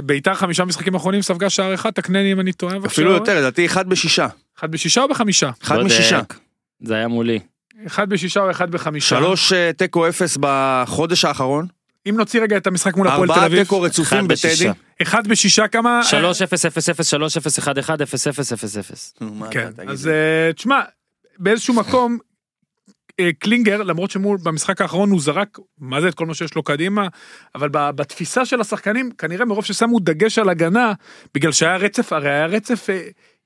ביתר 0.04 0.34
חמישה 0.34 0.64
משחקים 0.64 0.94
אחרונים 0.94 1.22
ספגה 1.22 1.50
שער 1.50 1.74
אחד, 1.74 1.90
תקנה 1.90 2.22
לי 2.22 2.32
אם 2.32 2.40
אני 2.40 2.52
טועה. 2.52 2.76
אפילו 2.86 3.12
יותר, 3.12 3.38
לדעתי 3.38 3.66
אחד 3.66 3.88
בשישה. 3.88 4.26
אחד 4.58 4.70
בשישה 4.70 5.02
או 5.02 5.08
בחמישה? 5.08 5.50
אחד 5.62 5.76
בודק. 5.76 5.86
משישה. 5.86 6.20
זה 6.82 6.94
היה 6.94 7.08
מולי. 7.08 7.38
אחד 7.86 8.08
בשישה 8.08 8.40
או 8.40 8.50
אחד 8.50 8.70
בחמישה? 8.70 9.16
שלוש 9.16 9.52
אה, 9.52 9.72
תיקו 9.72 10.08
אפס 10.08 10.38
בחודש 10.40 11.24
האחרון, 11.24 11.66
אם 12.08 12.14
נוציא 12.16 12.40
רגע 12.40 12.56
את 12.56 12.66
המשחק 12.66 12.96
מול 12.96 13.08
הפועל 13.08 13.26
תל 13.26 13.32
ארבעה 13.32 13.46
אביב. 13.46 13.62
תיקו 13.62 13.80
רצופים 13.82 14.18
אחד 14.18 14.28
בטדי. 14.28 14.48
בשישה. 14.48 14.72
אחד 15.02 15.26
בשישה 15.28 15.68
כמה? 15.68 16.04
3 16.04 16.42
0 16.42 16.66
0 16.66 16.88
0 16.88 17.10
3 17.10 17.36
0 17.36 17.58
1 17.58 17.78
1 17.78 18.00
0 18.02 18.26
0 18.26 18.52
0 18.52 18.76
0 18.76 19.14
נו, 19.20 19.34
מה 19.34 19.48
כן, 19.50 19.68
אתה 19.68 19.76
תגיד 19.76 19.90
אז? 19.90 20.08
אה, 20.08 20.52
תשמע, 20.52 20.80
באיזשהו 21.38 21.74
מקום, 21.74 22.18
קלינגר, 23.38 23.82
למרות 23.82 24.10
שמול 24.10 24.38
במשחק 24.42 24.80
האחרון 24.80 25.10
הוא 25.10 25.20
זרק, 25.20 25.58
מה 25.78 26.00
זה 26.00 26.08
את 26.08 26.14
כל 26.14 26.26
מה 26.26 26.34
שיש 26.34 26.54
לו 26.54 26.62
קדימה, 26.62 27.06
אבל 27.54 27.68
בתפיסה 27.72 28.44
של 28.46 28.60
השחקנים, 28.60 29.10
כנראה 29.18 29.44
מרוב 29.44 29.64
ששמו 29.64 30.00
דגש 30.00 30.38
על 30.38 30.48
הגנה, 30.48 30.92
בגלל 31.34 31.52
שהיה 31.52 31.76
רצף, 31.76 32.12
הרי 32.12 32.30
היה 32.30 32.46
רצף 32.46 32.90
אה, 32.90 33.02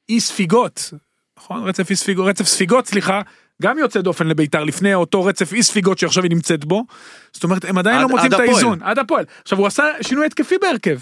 אי 0.09 0.21
ספיגות, 0.21 0.93
נכון? 1.39 1.63
רצף 1.69 1.91
אי 1.91 1.97
ספיגות, 1.97 2.27
רצף 2.29 2.45
ספיגות, 2.47 2.87
סליחה. 2.87 3.21
גם 3.63 3.79
יוצא 3.79 4.01
דופן 4.01 4.27
לביתר 4.27 4.65
לפני 4.65 4.95
אותו 4.95 5.25
רצף 5.25 5.53
אי 5.53 5.63
ספיגות 5.63 5.99
שעכשיו 5.99 6.23
היא 6.23 6.31
נמצאת 6.31 6.65
בו. 6.65 6.85
זאת 7.33 7.45
אומרת 7.45 7.65
הם 7.65 7.79
עדיין 7.79 7.97
עד- 7.97 8.03
לא 8.03 8.09
מוצאים 8.09 8.33
את. 8.35 8.41
האיזון 8.41 8.83
עד 8.83 8.99
הפועל. 8.99 9.25
עכשיו 9.43 9.59
הוא 9.59 9.67
עשה 9.67 9.85
שינוי 10.01 10.27
התקפי 10.27 10.55
בהרכב. 10.63 10.99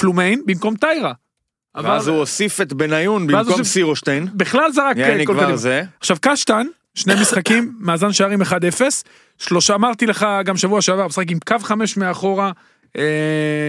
פלומיין 0.00 0.42
במקום 0.46 0.76
טיירה. 0.76 1.12
ואז 1.74 2.08
הוא 2.08 2.16
הוסיף 2.16 2.60
את 2.60 2.72
בניון 2.72 3.26
במקום 3.26 3.64
סירושטיין. 3.64 4.28
בכלל 4.34 4.72
זרק 4.72 4.96
אה, 4.96 5.08
יעני 5.08 5.26
כל 5.26 5.34
כבר. 5.34 5.56
זה. 5.56 5.82
עכשיו 6.00 6.16
קשטן, 6.20 6.66
שני 6.94 7.14
משחקים, 7.20 7.72
מאזן 7.80 8.12
שערים 8.12 8.42
1-0, 8.42 8.44
שלושה 9.38 9.74
אמרתי 9.74 10.06
לך 10.06 10.26
גם 10.44 10.56
שבוע 10.56 10.82
שעבר, 10.82 11.06
משחק 11.06 11.30
עם 11.30 11.38
קו 11.46 11.58
חמש 11.58 11.96
מאחורה, 11.96 12.52
אה, 12.96 13.02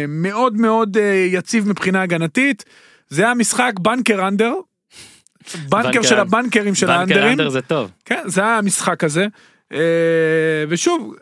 מאוד 0.07 0.53
מאוד 0.57 0.97
אה, 0.97 1.03
יציב 1.31 1.69
מבחינה 1.69 2.01
הגנתית, 2.01 2.63
זה 3.09 3.23
היה 3.23 3.33
משחק 3.33 3.71
בנקר 3.81 4.27
אנדר, 4.27 4.53
בנקר 5.69 5.87
בנקר- 5.87 6.03
של 6.03 6.19
הבנקרים 6.19 6.75
של 6.75 6.87
בנקר 6.87 6.99
האנדרים, 6.99 7.31
אנדר 7.31 7.49
זה 7.49 7.61
טוב. 7.61 7.91
כן, 8.05 8.21
זה 8.25 8.41
היה 8.41 8.57
המשחק 8.57 9.03
הזה, 9.03 9.27
אה, 9.73 9.77
ושוב, 10.69 11.15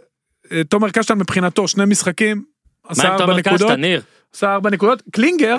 אה, 0.52 0.64
תומר 0.64 0.90
קשטן 0.90 1.18
מבחינתו 1.18 1.68
שני 1.68 1.86
משחקים, 1.86 2.38
מה 2.38 2.92
עשה 2.92 3.04
עם 3.04 3.12
ארבע 3.12 3.26
תומר 3.26 3.38
נקודות, 3.38 3.62
קשטן, 3.70 3.82
ניר? 3.82 4.02
עשה 4.36 4.54
ארבע 4.54 4.70
נקודות, 4.70 5.04
קלינגר, 5.12 5.56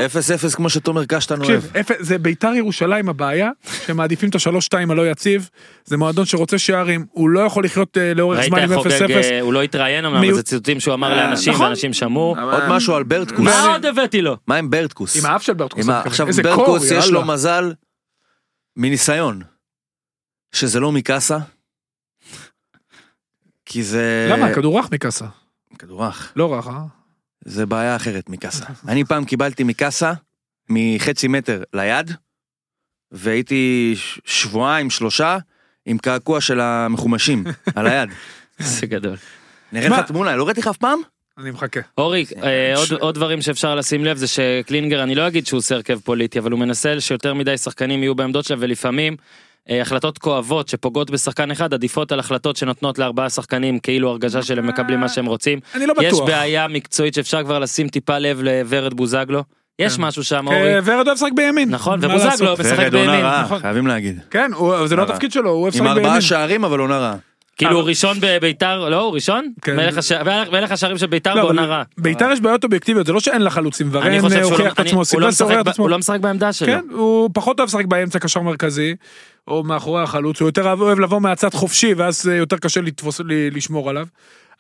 0-0 0.51 0.57
כמו 0.57 0.71
שתומר 0.71 1.05
קשטן 1.05 1.43
אוהב. 1.43 1.61
תקשיב, 1.61 1.77
אפס- 1.77 1.97
זה 2.03 2.19
ביתר 2.19 2.53
ירושלים 2.55 3.09
הבעיה, 3.09 3.51
שהם 3.87 3.97
מעדיפים 3.97 4.29
את 4.29 4.35
השלוש 4.35 4.65
שתיים 4.65 4.91
הלא 4.91 5.11
יציב, 5.11 5.49
זה 5.85 5.97
מועדון 5.97 6.25
שרוצה 6.27 6.59
שערים, 6.59 7.07
הוא 7.11 7.31
לא 7.31 7.41
יכול 7.41 7.65
לחיות 7.65 7.97
אה, 7.99 8.15
לאורך 8.15 8.41
זמן 8.47 8.59
עם 8.59 8.75
חוגג, 8.75 8.87
0-0. 8.93 9.11
אה, 9.11 9.41
הוא 9.41 9.53
לא 9.53 9.63
התראיין 9.63 10.05
אמנם, 10.05 10.25
אבל 10.25 10.35
זה 10.35 10.43
ציטוטים 10.43 10.81
שהוא 10.81 10.95
אמר 10.95 11.11
אה, 11.13 11.17
לאנשים, 11.17 11.53
נכון. 11.53 11.67
ואנשים 11.67 11.93
שמעו. 11.93 12.37
עוד 12.53 12.63
משהו 12.69 12.95
על 12.95 13.03
ברטקוס. 13.03 13.41
מה 13.47 13.67
עוד 13.73 13.87
הבאתי 13.87 14.23
לו? 14.23 14.37
מה 14.47 14.57
עם 14.57 14.71
ברטקוס? 14.71 15.17
עם 15.17 15.27
האף 15.31 15.43
של 15.43 15.53
ברטקוס. 15.53 15.89
עכשיו 15.89 16.27
ברטקוס 16.43 16.91
יש 16.91 17.11
לו. 17.11 17.25
מזל 17.25 17.73
מניסיון. 18.77 19.41
שזה 20.53 20.81
לא 20.81 20.93
מקאסה. 20.93 21.39
כי 23.67 23.83
זה... 23.83 24.29
למה? 24.33 24.55
כדור 24.55 24.79
רך 24.79 24.91
מקאסה. 24.93 25.25
כדורח. 25.79 26.33
לא 26.37 26.55
רך, 26.55 26.67
אה? 26.67 27.00
זה 27.45 27.67
בעיה 27.67 27.97
אחרת 27.97 28.29
מקאסה. 28.29 28.65
אני 28.89 29.05
פעם 29.05 29.25
קיבלתי 29.25 29.65
מקאסה 29.65 30.13
מחצי 30.69 31.29
מטר 31.29 31.63
ליד, 31.75 32.11
והייתי 33.13 33.95
שבועיים, 34.25 34.91
שלושה, 34.91 35.39
עם 35.87 35.99
קעקוע 35.99 36.41
של 36.41 36.61
המחומשים 36.61 37.45
על 37.77 37.87
היד. 37.87 38.09
זה 38.59 38.87
גדול. 38.87 39.17
נראה? 39.73 39.89
לך 39.89 40.07
תמונה, 40.07 40.37
לא 40.37 40.45
ראיתי 40.47 40.61
לך 40.61 40.67
אף 40.67 40.77
פעם? 40.77 40.99
אני 41.39 41.51
מחכה. 41.51 41.81
אורי, 41.99 42.25
אה, 42.43 42.75
עוד- 43.01 43.15
דברים 43.15 43.43
שאפשר 43.43 43.75
לשים 43.75 44.05
לב 44.05 44.17
זה 44.17 44.27
שקלינגר, 44.27 45.03
אני 45.03 45.15
לא 45.15 45.27
אגיד 45.29 45.47
שהוא 45.47 45.59
עושה 45.59 45.75
הרכב 45.75 45.99
פוליטי, 46.05 46.39
אבל 46.39 46.51
הוא 46.51 46.61
מנסה 46.61 47.01
שיותר 47.01 47.35
מדי 47.35 47.59
שחקנים 47.59 48.03
יהיו 48.03 48.15
בעמדות 48.15 48.45
שלהם, 48.45 48.59
ולפעמים 48.63 49.17
החלטות 49.71 50.19
כואבות 50.19 50.69
שפוגעות 50.69 51.11
בשחקן 51.11 51.51
אחד 51.51 51.75
עדיפות 51.75 52.13
על 52.13 52.19
החלטות 52.21 52.57
שנותנות 52.57 52.99
לארבעה 52.99 53.31
שחקנים 53.31 53.79
כאילו 53.79 54.11
הרגשה 54.11 54.43
שהם 54.43 54.67
מקבלים 54.67 55.01
מה 55.01 55.09
שהם 55.09 55.27
רוצים. 55.27 55.59
אני 55.75 55.87
לא 55.87 55.95
יש 56.03 56.15
בטוח. 56.15 56.27
בעיה 56.29 56.69
מקצועית 56.69 57.15
שאפשר 57.15 57.43
כבר 57.45 57.59
לשים 57.59 57.89
טיפה 57.89 58.19
לב 58.19 58.41
לוורד 58.43 58.95
בוזגלו. 58.95 59.43
יש 59.79 59.97
כן. 59.97 60.03
משהו 60.03 60.25
שם 60.25 60.47
אורי. 60.47 60.75
אה, 60.75 60.81
ורד 60.85 61.07
אוהב 61.07 61.17
לשחק 61.17 61.33
בימין. 61.37 61.69
נכון, 61.71 61.99
ובוזגלו 62.03 62.25
לעשות? 62.31 62.61
משחק 62.61 62.77
ורד 62.79 62.95
עונה 62.95 63.11
בימין. 63.11 63.25
רעה. 63.25 63.59
חייבים 63.61 63.87
להגיד. 63.87 64.21
כן, 64.31 64.51
זה 64.87 64.97
לא 64.97 65.03
רע. 65.03 65.09
התפקיד 65.11 65.33
שלו, 65.33 65.51
הוא 65.51 65.63
אוהב 65.63 65.75
עם 65.75 65.81
לשחק 65.85 65.95
בימין. 65.95 66.05
ארבעה 66.07 66.21
שערים 66.21 66.65
אבל 66.65 66.79
עונה 66.79 66.99
רעה. 66.99 67.17
כאילו 67.57 67.77
הוא 67.81 67.89
ראשון 67.89 68.17
בביתר, 68.21 68.89
לא 68.89 69.01
הוא 69.03 69.15
ראשון? 69.15 69.53
כן. 69.63 69.77
מלך 69.77 69.99
הש- 69.99 70.13
מלך 70.53 70.73
השערים 70.73 70.99
של 70.99 71.07
ביתר 71.07 71.35
לא, 71.35 71.43
בעונה 71.43 71.67
רעה. 71.67 71.83
ביתר 71.99 72.31
יש 72.33 72.41
בעיות 72.41 72.65
אובייקטיביות, 72.65 73.07
זה 73.07 73.13
לא 73.13 73.21
שאין 73.21 73.43
לה 73.43 73.51
חלוצים, 73.51 73.87
אני 73.97 73.97
ורן 73.99 74.21
חושב 74.21 74.37
אה, 74.37 74.41
שהוא 74.43 74.51
הוכיח 74.53 74.67
לא- 74.67 74.73
את 74.73 74.79
עצמו, 74.81 74.99
לא 75.01 75.05
סילבסטר 75.05 75.45
הוכיח 75.45 75.61
את 75.61 75.67
עצמו. 75.67 75.85
הוא 75.85 75.91
לא 75.91 75.99
משחק 75.99 76.21
בעמדה 76.21 76.53
שלו. 76.53 76.67
כן, 76.67 76.81
הוא 76.91 77.31
פחות 77.35 77.59
אוהב 77.61 77.69
לשחק 77.69 77.85
באמצע 77.85 78.19
קשר 78.19 78.41
מרכזי, 78.41 78.95
או 79.49 79.65
מאחורי 79.65 80.03
החלוץ, 80.03 80.41
הוא 80.41 80.49
יותר 80.49 80.73
אוהב 80.73 80.99
לבוא 80.99 81.21
מהצד 81.21 81.55
חופשי, 81.55 81.95
ואז 81.95 82.29
אה, 82.29 82.35
יותר 82.35 82.57
קשה 82.57 82.81
לתפוס, 82.81 83.21
לשמור 83.27 83.91
עליו. 83.91 84.07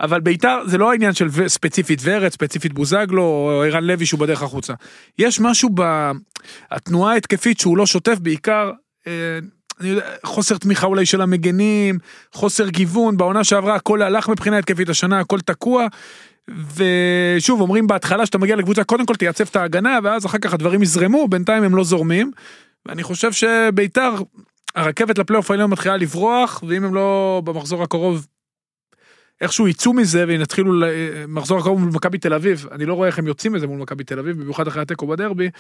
אבל 0.00 0.20
ביתר 0.20 0.58
זה 0.66 0.78
לא 0.78 0.90
העניין 0.90 1.12
של 1.12 1.48
ספציפית 1.48 2.00
ורד, 2.04 2.28
ספציפית 2.28 2.72
בוזגלו, 2.72 3.22
או 3.22 3.62
ערן 3.66 3.84
לוי 3.84 4.06
שהוא 4.06 4.20
בדרך 4.20 4.42
החוצה. 4.42 4.74
יש 5.18 5.40
משהו 5.40 5.70
בתנועה 5.74 7.12
ההתקפית 7.12 7.60
שהוא 7.60 7.76
לא 7.76 7.86
שוטף, 7.86 8.18
בעיקר, 8.18 8.70
אה, 9.06 9.38
אני 9.80 9.88
יודע, 9.88 10.02
חוסר 10.24 10.58
תמיכה 10.58 10.86
אולי 10.86 11.06
של 11.06 11.20
המגנים, 11.20 11.98
חוסר 12.32 12.68
גיוון, 12.68 13.16
בעונה 13.16 13.44
שעברה 13.44 13.74
הכל 13.74 14.02
הלך 14.02 14.28
מבחינה 14.28 14.58
התקפית, 14.58 14.88
השנה 14.88 15.20
הכל 15.20 15.40
תקוע. 15.40 15.86
ושוב 16.76 17.60
אומרים 17.60 17.86
בהתחלה 17.86 18.26
שאתה 18.26 18.38
מגיע 18.38 18.56
לקבוצה 18.56 18.84
קודם 18.84 19.06
כל 19.06 19.14
תייצב 19.14 19.44
את 19.50 19.56
ההגנה 19.56 19.98
ואז 20.02 20.26
אחר 20.26 20.38
כך 20.38 20.54
הדברים 20.54 20.82
יזרמו 20.82 21.28
בינתיים 21.28 21.62
הם 21.62 21.74
לא 21.74 21.84
זורמים. 21.84 22.30
ואני 22.86 23.02
חושב 23.02 23.32
שביתר 23.32 24.14
הרכבת 24.74 25.18
לפלייאוף 25.18 25.50
העליון 25.50 25.70
מתחילה 25.70 25.96
לברוח 25.96 26.62
ואם 26.68 26.84
הם 26.84 26.94
לא 26.94 27.42
במחזור 27.44 27.82
הקרוב. 27.82 28.26
איכשהו 29.40 29.68
יצאו 29.68 29.92
מזה 29.92 30.24
ויתחילו 30.28 30.72
מחזור 31.28 31.58
הקרוב 31.58 31.80
מול 31.80 31.90
מכבי 31.94 32.18
תל 32.18 32.34
אביב 32.34 32.66
אני 32.72 32.86
לא 32.86 32.94
רואה 32.94 33.08
איך 33.08 33.18
הם 33.18 33.26
יוצאים 33.26 33.52
מזה 33.52 33.66
מול 33.66 33.78
מכבי 33.78 34.04
תל 34.04 34.18
אביב 34.18 34.40
במיוחד 34.40 34.66
אחרי 34.66 34.82
התיקו 34.82 35.06
בדרבי. 35.06 35.50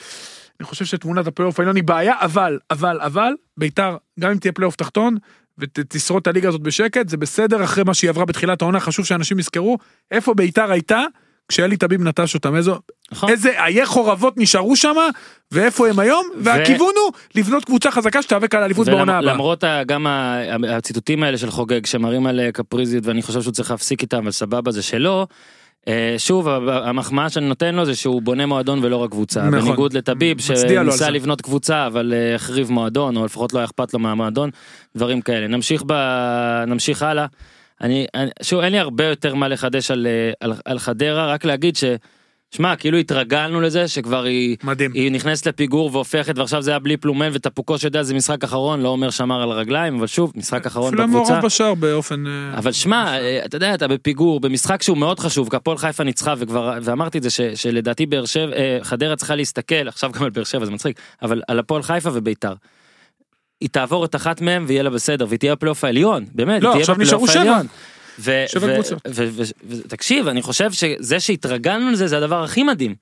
אני 0.60 0.66
חושב 0.66 0.84
שתמונת 0.84 1.26
הפלייאוף 1.26 1.60
העליון 1.60 1.76
היא 1.76 1.84
בעיה 1.84 2.14
אבל 2.20 2.58
אבל 2.70 3.00
אבל 3.00 3.32
ביתר 3.56 3.96
גם 4.20 4.30
אם 4.30 4.38
תהיה 4.38 4.52
פלייאוף 4.52 4.76
תחתון 4.76 5.16
ותשרוד 5.58 6.20
את 6.20 6.26
הליגה 6.26 6.48
הזאת 6.48 6.60
בשקט 6.60 7.08
זה 7.08 7.16
בסדר 7.16 7.64
אחרי 7.64 7.84
מה 7.84 7.94
שהיא 7.94 8.10
עברה 8.10 8.24
בתחילת 8.24 8.62
העונה 8.62 8.80
חשוב 8.80 9.06
שאנשים 9.06 9.38
יזכרו 9.38 9.78
איפה 10.10 10.34
ביתר 10.34 10.70
הייתה 10.70 11.04
כשאלי 11.50 11.76
תביב 11.76 12.02
נטש 12.02 12.34
אותם 12.34 12.56
איזה 12.56 12.70
נכון. 13.12 13.30
איזה 13.30 13.64
עיי 13.64 13.86
חורבות 13.86 14.34
נשארו 14.36 14.76
שם 14.76 14.94
ואיפה 15.52 15.88
הם 15.88 15.98
היום 15.98 16.26
והכיוון 16.40 16.92
הוא 17.04 17.12
לבנות 17.34 17.64
קבוצה 17.64 17.90
חזקה 17.90 18.22
שתיאבק 18.22 18.54
על 18.54 18.62
האליפות 18.62 18.86
בעונה 18.86 19.18
הבאה. 19.18 19.34
למרות 19.34 19.64
גם 19.86 20.06
הציטוטים 20.68 21.22
האלה 21.22 21.38
של 21.38 21.50
חוגג 21.50 21.86
שמראים 21.86 22.26
על 22.26 22.40
אה, 22.40 22.52
קפריזיות 22.52 23.06
ואני 23.06 23.22
חושב 23.22 23.42
שהוא 23.42 23.52
צריך 23.52 23.70
להפסיק 23.70 24.02
איתם 24.02 24.18
אבל 24.18 24.30
סבבה 24.30 24.70
זה 24.70 24.82
שלו. 24.82 25.26
אה, 25.88 26.14
שוב 26.18 26.48
המחמאה 26.68 27.28
שאני 27.28 27.48
נותן 27.48 27.74
לו 27.74 27.84
זה 27.84 27.94
שהוא 27.94 28.22
בונה 28.22 28.46
מועדון 28.46 28.78
ולא 28.82 28.96
רק 28.96 29.10
קבוצה 29.10 29.42
נכון. 29.42 29.60
בניגוד 29.60 29.92
לטביב 29.92 30.40
שניסה. 30.40 31.10
לבנות 31.10 31.40
קבוצה 31.40 31.86
אבל 31.86 32.12
אה, 32.16 32.34
החריב 32.34 32.70
מועדון 32.70 33.16
או 33.16 33.24
לפחות 33.24 33.52
לא 33.52 33.58
היה 33.58 33.64
אכפת 33.64 33.94
לו 33.94 34.00
מהמועדון 34.00 34.50
דברים 34.96 35.20
כאלה 35.20 35.46
נמשיך 35.46 35.82
ב... 35.86 35.92
נמשיך 36.66 37.02
הלאה. 37.02 37.26
אני, 37.80 38.06
אני 38.14 38.30
שוב 38.42 38.60
אין 38.60 38.72
לי 38.72 38.78
הרבה 38.78 39.04
יותר 39.04 39.34
מה 39.34 39.48
לחדש 39.48 39.90
על, 39.90 40.06
אה, 40.06 40.32
על, 40.40 40.52
על 40.64 40.78
חדרה 40.78 41.26
רק 41.32 41.44
להגיד 41.44 41.76
ש... 41.76 41.84
שמע 42.54 42.76
כאילו 42.76 42.98
התרגלנו 42.98 43.60
לזה 43.60 43.88
שכבר 43.88 44.24
היא 44.24 44.56
מדהים. 44.64 44.92
היא 44.94 45.12
נכנסת 45.12 45.46
לפיגור 45.46 45.90
והופכת 45.92 46.38
ועכשיו 46.38 46.62
זה 46.62 46.70
היה 46.70 46.78
בלי 46.78 46.96
פלומן 46.96 47.28
וטפוקו 47.32 47.78
שיודע 47.78 48.02
זה 48.02 48.14
משחק 48.14 48.44
אחרון 48.44 48.80
לא 48.80 48.88
אומר 48.88 49.10
שמר 49.10 49.42
על 49.42 49.50
הרגליים 49.50 49.98
אבל 49.98 50.06
שוב 50.06 50.32
משחק 50.36 50.66
אחרון 50.66 50.88
אפילו 50.88 51.04
בקבוצה. 51.06 51.32
מעורב 51.32 51.44
בשער 51.44 51.74
באופן 51.74 52.26
אה, 52.26 52.58
אבל 52.58 52.72
שמע 52.72 53.18
אה, 53.18 53.40
אתה 53.44 53.56
יודע 53.56 53.74
אתה 53.74 53.88
בפיגור 53.88 54.40
במשחק 54.40 54.82
שהוא 54.82 54.98
מאוד 54.98 55.20
חשוב 55.20 55.50
כי 55.50 55.56
הפועל 55.56 55.78
חיפה 55.78 56.04
ניצחה 56.04 56.34
וכבר 56.38 56.78
ואמרתי 56.82 57.18
את 57.18 57.22
זה 57.22 57.30
ש, 57.30 57.40
שלדעתי 57.40 58.06
באר 58.06 58.24
שבע 58.24 58.52
חדרה 58.82 59.16
צריכה 59.16 59.34
להסתכל 59.34 59.88
עכשיו 59.88 60.12
גם 60.12 60.22
על 60.22 60.30
באר 60.30 60.44
שבע 60.44 60.64
זה 60.64 60.70
מצחיק 60.70 61.00
אבל 61.22 61.42
על 61.48 61.58
הפועל 61.58 61.82
חיפה 61.82 62.10
וביתר. 62.12 62.54
היא 63.60 63.68
תעבור 63.68 64.04
את 64.04 64.14
אחת 64.14 64.40
מהם 64.40 64.64
ויהיה 64.68 64.82
לה 64.82 64.90
בסדר 64.90 65.26
והיא 65.28 65.38
תהיה 65.38 65.54
בפלייאוף 65.54 65.84
העליון 65.84 66.24
באמת 66.34 66.62
לא, 66.62 66.74
עכשיו 66.76 66.96
נשארו 66.98 67.28
שבע. 67.28 67.38
העליון. 67.40 67.66
ו- 68.18 68.44
שבע 68.48 68.66
ו- 68.66 68.74
קבוצות. 68.74 68.98
ו- 69.08 69.28
ו- 69.32 69.42
ו- 69.70 69.88
תקשיב 69.88 70.28
אני 70.28 70.42
חושב 70.42 70.72
שזה 70.72 71.20
שהתרגלנו 71.20 71.90
לזה 71.90 72.06
זה 72.08 72.16
הדבר 72.18 72.42
הכי 72.44 72.62
מדהים. 72.62 72.94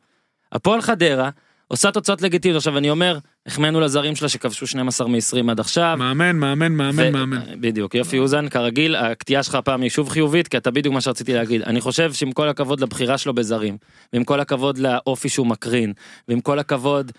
הפועל 0.52 0.80
חדרה 0.80 1.30
עושה 1.68 1.90
תוצאות 1.90 2.22
לגיטימיות 2.22 2.56
עכשיו 2.56 2.78
אני 2.78 2.90
אומר 2.90 3.18
החמאנו 3.46 3.80
לזרים 3.80 4.16
שלה 4.16 4.28
שכבשו 4.28 4.66
12 4.66 5.08
מ-20 5.08 5.50
עד 5.50 5.60
עכשיו. 5.60 5.96
מאמן 5.98 6.36
מאמן 6.36 6.72
מאמן 6.72 7.12
מאמן. 7.12 7.40
בדיוק 7.60 7.94
יופי 7.94 8.18
אוזן 8.18 8.48
כרגיל 8.48 8.96
הקטיעה 8.96 9.42
שלך 9.42 9.54
הפעם 9.54 9.82
היא 9.82 9.90
שוב 9.90 10.08
חיובית 10.08 10.48
כי 10.48 10.56
אתה 10.56 10.70
בדיוק 10.70 10.94
מה 10.94 11.00
שרציתי 11.00 11.34
להגיד 11.34 11.62
אני 11.62 11.80
חושב 11.80 12.12
שעם 12.12 12.32
כל 12.32 12.48
הכבוד 12.48 12.80
לבחירה 12.80 13.18
שלו 13.18 13.34
בזרים 13.34 13.76
ועם 14.12 14.24
כל 14.24 14.40
הכבוד 14.40 14.78
לאופי 14.78 15.28
שהוא 15.28 15.46
מקרין 15.46 15.92
ועם 16.28 16.40
כל 16.40 16.58
הכבוד 16.58 17.12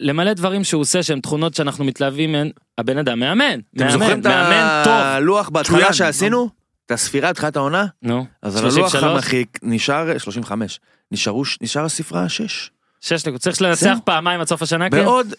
למלא 0.00 0.32
דברים 0.32 0.64
שהוא 0.64 0.80
עושה 0.80 1.02
שהם 1.02 1.20
תכונות 1.20 1.54
שאנחנו 1.54 1.84
מתלהבים 1.84 2.32
מהן 2.32 2.50
הבן 2.78 2.98
אדם 2.98 3.20
מאמן 3.20 3.60
אתם 3.74 3.84
מאמן 3.84 3.92
זוכרים 3.92 4.20
את 4.20 4.26
מאמן 4.26 4.82
טוב 4.84 4.92
הלוח 4.92 5.48
בהתחלה. 5.48 5.92
שעשינו? 5.92 6.48
את 6.86 6.90
הספירה 6.90 7.30
התחילת 7.30 7.56
העונה? 7.56 7.86
נו 8.02 8.26
אז 8.42 8.56
על 8.56 8.62
הלוח 8.64 8.74
33? 8.74 9.04
המחיק 9.04 9.58
נשאר 9.62 10.18
35. 10.18 10.80
נשארו 11.12 11.42
נשאר 11.60 11.84
הספרה 11.84 12.28
6. 12.28 12.70
שש 13.00 13.20
נקודות 13.26 13.40
צריך 13.40 13.62
לנצח. 13.62 13.96
פעמיים 14.04 14.40
עד 14.40 14.48
סוף 14.48 14.62
השנה 14.62 14.90
כן? 14.90 15.04
בעוד 15.04 15.34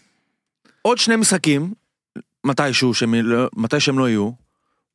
עוד 0.81 0.97
שני 0.97 1.15
משחקים, 1.15 1.73
מתישהו, 2.43 2.91
לא- 3.23 3.47
מתי 3.55 3.79
שהם 3.79 3.99
לא 3.99 4.09
יהיו, 4.09 4.31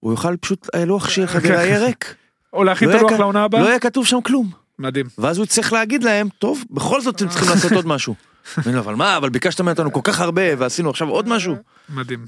הוא 0.01 0.13
יוכל 0.13 0.37
פשוט, 0.37 0.69
הלוח 0.75 1.09
של 1.09 1.27
חדרה 1.27 1.65
יהיה 1.65 1.79
ריק. 1.79 2.15
או 2.53 2.65
להכין 2.65 2.89
לא 2.89 2.95
את 2.95 2.99
הלוח 3.01 3.13
לעונה 3.13 3.39
לא 3.39 3.45
הבאה. 3.45 3.61
יהיה 3.65 3.79
כתוב 3.79 4.07
שם 4.07 4.21
כלום. 4.21 4.51
מדהים. 4.79 5.07
ואז 5.19 5.39
הוא 5.39 5.45
יצטרך 5.45 5.73
להגיד 5.73 6.03
להם, 6.03 6.29
טוב, 6.39 6.65
בכל 6.71 7.01
זאת 7.01 7.17
אתם 7.17 7.29
צריכים 7.29 7.49
לעשות 7.49 7.73
עוד 7.73 7.87
משהו. 7.87 8.15
אומרים 8.59 8.75
לו, 8.75 8.81
אבל 8.81 8.95
מה, 8.95 9.17
אבל 9.17 9.29
ביקשת 9.29 9.61
מאיתנו 9.61 9.93
כל 9.93 10.01
כך 10.05 10.21
הרבה, 10.21 10.43
ועשינו 10.59 10.91
עכשיו 10.91 11.09
עוד 11.09 11.29
משהו. 11.29 11.57
מדהים. 11.89 12.27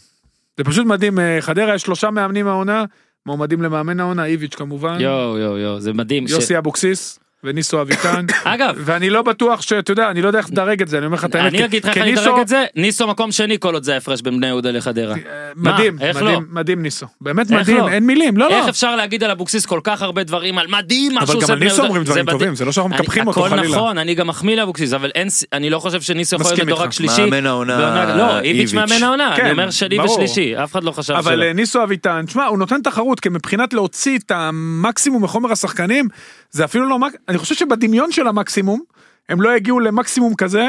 זה 0.59 0.65
פשוט 0.65 0.87
מדהים 0.87 1.19
אה, 1.19 1.39
חדרה 1.41 1.75
יש 1.75 1.83
שלושה 1.83 2.11
מאמנים 2.11 2.49
העונה 2.49 2.85
מועמדים 3.27 3.63
למאמן 3.63 4.01
העונה 4.01 4.25
איביץ' 4.25 4.55
כמובן 4.55 4.97
יואו 5.01 5.39
יואו 5.39 5.59
יואו 5.59 5.81
זה 5.81 5.93
מדהים 5.93 6.29
ש- 6.29 6.31
יוסי 6.31 6.59
אבוקסיס 6.59 7.19
וניסו 7.45 7.81
אביטן 7.81 8.27
אגב 8.45 8.75
ואני 8.79 9.11
לא 9.11 9.23
בטוח 9.23 9.61
שאתה 9.63 9.93
יודע 9.93 10.11
אני 10.11 10.23
לא 10.23 10.27
יודע 10.27 10.39
איך 10.39 10.51
לדרג 10.51 10.83
את 10.83 10.89
זה 10.89 10.99
אני 10.99 11.07
אומר 11.07 11.17
לך 11.17 11.25
את 11.25 11.35
האמת. 11.35 11.55
אני 11.55 11.65
אגיד 11.65 11.85
לך 11.85 11.89
איך 11.89 11.99
אני 11.99 12.11
ניסו- 12.13 12.23
אדרג 12.23 12.41
את 12.41 12.49
זה 12.49 12.65
ניסו 12.77 13.07
מקום 13.07 13.33
שני 13.33 13.57
כל 13.61 13.75
עוד 13.75 13.83
זה 13.83 13.95
ההפרש 13.95 14.23
בין 14.23 14.37
בני 14.37 14.47
יהודה 14.47 14.71
לחדרה. 14.71 15.15
אה, 15.15 15.21
מדהים 15.57 15.97
איך 16.01 16.17
מדהים 16.17 16.35
לא? 16.35 16.41
מדהים 16.51 16.83
ניסו 16.83 17.07
באמת 17.21 17.53
איך 17.53 17.61
מדהים 17.61 17.77
לא? 17.79 17.89
אין 17.89 18.07
מילים 18.07 18.37
לא 18.37 18.49
איך 18.49 18.65
לא. 18.65 18.71
אפשר 18.71 18.97
להגיד 18.97 19.25
על 19.25 19.31
אבוקסיס 19.31 19.67
כל 19.67 19.81
כך 19.85 20.03
הרבה 20.03 20.25
דברים 20.25 20.59
על 20.59 20.67
מדהים 20.67 21.15
מה 21.15 21.21
אבל 21.21 21.27
שהוא 21.27 21.35
גם 21.35 21.43
עושה 21.43 21.53
על 21.53 21.59
בבני 21.59 21.69
ניסו 21.71 21.77
יהודה? 21.83 21.89
אומרים 21.89 22.05
דברים. 22.05 22.27
טובים 22.27 22.55
זה 22.55 22.65
לא 22.65 22.73
שאנחנו 22.73 22.91
מקפחים 22.91 23.27
אותו 23.27 23.41
הכל 23.47 23.57
חלילה. 23.57 23.77
נכון 23.77 23.99
אני 23.99 24.15
גם 24.15 24.27
מחמיא 24.27 24.57
לאבוקסיס 24.57 24.93
אבל 24.93 25.11
אני 25.53 25.71
לא 25.71 25.79
חושב 25.79 26.01
שניסו 26.01 26.37
יכול 26.37 26.51
להיות 26.53 26.67
מדורג 26.67 26.83
איתך. 26.83 26.93
שלישי. 26.93 27.21
מאמן 27.25 27.47
העונה, 27.47 28.15
לא 28.17 28.39
איביץ' 28.41 28.47
איביץ'. 28.61 28.75
מאמן 28.75 29.03
העונה 29.03 29.33
כן, 29.37 29.43
אני 29.43 29.53
אומר 29.53 29.71
שני. 29.71 30.01
ושלישי 30.01 30.55
אף 30.65 30.73
אחד 30.73 30.85
לא 30.85 30.91
חשב 30.91 31.13
אבל 31.15 31.33
שלא. 31.35 31.45
אה, 31.45 31.53
ניסו 31.53 31.83
אביטן, 31.83 32.25
תשמע, 32.27 32.47
הוא 32.47 32.59
נותן 32.59 32.83
תחרות, 32.83 33.21
כי 33.21 33.29
מבחינת 33.29 33.73
להוציא 33.73 34.19
את 34.19 34.31
המקסימום 34.31 35.25
מחומר 35.25 35.53
השחקנים, 35.53 36.09
זה 36.51 36.65
אפילו 36.65 36.89
לא, 36.89 36.99
מק- 36.99 37.15
אני 37.29 37.39
חושב 37.39 37.55
שבדמיון 37.55 38.13
של 38.13 38.27
המקסימום, 38.27 38.83
הם 39.29 39.41
לא 39.41 39.57
יגיעו 39.57 39.81
למקסימום 39.81 40.35
כזה. 40.35 40.65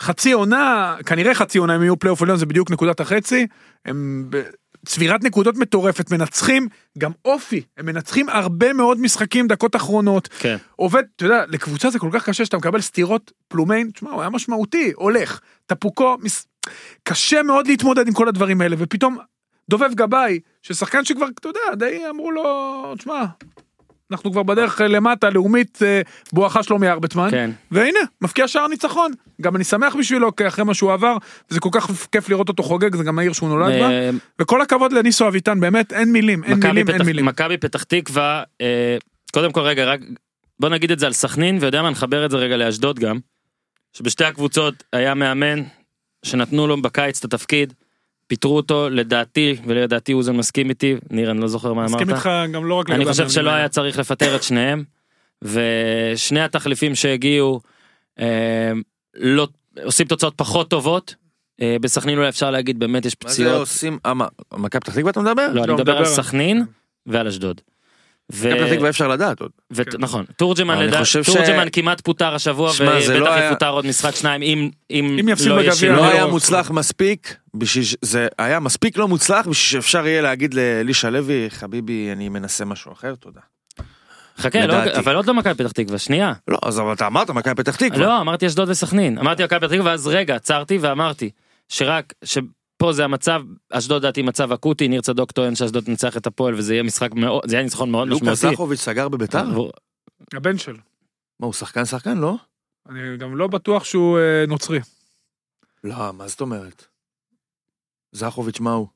חצי 0.00 0.32
עונה, 0.32 0.96
כנראה 1.06 1.34
חצי 1.34 1.58
עונה 1.58 1.74
הם 1.74 1.82
יהיו 1.82 1.98
פלייאוף 1.98 2.22
עליון, 2.22 2.38
זה 2.38 2.46
בדיוק 2.46 2.70
נקודת 2.70 3.00
החצי. 3.00 3.46
הם 3.84 4.30
בצבירת 4.82 5.24
נקודות 5.24 5.56
מטורפת, 5.56 6.10
מנצחים 6.10 6.68
גם 6.98 7.12
אופי, 7.24 7.62
הם 7.76 7.86
מנצחים 7.86 8.28
הרבה 8.28 8.72
מאוד 8.72 9.00
משחקים 9.00 9.46
דקות 9.46 9.76
אחרונות. 9.76 10.28
כן. 10.38 10.56
עובד, 10.76 11.02
אתה 11.16 11.24
יודע, 11.24 11.44
לקבוצה 11.48 11.90
זה 11.90 11.98
כל 11.98 12.08
כך 12.12 12.28
קשה 12.28 12.44
שאתה 12.44 12.56
מקבל 12.56 12.80
סטירות 12.80 13.32
פלומיין, 13.48 13.90
תשמע, 13.90 14.10
הוא 14.10 14.20
היה 14.20 14.30
משמעותי, 14.30 14.92
הולך, 14.94 15.40
טפוקו, 15.66 16.16
מס... 16.22 16.46
קשה 17.02 17.42
מאוד 17.42 17.66
להתמודד 17.66 18.08
עם 18.08 18.14
כל 18.14 18.28
הדברים 18.28 18.60
האלה, 18.60 18.76
ופתאום 18.78 19.18
דובב 19.70 19.94
גבאי, 19.94 20.40
ששחקן 20.62 21.04
שכבר, 21.04 21.26
אתה 21.28 21.48
יודע, 21.48 21.74
די 21.74 22.02
אמרו 22.10 22.30
לו, 22.30 22.94
תשמע, 22.98 23.24
אנחנו 24.12 24.32
כבר 24.32 24.42
בדרך 24.42 24.80
למטה, 24.80 25.30
לאומית 25.30 25.78
אה, 25.82 26.00
בואכה 26.32 26.62
שלומי 26.62 26.88
ארבטמן, 26.88 27.30
כן. 27.30 27.50
והנה, 27.70 27.98
מפקיע 28.20 28.48
שער 28.48 28.66
ניצחון. 28.66 29.12
גם 29.40 29.56
אני 29.56 29.64
שמח 29.64 29.96
בשבילו, 29.96 30.36
כי 30.36 30.46
אחרי 30.46 30.64
מה 30.64 30.74
שהוא 30.74 30.92
עבר, 30.92 31.16
וזה 31.50 31.60
כל 31.60 31.68
כך 31.72 31.90
כיף 32.12 32.28
לראות 32.28 32.48
אותו 32.48 32.62
חוגג, 32.62 32.96
זה 32.96 33.04
גם 33.04 33.18
העיר 33.18 33.32
שהוא 33.32 33.48
נולד 33.48 33.80
בה, 33.80 33.90
אה, 33.90 34.10
וכל 34.42 34.62
הכבוד 34.62 34.92
לניסו 34.92 35.28
אביטן, 35.28 35.60
באמת, 35.60 35.92
אין 35.92 36.12
מילים, 36.12 36.44
אין 36.44 36.58
מילים, 36.58 36.88
אין 36.88 36.96
פתח- 36.98 37.04
מילים. 37.06 37.24
מכבי 37.24 37.56
פתח 37.56 37.82
תקווה 37.82 38.42
אה, 38.60 38.96
קודם 39.32 39.52
כל 39.52 39.60
רגע 39.60 39.84
רק 39.84 40.00
בוא 40.60 40.68
נגיד 40.68 40.90
את 40.90 40.98
זה 40.98 41.06
על 41.06 41.12
סכנין 41.12 41.58
ויודע 41.60 41.82
מה 41.82 41.90
נחבר 41.90 42.24
את 42.26 42.30
זה 42.30 42.36
רגע 42.36 42.56
לאשדוד 42.56 42.98
גם. 42.98 43.18
שבשתי 43.92 44.24
הקבוצות 44.24 44.74
היה 44.92 45.14
מאמן 45.14 45.62
שנתנו 46.22 46.66
לו 46.66 46.82
בקיץ 46.82 47.18
את 47.18 47.24
התפקיד. 47.24 47.74
פיטרו 48.26 48.56
אותו 48.56 48.88
לדעתי 48.90 49.56
ולדעתי 49.66 50.12
אוזן 50.12 50.36
מסכים 50.36 50.70
איתי 50.70 50.96
ניר 51.10 51.30
אני 51.30 51.40
לא 51.40 51.48
זוכר 51.48 51.72
מה 51.72 51.84
אמרת. 51.84 51.90
מסכים 52.00 52.10
איתך 52.10 52.30
גם 52.52 52.64
לא 52.64 52.74
רק 52.74 52.90
אני 52.90 53.04
חושב 53.04 53.28
שלא. 53.28 53.50
היה 53.50 53.68
צריך 53.68 53.98
לפטר 53.98 54.36
את 54.36 54.42
שניהם 54.42 54.84
ושני 55.42 56.40
התחליפים 56.40 56.94
שהגיעו 56.94 57.60
אה, 58.20 58.72
לא 59.14 59.48
עושים 59.84 60.06
תוצאות 60.06 60.34
פחות 60.36 60.70
טובות. 60.70 61.14
אה, 61.60 61.76
בסכנין 61.80 62.18
אולי 62.18 62.28
אפשר 62.28 62.50
להגיד 62.50 62.78
באמת 62.78 63.04
יש 63.06 63.14
מה 63.24 63.30
זה 63.30 63.34
פציעות. 63.34 63.58
עושים, 63.60 63.98
אה, 64.06 64.12
מכבי 64.52 64.80
פתח 64.80 64.94
תקווה 64.94 65.10
אתה 65.10 65.20
מדבר? 65.20 65.48
לא, 65.52 65.60
אני 65.60 65.68
לא, 65.68 65.74
מדבר 65.74 65.96
על- 65.96 66.04
סכנין 66.04 66.64
ועל 67.06 67.26
אשדוד. 67.26 67.60
ו- 68.32 68.48
מכבי 68.48 68.60
פתח 68.64 68.74
תקווה 68.74 68.88
אפשר 68.90 69.08
לדעת 69.08 69.40
עוד. 69.40 69.50
ו- 69.72 69.84
כן. 69.84 69.90
נכון 69.98 70.24
תורג'מן 70.36 70.74
אני 70.78 70.86
לדע- 70.86 70.98
חושב 70.98 71.22
ש- 71.24 71.30
כמעט 71.72 72.00
פוטר 72.00 72.34
השבוע 72.34 72.72
לא 72.80 72.90
ובטח 73.20 73.32
היה- 73.32 73.46
יפוטר 73.46 73.68
עוד 73.70 73.86
משחק 73.86 74.14
שניים 74.14 74.42
אם 74.42 74.70
אם 74.90 75.16
אם 75.20 75.28
יפסיד 75.28 75.48
לא 75.48 75.56
בגביע, 75.56 75.72
שינוי. 75.74 75.96
לא 75.96 76.02
לא, 76.02 76.08
היה 76.12 76.24
לא, 76.24 76.30
מוצלח 76.30 76.70
מספיק, 76.70 77.36
בשביל 77.54 77.84
זה 78.02 78.28
היה 78.38 78.60
מספיק 78.60 78.96
לא 78.96 79.08
מוצלח 79.08 79.38
בשביל 79.48 79.54
שאפשר 79.54 80.06
יהיה 80.06 80.22
להגיד 80.22 80.54
לאלישע 80.54 81.10
לוי, 81.10 81.46
חביבי, 81.50 82.08
אני 82.12 82.28
מנסה 82.28 82.64
משהו 82.64 82.92
אחר, 82.92 83.14
תודה. 83.14 83.40
חכה 84.38 84.66
לא-. 84.66 84.74
אבל 84.98 85.14
עוד 85.16 85.26
לא 85.26 85.34
מכבי 85.34 85.54
פתח 85.54 85.72
תקווה 85.72 85.98
שנייה 85.98 86.32
לא, 86.48 86.58
אז 86.62 86.80
אבל 86.80 86.92
אתה 86.92 87.06
אמרת 87.06 87.30
מכבי 87.30 87.54
פתח 87.54 87.76
תקווה. 87.76 87.98
לא 88.06 88.20
אמרתי 88.20 88.46
אשדוד 88.46 88.68
וסכנין 88.70 89.18
אמרתי 89.18 89.44
מכבי 89.44 89.58
פתח 89.60 89.68
תקווה 89.68 89.90
ואז 89.90 90.06
רגע 90.06 90.34
עצרתי 90.34 90.78
ואמרתי 90.80 91.30
שרק 91.68 92.12
שפה 92.76 92.92
זה 92.92 93.04
המצב 93.04 93.42
אשדוד 93.70 94.02
דעתי 94.02 94.22
מצב 94.22 94.52
אקוטי 94.52 94.88
ניר 94.88 95.00
צדוק 95.00 95.32
טוען 95.32 95.54
שאשדוד 95.54 95.84
תנצח 95.84 96.16
את 96.16 96.26
הפועל 96.26 96.54
וזה 96.54 96.74
יהיה 96.74 96.82
משחק 96.82 97.14
מאוד 97.14 97.42
זה 97.46 97.56
יהיה 97.56 97.64
ניצחון 97.64 97.90
מאוד 97.90 98.08
לוקה 98.08 98.24
משמעותי. 98.32 98.54
זכוביץ' 98.56 98.80
סגר 98.80 99.08
בביתר? 99.08 99.38
עבור- 99.38 99.70
הבן 100.34 100.58
שלו. 100.58 100.76
מה, 101.40 101.46
הוא 101.46 101.52
שחקן 101.54 101.84
שחקן, 101.84 102.18
לא? 102.18 102.34
אני 102.88 103.16
גם 103.18 103.36
לא 103.36 103.46
בטוח 103.46 103.84
שהוא 103.84 104.18
אה, 104.18 104.44
נוצרי. 104.48 104.78
לא, 105.84 106.12
מה 106.12 106.28
זאת 106.28 106.40
אומרת? 106.40 106.84
זכוביץ' 108.12 108.60
מה 108.60 108.72
הוא? 108.72 108.86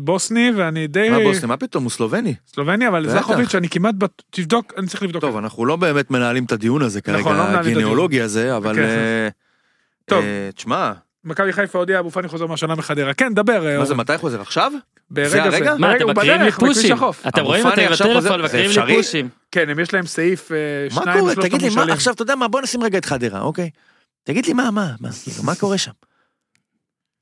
בוסני 0.00 0.50
ואני 0.56 0.86
די... 0.86 1.10
מה 1.10 1.18
בוסני, 1.24 1.48
מה 1.48 1.56
פתאום, 1.56 1.84
הוא 1.84 1.90
סלובני. 1.90 2.34
סלובני, 2.46 2.88
אבל. 2.88 3.08
זכוביץ' 3.08 3.54
אני 3.54 3.68
כמעט... 3.68 3.94
בט- 3.94 4.22
תבדוק, 4.30 4.72
אני 4.76 4.86
צריך 4.86 5.02
לבדוק. 5.02 5.20
טוב, 5.20 5.36
אנחנו 5.36 5.66
לא 5.66 5.76
באמת 5.76 6.10
מנהלים 6.10 6.44
את 6.44 6.52
הדיון 6.52 6.82
הזה 6.82 7.00
נכון, 7.00 7.14
לא 7.14 7.22
כרגע, 7.22 7.32
מנהלים 7.34 7.54
את 7.60 7.64
הדיון. 7.66 7.78
הגנאולוגי 7.78 8.20
הזה, 8.20 8.56
אבל... 8.56 8.78
אה, 8.78 9.28
טוב. 10.04 10.24
אה, 10.24 10.50
תשמע, 10.54 10.92
מכבי 11.24 11.52
חיפה 11.52 11.78
הודיע 11.78 11.98
אבו 11.98 12.10
פאני 12.10 12.28
חוזר 12.28 12.46
מהשנה 12.46 12.74
מחדרה. 12.74 13.14
כן, 13.14 13.34
דבר. 13.34 13.78
מה 13.78 13.84
זה, 13.84 13.92
אורן. 13.92 14.00
מתי 14.00 14.18
חוזר? 14.18 14.40
עכשיו? 14.40 14.72
ברגע 15.10 15.50
זה? 15.50 15.74
מה, 15.78 15.96
אתם 15.96 16.10
מקריאים 16.10 16.42
לי 16.42 16.52
פושים? 16.52 16.96
אתם 17.28 17.44
רואים 17.44 17.66
אותי 17.66 17.88
בטלפון, 17.88 18.42
מקריאים 18.42 18.70
לי? 18.86 18.96
פושים. 18.96 19.28
כן, 19.52 19.68
הם 19.68 19.78
יש 19.78 19.94
להם 19.94 20.06
סעיף 20.06 20.52
אה, 20.52 20.56
מה 20.94 21.02
שניים 21.02 21.18
קורה? 21.18 21.32
ושלושת 21.32 21.48
תגיד 21.50 21.62
לי, 21.62 21.74
מה. 21.74 21.92
עכשיו, 21.92 22.14
אתה 22.14 22.22
יודע 22.22 22.34
מה, 22.34 22.48
בוא 22.48 22.60
נשים 22.60 22.82
רגע 22.82 22.98
את 22.98 23.04
חדרה, 23.04 23.40
אוקיי? 23.40 23.70
תגיד 24.24 24.46
לי, 24.46 24.52
מה, 24.52 24.70
מה, 24.70 24.94
מה, 25.00 25.08
כאילו, 25.24 25.42
מה 25.42 25.54
קורה 25.54 25.78
שם? 25.78 25.90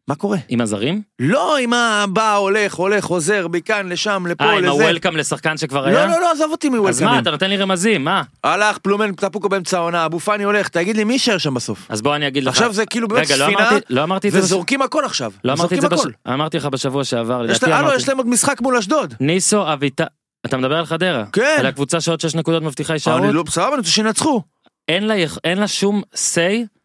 מה 0.09 0.15
קורה? 0.15 0.39
עם 0.49 0.61
הזרים? 0.61 1.03
לא 1.19 1.57
עם 1.57 1.73
הבא, 1.73 2.35
הולך, 2.37 2.75
הולך, 2.75 3.05
חוזר, 3.05 3.47
מכאן, 3.49 3.89
לשם, 3.89 4.25
לפה, 4.29 4.45
אה, 4.45 4.53
עם 4.53 4.59
לזה. 4.59 4.69
הוולקאם 4.71 5.17
לשחקן 5.17 5.57
שכבר 5.57 5.85
היה? 5.85 6.07
לא, 6.07 6.13
לא, 6.13 6.21
לא, 6.21 6.33
עזוב 6.33 6.51
אותי 6.51 6.67
אז 6.69 6.73
מה, 6.73 6.79
מוולקאמים. 6.81 7.19
אתה 7.23 7.31
נותן 7.31 7.51
לי 7.51 7.57
רמזים, 7.57 8.05
מה? 8.05 8.23
הלך, 8.45 8.79
פלומן, 8.79 9.13
טפוקו 9.13 9.49
באמצע 9.49 9.77
העונה, 9.79 10.05
אבו 10.07 10.21
פאני 10.21 10.45
הולך, 10.45 10.69
תגיד 10.69 10.97
לי, 10.97 11.05
מי 11.05 11.13
יישאר 11.13 11.39
שם 11.39 11.55
בסוף? 11.55 11.87
אז 11.89 12.03
בוא 12.03 12.17
אני 12.17 12.29
אגיד 12.29 12.45
לך. 12.45 12.55
עכשיו 12.55 12.73
זה 12.73 12.87
כאילו 12.87 13.09
באמת 13.09 13.31
לא 13.31 13.35
ספינה, 13.45 13.69
אמרתי- 13.71 13.85
לא 13.91 14.03
אמרתי 14.03 14.29
את 14.29 14.33
זה 14.33 14.39
וזורקים 14.39 14.83
הכל 14.83 15.05
עכשיו. 15.05 15.33
לא 15.45 15.53
אמרתי 15.53 15.75
את 15.75 15.81
זה, 15.81 15.89
בש- 15.89 16.01
הכל. 16.01 16.11
אמרתי 16.29 16.57
לך 16.57 16.67
בשבוע 16.67 17.05
שעבר, 17.05 17.43
לדעתי 17.43 17.67
אמרתי. 17.67 17.97
יש 17.97 18.09
להם 18.09 18.17
עוד 18.19 18.27
משחק 18.29 18.61
מול 18.61 18.77
אשדוד. 18.77 19.15
ניסו 19.21 19.73
אביטל, 19.73 20.05
אתה 20.47 20.57
מדבר 20.57 20.77
על 20.77 20.87
חדרה? 20.87 21.25
כן. 21.33 21.57
על 21.59 21.67
הקבוצה 21.67 22.01
שעוד 22.01 22.21
6 22.21 22.35
נקודות 22.35 22.63
מבטיחה 22.63 22.93
הישארות? 22.93 23.23
אני 23.23 23.33
לא, 23.33 23.43
בסדר, 23.43 23.69
אני 23.69 23.77
רוצה 23.77 23.91
שינצחו. 23.91 24.43
אין 24.89 25.07
לה, 25.07 25.17
יכ- 25.17 25.39
אין 25.45 25.59
לה 25.59 25.69
שום 25.69 26.03
say 26.15 26.78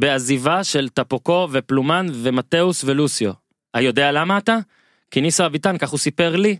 בעזיבה 0.00 0.64
של 0.64 0.88
טפוקו 0.88 1.48
ופלומן 1.52 2.06
ומתאוס 2.12 2.84
ולוסיו. 2.84 3.32
היודע 3.74 4.12
למה 4.12 4.38
אתה? 4.38 4.56
כי 5.10 5.20
ניסו 5.20 5.46
אביטן, 5.46 5.78
כך 5.78 5.90
הוא 5.90 5.98
סיפר 5.98 6.36
לי, 6.36 6.56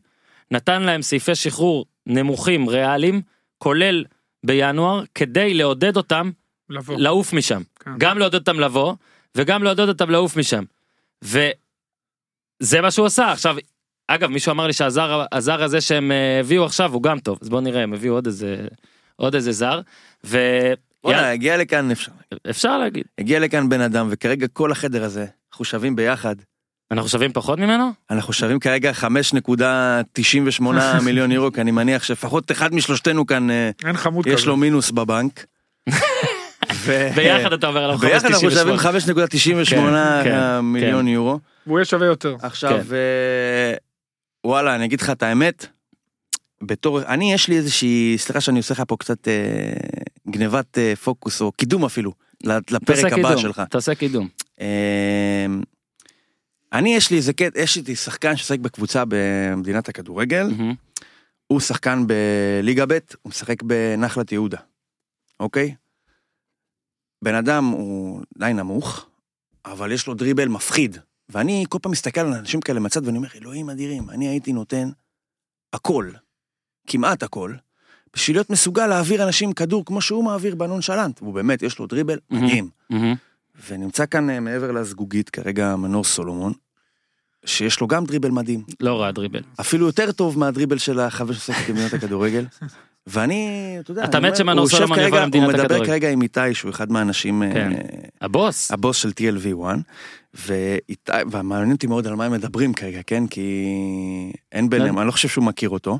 נתן 0.51 0.83
להם 0.83 1.03
סעיפי 1.03 1.35
שחרור 1.35 1.87
נמוכים 2.07 2.69
ריאליים, 2.69 3.23
כולל 3.59 4.05
בינואר, 4.45 5.03
כדי 5.15 5.55
לעודד 5.55 5.97
אותם 5.97 6.31
לבוא. 6.71 6.97
לעוף 6.99 7.33
משם. 7.33 7.63
כן. 7.81 7.91
גם 7.99 8.19
לעודד 8.19 8.35
אותם 8.35 8.61
לבוא, 8.61 8.95
וגם 9.35 9.63
לעודד 9.63 9.89
אותם 9.89 10.11
לעוף 10.11 10.37
משם. 10.37 10.65
וזה 11.23 12.81
מה 12.83 12.91
שהוא 12.91 13.07
עשה. 13.07 13.33
עכשיו, 13.33 13.57
אגב, 14.09 14.31
מישהו 14.31 14.53
אמר 14.53 14.67
לי 14.67 14.73
שהזר 14.73 15.25
הזר 15.33 15.63
הזה 15.63 15.81
שהם 15.81 16.13
אה, 16.13 16.41
הביאו 16.41 16.65
עכשיו 16.65 16.93
הוא 16.93 17.03
גם 17.03 17.19
טוב, 17.19 17.39
אז 17.43 17.49
בוא 17.49 17.61
נראה, 17.61 17.83
הם 17.83 17.93
הביאו 17.95 18.15
עוד 18.15 18.27
איזה, 18.27 18.67
עוד 19.17 19.35
איזה 19.35 19.53
זר, 19.53 19.81
בוא'נה, 21.05 21.19
ויאללה, 21.19 21.33
הגיע 21.33 21.57
לכאן, 21.57 21.91
אפשר. 21.91 22.13
אפשר 22.51 22.79
להגיד. 22.79 23.05
הגיע 23.19 23.39
לכאן 23.41 23.69
בן 23.69 23.81
אדם, 23.81 24.09
וכרגע 24.11 24.47
כל 24.49 24.73
החדר 24.73 25.05
הזה, 25.05 25.27
אנחנו 25.53 25.65
שווים 25.65 25.97
ביחד. 25.97 26.37
אנחנו 26.91 27.09
שווים 27.09 27.33
פחות 27.33 27.59
ממנו? 27.59 27.91
אנחנו 28.11 28.33
שווים 28.33 28.59
כרגע 28.61 28.93
5.98 28.93 30.63
מיליון 31.05 31.33
יורו, 31.33 31.53
כי 31.53 31.61
אני 31.61 31.71
מניח 31.71 32.03
שלפחות 32.03 32.51
אחד 32.51 32.75
משלושתנו 32.75 33.27
כאן, 33.27 33.51
אה, 33.51 33.71
אין 33.85 33.97
חמוד 33.97 34.27
יש 34.27 34.41
כזה. 34.41 34.47
לו 34.47 34.57
מינוס 34.57 34.91
בבנק. 34.91 35.45
ו- 36.75 37.09
ביחד 37.15 37.53
אתה 37.53 37.67
אומר 37.67 37.85
עליו 37.85 37.99
ביחד 37.99 38.27
אנחנו 38.27 38.51
שווים 38.51 38.75
5.98. 38.75 38.81
5.98 38.83 39.75
כן, 39.75 40.25
כן, 40.25 40.61
מיליון 40.61 41.09
יורו. 41.09 41.39
והוא 41.67 41.79
יהיה 41.79 41.85
שווה 41.85 42.07
יותר. 42.07 42.37
עכשיו, 42.43 42.71
כן. 42.71 42.95
אה, 42.95 43.75
וואלה, 44.47 44.75
אני 44.75 44.85
אגיד 44.85 45.01
לך 45.01 45.11
את 45.11 45.23
האמת, 45.23 45.67
בתור, 46.63 47.03
אני 47.03 47.33
יש 47.33 47.49
לי 47.49 47.57
איזושהי, 47.57 48.15
סליחה 48.19 48.41
שאני 48.41 48.59
עושה 48.59 48.75
לך 48.75 48.83
פה 48.89 48.97
קצת 48.97 49.29
אה, 49.29 49.33
גנבת 50.29 50.79
אה, 50.79 50.97
פוקוס, 50.97 51.41
או 51.41 51.53
קידום 51.53 51.85
אפילו, 51.85 52.13
לפרק 52.45 53.13
הבא 53.13 53.29
קידום, 53.29 53.39
שלך. 53.39 53.63
תעשה 53.71 53.95
קידום. 53.95 54.29
אה, 54.61 55.47
אני 56.73 56.95
יש 56.95 57.11
לי 57.11 57.17
איזה 57.17 57.33
קטע, 57.33 57.61
יש 57.61 57.77
לי 57.77 57.97
שחקן 57.97 58.37
ששחק 58.37 58.59
בקבוצה 58.59 59.05
במדינת 59.09 59.89
הכדורגל, 59.89 60.43
מהמם. 60.43 60.75
הוא 61.47 61.61
שחקן 61.61 62.05
בליגה 62.07 62.87
ב', 62.87 62.93
הוא 63.23 63.31
משחק 63.31 63.63
בנחלת 63.63 64.33
יהודה, 64.33 64.59
אוקיי? 65.41 65.75
בן 67.25 67.35
אדם 67.35 67.65
הוא 67.65 68.23
די 68.39 68.53
נמוך, 68.55 69.07
אבל 69.65 69.93
יש 69.93 70.07
לו 70.07 70.15
דריבל 70.15 70.49
מפחיד. 70.49 70.99
ואני 71.29 71.65
כל 71.69 71.79
פעם 71.83 71.93
מסתכל 71.93 72.21
על 72.21 72.33
אנשים 72.33 72.61
כאלה 72.61 72.81
מהצד 72.81 73.07
ואני 73.07 73.17
אומר, 73.17 73.29
אלוהים 73.35 73.71
אדירים, 73.71 74.11
אני 74.11 74.29
הייתי 74.29 74.53
נותן 74.53 74.89
הכל, 75.73 76.11
כמעט 76.87 77.23
הכל, 77.23 77.55
בשביל 78.15 78.37
להיות 78.37 78.51
מסוגל 78.51 78.87
להעביר 78.87 79.25
אנשים 79.25 79.53
כדור 79.53 79.85
כמו 79.85 80.01
שהוא 80.01 80.25
מעביר 80.25 80.55
בנונשלנט. 80.55 81.23
והוא 81.23 81.35
באמת, 81.35 81.63
יש 81.63 81.79
לו 81.79 81.87
דריבל. 81.87 82.19
מדהים. 82.31 82.69
ונמצא 83.69 84.07
כאן 84.07 84.31
אה, 84.31 84.41
מעבר 84.41 84.73
לזגוגית 84.73 85.31
כרגע 85.31 85.77
מנור 85.77 86.05
סולומון, 86.05 86.53
שיש 87.45 87.81
לו 87.81 87.87
גם 87.87 88.05
דריבל 88.05 88.31
מדהים. 88.31 88.63
לא 88.81 89.01
רע 89.01 89.11
דריבל. 89.11 89.41
אפילו 89.61 89.87
יותר 89.87 90.13
טוב 90.13 90.39
מהדריבל 90.39 90.79
של 90.79 91.01
החבר 91.01 91.33
ששחק 91.33 91.69
במדינת 91.69 91.95
הכדורגל. 91.95 92.45
ואני, 93.07 93.77
אתה 93.81 93.91
יודע, 93.91 94.05
אתה 94.05 94.21
מת 94.21 94.37
שמנור 94.37 94.69
סולומון 94.69 94.99
יבוא 94.99 95.19
למדינת 95.19 95.45
הוא 95.45 95.53
מדבר 95.53 95.65
הכדורגל. 95.65 95.87
כרגע 95.87 96.11
עם 96.11 96.23
איתי, 96.23 96.55
שהוא 96.55 96.71
אחד 96.71 96.93
מהאנשים, 96.93 97.43
אה, 97.43 97.53
כן. 97.55 97.73
הבוס. 98.21 98.71
הבוס 98.71 98.97
של 98.97 99.11
TLV1, 99.11 99.65
ואיתי, 100.35 101.13
ומעניין 101.31 101.73
אותי 101.73 101.87
מאוד 101.87 102.07
על 102.07 102.15
מה 102.15 102.25
הם 102.25 102.33
מדברים 102.33 102.75
כרגע, 102.75 103.01
כן? 103.07 103.27
כי 103.27 103.43
אין 104.53 104.71
ביניהם, 104.71 104.93
כן. 104.93 104.99
אני 104.99 105.07
לא 105.07 105.13
חושב 105.13 105.29
שהוא 105.29 105.45
מכיר 105.45 105.69
אותו. 105.69 105.99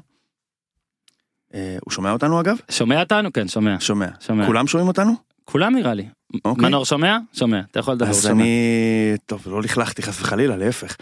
אה, 1.55 1.77
הוא 1.85 1.93
שומע 1.93 2.13
אותנו 2.13 2.41
אגב? 2.41 2.57
שומע 2.71 3.01
אותנו? 3.01 3.33
כן, 3.33 3.49
שומע. 3.49 3.77
שומע. 3.81 4.07
שומע. 4.21 4.47
כולם 4.47 4.67
שומעים 4.67 4.89
אותנו? 4.89 5.34
כולם 5.45 5.75
נראה 5.75 5.95
לי. 5.95 6.05
אוקיי. 6.45 6.65
מנור 6.69 6.85
שומע? 6.85 7.19
שומע. 7.33 7.61
אתה 7.71 7.81
יכול 7.81 7.95
לדבר, 7.95 8.09
אז 8.11 8.23
שומע. 8.23 8.33
אני, 8.35 8.49
טוב, 9.27 9.43
לא 9.47 9.63
לכלכתי 9.63 10.03
חס 10.03 10.21
וחלילה, 10.21 10.57
להפך. 10.57 10.97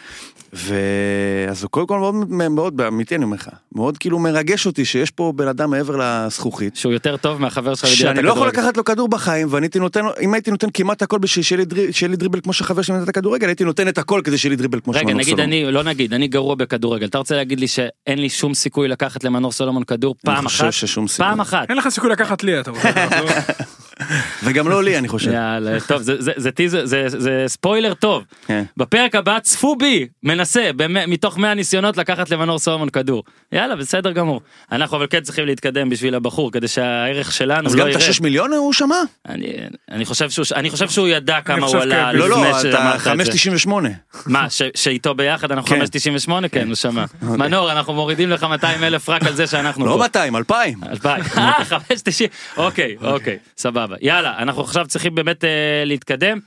ואז 0.53 1.66
קודם 1.70 1.86
כל 1.86 1.99
מאוד, 2.28 2.51
מאוד, 2.51 2.80
אמיתי 2.80 3.16
אני 3.16 3.24
אומר 3.24 3.36
לך, 3.36 3.49
מאוד 3.74 3.99
כאילו 3.99 4.18
מרגש 4.18 4.66
אותי 4.66 4.84
שיש 4.84 5.11
פה 5.11 5.32
בן 5.36 5.49
אדם 5.49 5.70
מעבר 5.70 5.97
לזכוכית. 6.01 6.76
שהוא 6.76 6.93
יותר 6.93 7.16
טוב 7.16 7.40
מהחבר 7.40 7.74
שלך 7.74 7.84
במדינת 7.90 7.99
שאני 8.16 8.22
לא 8.26 8.30
יכול 8.32 8.49
הכדורגל. 8.49 8.62
לקחת 8.68 8.76
לו 8.76 8.84
כדור 8.84 9.09
בחיים, 9.09 9.49
ואני 9.51 9.66
הייתי 9.66 9.78
נותן, 9.78 10.01
אם 10.22 10.34
הייתי 10.34 10.51
נותן 10.51 10.66
כמעט 10.74 11.03
הכל 11.03 11.18
בשביל 11.18 11.43
שיהיה 11.45 11.59
לי 11.59 11.64
דרי- 11.64 11.93
שיהיה 11.93 12.11
לי 12.11 12.16
דריבל 12.16 12.40
כמו 12.40 12.53
שחבר 12.53 12.82
שלי 12.82 12.95
נתן 12.95 13.05
את 13.05 13.09
הכדורגל, 13.09 13.47
הייתי 13.47 13.64
נותן 13.64 13.88
את 13.88 13.99
הכל 13.99 14.20
כדי 14.24 14.38
שיהיה 14.38 14.51
לי 14.51 14.57
דריבל 14.57 14.80
כמו 14.80 14.93
רגע, 14.93 15.01
שמנור 15.01 15.14
נגיד 15.18 15.28
סולומון. 15.36 15.53
אני, 15.53 15.72
לא 15.72 15.82
נגיד, 15.84 16.14
אני 16.14 16.28
גרוע 16.28 16.55
בכדורגל. 16.55 17.07
אתה 17.07 17.18
רוצה 17.18 17.36
להגיד 17.36 17.61
לי 17.61 17.68
שאין 17.68 18.18
לי 18.18 18.28
שום 18.28 18.55
סיכוי 18.55 18.88
לקחת 18.88 19.24
למנור 19.24 19.53
סולומון 19.53 19.84
כדור 19.84 20.14
פעם 20.24 20.36
אני 20.38 20.47
אחת? 20.47 20.51
חושב 20.66 20.72
ששום 20.72 21.09
סיכוי. 21.09 21.26
פעם 21.26 21.40
אחת. 21.40 21.68
אין 21.70 21.78
לך 21.78 21.88
סיכוי 21.88 22.11
לקחת 22.11 22.43
לי, 22.45 22.61
אתה 22.61 22.70
רוצה. 22.70 22.88
לא- 24.11 24.17
וגם 24.49 24.69
לא 24.69 24.83
לי, 24.85 24.99
אני 24.99 25.09
חושב. 25.09 25.33
יאללה, 25.33 25.81
טוב, 25.81 26.03
זה- 26.03 26.23
זה- 26.23 26.33
זה 26.37 26.51
טיזר, 26.51 26.87
זה- 26.87 27.05
זה 27.09 27.45
ספוילר 27.47 27.95
טוב. 27.95 28.25
כן. 28.47 28.65
בפרק 28.77 29.15
הבא 29.15 29.39
צפו 29.39 29.77
בי, 29.77 30.07
מנסה, 30.23 30.71
במ- 30.77 31.11
מתוך 31.11 31.39
100 31.39 31.55
ניסיונות 31.55 31.97
לקחת 31.97 32.31
למנור 32.31 32.59
סולומון 32.59 32.89
כדור. 32.89 33.23
יאללה, 33.53 33.77
בסדר 33.77 34.13
גמור. 34.13 34.41
אנחנו 34.73 34.97
אבל 34.97 35.07
כן 35.11 35.21
צריכים 35.21 35.47
להתקדם 35.47 35.89
בשביל 35.91 36.15
הבחור, 36.15 36.53
כדי 36.53 36.69
שהערך 36.69 37.33
שלנו 37.33 37.69
אז 37.69 37.75
לא 37.75 37.81
גם 37.81 37.89
את 37.89 37.93
ירד. 37.93 38.03
השש 38.03 38.21
מיליון 38.21 38.53
הוא 38.53 38.73
שמע? 38.73 38.97
אני- 39.29 39.53
אני 39.91 40.05
חושב 40.05 40.31
שהוא- 40.31 40.47
אני 40.55 40.71
חושב 40.71 40.89
שהוא 40.89 41.09
ידע 41.09 41.41
כמה 41.41 41.67
הוא 41.67 41.77
עלה 41.77 42.09
כן. 42.13 42.19
לא, 42.19 42.29
לא, 42.29 42.37
לפני 42.37 42.51
אתה 42.51 42.59
שאמרת 42.61 42.95
את 42.97 43.01
זה. 43.01 43.11
5.98. 43.11 43.89
מה, 44.27 44.51
ש- 44.51 44.63
שאיתו 44.75 45.15
ביחד 45.15 45.53
אנחנו 45.53 45.69
כן. 45.69 45.75
598? 45.77 46.49
כן, 46.49 46.67
הוא 46.67 46.75
שמע. 46.75 47.05
מנור, 47.23 47.73
אנחנו 47.73 47.93
מורידים 47.95 48.31
לך 48.31 48.43
200 48.45 48.85
אלף 48.85 49.09
רק 49.09 49.23
על 49.27 49.35
זה 49.35 49.47
שאנחנו 49.47 49.87
לא 49.87 49.93
פה. 49.93 49.99
200, 49.99 50.37
2,000. 50.37 50.81
אלפיים. 50.91 51.25
אה, 51.37 51.65
590. 51.65 52.29
אוקיי, 52.57 52.97
אוקיי, 53.03 53.39
סבבה. 53.59 53.91
יאללה, 54.01 54.38
אנחנו 54.38 54.62
עכשיו 54.62 54.86
צריכים 54.88 55.14
באמת 55.14 55.45
אה, 55.45 55.82
להתקדם. 55.86 56.38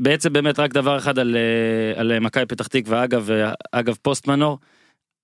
בעצם 0.00 0.32
באמת 0.32 0.58
רק 0.58 0.72
דבר 0.72 0.98
אחד 0.98 1.18
על, 1.18 1.36
אה, 1.36 2.00
על 2.00 2.12
אה, 2.12 2.20
מכבי 2.20 2.46
פתח 2.46 2.66
תקווה, 2.66 3.04
אגב, 3.04 3.30
אה, 3.30 3.52
אגב 3.72 3.96
פוסט 4.02 4.26
מנור. 4.26 4.58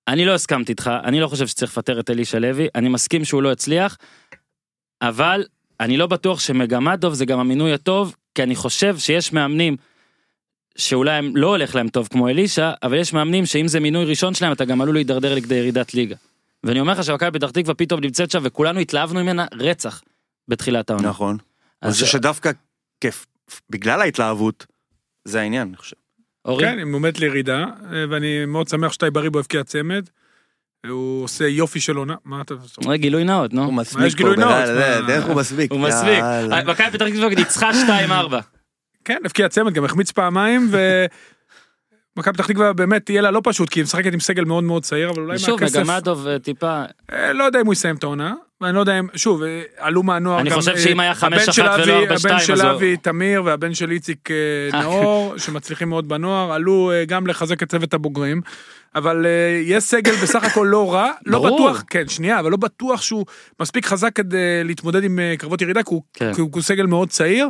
אני 0.08 0.24
לא 0.24 0.34
הסכמתי 0.34 0.72
איתך, 0.72 0.90
אני 1.04 1.20
לא 1.20 1.28
חושב 1.28 1.46
שצריך 1.46 1.72
לפטר 1.72 2.00
את 2.00 2.10
אלישע 2.10 2.38
לוי, 2.38 2.68
אני 2.74 2.88
מסכים 2.88 3.24
שהוא 3.24 3.42
לא 3.42 3.52
הצליח, 3.52 3.98
אבל 5.02 5.44
אני 5.80 5.96
לא 5.96 6.06
בטוח 6.06 6.40
שמגמת 6.40 7.00
דוב 7.00 7.14
זה 7.14 7.24
גם 7.24 7.38
המינוי 7.38 7.72
הטוב, 7.72 8.16
כי 8.34 8.42
אני 8.42 8.54
חושב 8.54 8.98
שיש 8.98 9.32
מאמנים 9.32 9.76
שאולי 10.78 11.12
הם 11.14 11.36
לא 11.36 11.48
הולך 11.48 11.74
להם 11.74 11.88
טוב 11.88 12.08
כמו 12.08 12.28
אלישע, 12.28 12.72
אבל 12.82 12.98
יש 12.98 13.12
מאמנים 13.12 13.46
שאם 13.46 13.68
זה 13.68 13.80
מינוי 13.80 14.04
ראשון 14.04 14.34
שלהם 14.34 14.52
אתה 14.52 14.64
גם 14.64 14.80
עלול 14.80 14.94
להידרדר 14.94 15.34
לכדי 15.34 15.54
ירידת 15.54 15.94
ליגה. 15.94 16.16
ואני 16.64 16.80
אומר 16.80 16.92
לך 16.92 17.04
שמכבי 17.04 17.38
פתח 17.38 17.50
תקווה 17.50 17.74
פתאום 17.74 18.00
נמצאת 18.00 18.30
שם 18.30 18.40
וכולנו 18.42 18.80
התלהבנו 18.80 19.20
ממנה 19.20 19.46
רצח 19.52 20.02
בתחילת 20.48 20.90
העונה. 20.90 21.08
נכון. 21.08 21.36
אני 21.82 21.90
אז 21.90 21.94
חושב 21.94 22.06
שדווקא 22.06 22.50
כיף, 23.00 23.26
בגלל 23.70 24.00
ההתלהבות, 24.00 24.66
זה 25.24 25.40
העניין, 25.40 25.68
אני 25.68 25.76
חושב. 25.76 25.96
אורי, 26.44 26.64
כן, 26.64 26.78
היא 26.78 26.84
מועמדת 26.84 27.18
לירידה, 27.18 27.64
אה, 27.92 28.04
ואני 28.10 28.46
מאוד 28.46 28.68
שמח 28.68 28.92
שטי 28.92 29.10
בריבו 29.10 29.38
הבקיע 29.38 29.64
צמד. 29.64 30.08
הוא 30.88 31.24
עושה 31.24 31.48
יופי 31.48 31.80
של 31.80 31.96
עונה. 31.96 32.14
מה 32.24 32.40
אתה... 32.40 32.54
אה, 32.88 32.96
גילוי 32.96 33.24
נאות, 33.24 33.52
נו. 33.52 33.64
הוא 33.64 33.72
יש 33.72 33.78
מסמיק 33.78 34.20
פה? 34.20 34.34
דרך 35.06 35.24
הוא 35.24 35.34
מסמיק. 35.34 35.72
הוא. 35.72 35.88
יאללה. 35.88 36.56
אה, 36.56 36.64
מכבי 36.64 36.90
פתח 36.90 37.06
תקווה 37.08 37.28
ניצחה 37.28 37.70
2-4. 37.70 38.34
כן, 39.04 39.18
הבקיע 39.24 39.48
צמד, 39.48 39.72
גם 39.72 39.84
החמיץ 39.84 40.10
פעמיים, 40.10 40.68
ו... 40.70 41.06
מכבי 42.16 42.34
פתח 42.34 42.46
תקווה 42.46 42.72
באמת 42.72 43.10
יהיה 43.10 43.22
לה 43.22 43.30
לא 43.30 43.40
פשוט, 43.44 43.68
כי 43.68 43.80
היא 43.80 43.84
משחקת 43.84 44.12
עם 44.12 44.20
סגל 44.20 44.44
מאוד 44.44 44.64
מאוד 44.64 44.82
צעיר, 44.82 45.10
אבל 45.10 45.22
אולי 45.22 45.38
שוב, 45.38 45.60
מהכסף... 45.60 45.78
מגמדוב 45.78 46.26
אה, 46.26 46.38
טיפה, 46.38 46.84
לא 47.34 47.44
יודע 47.44 47.60
אם 47.60 47.66
הוא 47.66 47.72
יסיים 47.72 47.96
את 47.96 48.04
העונה, 48.04 48.34
ואני 48.60 48.74
לא 48.74 48.80
יודע 48.80 48.98
אם, 48.98 49.06
שוב, 49.16 49.42
אה, 49.42 49.62
עלו 49.78 50.02
מהנוער 50.02 50.40
אני 50.40 50.50
גם, 50.50 50.56
חושב 50.56 50.70
אה, 50.72 50.78
שאם 50.78 51.00
היה 51.00 51.14
חמש 51.14 51.32
הבן 51.32 51.42
אחת 51.48 51.52
של 51.52 51.62
ולא 51.62 51.74
אבי- 51.74 51.92
ארבע 51.92 52.18
שתיים, 52.18 52.34
הבן 52.34 52.44
של 52.46 52.66
אבי 52.66 52.96
תמיר 52.96 53.42
והבן 53.44 53.74
של 53.74 53.90
איציק 53.90 54.30
אה, 54.30 54.36
אה. 54.74 54.82
נאור, 54.82 55.34
שמצליחים 55.38 55.88
מאוד 55.88 56.08
בנוער, 56.08 56.52
עלו 56.52 56.92
גם 57.06 57.26
לחזק 57.26 57.62
את 57.62 57.70
צוות 57.70 57.94
הבוגרים. 57.94 58.40
אבל 58.94 59.26
יש 59.64 59.84
סגל 59.84 60.12
בסך 60.12 60.44
הכל 60.44 60.66
לא 60.70 60.92
רע, 60.94 61.10
לא. 61.26 61.38
בטוח, 61.46 61.82
כן, 61.90 62.08
שנייה, 62.08 62.40
אבל 62.40 62.50
לא 62.50 62.56
בטוח 62.56 63.02
שהוא 63.02 63.24
מספיק 63.60 63.86
חזק 63.86 64.12
כדי 64.14 64.36
להתמודד 64.64 65.04
עם 65.04 65.18
קרבות 65.38 65.62
ירידה, 65.62 65.82
כי 65.82 65.94
הוא, 65.94 66.02
כן. 66.14 66.34
כי 66.34 66.40
הוא, 66.40 66.62
סגל 66.62 66.86
מאוד 66.86 67.08
צעיר, 67.08 67.48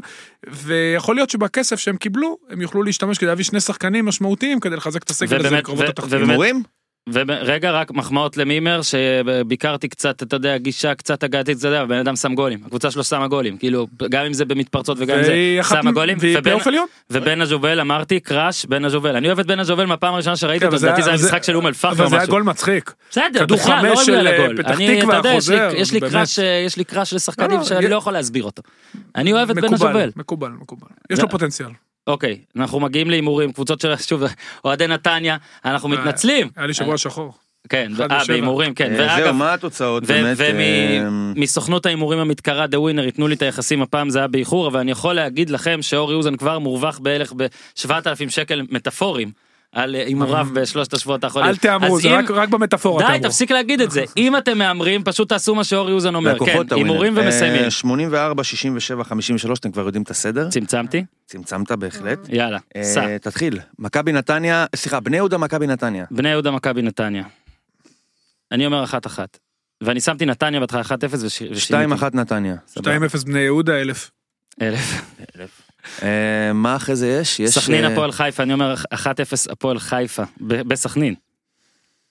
ויכול 0.50 1.14
להיות 1.14 1.30
שבכסף 1.30 1.76
שהם 1.78 1.96
קיבלו, 1.96 2.36
הם 2.50 2.60
יוכלו 2.60 2.82
להשתמש 2.82 3.18
כדי 3.18 3.26
להביא 3.26 3.44
שני 3.44 3.60
שחקנים 3.60 4.04
משמעותיים 4.06 4.60
כדי 4.60 4.76
לחזק 4.76 5.02
את 5.02 5.10
הסגל 5.10 5.36
הזה 5.46 5.50
לקרבות. 5.50 5.98
ובאמת- 6.04 6.28
הימורים? 6.28 6.62
ורגע 7.12 7.70
רק 7.70 7.90
מחמאות 7.90 8.36
למימר 8.36 8.80
שביקרתי 8.82 9.88
קצת 9.88 10.22
אתה 10.22 10.36
יודע 10.36 10.58
גישה 10.58 10.94
קצת 10.94 11.22
הגעתית 11.22 11.58
אתה 11.58 11.68
יודע 11.68 11.80
הבן 11.80 11.98
אדם 11.98 12.16
שם 12.16 12.34
גולים 12.34 12.58
הקבוצה 12.66 12.90
שלו 12.90 13.04
שמה 13.04 13.28
גולים 13.28 13.56
כאילו 13.58 13.86
גם 14.10 14.24
אם 14.24 14.32
זה 14.32 14.44
במתפרצות 14.44 14.96
וגם 15.00 15.18
אם 15.18 15.24
זה 15.24 15.32
שמה 15.68 15.92
גולים 15.92 16.18
ובן- 17.10 17.40
הג'ובל 17.40 17.80
אמרתי 17.80 18.20
קראש 18.20 18.64
בן 18.66 18.84
הג'ובל 18.84 19.16
אני 19.16 19.26
אוהב 19.26 19.38
את 19.40 19.46
בן 19.46 19.60
הג'ובל 19.60 19.84
מהפעם 19.86 20.14
הראשונה 20.14 20.36
שראיתי 20.36 20.66
כן, 20.66 20.72
אותו 20.72 20.86
לדעתי 20.86 21.02
זה 21.02 21.10
היה- 21.10 21.18
משחק 21.18 21.42
של 21.42 21.56
אום 21.56 21.66
אל 21.66 21.72
פחר 21.72 21.88
אבל 21.92 22.08
זה 22.08 22.16
היה. 22.16 22.26
גול 22.26 22.42
מצחיק. 22.42 22.94
בסדר 23.10 23.46
בכלל 23.46 23.86
לא 23.86 23.96
של, 23.96 24.12
בגלל 24.12 24.26
אה, 24.28 24.46
אני 24.74 25.02
אתה 25.02 25.16
יודע 25.16 25.32
יש 25.76 25.92
לי-. 25.92 26.00
קראש 26.00 26.38
אה, 26.38 26.44
יש 26.66 26.76
לי 26.76 26.84
קראש 26.84 27.12
לשחקנים 27.14 27.58
לא, 27.58 27.64
שאני 27.64 27.84
לא, 27.84 27.90
לא 27.90 27.96
יכול 27.96 28.12
להסביר 28.12 28.44
אותו. 28.44 28.62
אני 29.16 29.32
אוהב 29.32 29.50
את 29.50 29.56
בן 29.56 29.74
הג'ובל. 29.74 30.10
מקובל, 30.16 30.50
מקובל. 30.50 30.88
יש 31.10 31.20
לו 31.20 31.28
פוטנציאל. 31.28 31.68
אוקיי 32.06 32.38
אנחנו 32.56 32.80
מגיעים 32.80 33.10
להימורים 33.10 33.52
קבוצות 33.52 33.80
של 33.80 33.96
שוב 33.96 34.22
אוהדי 34.64 34.86
נתניה 34.86 35.36
אנחנו 35.64 35.88
מתנצלים 35.88 36.50
היה 36.56 36.66
לי 36.66 36.74
שבוע 36.74 36.98
שחור. 36.98 37.32
כן 37.68 37.92
אה. 38.10 38.18
בהימורים 38.28 38.74
כן 38.74 39.00
אה, 39.00 39.16
זהו, 39.16 39.34
מה 39.34 39.54
התוצאות 39.54 40.06
באמת? 40.06 40.40
אה, 40.40 41.08
ומסוכנות 41.36 41.86
ההימורים 41.86 42.18
המתקרה 42.18 42.66
דה 42.66 42.80
ווינר 42.80 43.04
ייתנו 43.04 43.28
לי 43.28 43.34
את 43.34 43.42
היחסים 43.42 43.82
הפעם 43.82 44.10
זה 44.10 44.18
היה 44.18 44.28
באיחור 44.28 44.68
אבל 44.68 44.80
אני 44.80 44.90
יכול 44.90 45.14
להגיד 45.14 45.50
לכם 45.50 45.82
שאורי 45.82 46.14
אוזן 46.14 46.36
כבר 46.36 46.58
מורווח 46.58 46.98
בערך 46.98 47.32
ב-7,000 47.36 48.28
שקל 48.28 48.62
מטאפורים 48.70 49.30
על 49.76 49.94
אה, 49.94 50.04
הימוריו 50.06 50.48
בשלושת 50.52 50.92
השבועות 50.92 51.24
האחרונים. 51.24 51.50
אל 51.50 51.56
תאמרו, 51.56 52.00
זה 52.00 52.08
אם... 52.08 52.14
רק, 52.14 52.30
רק 52.30 52.48
במטאפורה 52.48 53.02
תהמרו. 53.02 53.18
די, 53.18 53.28
תפסיק 53.28 53.50
להגיד 53.50 53.80
את 53.80 53.90
זה. 53.90 54.04
אם 54.16 54.36
אתם 54.36 54.58
מהמרים, 54.58 55.04
פשוט 55.04 55.28
תעשו 55.28 55.54
מה 55.54 55.64
שאורי 55.64 55.92
אוזן 55.92 56.14
אומר. 56.14 56.38
כן, 56.46 56.58
הימורים 56.70 57.18
אה, 57.18 57.24
ומסיימים. 57.24 57.70
84, 57.70 58.44
67, 58.44 59.04
53, 59.04 59.58
אתם 59.58 59.72
כבר 59.72 59.86
יודעים 59.86 60.02
את 60.02 60.10
הסדר. 60.10 60.48
צמצמתי. 60.48 61.04
צמצמת 61.26 61.72
בהחלט. 61.72 62.18
אה, 62.30 62.36
יאללה, 62.36 62.58
סע. 62.82 63.18
תתחיל. 63.18 63.60
מכבי 63.78 64.12
נתניה, 64.12 64.66
סליחה, 64.76 65.00
בני 65.00 65.16
יהודה 65.16 65.38
מכבי 65.38 65.66
נתניה. 65.66 66.04
בני 66.10 66.28
יהודה 66.28 66.50
מכבי 66.50 66.82
נתניה. 66.82 67.24
אני 68.52 68.66
אומר 68.66 68.84
אחת-אחת. 68.84 69.38
ואני 69.82 70.00
שמתי 70.00 70.26
נתניה 70.26 70.60
בהתחלה 70.60 70.82
1-0 70.82 70.86
ושיניתי. 71.22 71.72
2-1 71.72 72.04
נתניה. 72.14 72.56
2-0 72.78 72.80
בני 73.26 73.38
יהודה, 73.38 73.80
1,000. 73.80 74.10
1,000. 74.62 75.65
מה 76.54 76.76
אחרי 76.76 76.96
זה 76.96 77.08
יש? 77.08 77.40
יש... 77.40 77.50
סכנין 77.58 77.84
אה, 77.84 77.92
הפועל 77.92 78.12
חיפה 78.12 78.42
אני 78.42 78.52
אומר 78.52 78.74
1-0 78.94 78.96
הפועל 79.50 79.78
חיפה 79.78 80.22
ב- 80.40 80.62
בסכנין. 80.68 81.14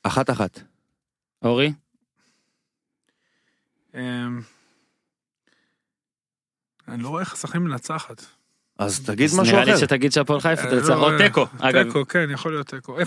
אחת 0.04 0.30
אחת. 0.30 0.60
אורי? 1.44 1.74
אמ, 3.96 4.42
אני 6.88 7.04
לא 7.04 7.10
רואה 7.10 7.22
איך 7.22 7.36
סכנין 7.36 7.64
מנצחת. 7.64 8.26
אז 8.80 9.00
תגיד 9.06 9.30
משהו 9.34 9.44
נראה 9.44 9.66
לי 9.66 9.72
אחר. 9.72 9.80
שתגיד 9.82 10.12
שהפועל 10.12 10.40
חיפה 10.40 10.62
אה, 10.64 10.70
תנצח 10.70 10.90
לא, 10.90 11.12
או 11.12 11.18
תיקו. 11.18 11.46
אגב 11.60 11.84
תיקו, 11.84 12.08
כן, 12.08 12.30
יכול 12.32 12.52
להיות 12.52 12.68
תיקו. 12.68 12.98
0-0. 13.02 13.04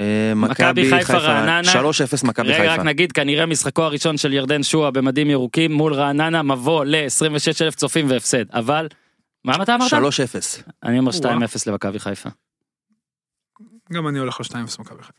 אה, 0.00 0.32
מכבי 0.36 0.90
חיפה, 0.90 1.16
רעננה. 1.16 1.72
3-0 1.72 2.26
מכבי 2.26 2.48
רגע 2.48 2.64
רק 2.64 2.70
חיפה. 2.70 2.82
נגיד 2.82 3.12
כנראה 3.12 3.46
משחקו 3.46 3.82
הראשון 3.82 4.16
של 4.16 4.32
ירדן 4.32 4.62
שועה 4.62 4.90
במדים 4.90 5.30
ירוקים 5.30 5.72
מול 5.72 5.94
רעננה 5.94 6.42
מבוא 6.42 6.84
ל-26 6.84 7.62
אלף 7.64 7.74
צופים 7.74 8.10
והפסד 8.10 8.44
אבל 8.52 8.86
מה 9.56 9.62
אתה 9.62 9.74
אמרת? 9.74 9.92
3-0. 9.92 9.96
אני 10.82 10.98
אומר 10.98 11.10
2-0 11.10 11.14
וואו. 11.24 11.34
למכבי 11.66 11.98
חיפה. 11.98 12.28
גם 13.92 14.08
אני 14.08 14.18
הולך 14.18 14.40
על 14.40 14.46
2-0 14.46 14.80
מכבי 14.80 15.02
חיפה. 15.02 15.12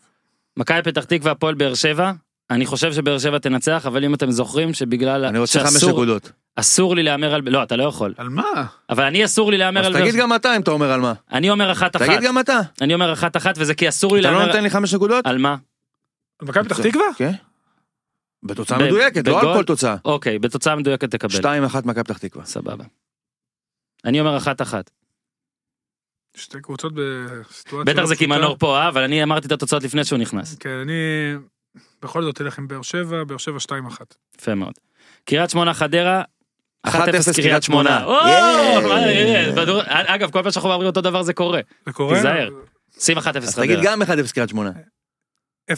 מכבי 0.58 0.82
פתח 0.82 1.04
תקווה 1.04 1.32
הפועל 1.32 1.56
באר 1.56 1.74
שבע. 1.74 2.12
אני 2.50 2.66
חושב 2.66 2.94
שבאר 2.94 3.20
שבע 3.20 3.38
תנצח 3.38 3.84
אבל 3.88 4.04
אם 4.04 4.14
אתם 4.14 4.32
זוכרים 4.32 4.74
שבגלל 4.74 5.26
אני 5.26 5.40
רוצה 5.40 5.60
חמש 5.60 5.84
נקודות. 5.84 6.32
אסור 6.56 6.96
לי 6.96 7.04
להמר 7.04 7.34
על 7.34 7.42
לא 7.46 7.64
אתה 7.64 7.76
לא 7.76 7.84
יכול 7.84 8.14
על 8.18 8.30
מה? 8.30 8.66
אבל 8.90 9.04
אני 9.04 9.26
אסור 9.26 9.52
לי 9.52 9.58
להמר 9.58 9.82
אז 9.82 9.86
על 9.86 9.94
באר 9.94 10.02
תגיד. 10.02 10.16
גם 10.16 10.36
אתה 10.36 10.56
אם 10.56 10.62
אתה 10.62 10.72
אומר 10.72 10.92
על 10.92 11.02
מה. 11.02 11.14
אני 11.32 11.50
אומר 11.50 11.72
אחת 11.72 11.96
אחת 11.96 12.06
תגיד 12.06 12.22
גם 12.22 12.40
אתה. 12.40 12.60
אני 12.82 12.94
אומר 12.94 13.14
אחת 13.14 13.38
אחת 13.38 13.56
וזה 13.58 13.74
כי 13.74 13.90
אסור 13.90 14.16
לי 14.16 14.20
אתה 14.20 14.32
לא 14.32 14.34
להמר 14.34 14.48
נותן 14.48 14.64
לי 14.64 14.70
חמש 14.70 14.94
נקודות? 14.94 15.26
על 15.28 15.38
מה 15.38 15.56
על 16.40 16.48
מכבי 16.48 16.64
פתח 16.64 16.82
תקווה? 16.82 17.06
כן. 17.18 17.32
בתוצאה 18.44 18.78
מדויקת, 18.78 19.28
לא 19.28 19.40
על? 19.40 19.58
כל 19.58 19.64
תוצאה. 19.64 19.96
אוקיי 20.06 20.40
בתוצאה 20.40 20.76
מדויקת 20.76 21.12
תקבל 21.12 21.40
2-1 21.72 21.78
מכבי 21.86 22.04
פתח 22.04 22.18
תקווה. 22.18 22.46
סבבה. 22.46 22.84
אני 24.06 24.20
אומר 24.20 24.38
אחת 24.38 24.62
אחת 24.62 24.90
שתי 26.36 26.62
קבוצות 26.62 26.94
בסיטואציה... 26.96 27.94
בטח 27.94 28.02
לא 28.02 28.08
זה 28.08 28.16
כי 28.16 28.26
פשוטה. 28.26 28.40
מנור 28.40 28.58
פה 28.60 28.78
אה 28.78 28.88
אבל 28.88 29.04
אני 29.04 29.24
אמרתי 29.24 29.48
את 29.48 29.52
התוצאות 29.52 29.84
לפני 29.84 30.06
שהוא 30.06 30.20
נכנס 30.20 30.56
כן, 30.56 30.70
אני 30.70 30.94
בכל 32.02 32.24
זאת 32.24 32.42
אלך 32.42 32.58
עם 32.58 32.68
באר 32.68 32.82
שבע, 32.82 33.24
באר 33.24 33.38
שבע 33.38 33.58
2-1. 33.58 33.72
יפה 34.40 34.56
מאוד. 34.56 34.74
קריית 35.26 35.50
שמונה 35.50 35.74
חדרה. 35.74 36.24
1-0 36.88 36.90
1-0 36.90 37.36
קריית 37.36 37.64
שמונה. 37.64 38.06
אגב 39.88 40.32
כל 40.32 40.44
פעם 40.44 40.52
שאנחנו 40.52 40.72
אומרים 40.72 40.88
אותו 40.88 41.02
דבר 41.02 41.24
זה 41.24 41.34
קורה. 41.34 41.62
זה 41.86 41.94
קורה? 41.94 42.16
תיזהר. 42.16 42.50
שים 43.00 43.18
1-0 43.18 43.22
אז 43.38 43.56
תגיד 43.56 43.80
חדרה. 43.80 43.92
גם 43.92 44.02
1-0 44.02 44.34
קריית 44.34 44.50
שמונה. 44.50 44.72
0-0. 45.72 45.74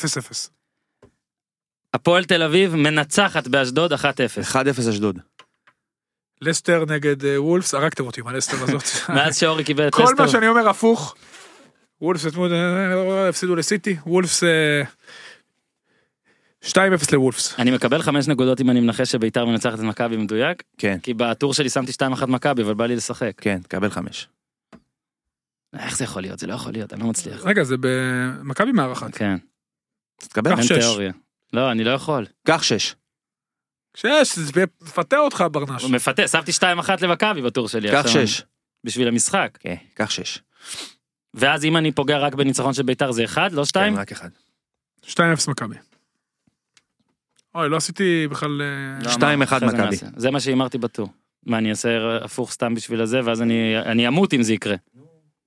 הפועל 1.94 2.24
תל 2.24 2.44
אביב 2.44 2.76
מנצחת 2.76 3.48
באשדוד 3.48 3.94
1-0. 3.94 3.96
1-0 4.54 4.90
אשדוד. 4.90 5.20
לסטר 6.42 6.86
נגד 6.88 7.26
אה, 7.26 7.42
וולפס, 7.42 7.74
הרגתם 7.74 8.06
אותי 8.06 8.22
עם 8.22 8.28
הלסטר 8.28 8.58
הזאת. 8.64 8.84
מאז 9.10 9.38
שאורי 9.38 9.64
קיבל 9.64 9.88
את 9.88 9.94
כל 9.94 10.04
לסטר. 10.04 10.24
מה 10.24 10.28
שאני 10.28 10.48
אומר 10.48 10.70
הפוך. 10.70 11.16
וולפס 12.02 12.26
אה, 12.26 13.30
הפסידו 13.30 13.56
לסיטי, 13.56 13.98
וולפס 14.06 14.44
אה, 14.44 14.84
2-0 16.70 16.74
לוולפס. 17.12 17.60
אני 17.60 17.72
מקבל 17.72 18.02
5 18.02 18.28
נקודות 18.28 18.62
אם 18.62 18.70
אני 18.70 18.80
מנחש 18.80 19.12
שביתר 19.12 19.46
מנצחת 19.46 19.80
את 19.80 19.84
מכבי 19.84 20.18
מדויק. 20.18 20.64
כן, 20.78 20.98
כי 21.04 21.14
בטור 21.14 21.54
שלי 21.54 21.70
שמתי 21.70 21.92
2-1 21.92 22.26
מכבי 22.26 22.64
אבל 22.64 22.74
בא 22.74 22.86
לי 22.86 22.96
לשחק. 22.96 23.32
כן, 23.38 23.60
תקבל 23.62 23.90
5. 23.90 24.28
איך 25.80 25.98
זה 25.98 26.04
יכול 26.04 26.22
להיות? 26.22 26.40
זה 26.40 26.48
לא 26.48 26.54
יכול 26.54 26.72
להיות, 26.72 26.94
אני 26.94 27.02
לא 27.02 27.08
מצליח. 27.08 27.46
רגע, 27.46 27.64
זה 27.64 27.76
במכבי 27.80 28.72
מארחת. 28.72 29.16
כן, 29.16 29.38
אז 30.22 30.28
תקבל. 30.28 30.52
קח 30.52 30.58
אין 30.58 30.68
שש. 30.68 30.78
תיאוריה. 30.78 31.12
לא, 31.54 31.72
אני 31.72 31.84
לא 31.84 31.92
יכול. 31.92 32.26
קח 32.48 32.64
6. 32.64 32.96
שש, 33.98 34.40
זה 34.40 34.64
מפתה 34.82 35.18
אותך 35.18 35.44
ברנש. 35.52 35.84
הוא 35.84 35.92
מפתה, 35.92 36.28
שמתי 36.28 36.52
2-1 36.52 36.64
למכבי 37.02 37.42
בטור 37.42 37.70
שלי. 37.70 37.92
קח 37.92 38.08
6. 38.08 38.42
בשביל 38.84 39.08
המשחק. 39.08 39.58
כן, 39.62 39.76
קח 39.94 40.10
6. 40.10 40.40
ואז 41.34 41.66
אם 41.66 41.78
אני 41.78 41.92
פוגע 41.92 42.18
רק 42.18 42.34
בניצחון 42.34 42.74
של 42.74 42.84
ביתר 42.84 43.12
זה 43.12 43.26
1, 43.26 43.52
לא 43.52 43.66
2? 43.66 43.94
כן, 43.94 44.00
רק 44.00 44.12
אחד. 44.12 44.30
2-0 45.06 45.18
מכבי. 45.48 45.76
אוי, 47.56 47.70
לא 47.70 47.78
עשיתי 47.78 48.28
בכלל... 48.28 48.62
אה, 48.62 49.04
לא, 49.04 49.12
2-1 49.12 49.36
מה, 49.36 49.44
אחרי 49.44 49.60
זה 49.60 49.66
מכבי. 49.66 49.96
זה 50.16 50.32
מה 50.32 50.40
שהימרתי 50.40 50.78
בטור. 50.78 51.08
מה, 51.46 51.58
אני 51.58 51.70
אעשה 51.70 52.18
הפוך 52.24 52.52
סתם 52.52 52.76
בשביל 52.76 53.02
הזה, 53.02 53.20
ואז 53.24 53.42
אני 53.42 53.80
אני 53.80 54.08
אמות 54.08 54.34
אם 54.34 54.44
זה 54.44 54.54
יקרה. 54.54 54.76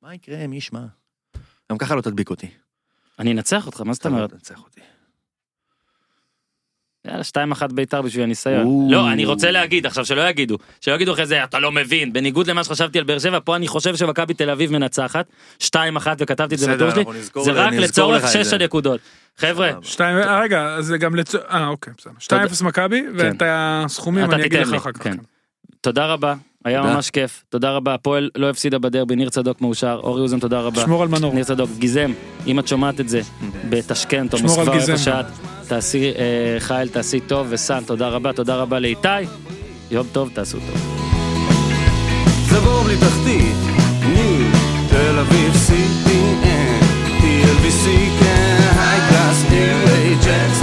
מה 0.02 0.14
יקרה, 0.14 0.46
מי 0.46 0.56
ישמע? 0.56 0.84
גם 1.72 1.78
ככה 1.78 1.94
לא 1.94 2.00
תדביק 2.00 2.30
אותי. 2.30 2.48
אני 3.18 3.32
אנצח 3.32 3.66
אותך, 3.66 3.80
מה 3.80 3.92
זאת 3.92 4.00
אתה 4.00 4.08
לא 4.08 4.14
אומרת? 4.14 4.30
תנצח 4.30 4.64
אותי. 4.64 4.80
יאללה, 7.08 7.22
2-1 7.54 7.72
ביתר 7.72 8.02
בשביל 8.02 8.24
הניסיון. 8.24 8.90
לא, 8.90 9.12
אני 9.12 9.24
רוצה 9.24 9.50
להגיד, 9.50 9.86
עכשיו 9.86 10.04
שלא 10.04 10.28
יגידו, 10.28 10.58
שלא 10.80 10.94
יגידו 10.94 11.12
אחרי 11.12 11.26
זה, 11.26 11.44
אתה 11.44 11.58
לא 11.58 11.72
מבין. 11.72 12.12
בניגוד 12.12 12.46
למה 12.46 12.64
שחשבתי 12.64 12.98
על 12.98 13.04
באר 13.04 13.18
שבע, 13.18 13.38
פה 13.44 13.56
אני 13.56 13.68
חושב 13.68 13.96
שמכבי 13.96 14.34
תל 14.34 14.50
אביב 14.50 14.72
מנצחת, 14.72 15.26
2-1 15.62 15.66
וכתבתי 16.18 16.54
את 16.54 16.58
זה 16.60 16.76
בטור 16.76 16.90
שלי, 16.90 17.22
זה 17.44 17.52
רק 17.52 17.72
לצורך 17.72 18.16
לך 18.16 18.24
את 18.24 18.30
6 18.30 18.46
זה. 18.46 18.56
הנקודות. 18.56 19.00
חבר'ה. 19.36 19.70
שתיים, 19.82 20.16
אה, 20.16 20.40
רגע, 20.40 20.76
זה 20.80 20.98
גם 20.98 21.14
לצ... 21.14 21.34
אה, 21.34 21.68
אוקיי, 21.68 21.92
בסדר. 21.98 22.46
2-0 22.60 22.64
מכבי, 22.64 23.02
ואת 23.18 23.42
הסכומים 23.46 24.24
אתה 24.24 24.34
אני 24.34 24.46
אגיד 24.46 24.60
לך 24.60 24.74
אחר 24.74 24.92
כך. 24.92 25.02
כן. 25.02 25.16
תודה 25.80 26.06
רבה, 26.06 26.34
היה 26.64 26.82
תודה. 26.82 26.94
ממש 26.94 27.10
כיף. 27.10 27.44
תודה 27.48 27.70
רבה, 27.70 27.94
הפועל 27.94 28.30
לא 28.36 28.50
הפסידה 28.50 28.78
בדרבי, 28.78 29.16
ניר 29.16 29.30
צדוק 29.30 29.60
מאושר, 29.60 30.00
אורי 30.02 30.20
אוזן 30.20 30.38
תודה 30.38 30.60
רבה. 30.60 30.82
שמור 30.82 31.02
על 31.02 31.08
מנור. 31.08 31.34
ניר 31.34 31.44
צדוק, 31.44 31.70
גיזם, 31.78 32.12
אם 32.46 32.58
את 32.58 32.68
שומעת 32.68 33.00
את 33.00 33.08
זה, 33.08 33.20
בטשקנט 33.68 34.32
או 34.32 34.38
שמור 34.38 34.52
על 34.52 34.58
מוסקבה 34.58 34.78
גיזם. 34.78 34.92
איפה 34.92 35.02
שאת, 35.02 35.26
תעשי, 35.68 36.12
אה, 36.18 36.56
חייל, 36.60 36.88
תעשי 36.88 37.20
טוב, 37.20 37.46
וסן, 37.50 37.80
תודה 37.86 38.08
רבה, 38.08 38.32
תודה 38.32 38.56
רבה 38.56 38.78
לאיתי. 38.78 39.08
יום 39.90 40.06
טוב, 40.12 40.30
תעשו 40.34 40.58
טוב. 40.58 40.94
זבור 42.48 42.82
בלי 42.82 42.96
תחתית, 42.96 43.56
ניו, 44.14 44.46
תל 44.90 45.18
אביב, 45.18 45.52
CPN, 45.66 46.84
TLBC, 47.20 47.86
כן, 48.20 48.70
היי 48.78 49.00
קלאס, 49.08 49.44
ניו, 49.50 49.88
אייג'קס, 49.88 50.62